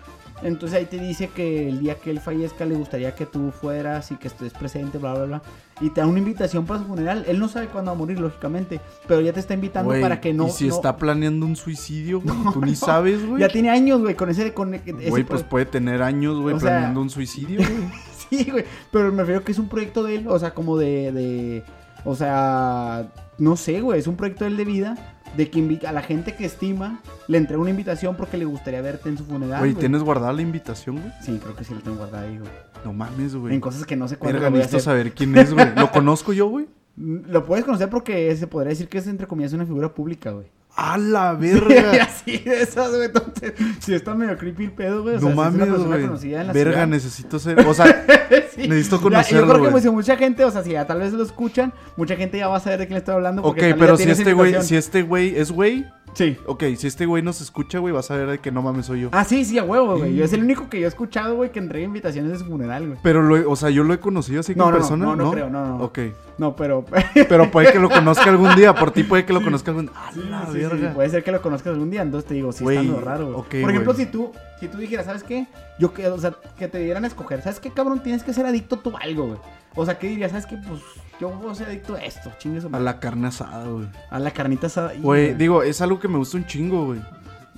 Entonces 0.42 0.76
ahí 0.78 0.84
te 0.86 0.98
dice 0.98 1.28
que 1.28 1.68
el 1.68 1.80
día 1.80 1.94
que 1.94 2.10
él 2.10 2.20
fallezca 2.20 2.66
le 2.66 2.74
gustaría 2.74 3.14
que 3.14 3.24
tú 3.24 3.50
fueras 3.50 4.10
y 4.10 4.16
que 4.16 4.28
estés 4.28 4.52
presente, 4.52 4.98
bla, 4.98 5.14
bla, 5.14 5.24
bla. 5.24 5.42
Y 5.80 5.90
te 5.90 6.00
da 6.00 6.06
una 6.06 6.18
invitación 6.18 6.66
para 6.66 6.80
su 6.80 6.86
funeral. 6.86 7.24
Él 7.26 7.38
no 7.38 7.48
sabe 7.48 7.68
cuándo 7.68 7.90
va 7.92 7.94
a 7.96 7.98
morir, 7.98 8.20
lógicamente. 8.20 8.80
Pero 9.06 9.20
ya 9.20 9.32
te 9.32 9.40
está 9.40 9.54
invitando 9.54 9.90
para 10.02 10.20
que 10.20 10.34
no. 10.34 10.48
Y 10.48 10.50
si 10.50 10.68
no- 10.68 10.74
está 10.74 10.96
planeando 10.96 11.46
un 11.46 11.56
suicidio, 11.56 12.20
güey, 12.20 12.36
tú 12.52 12.60
ni 12.60 12.76
sabes, 12.76 13.24
güey. 13.26 13.40
Ya 13.40 13.48
tiene 13.48 13.70
años, 13.70 14.00
güey, 14.00 14.14
con 14.14 14.28
ese. 14.28 14.50
Güey, 14.50 15.24
pues 15.24 15.42
puede 15.44 15.66
tener 15.66 16.02
años, 16.02 16.38
güey, 16.40 16.58
sea- 16.60 16.70
planeando 16.70 17.00
un 17.00 17.10
suicidio, 17.10 17.60
güey. 17.60 17.84
Sí, 18.30 18.50
güey. 18.50 18.64
Pero 18.90 19.12
me 19.12 19.18
refiero 19.22 19.44
que 19.44 19.52
es 19.52 19.58
un 19.58 19.68
proyecto 19.68 20.02
de 20.02 20.16
él, 20.16 20.28
o 20.28 20.38
sea, 20.38 20.52
como 20.54 20.76
de. 20.76 21.12
de 21.12 21.62
o 22.04 22.14
sea, 22.14 23.08
no 23.38 23.56
sé, 23.56 23.80
güey. 23.80 23.98
Es 24.00 24.06
un 24.06 24.16
proyecto 24.16 24.44
de 24.44 24.50
él 24.50 24.56
de 24.56 24.64
vida. 24.64 25.13
De 25.36 25.50
que 25.50 25.58
invita 25.58 25.88
a 25.88 25.92
la 25.92 26.02
gente 26.02 26.34
que 26.36 26.44
estima, 26.44 27.00
le 27.26 27.38
entrega 27.38 27.60
una 27.60 27.70
invitación 27.70 28.16
porque 28.16 28.36
le 28.36 28.44
gustaría 28.44 28.80
verte 28.80 29.08
en 29.08 29.18
su 29.18 29.24
funeral. 29.24 29.58
Güey. 29.60 29.74
¿tienes 29.74 30.02
guardada 30.02 30.32
la 30.32 30.42
invitación, 30.42 31.00
güey? 31.00 31.12
Sí, 31.24 31.38
creo 31.42 31.56
que 31.56 31.64
sí 31.64 31.74
la 31.74 31.80
tengo 31.80 31.96
guardada 31.96 32.24
ahí, 32.24 32.38
güey. 32.38 32.50
No 32.84 32.92
mames, 32.92 33.34
güey. 33.34 33.54
En 33.54 33.60
cosas 33.60 33.84
que 33.84 33.96
no 33.96 34.06
sé 34.08 34.16
cuándo 34.16 34.38
Verga, 34.38 34.50
necesito 34.50 34.80
saber 34.80 35.12
quién 35.12 35.36
es, 35.36 35.52
güey. 35.52 35.74
¿Lo 35.74 35.90
conozco 35.92 36.32
yo, 36.32 36.46
güey? 36.48 36.66
Lo 36.96 37.44
puedes 37.44 37.64
conocer 37.64 37.88
porque 37.90 38.36
se 38.36 38.46
podría 38.46 38.70
decir 38.70 38.88
que 38.88 38.98
es, 38.98 39.06
entre 39.08 39.26
comillas, 39.26 39.52
una 39.52 39.66
figura 39.66 39.92
pública, 39.92 40.30
güey. 40.30 40.46
¡A 40.76 40.98
la 40.98 41.32
Y 41.40 41.50
verga! 41.52 42.02
así 42.04 42.38
de 42.38 42.62
esas, 42.62 42.90
güey. 42.90 43.06
Entonces, 43.06 43.54
si 43.80 43.94
está 43.94 44.14
medio 44.14 44.36
creepy 44.36 44.64
el 44.64 44.72
pedo, 44.72 45.02
güey. 45.02 45.16
O 45.16 45.20
no 45.20 45.26
sea, 45.26 45.30
si 45.30 45.32
es 45.32 45.34
una 45.36 45.50
mames, 45.50 45.68
persona 45.68 45.86
güey. 45.88 46.06
conocida 46.06 46.40
en 46.42 46.46
la 46.48 46.52
Verga, 46.52 46.72
ciudad. 46.72 46.86
necesito 46.88 47.38
ser. 47.40 47.60
O 47.66 47.74
sea, 47.74 48.04
Sí. 48.54 48.68
necesito 48.68 48.96
Ya, 48.96 49.02
conocerlo, 49.02 49.46
Yo 49.46 49.52
creo 49.52 49.64
que 49.64 49.70
pues, 49.70 49.82
si 49.82 49.90
mucha 49.90 50.16
gente, 50.16 50.44
o 50.44 50.50
sea, 50.50 50.62
si 50.62 50.70
ya 50.70 50.86
tal 50.86 51.00
vez 51.00 51.12
lo 51.12 51.22
escuchan, 51.22 51.72
mucha 51.96 52.16
gente 52.16 52.38
ya 52.38 52.48
va 52.48 52.56
a 52.56 52.60
saber 52.60 52.78
de 52.78 52.86
quién 52.86 52.94
le 52.94 52.98
estoy 52.98 53.14
hablando. 53.14 53.42
ok, 53.42 53.58
pero 53.78 53.96
si 53.96 54.10
este 54.10 54.32
güey, 54.32 54.62
si 54.62 54.76
este 54.76 55.02
güey 55.02 55.36
es 55.36 55.50
güey, 55.50 55.84
Sí. 56.14 56.36
ok, 56.46 56.62
si 56.76 56.86
este 56.86 57.06
güey 57.06 57.22
nos 57.22 57.40
escucha, 57.40 57.80
güey, 57.80 57.92
vas 57.92 58.10
a 58.10 58.16
ver 58.16 58.28
de 58.28 58.38
que 58.38 58.52
no 58.52 58.62
mames 58.62 58.86
soy 58.86 59.00
yo. 59.02 59.08
Ah, 59.12 59.24
sí, 59.24 59.44
sí, 59.44 59.58
a 59.58 59.64
huevo, 59.64 59.98
güey. 59.98 60.14
Yo 60.14 60.24
es 60.24 60.32
el 60.32 60.44
único 60.44 60.68
que 60.68 60.78
yo 60.78 60.86
he 60.86 60.88
escuchado, 60.88 61.34
güey, 61.34 61.50
que 61.50 61.58
entrega 61.58 61.84
invitaciones 61.84 62.30
de 62.30 62.38
su 62.38 62.44
funeral, 62.44 62.86
güey. 62.86 62.98
Pero, 63.02 63.22
lo 63.22 63.50
o 63.50 63.56
sea, 63.56 63.70
yo 63.70 63.82
lo 63.82 63.92
he 63.92 63.98
conocido 63.98 64.40
así 64.40 64.54
No, 64.54 64.64
con 64.64 64.72
no, 64.72 64.78
no, 64.78 64.78
persona, 64.78 65.06
no, 65.06 65.16
no 65.16 65.30
creo, 65.32 65.50
no, 65.50 65.66
no. 65.66 65.84
Ok. 65.84 65.98
No, 66.36 66.56
pero. 66.56 66.84
Pero 67.14 67.50
puede 67.50 67.72
que 67.72 67.78
lo 67.78 67.88
conozca 67.90 68.28
algún 68.30 68.54
día, 68.56 68.74
por 68.74 68.90
ti 68.90 69.04
puede 69.04 69.24
que 69.24 69.32
lo 69.32 69.42
conozca 69.42 69.70
algún 69.70 69.90
¡A 69.94 70.10
la 70.12 70.46
Sí, 70.46 70.52
sí, 70.52 70.58
verga! 70.58 70.92
puede 70.94 71.08
ser 71.10 71.22
que 71.22 71.30
lo 71.32 71.40
conozcas 71.40 71.72
algún 71.74 71.90
día, 71.90 72.02
entonces 72.02 72.26
te 72.28 72.34
digo, 72.34 72.52
sí 72.52 72.64
Güey, 72.64 72.78
está 72.78 72.88
medio 72.88 73.00
raro, 73.04 73.26
güey. 73.26 73.38
ok, 73.38 73.62
Por 73.62 73.70
ejemplo, 73.70 73.94
si 73.94 74.06
tú, 74.06 74.32
si 74.58 74.68
tú 74.68 74.78
dijeras, 74.78 75.06
¿sabes 75.06 75.22
qué? 75.22 75.46
Yo 75.78 75.92
que, 75.94 76.06
o 76.08 76.18
sea, 76.18 76.34
que 76.58 76.68
te 76.68 76.78
dieran 76.78 77.04
a 77.04 77.06
escoger, 77.06 77.42
¿sabes 77.42 77.60
qué, 77.60 77.70
cabrón? 77.70 78.02
Tienes 78.02 78.22
que 78.22 78.32
ser 78.32 78.46
adicto 78.46 78.78
tú 78.78 78.96
a 78.96 79.00
algo, 79.00 79.26
güey. 79.26 79.38
O 79.76 79.84
sea, 79.84 79.98
¿qué 79.98 80.08
dirías? 80.08 80.30
¿Sabes 80.30 80.46
qué? 80.46 80.56
Pues 80.56 80.80
yo 81.20 81.30
voy 81.30 81.50
a 81.50 81.54
ser 81.54 81.68
adicto 81.68 81.94
a 81.94 82.00
esto, 82.04 82.30
chingue 82.38 82.60
su 82.60 82.68
A 82.72 82.78
la 82.78 83.00
carne 83.00 83.28
asada, 83.28 83.64
güey. 83.66 83.86
A 84.10 84.18
la 84.18 84.30
carnita 84.30 84.66
asada. 84.68 84.92
Güey, 84.98 85.34
digo, 85.34 85.62
es 85.62 85.80
algo 85.80 85.98
que 86.00 86.08
me 86.08 86.18
gusta 86.18 86.36
un 86.36 86.46
chingo, 86.46 86.86
güey. 86.86 87.00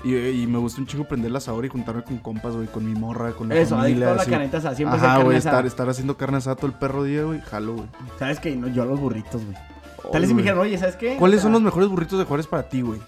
Y, 0.04 0.14
y 0.14 0.46
me 0.46 0.58
gusta 0.58 0.80
un 0.80 0.86
chingo 0.86 1.04
prender 1.04 1.30
la 1.30 1.38
asador 1.38 1.64
y 1.64 1.68
juntarme 1.68 2.02
con 2.04 2.18
compas, 2.18 2.54
güey, 2.54 2.66
con 2.68 2.84
mi 2.84 2.98
morra, 2.98 3.32
con 3.32 3.48
mi 3.48 3.56
Eso, 3.56 3.76
familia. 3.76 4.12
a 4.12 4.14
la 4.14 4.22
así. 4.22 4.30
carnita 4.30 4.58
asada. 4.58 4.74
Siempre 4.74 4.98
Ajá, 4.98 5.22
güey, 5.22 5.36
estar, 5.38 5.64
estar 5.66 5.88
haciendo 5.88 6.16
carne 6.16 6.36
asada 6.38 6.56
todo 6.56 6.66
el 6.66 6.74
perro 6.74 7.02
día, 7.02 7.22
güey. 7.24 7.40
Jalo, 7.40 7.74
güey. 7.74 7.88
¿Sabes 8.18 8.38
qué? 8.40 8.54
No, 8.54 8.68
yo 8.68 8.82
a 8.82 8.86
los 8.86 9.00
burritos, 9.00 9.42
güey. 9.44 9.56
Tal 10.12 10.20
vez 10.20 10.28
si 10.28 10.34
me 10.34 10.42
güey. 10.42 10.44
dijeran, 10.44 10.58
oye, 10.58 10.78
¿sabes 10.78 10.96
qué? 10.96 11.16
¿Cuáles 11.16 11.40
son 11.40 11.50
sea, 11.50 11.54
los 11.54 11.62
mejores 11.62 11.88
burritos 11.88 12.18
de 12.18 12.24
Juárez 12.24 12.46
para 12.46 12.68
ti, 12.68 12.82
güey? 12.82 13.00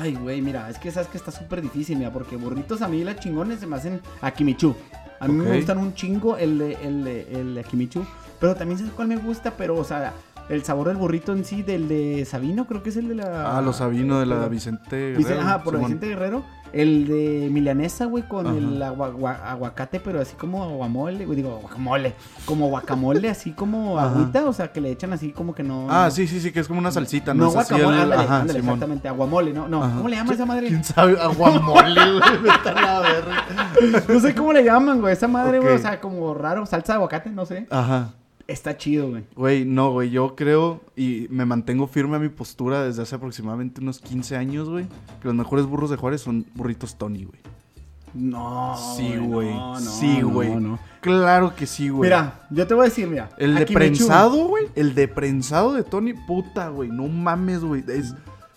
Ay, 0.00 0.14
güey, 0.14 0.42
mira, 0.42 0.68
es 0.68 0.78
que 0.78 0.90
sabes 0.90 1.08
que 1.08 1.16
está 1.16 1.30
súper 1.30 1.62
difícil, 1.62 1.96
mira, 1.98 2.10
porque 2.12 2.36
burritos 2.36 2.82
a 2.82 2.88
mí 2.88 3.04
las 3.04 3.20
chingones 3.20 3.60
se 3.60 3.66
me 3.66 3.76
hacen 3.76 4.00
akimichu. 4.20 4.74
A 5.20 5.28
mí 5.28 5.34
me 5.34 5.56
gustan 5.56 5.78
un 5.78 5.94
chingo 5.94 6.36
el 6.36 6.58
de, 6.58 6.72
el 6.82 7.04
de, 7.04 7.28
el 7.32 7.54
de 7.54 7.60
akimichu, 7.60 8.04
pero 8.40 8.54
también 8.54 8.78
sabes 8.78 8.92
cuál 8.94 9.08
me 9.08 9.16
gusta, 9.16 9.52
pero, 9.56 9.76
o 9.76 9.84
sea, 9.84 10.12
el 10.48 10.62
sabor 10.64 10.88
del 10.88 10.96
burrito 10.96 11.32
en 11.32 11.44
sí, 11.44 11.62
del 11.62 11.88
de 11.88 12.24
Sabino, 12.24 12.66
creo 12.66 12.82
que 12.82 12.90
es 12.90 12.96
el 12.96 13.08
de 13.08 13.14
la... 13.16 13.56
Ah, 13.56 13.60
los 13.62 13.76
Sabino 13.76 14.20
de 14.20 14.26
la 14.26 14.46
Vicente. 14.48 15.14
Guerrero, 15.16 15.40
ajá, 15.40 15.62
por 15.62 15.74
Simón. 15.74 15.86
Vicente 15.90 16.08
Guerrero. 16.08 16.44
El 16.72 17.06
de 17.06 17.48
milanesa, 17.52 18.06
güey, 18.06 18.26
con 18.26 18.48
Ajá. 18.48 18.56
el 18.56 18.82
agua- 18.82 19.06
agua- 19.06 19.38
aguacate, 19.48 20.00
pero 20.00 20.20
así 20.20 20.34
como 20.34 20.64
aguamole, 20.64 21.24
güey, 21.24 21.36
digo, 21.36 21.56
guacamole, 21.60 22.14
como 22.46 22.66
guacamole, 22.66 23.30
así 23.30 23.52
como 23.52 23.96
Ajá. 23.96 24.10
agüita, 24.10 24.44
o 24.44 24.52
sea, 24.52 24.72
que 24.72 24.80
le 24.80 24.90
echan 24.90 25.12
así 25.12 25.30
como 25.30 25.54
que 25.54 25.62
no... 25.62 25.86
Ah, 25.88 26.10
sí, 26.10 26.26
sí, 26.26 26.40
sí, 26.40 26.50
que 26.50 26.58
es 26.58 26.66
como 26.66 26.80
una 26.80 26.90
salsita, 26.90 27.32
¿no? 27.32 27.44
No, 27.44 27.50
Es 27.50 27.56
así 27.58 27.74
guacamole, 27.74 27.96
el- 27.98 28.02
ándale, 28.02 28.22
Ajá, 28.24 28.40
ándale, 28.40 28.58
Simón. 28.58 28.74
exactamente, 28.74 29.06
aguamole, 29.08 29.52
¿no? 29.52 29.68
No, 29.68 29.84
Ajá. 29.84 29.94
¿cómo 29.96 30.08
le 30.08 30.16
llama 30.16 30.32
esa 30.34 30.46
madre? 30.46 30.66
¿Quién 30.66 30.82
sabe? 30.82 31.16
Aguamole, 31.20 31.94
güey. 32.18 32.38
Vete 32.42 32.68
a 32.68 32.72
la 32.72 33.00
verga. 33.00 33.44
No 34.12 34.18
sé 34.20 34.34
cómo 34.34 34.52
le 34.52 34.64
llaman, 34.64 35.00
güey, 35.00 35.12
esa 35.12 35.28
madre, 35.28 35.60
güey, 35.60 35.74
Ok. 35.74 35.78
o 35.78 35.82
sea, 35.82 36.00
como 36.00 36.34
raro, 36.34 36.66
salsa 36.66 36.94
de 36.94 36.96
aguacate, 36.96 37.30
no 37.30 37.46
sé. 37.46 37.68
Ajá. 37.70 38.14
Está 38.46 38.76
chido, 38.76 39.10
güey. 39.10 39.24
Güey, 39.34 39.64
no, 39.64 39.92
güey, 39.92 40.10
yo 40.10 40.36
creo 40.36 40.82
y 40.96 41.26
me 41.30 41.46
mantengo 41.46 41.86
firme 41.86 42.16
a 42.16 42.18
mi 42.18 42.28
postura 42.28 42.84
desde 42.84 43.02
hace 43.02 43.14
aproximadamente 43.14 43.80
unos 43.80 44.00
15 44.00 44.36
años, 44.36 44.68
güey, 44.68 44.86
que 45.20 45.28
los 45.28 45.34
mejores 45.34 45.64
burros 45.64 45.90
de 45.90 45.96
Juárez 45.96 46.20
son 46.20 46.44
burritos 46.54 46.96
Tony, 46.96 47.24
güey. 47.24 47.40
No. 48.14 48.76
Sí, 48.96 49.16
güey. 49.16 49.52
no, 49.52 49.74
no, 49.74 49.80
sí, 49.80 50.22
güey. 50.22 50.54
no. 50.54 50.78
Claro 51.00 51.54
que 51.54 51.66
sí, 51.66 51.88
güey. 51.88 52.08
Mira, 52.08 52.46
yo 52.50 52.66
te 52.66 52.74
voy 52.74 52.86
a 52.86 52.88
decir, 52.88 53.08
mira. 53.08 53.30
El 53.38 53.54
de 53.56 53.66
prensado, 53.66 54.46
güey. 54.46 54.66
El 54.74 54.94
de 54.94 55.08
prensado 55.08 55.72
de 55.72 55.82
Tony, 55.82 56.14
puta, 56.14 56.68
güey. 56.68 56.88
No 56.90 57.08
mames, 57.08 57.60
güey. 57.60 57.84
Es, 57.88 58.14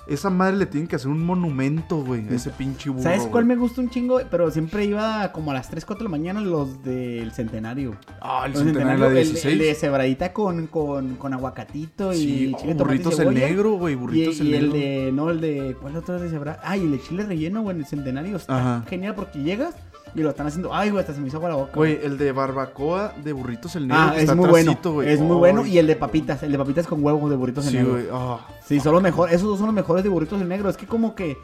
esa 0.09 0.29
madre 0.29 0.57
le 0.57 0.65
tienen 0.65 0.87
que 0.87 0.95
hacer 0.95 1.09
un 1.09 1.23
monumento, 1.25 2.03
güey. 2.03 2.27
A 2.27 2.31
ese 2.33 2.49
pinche 2.51 2.89
burro. 2.89 3.03
¿Sabes 3.03 3.21
cuál 3.23 3.45
güey. 3.45 3.45
me 3.45 3.55
gusta 3.55 3.81
un 3.81 3.89
chingo? 3.89 4.19
Pero 4.29 4.49
siempre 4.51 4.85
iba 4.85 5.31
como 5.31 5.51
a 5.51 5.53
las 5.53 5.69
3, 5.69 5.85
4 5.85 6.03
de 6.03 6.03
la 6.05 6.09
mañana 6.09 6.41
los 6.41 6.83
del 6.83 7.31
centenario. 7.31 7.95
Ah, 8.21 8.43
el 8.45 8.53
Los 8.53 8.63
centenario 8.63 9.05
de 9.09 9.13
la 9.13 9.19
el- 9.19 9.25
16. 9.27 9.53
El, 9.53 9.59
de 9.59 9.75
cebradita 9.75 10.33
con, 10.33 10.67
con, 10.67 11.15
con 11.15 11.33
aguacatito 11.33 12.13
y 12.13 12.17
Sí, 12.17 12.55
chile, 12.59 12.71
oh, 12.71 12.71
y 12.71 12.73
burritos 12.73 13.19
el 13.19 13.33
negro, 13.33 13.71
güey. 13.73 13.93
Y, 13.93 13.97
Burritos 13.97 14.37
y 14.39 14.41
el 14.41 14.53
el 14.53 14.61
negro. 14.63 14.77
de, 14.77 15.11
no, 15.13 15.29
el 15.29 15.41
de, 15.41 15.75
¿cuál 15.81 15.95
otro 15.95 16.19
de 16.19 16.29
cebra? 16.29 16.59
Ah, 16.63 16.77
y 16.77 16.81
el 16.81 16.91
de 16.91 17.01
chile 17.01 17.23
relleno, 17.25 17.61
güey, 17.61 17.75
en 17.75 17.81
el 17.81 17.87
centenario. 17.87 18.37
Está 18.37 18.57
Ajá. 18.59 18.85
genial 18.89 19.15
porque 19.15 19.39
llegas 19.43 19.75
y 20.17 20.23
lo 20.23 20.29
están 20.31 20.47
haciendo. 20.47 20.73
Ay, 20.73 20.89
güey, 20.89 21.01
hasta 21.01 21.13
se 21.13 21.21
me 21.21 21.27
hizo 21.27 21.37
agua 21.37 21.49
la 21.49 21.55
boca. 21.55 21.71
Güey, 21.75 21.99
el 22.03 22.17
de 22.17 22.31
barbacoa 22.31 23.13
de 23.23 23.31
burritos 23.33 23.75
el 23.75 23.87
negro. 23.87 24.03
Ah, 24.03 24.09
que 24.11 24.17
es 24.17 24.23
está 24.23 24.35
muy 24.35 24.49
bueno. 24.49 24.71
atrasito, 24.71 24.93
güey. 24.93 25.09
Es 25.11 25.19
muy 25.19 25.35
bueno. 25.37 25.65
Y 25.65 25.77
el 25.77 25.87
de 25.87 25.95
papitas, 25.95 26.41
el 26.43 26.51
de 26.51 26.57
papitas 26.57 26.87
con 26.87 27.03
huevo 27.03 27.29
de 27.29 27.35
burritos 27.35 27.65
Sí, 27.65 27.75
negro. 27.77 27.91
güey. 27.93 28.05
ah. 28.11 28.39
Sí, 28.65 28.79
son 28.79 28.93
los 28.93 29.01
mejores, 29.03 29.35
esos 29.35 29.47
dos 29.47 29.57
son 29.59 29.67
los 29.67 29.75
mejores 29.75 30.03
de 30.03 30.09
burritos 30.09 30.41
en 30.41 30.49
negro. 30.49 30.69
Es 30.69 30.75
que 30.77 30.87
como 30.87 31.13
que, 31.15 31.37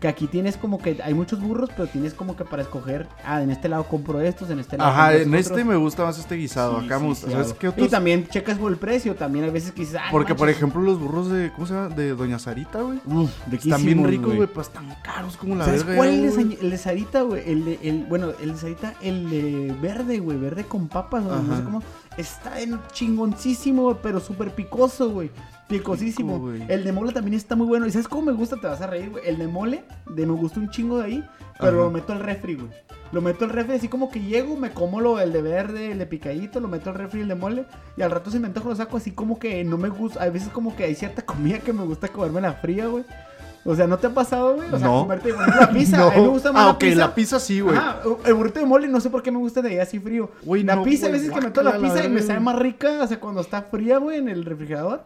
que 0.00 0.08
aquí 0.08 0.26
tienes 0.26 0.56
como 0.56 0.78
que 0.78 0.98
hay 1.04 1.12
muchos 1.12 1.40
burros, 1.40 1.68
pero 1.76 1.86
tienes 1.86 2.14
como 2.14 2.34
que 2.34 2.44
para 2.46 2.62
escoger, 2.62 3.06
ah, 3.24 3.42
en 3.42 3.50
este 3.50 3.68
lado 3.68 3.84
compro 3.84 4.20
estos, 4.20 4.48
en 4.48 4.58
este 4.58 4.78
lado 4.78 4.90
Ajá, 4.90 5.08
compro 5.08 5.16
en 5.22 5.34
estos 5.34 5.40
este 5.40 5.52
otros. 5.52 5.66
me 5.66 5.76
gusta 5.76 6.04
más 6.04 6.18
este 6.18 6.36
guisado. 6.36 6.80
Sí, 6.80 6.86
Acá 6.86 6.96
sí, 6.96 7.02
me 7.02 7.08
gusta. 7.08 7.26
sí, 7.26 7.32
¿Sabes 7.32 7.52
qué 7.52 7.66
Y 7.66 7.68
otros? 7.68 7.90
también 7.90 8.26
checas 8.26 8.56
por 8.58 8.72
el 8.72 8.78
precio, 8.78 9.14
también 9.14 9.44
hay 9.44 9.50
veces 9.50 9.72
que 9.72 9.82
dices, 9.82 9.96
ah, 10.02 10.08
Porque, 10.10 10.34
por 10.34 10.48
ejemplo, 10.48 10.80
los 10.80 10.98
burros 10.98 11.30
de. 11.30 11.52
¿Cómo 11.52 11.66
se 11.66 11.74
llama? 11.74 11.88
De 11.94 12.14
Doña 12.14 12.38
Sarita, 12.38 12.80
güey. 12.80 12.98
Uf, 13.06 13.30
Están 13.52 13.84
bien 13.84 14.02
ricos, 14.04 14.34
güey, 14.34 14.48
pero 14.48 14.62
están 14.62 14.88
caros 15.02 15.36
como 15.36 15.54
la 15.56 15.66
¿Sabes 15.66 15.84
verga. 15.84 15.96
cuál 15.98 16.08
es 16.24 16.36
el 16.38 16.48
de, 16.48 16.54
el 16.62 16.70
de 16.70 16.78
Sarita, 16.78 17.22
güey? 17.22 17.42
El 17.50 17.64
de, 17.66 17.78
el, 17.82 18.04
bueno, 18.06 18.28
el 18.40 18.52
de 18.52 18.58
Sarita, 18.58 18.94
el 19.02 19.28
de 19.28 19.76
verde, 19.82 20.18
güey, 20.18 20.38
verde 20.38 20.64
con 20.64 20.88
papas, 20.88 21.22
no 21.24 21.56
sé 21.56 21.62
cómo. 21.62 21.82
Está 22.16 22.58
en 22.60 22.80
chingoncísimo, 22.92 23.96
pero 24.02 24.18
súper 24.18 24.54
picoso, 24.54 25.10
güey. 25.10 25.30
Picosísimo. 25.70 26.38
Güey. 26.38 26.62
el 26.68 26.84
de 26.84 26.92
mole 26.92 27.12
también 27.12 27.34
está 27.34 27.56
muy 27.56 27.66
bueno. 27.66 27.86
¿Y 27.86 27.90
sabes 27.90 28.08
cómo 28.08 28.22
me 28.22 28.32
gusta? 28.32 28.56
Te 28.56 28.66
vas 28.66 28.80
a 28.80 28.86
reír, 28.86 29.10
güey. 29.10 29.22
El 29.26 29.38
de 29.38 29.46
mole, 29.46 29.84
de 30.08 30.26
me 30.26 30.32
gusta 30.32 30.60
un 30.60 30.68
chingo 30.70 30.98
de 30.98 31.04
ahí, 31.04 31.24
pero 31.58 31.72
Ajá. 31.78 31.84
lo 31.84 31.90
meto 31.90 32.12
al 32.12 32.20
refri, 32.20 32.56
güey. 32.56 32.68
Lo 33.12 33.20
meto 33.20 33.44
al 33.44 33.50
refri, 33.50 33.74
así 33.74 33.88
como 33.88 34.10
que 34.10 34.20
llego, 34.20 34.56
me 34.56 34.70
como 34.70 35.00
lo, 35.00 35.18
el 35.18 35.32
de 35.32 35.42
verde, 35.42 35.92
el 35.92 35.98
de 35.98 36.06
picadito, 36.06 36.60
lo 36.60 36.68
meto 36.68 36.90
al 36.90 36.96
refri, 36.96 37.20
el 37.22 37.28
de 37.28 37.34
mole, 37.34 37.64
y 37.96 38.02
al 38.02 38.10
rato 38.12 38.30
se 38.30 38.38
me 38.38 38.46
antoja 38.46 38.68
lo 38.68 38.76
saco 38.76 38.96
así 38.98 39.10
como 39.10 39.38
que 39.38 39.64
no 39.64 39.78
me 39.78 39.88
gusta. 39.88 40.22
A 40.22 40.28
veces 40.28 40.48
como 40.50 40.76
que 40.76 40.84
hay 40.84 40.94
cierta 40.94 41.22
comida 41.26 41.58
que 41.58 41.72
me 41.72 41.84
gusta 41.84 42.08
comerme 42.08 42.40
la 42.40 42.52
fría, 42.54 42.86
güey. 42.86 43.04
O 43.62 43.74
sea, 43.74 43.86
¿no 43.86 43.98
te 43.98 44.06
ha 44.06 44.14
pasado, 44.14 44.54
güey? 44.56 44.68
O 44.72 44.78
sea, 44.78 44.88
No. 44.88 45.02
comerte 45.02 45.32
la 45.32 45.70
pizza. 45.70 46.02
A 46.06 46.16
mí 46.16 46.22
me 46.22 46.28
gusta 46.28 46.50
más 46.50 46.62
Ah, 46.62 46.66
la 46.66 46.72
ok, 46.72 46.78
pizza. 46.78 46.96
la 46.96 47.14
pizza 47.14 47.38
sí, 47.40 47.60
güey. 47.60 47.76
Ajá, 47.76 48.00
el 48.24 48.32
burrito 48.34 48.58
de 48.58 48.64
mole 48.64 48.88
no 48.88 49.00
sé 49.00 49.10
por 49.10 49.22
qué 49.22 49.30
me 49.30 49.36
gusta 49.38 49.60
de 49.60 49.68
ahí 49.70 49.78
así 49.78 49.98
frío. 50.00 50.30
Güey, 50.44 50.62
la 50.62 50.76
no, 50.76 50.82
pizza, 50.82 51.08
a 51.08 51.10
veces 51.10 51.30
que 51.30 51.40
meto 51.42 51.62
la 51.62 51.76
pizza 51.78 52.02
y 52.04 52.08
me 52.08 52.22
güey. 52.22 52.40
más 52.40 52.58
rica, 52.58 53.00
o 53.02 53.06
sea, 53.06 53.20
cuando 53.20 53.42
está 53.42 53.60
fría, 53.62 53.98
güey, 53.98 54.16
en 54.18 54.28
el 54.30 54.44
refrigerador. 54.46 55.02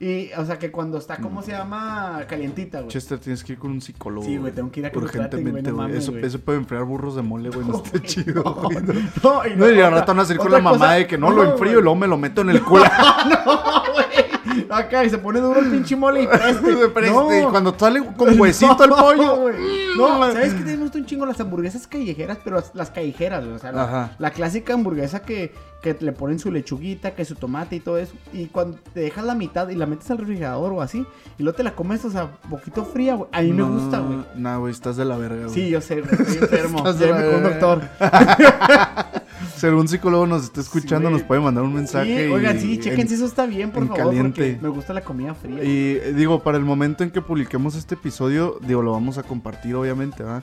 Y, 0.00 0.32
o 0.36 0.44
sea, 0.44 0.58
que 0.58 0.72
cuando 0.72 0.98
está, 0.98 1.16
¿cómo 1.18 1.40
se 1.40 1.52
llama? 1.52 2.22
Calientita, 2.28 2.78
güey. 2.80 2.88
Chester, 2.90 3.18
tienes 3.20 3.44
que 3.44 3.52
ir 3.52 3.58
con 3.58 3.70
un 3.70 3.80
psicólogo. 3.80 4.26
Sí, 4.26 4.36
güey, 4.36 4.52
tengo 4.52 4.70
que 4.70 4.80
ir 4.80 4.86
a 4.86 4.90
que 4.90 4.98
güey, 4.98 5.06
Urgentemente, 5.06 5.70
no 5.70 5.76
güey. 5.76 5.96
Eso, 5.96 6.16
eso 6.18 6.40
puede 6.40 6.58
enfriar 6.58 6.82
burros 6.84 7.14
de 7.14 7.22
mole, 7.22 7.48
güey. 7.50 7.66
No 7.66 7.76
está 7.76 7.90
Güey, 7.90 8.02
chido, 8.08 8.42
no, 8.42 8.54
güey. 8.54 8.76
No, 8.82 8.92
No, 9.22 9.46
y 9.46 9.56
No, 9.56 9.70
y 9.70 9.74
al 9.80 9.84
otra- 9.86 9.90
rato 10.00 10.12
van 10.12 10.18
a 10.20 10.24
salir 10.24 10.40
con 10.42 10.50
la 10.52 10.58
mamá 10.58 10.78
cosa- 10.78 10.92
de 10.94 11.06
que 11.06 11.16
no, 11.16 11.30
lo 11.30 11.44
enfrío 11.52 11.78
y 11.78 11.82
luego 11.82 11.94
me 11.94 12.08
lo 12.08 12.18
meto 12.18 12.40
en 12.40 12.50
el 12.50 12.62
culo. 12.62 12.84
No, 13.28 13.92
güey. 13.92 14.33
Acá 14.76 15.04
y 15.04 15.10
se 15.10 15.18
pone 15.18 15.40
duro 15.40 15.60
el 15.60 15.70
pinche 15.70 15.96
mole 15.96 16.22
y 16.22 16.26
preste. 16.28 16.88
Preste, 16.88 17.12
No. 17.14 17.38
y 17.38 17.42
cuando 17.50 17.74
sale 17.78 18.02
con 18.16 18.38
huesito 18.40 18.84
el 18.84 18.90
pollo. 18.98 19.36
güey. 19.36 19.54
No, 19.96 20.18
¿sabes 20.32 20.54
qué? 20.54 20.64
Te 20.64 20.76
gusta 20.76 20.98
un 20.98 21.06
chingo 21.06 21.24
las 21.26 21.40
hamburguesas 21.40 21.86
callejeras, 21.86 22.38
pero 22.42 22.56
las, 22.56 22.74
las 22.74 22.90
callejeras, 22.90 23.44
güey. 23.44 23.56
O 23.56 23.58
sea, 23.58 24.10
la, 24.18 24.30
clásica 24.30 24.74
hamburguesa 24.74 25.22
que, 25.22 25.54
que 25.82 25.96
le 26.00 26.12
ponen 26.12 26.38
su 26.38 26.50
lechuguita, 26.50 27.12
que 27.14 27.24
su 27.24 27.36
tomate 27.36 27.76
y 27.76 27.80
todo 27.80 27.98
eso. 27.98 28.14
Y 28.32 28.46
cuando 28.46 28.78
te 28.92 29.00
dejas 29.00 29.24
la 29.24 29.34
mitad 29.34 29.68
y 29.68 29.76
la 29.76 29.86
metes 29.86 30.10
al 30.10 30.18
refrigerador 30.18 30.72
o 30.72 30.82
así, 30.82 31.06
y 31.38 31.42
luego 31.42 31.56
te 31.56 31.62
la 31.62 31.74
comes, 31.74 32.04
o 32.04 32.10
sea, 32.10 32.30
poquito 32.50 32.84
fría, 32.84 33.14
güey. 33.14 33.28
A 33.32 33.42
mí 33.42 33.52
me 33.52 33.62
gusta, 33.62 34.00
güey. 34.00 34.18
Nah, 34.34 34.56
güey, 34.58 34.72
estás 34.72 34.96
de 34.96 35.04
la 35.04 35.16
verga, 35.16 35.44
güey. 35.46 35.54
Sí, 35.54 35.68
yo 35.70 35.80
sé, 35.80 36.00
güey. 36.00 36.12
Estoy 36.20 36.36
enfermo. 36.38 36.78
Estás 36.78 36.98
de 36.98 37.06
Llévame 37.06 37.24
la 37.26 37.30
con 37.32 37.44
un 37.44 37.50
doctor. 37.50 37.82
Si 39.56 39.66
algún 39.66 39.86
psicólogo 39.88 40.26
nos 40.26 40.44
está 40.44 40.60
escuchando, 40.60 41.10
nos 41.10 41.22
puede 41.22 41.40
mandar 41.40 41.64
un 41.64 41.72
mensaje. 41.74 42.26
Sí, 42.26 42.32
oigan, 42.32 42.58
sí, 42.58 42.78
chequen 42.78 43.00
en- 43.02 43.08
si 43.08 43.14
eso 43.14 43.26
está 43.26 43.46
bien, 43.46 43.70
por 43.70 43.82
en 43.82 43.88
favor. 43.88 44.04
caliente. 44.06 44.52
Porque 44.52 44.62
me 44.62 44.68
gusta 44.68 44.92
la 44.92 45.02
comida 45.02 45.34
fría. 45.34 45.62
Y 45.62 45.98
eh, 46.02 46.12
digo, 46.16 46.42
para 46.42 46.58
el 46.58 46.64
momento 46.64 47.04
en 47.04 47.10
que 47.10 47.20
publiquemos 47.20 47.74
este 47.76 47.94
episodio, 47.94 48.58
digo, 48.66 48.82
lo 48.82 48.92
vamos 48.92 49.16
a 49.18 49.22
compartir, 49.22 49.74
obviamente, 49.76 50.22
¿verdad? 50.22 50.42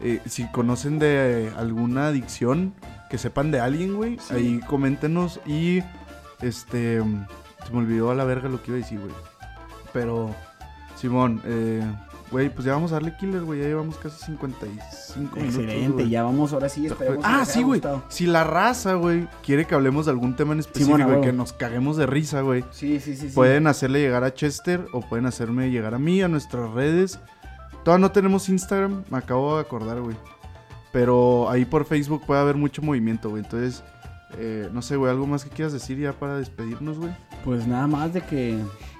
Eh, 0.00 0.20
si 0.26 0.46
conocen 0.50 0.98
de 0.98 1.52
alguna 1.56 2.08
adicción, 2.08 2.74
que 3.10 3.18
sepan 3.18 3.50
de 3.50 3.60
alguien, 3.60 3.94
güey, 3.96 4.18
Sí. 4.20 4.34
ahí 4.34 4.60
coméntenos 4.66 5.40
y 5.46 5.80
este 6.40 7.00
se 7.00 7.72
me 7.72 7.78
olvidó 7.78 8.10
a 8.10 8.14
la 8.14 8.24
verga 8.24 8.48
lo 8.48 8.62
que 8.62 8.70
iba 8.72 8.78
a 8.78 8.82
decir, 8.82 8.98
güey. 9.00 9.12
Pero 9.92 10.34
Simón, 10.96 11.42
eh, 11.44 11.82
güey, 12.32 12.48
pues 12.52 12.64
ya 12.64 12.72
vamos 12.72 12.90
a 12.90 12.94
darle 12.94 13.14
killer, 13.16 13.42
güey, 13.42 13.60
ya 13.60 13.66
llevamos 13.66 13.96
casi 13.98 14.24
55 14.24 15.36
minutos. 15.36 15.44
Excelente, 15.60 16.08
ya 16.08 16.24
vamos 16.24 16.52
ahora 16.52 16.68
sí, 16.68 16.86
esperemos 16.86 17.24
que 17.24 17.30
Ah, 17.30 17.40
les 17.40 17.48
sí, 17.48 17.62
güey. 17.62 17.80
Si 18.08 18.26
la 18.26 18.42
raza, 18.42 18.94
güey, 18.94 19.28
quiere 19.44 19.66
que 19.66 19.74
hablemos 19.74 20.06
de 20.06 20.12
algún 20.12 20.34
tema 20.34 20.54
en 20.54 20.60
específico 20.60 21.18
y 21.18 21.20
que 21.20 21.32
nos 21.32 21.52
caguemos 21.52 21.96
de 21.96 22.06
risa, 22.06 22.40
güey. 22.40 22.64
Sí, 22.72 22.98
sí, 22.98 23.14
sí. 23.14 23.28
sí. 23.28 23.34
Pueden 23.34 23.66
hacerle 23.68 24.00
llegar 24.00 24.24
a 24.24 24.34
Chester 24.34 24.84
o 24.92 25.00
pueden 25.02 25.26
hacerme 25.26 25.70
llegar 25.70 25.94
a 25.94 25.98
mí, 25.98 26.20
a 26.22 26.28
nuestras 26.28 26.70
redes. 26.72 27.20
Todavía 27.84 28.06
no 28.06 28.12
tenemos 28.12 28.48
Instagram, 28.48 29.04
me 29.10 29.18
acabo 29.18 29.56
de 29.56 29.60
acordar, 29.60 30.00
güey. 30.00 30.16
Pero 30.92 31.48
ahí 31.50 31.64
por 31.64 31.84
Facebook 31.84 32.24
puede 32.26 32.40
haber 32.40 32.56
mucho 32.56 32.82
movimiento, 32.82 33.30
güey. 33.30 33.42
Entonces, 33.42 33.82
eh, 34.38 34.68
no 34.72 34.82
sé, 34.82 34.96
güey, 34.96 35.10
algo 35.10 35.26
más 35.26 35.44
que 35.44 35.50
quieras 35.50 35.72
decir 35.72 35.98
ya 35.98 36.12
para 36.12 36.36
despedirnos, 36.38 36.98
güey. 36.98 37.12
Pues 37.44 37.66
nada 37.66 37.86
más 37.86 38.12
de 38.12 38.20
que 38.20 38.58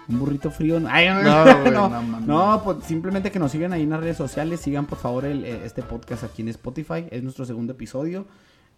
un 0.09 0.19
burrito 0.19 0.51
frío. 0.51 0.79
no- 0.81 0.89
Ay, 0.91 1.09
No, 1.09 1.45
güey, 1.61 1.71
no, 1.73 1.89
no 1.89 2.21
no, 2.21 2.63
pues 2.65 2.79
simplemente 2.85 3.31
que 3.31 3.39
nos 3.39 3.53
sigan 3.53 3.73
ahí 3.73 3.83
en 3.83 3.91
las 3.91 4.01
redes 4.01 4.17
sociales. 4.17 4.61
Sigan 4.61 4.87
por 4.87 4.99
favor 4.99 5.25
el, 5.25 5.45
eh, 5.45 5.61
este 5.65 5.83
podcast 5.83 6.25
aquí 6.25 6.43
en 6.43 6.49
Spotify. 6.49 7.07
Es 7.11 7.23
nuestro 7.23 7.45
segundo 7.45 7.73
episodio. 7.73 8.27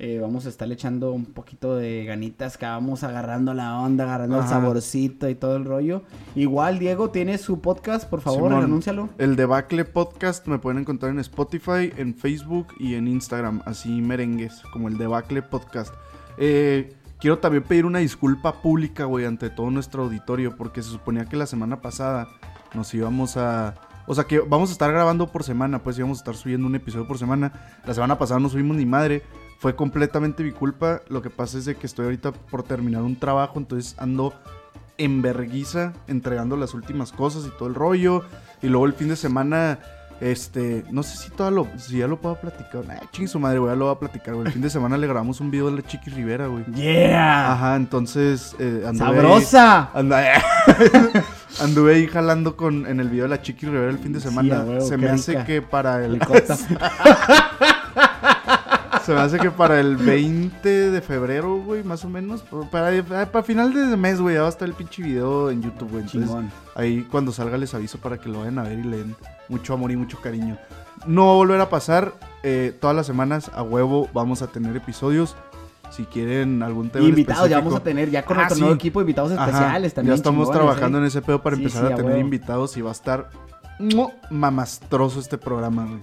Eh, 0.00 0.18
vamos 0.20 0.44
a 0.44 0.48
estarle 0.48 0.74
echando 0.74 1.12
un 1.12 1.24
poquito 1.24 1.76
de 1.76 2.04
ganitas 2.04 2.58
que 2.58 2.66
vamos 2.66 3.04
agarrando 3.04 3.54
la 3.54 3.78
onda, 3.78 4.02
agarrando 4.02 4.40
el 4.40 4.48
saborcito 4.48 5.28
y 5.28 5.36
todo 5.36 5.54
el 5.56 5.64
rollo. 5.64 6.02
Igual, 6.34 6.80
Diego, 6.80 7.10
tiene 7.10 7.38
su 7.38 7.60
podcast, 7.60 8.10
por 8.10 8.20
favor, 8.20 8.48
Simón. 8.50 8.64
anúncialo. 8.64 9.08
El 9.18 9.36
Debacle 9.36 9.84
Podcast 9.84 10.48
me 10.48 10.58
pueden 10.58 10.80
encontrar 10.80 11.12
en 11.12 11.20
Spotify, 11.20 11.92
en 11.96 12.12
Facebook 12.16 12.74
y 12.80 12.94
en 12.96 13.06
Instagram, 13.06 13.62
así 13.66 14.00
merengues, 14.02 14.62
como 14.72 14.88
el 14.88 14.98
Debacle 14.98 15.42
Podcast. 15.42 15.94
Eh, 16.38 16.92
quiero 17.24 17.38
también 17.38 17.62
pedir 17.62 17.86
una 17.86 18.00
disculpa 18.00 18.60
pública, 18.60 19.06
güey, 19.06 19.24
ante 19.24 19.48
todo 19.48 19.70
nuestro 19.70 20.02
auditorio, 20.02 20.58
porque 20.58 20.82
se 20.82 20.90
suponía 20.90 21.24
que 21.24 21.38
la 21.38 21.46
semana 21.46 21.80
pasada 21.80 22.28
nos 22.74 22.92
íbamos 22.92 23.38
a... 23.38 23.76
O 24.06 24.14
sea 24.14 24.24
que 24.24 24.40
vamos 24.40 24.68
a 24.68 24.72
estar 24.72 24.92
grabando 24.92 25.32
por 25.32 25.42
semana, 25.42 25.82
pues 25.82 25.96
íbamos 25.96 26.18
a 26.18 26.20
estar 26.20 26.34
subiendo 26.34 26.66
un 26.66 26.74
episodio 26.74 27.08
por 27.08 27.16
semana. 27.16 27.50
La 27.86 27.94
semana 27.94 28.18
pasada 28.18 28.40
no 28.40 28.50
subimos 28.50 28.76
ni 28.76 28.84
madre. 28.84 29.22
Fue 29.58 29.74
completamente 29.74 30.44
mi 30.44 30.52
culpa. 30.52 31.00
Lo 31.08 31.22
que 31.22 31.30
pasa 31.30 31.56
es 31.56 31.64
que 31.64 31.86
estoy 31.86 32.04
ahorita 32.04 32.32
por 32.32 32.62
terminar 32.62 33.00
un 33.00 33.16
trabajo, 33.18 33.58
entonces 33.58 33.94
ando 33.98 34.34
en 34.98 35.22
verguiza 35.22 35.94
entregando 36.06 36.58
las 36.58 36.74
últimas 36.74 37.10
cosas 37.10 37.46
y 37.46 37.56
todo 37.56 37.70
el 37.70 37.74
rollo. 37.74 38.22
Y 38.60 38.66
luego 38.68 38.84
el 38.84 38.92
fin 38.92 39.08
de 39.08 39.16
semana, 39.16 39.78
este, 40.20 40.84
no 40.90 41.02
sé 41.02 41.16
si 41.16 41.30
todo 41.30 41.50
lo, 41.50 41.68
si 41.76 41.98
ya 41.98 42.06
lo 42.06 42.20
puedo 42.20 42.36
platicar. 42.36 42.86
Nah, 42.86 42.94
ching 43.12 43.26
su 43.28 43.38
madre, 43.38 43.58
güey, 43.58 43.72
ya 43.72 43.76
lo 43.76 43.86
voy 43.86 43.94
a 43.94 43.98
platicar, 43.98 44.34
güey. 44.34 44.46
El 44.46 44.52
fin 44.52 44.62
de 44.62 44.70
semana 44.70 44.96
le 44.96 45.06
grabamos 45.06 45.40
un 45.40 45.50
video 45.50 45.70
de 45.70 45.76
la 45.76 45.82
Chiqui 45.82 46.10
Rivera, 46.10 46.46
güey. 46.46 46.64
¡Yeah! 46.74 47.52
Ajá, 47.52 47.76
entonces 47.76 48.54
eh, 48.58 48.84
anduve 48.86 49.06
¡Sabrosa! 49.06 49.90
anda- 49.94 50.42
anduve 51.60 51.94
ahí 51.96 52.06
jalando 52.06 52.56
con, 52.56 52.86
en 52.86 53.00
el 53.00 53.08
video 53.08 53.24
de 53.24 53.30
la 53.30 53.42
Chiqui 53.42 53.66
Rivera 53.66 53.90
el 53.90 53.98
fin 53.98 54.12
de 54.12 54.20
semana. 54.20 54.64
Se 54.80 54.96
me 54.96 55.08
hace 55.10 55.44
que 55.44 55.62
para 55.62 56.04
el. 56.04 56.18
se 59.04 59.12
me 59.12 59.20
hace 59.20 59.38
que 59.38 59.50
para 59.50 59.78
el 59.80 59.96
20 59.96 60.90
de 60.90 61.00
febrero, 61.00 61.56
güey, 61.62 61.82
más 61.84 62.04
o 62.04 62.08
menos. 62.08 62.42
Para, 62.70 63.02
para 63.30 63.42
final 63.42 63.72
de 63.72 63.96
mes, 63.96 64.20
güey, 64.20 64.34
ya 64.36 64.40
va 64.42 64.46
a 64.46 64.50
estar 64.50 64.66
el 64.68 64.74
pinche 64.74 65.02
video 65.02 65.50
en 65.50 65.62
YouTube, 65.62 65.90
güey. 65.90 66.02
Entonces, 66.04 66.28
Chingón. 66.30 66.50
ahí 66.74 67.06
cuando 67.10 67.32
salga 67.32 67.56
les 67.58 67.74
aviso 67.74 67.98
para 67.98 68.18
que 68.18 68.28
lo 68.28 68.40
vayan 68.40 68.58
a 68.58 68.62
ver 68.64 68.78
y 68.78 68.82
le 68.84 68.96
den 68.98 69.16
mucho 69.48 69.74
amor 69.74 69.90
y 69.92 69.96
mucho 69.96 70.18
cariño. 70.20 70.56
No 71.06 71.26
va 71.26 71.32
a 71.32 71.34
volver 71.36 71.60
a 71.60 71.68
pasar. 71.68 72.14
eh, 72.42 72.76
todas 72.80 72.94
las 72.96 73.06
semanas 73.06 73.50
a 73.54 73.62
huevo 73.62 74.08
vamos 74.12 74.42
a 74.42 74.46
tener 74.48 74.76
episodios. 74.76 75.36
Si 75.90 76.04
quieren 76.06 76.62
algún 76.62 76.90
tema 76.90 77.06
Invitados, 77.06 77.48
ya 77.48 77.58
vamos 77.58 77.74
a 77.76 77.80
tener, 77.80 78.10
ya 78.10 78.24
con 78.24 78.36
Ah, 78.36 78.40
nuestro 78.40 78.56
sí. 78.56 78.60
nuevo 78.62 78.74
equipo, 78.74 79.00
invitados 79.00 79.30
Ajá, 79.32 79.44
especiales 79.46 79.94
también. 79.94 80.12
Ya 80.12 80.16
estamos 80.16 80.50
trabajando 80.50 80.98
¿eh? 80.98 81.02
en 81.02 81.06
ese 81.06 81.22
pedo 81.22 81.40
para 81.42 81.54
Sí, 81.56 81.62
empezar 81.62 81.86
sí, 81.86 81.92
a 81.92 81.94
a 81.94 81.96
tener 81.96 82.18
invitados 82.18 82.76
y 82.76 82.80
va 82.82 82.88
a 82.90 82.92
estar 82.92 83.30
mamastroso 84.30 85.20
este 85.20 85.38
programa, 85.38 85.86
güey. 85.86 86.00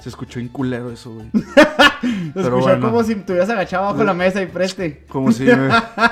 Se 0.00 0.08
escuchó 0.08 0.40
en 0.40 0.48
culero 0.48 0.90
eso, 0.90 1.12
güey. 1.12 1.26
Pero 2.34 2.46
escuchó 2.46 2.60
bueno. 2.60 2.86
como 2.90 3.04
si 3.04 3.14
te 3.16 3.32
hubieras 3.32 3.50
agachado 3.50 3.84
bajo 3.84 4.02
la 4.02 4.14
mesa 4.14 4.40
y 4.42 4.46
preste. 4.46 5.04
Como 5.08 5.30
si, 5.32 5.46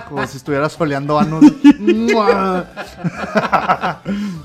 como 0.08 0.26
si 0.26 0.36
estuviera 0.36 0.68
soleando 0.68 1.18
anos. 1.18 1.42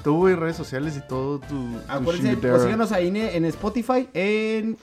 Tú, 0.03 0.17
güey, 0.17 0.35
redes 0.35 0.55
sociales 0.55 0.95
y 0.97 1.07
todo 1.07 1.39
tu, 1.39 1.77
Acuérdense, 1.87 2.27
chinguitera. 2.29 2.53
pues 2.53 2.63
síganos 2.65 2.91
ahí 2.91 3.07
en, 3.07 3.45
Spotify, 3.45 4.07
en 4.13 4.77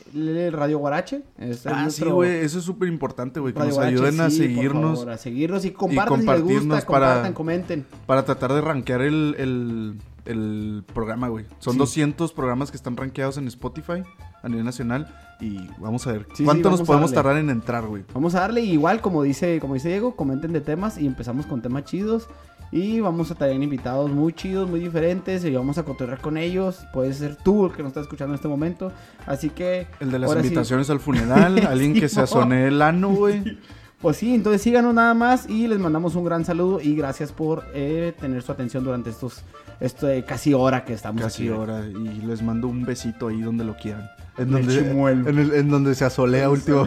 Radio 0.53 0.79
Guarache. 0.79 1.23
Este 1.39 1.69
Ah, 1.71 1.89
sí, 1.91 2.05
güey, 2.05 2.39
eso 2.45 2.59
es 2.59 2.65
súper 2.65 2.89
importante, 2.89 3.41
güey. 3.41 3.53
Que 3.53 3.59
Radio 3.61 3.69
nos 3.71 3.77
Guarache, 3.79 3.97
ayuden 3.97 4.21
a 4.21 4.31
sí, 4.31 4.39
por 4.39 4.47
seguirnos 4.49 4.99
favor, 4.99 5.13
a 5.13 5.19
seguirnos 5.19 5.65
y 5.65 5.71
compartan 5.73 6.21
si 6.21 6.27
les 6.27 6.27
compartirnos 6.37 6.77
gusta, 6.77 6.91
para- 6.91 7.07
compartan, 7.07 7.33
comenten. 7.35 7.87
para 8.07 8.25
tratar 8.25 8.53
de 8.55 8.61
rankear 8.61 9.03
el, 9.03 9.35
el, 9.39 9.95
el 10.25 10.85
programa, 10.93 11.29
güey. 11.29 11.47
Son 11.59 11.75
Sí. 11.75 11.79
200 11.79 12.33
programas 12.33 12.71
que 12.71 12.77
están 12.77 12.97
rankeados 12.97 13.37
en 13.39 13.47
Spotify 13.49 14.03
a 14.43 14.49
nivel 14.49 14.65
nacional 14.65 15.13
y 15.41 15.59
vamos 15.79 16.07
a 16.07 16.13
ver 16.13 16.27
Sí, 16.35 16.45
cuánto 16.45 16.71
nos 16.71 16.83
podemos 16.83 17.13
tardar 17.13 17.37
en 17.37 17.51
entrar, 17.51 17.87
güey. 17.87 18.05
Vamos 18.15 18.35
a 18.35 18.41
darle 18.41 18.63
igual, 18.63 19.01
como 19.01 19.23
dice, 19.23 19.59
como 19.61 19.75
dice 19.75 19.89
Diego, 19.89 20.17
comenten 20.17 20.53
de 20.53 20.61
temas 20.61 20.99
y 20.99 21.07
empezamos 21.07 21.47
con 21.47 21.63
temas 21.63 21.85
chidos. 21.85 22.29
Y 22.73 23.01
vamos 23.01 23.33
a 23.33 23.35
tener 23.35 23.61
invitados 23.61 24.13
muy 24.13 24.33
chidos, 24.33 24.71
muy 24.71 24.79
diferentes. 24.79 25.45
Y 25.45 25.51
vamos 25.51 25.77
a 25.79 25.83
cotorrear 25.85 26.21
con 26.21 26.37
ellos. 26.37 26.85
Puede 26.93 27.13
ser 27.15 27.35
tú 27.35 27.67
el 27.67 27.73
que 27.73 27.83
nos 27.83 27.91
está 27.91 28.01
escuchando 28.03 28.33
en 28.33 28.37
este 28.37 28.47
momento. 28.47 28.93
Así 29.27 29.51
que. 29.51 29.89
El 29.99 30.13
de 30.13 30.21
las 30.21 30.31
sí, 30.31 30.39
invitaciones 30.39 30.89
al 30.89 31.01
funeral, 31.01 31.59
alguien 31.67 31.95
que 31.95 32.09
se 32.09 32.21
asone 32.21 32.69
el 32.69 32.81
ano, 32.81 33.09
güey. 33.11 33.59
Pues 34.01 34.19
sí, 34.19 34.35
entonces 34.35 34.63
síganos 34.63 34.95
nada 34.95 35.15
más 35.15 35.51
y 35.51 35.67
les 35.67 35.81
mandamos 35.81 36.15
un 36.15 36.25
gran 36.25 36.45
saludo 36.45 36.81
y 36.81 36.95
gracias 36.95 37.33
por 37.33 37.65
eh, 37.75 38.15
tener 38.21 38.41
su 38.41 38.53
atención 38.53 38.85
durante 38.85 39.11
estos 39.11 39.43
esto 39.81 40.07
de 40.07 40.25
casi 40.25 40.55
hora 40.55 40.85
que 40.85 40.93
estamos 40.93 41.23
Casi 41.23 41.43
aquí. 41.49 41.51
hora. 41.51 41.81
Y 41.87 42.21
les 42.23 42.43
mando 42.43 42.69
un 42.69 42.85
besito 42.85 43.29
ahí 43.29 43.41
donde 43.41 43.65
lo 43.65 43.77
quieran. 43.77 44.09
En 44.39 44.51
donde, 44.51 44.79
en, 44.79 45.27
el- 45.39 45.55
en 45.55 45.69
donde 45.69 45.95
se 45.95 46.05
asolea 46.05 46.49
último. 46.49 46.87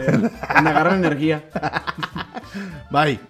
Me 0.62 0.70
agarran 0.70 0.98
energía. 0.98 1.44
Bye. 2.90 3.20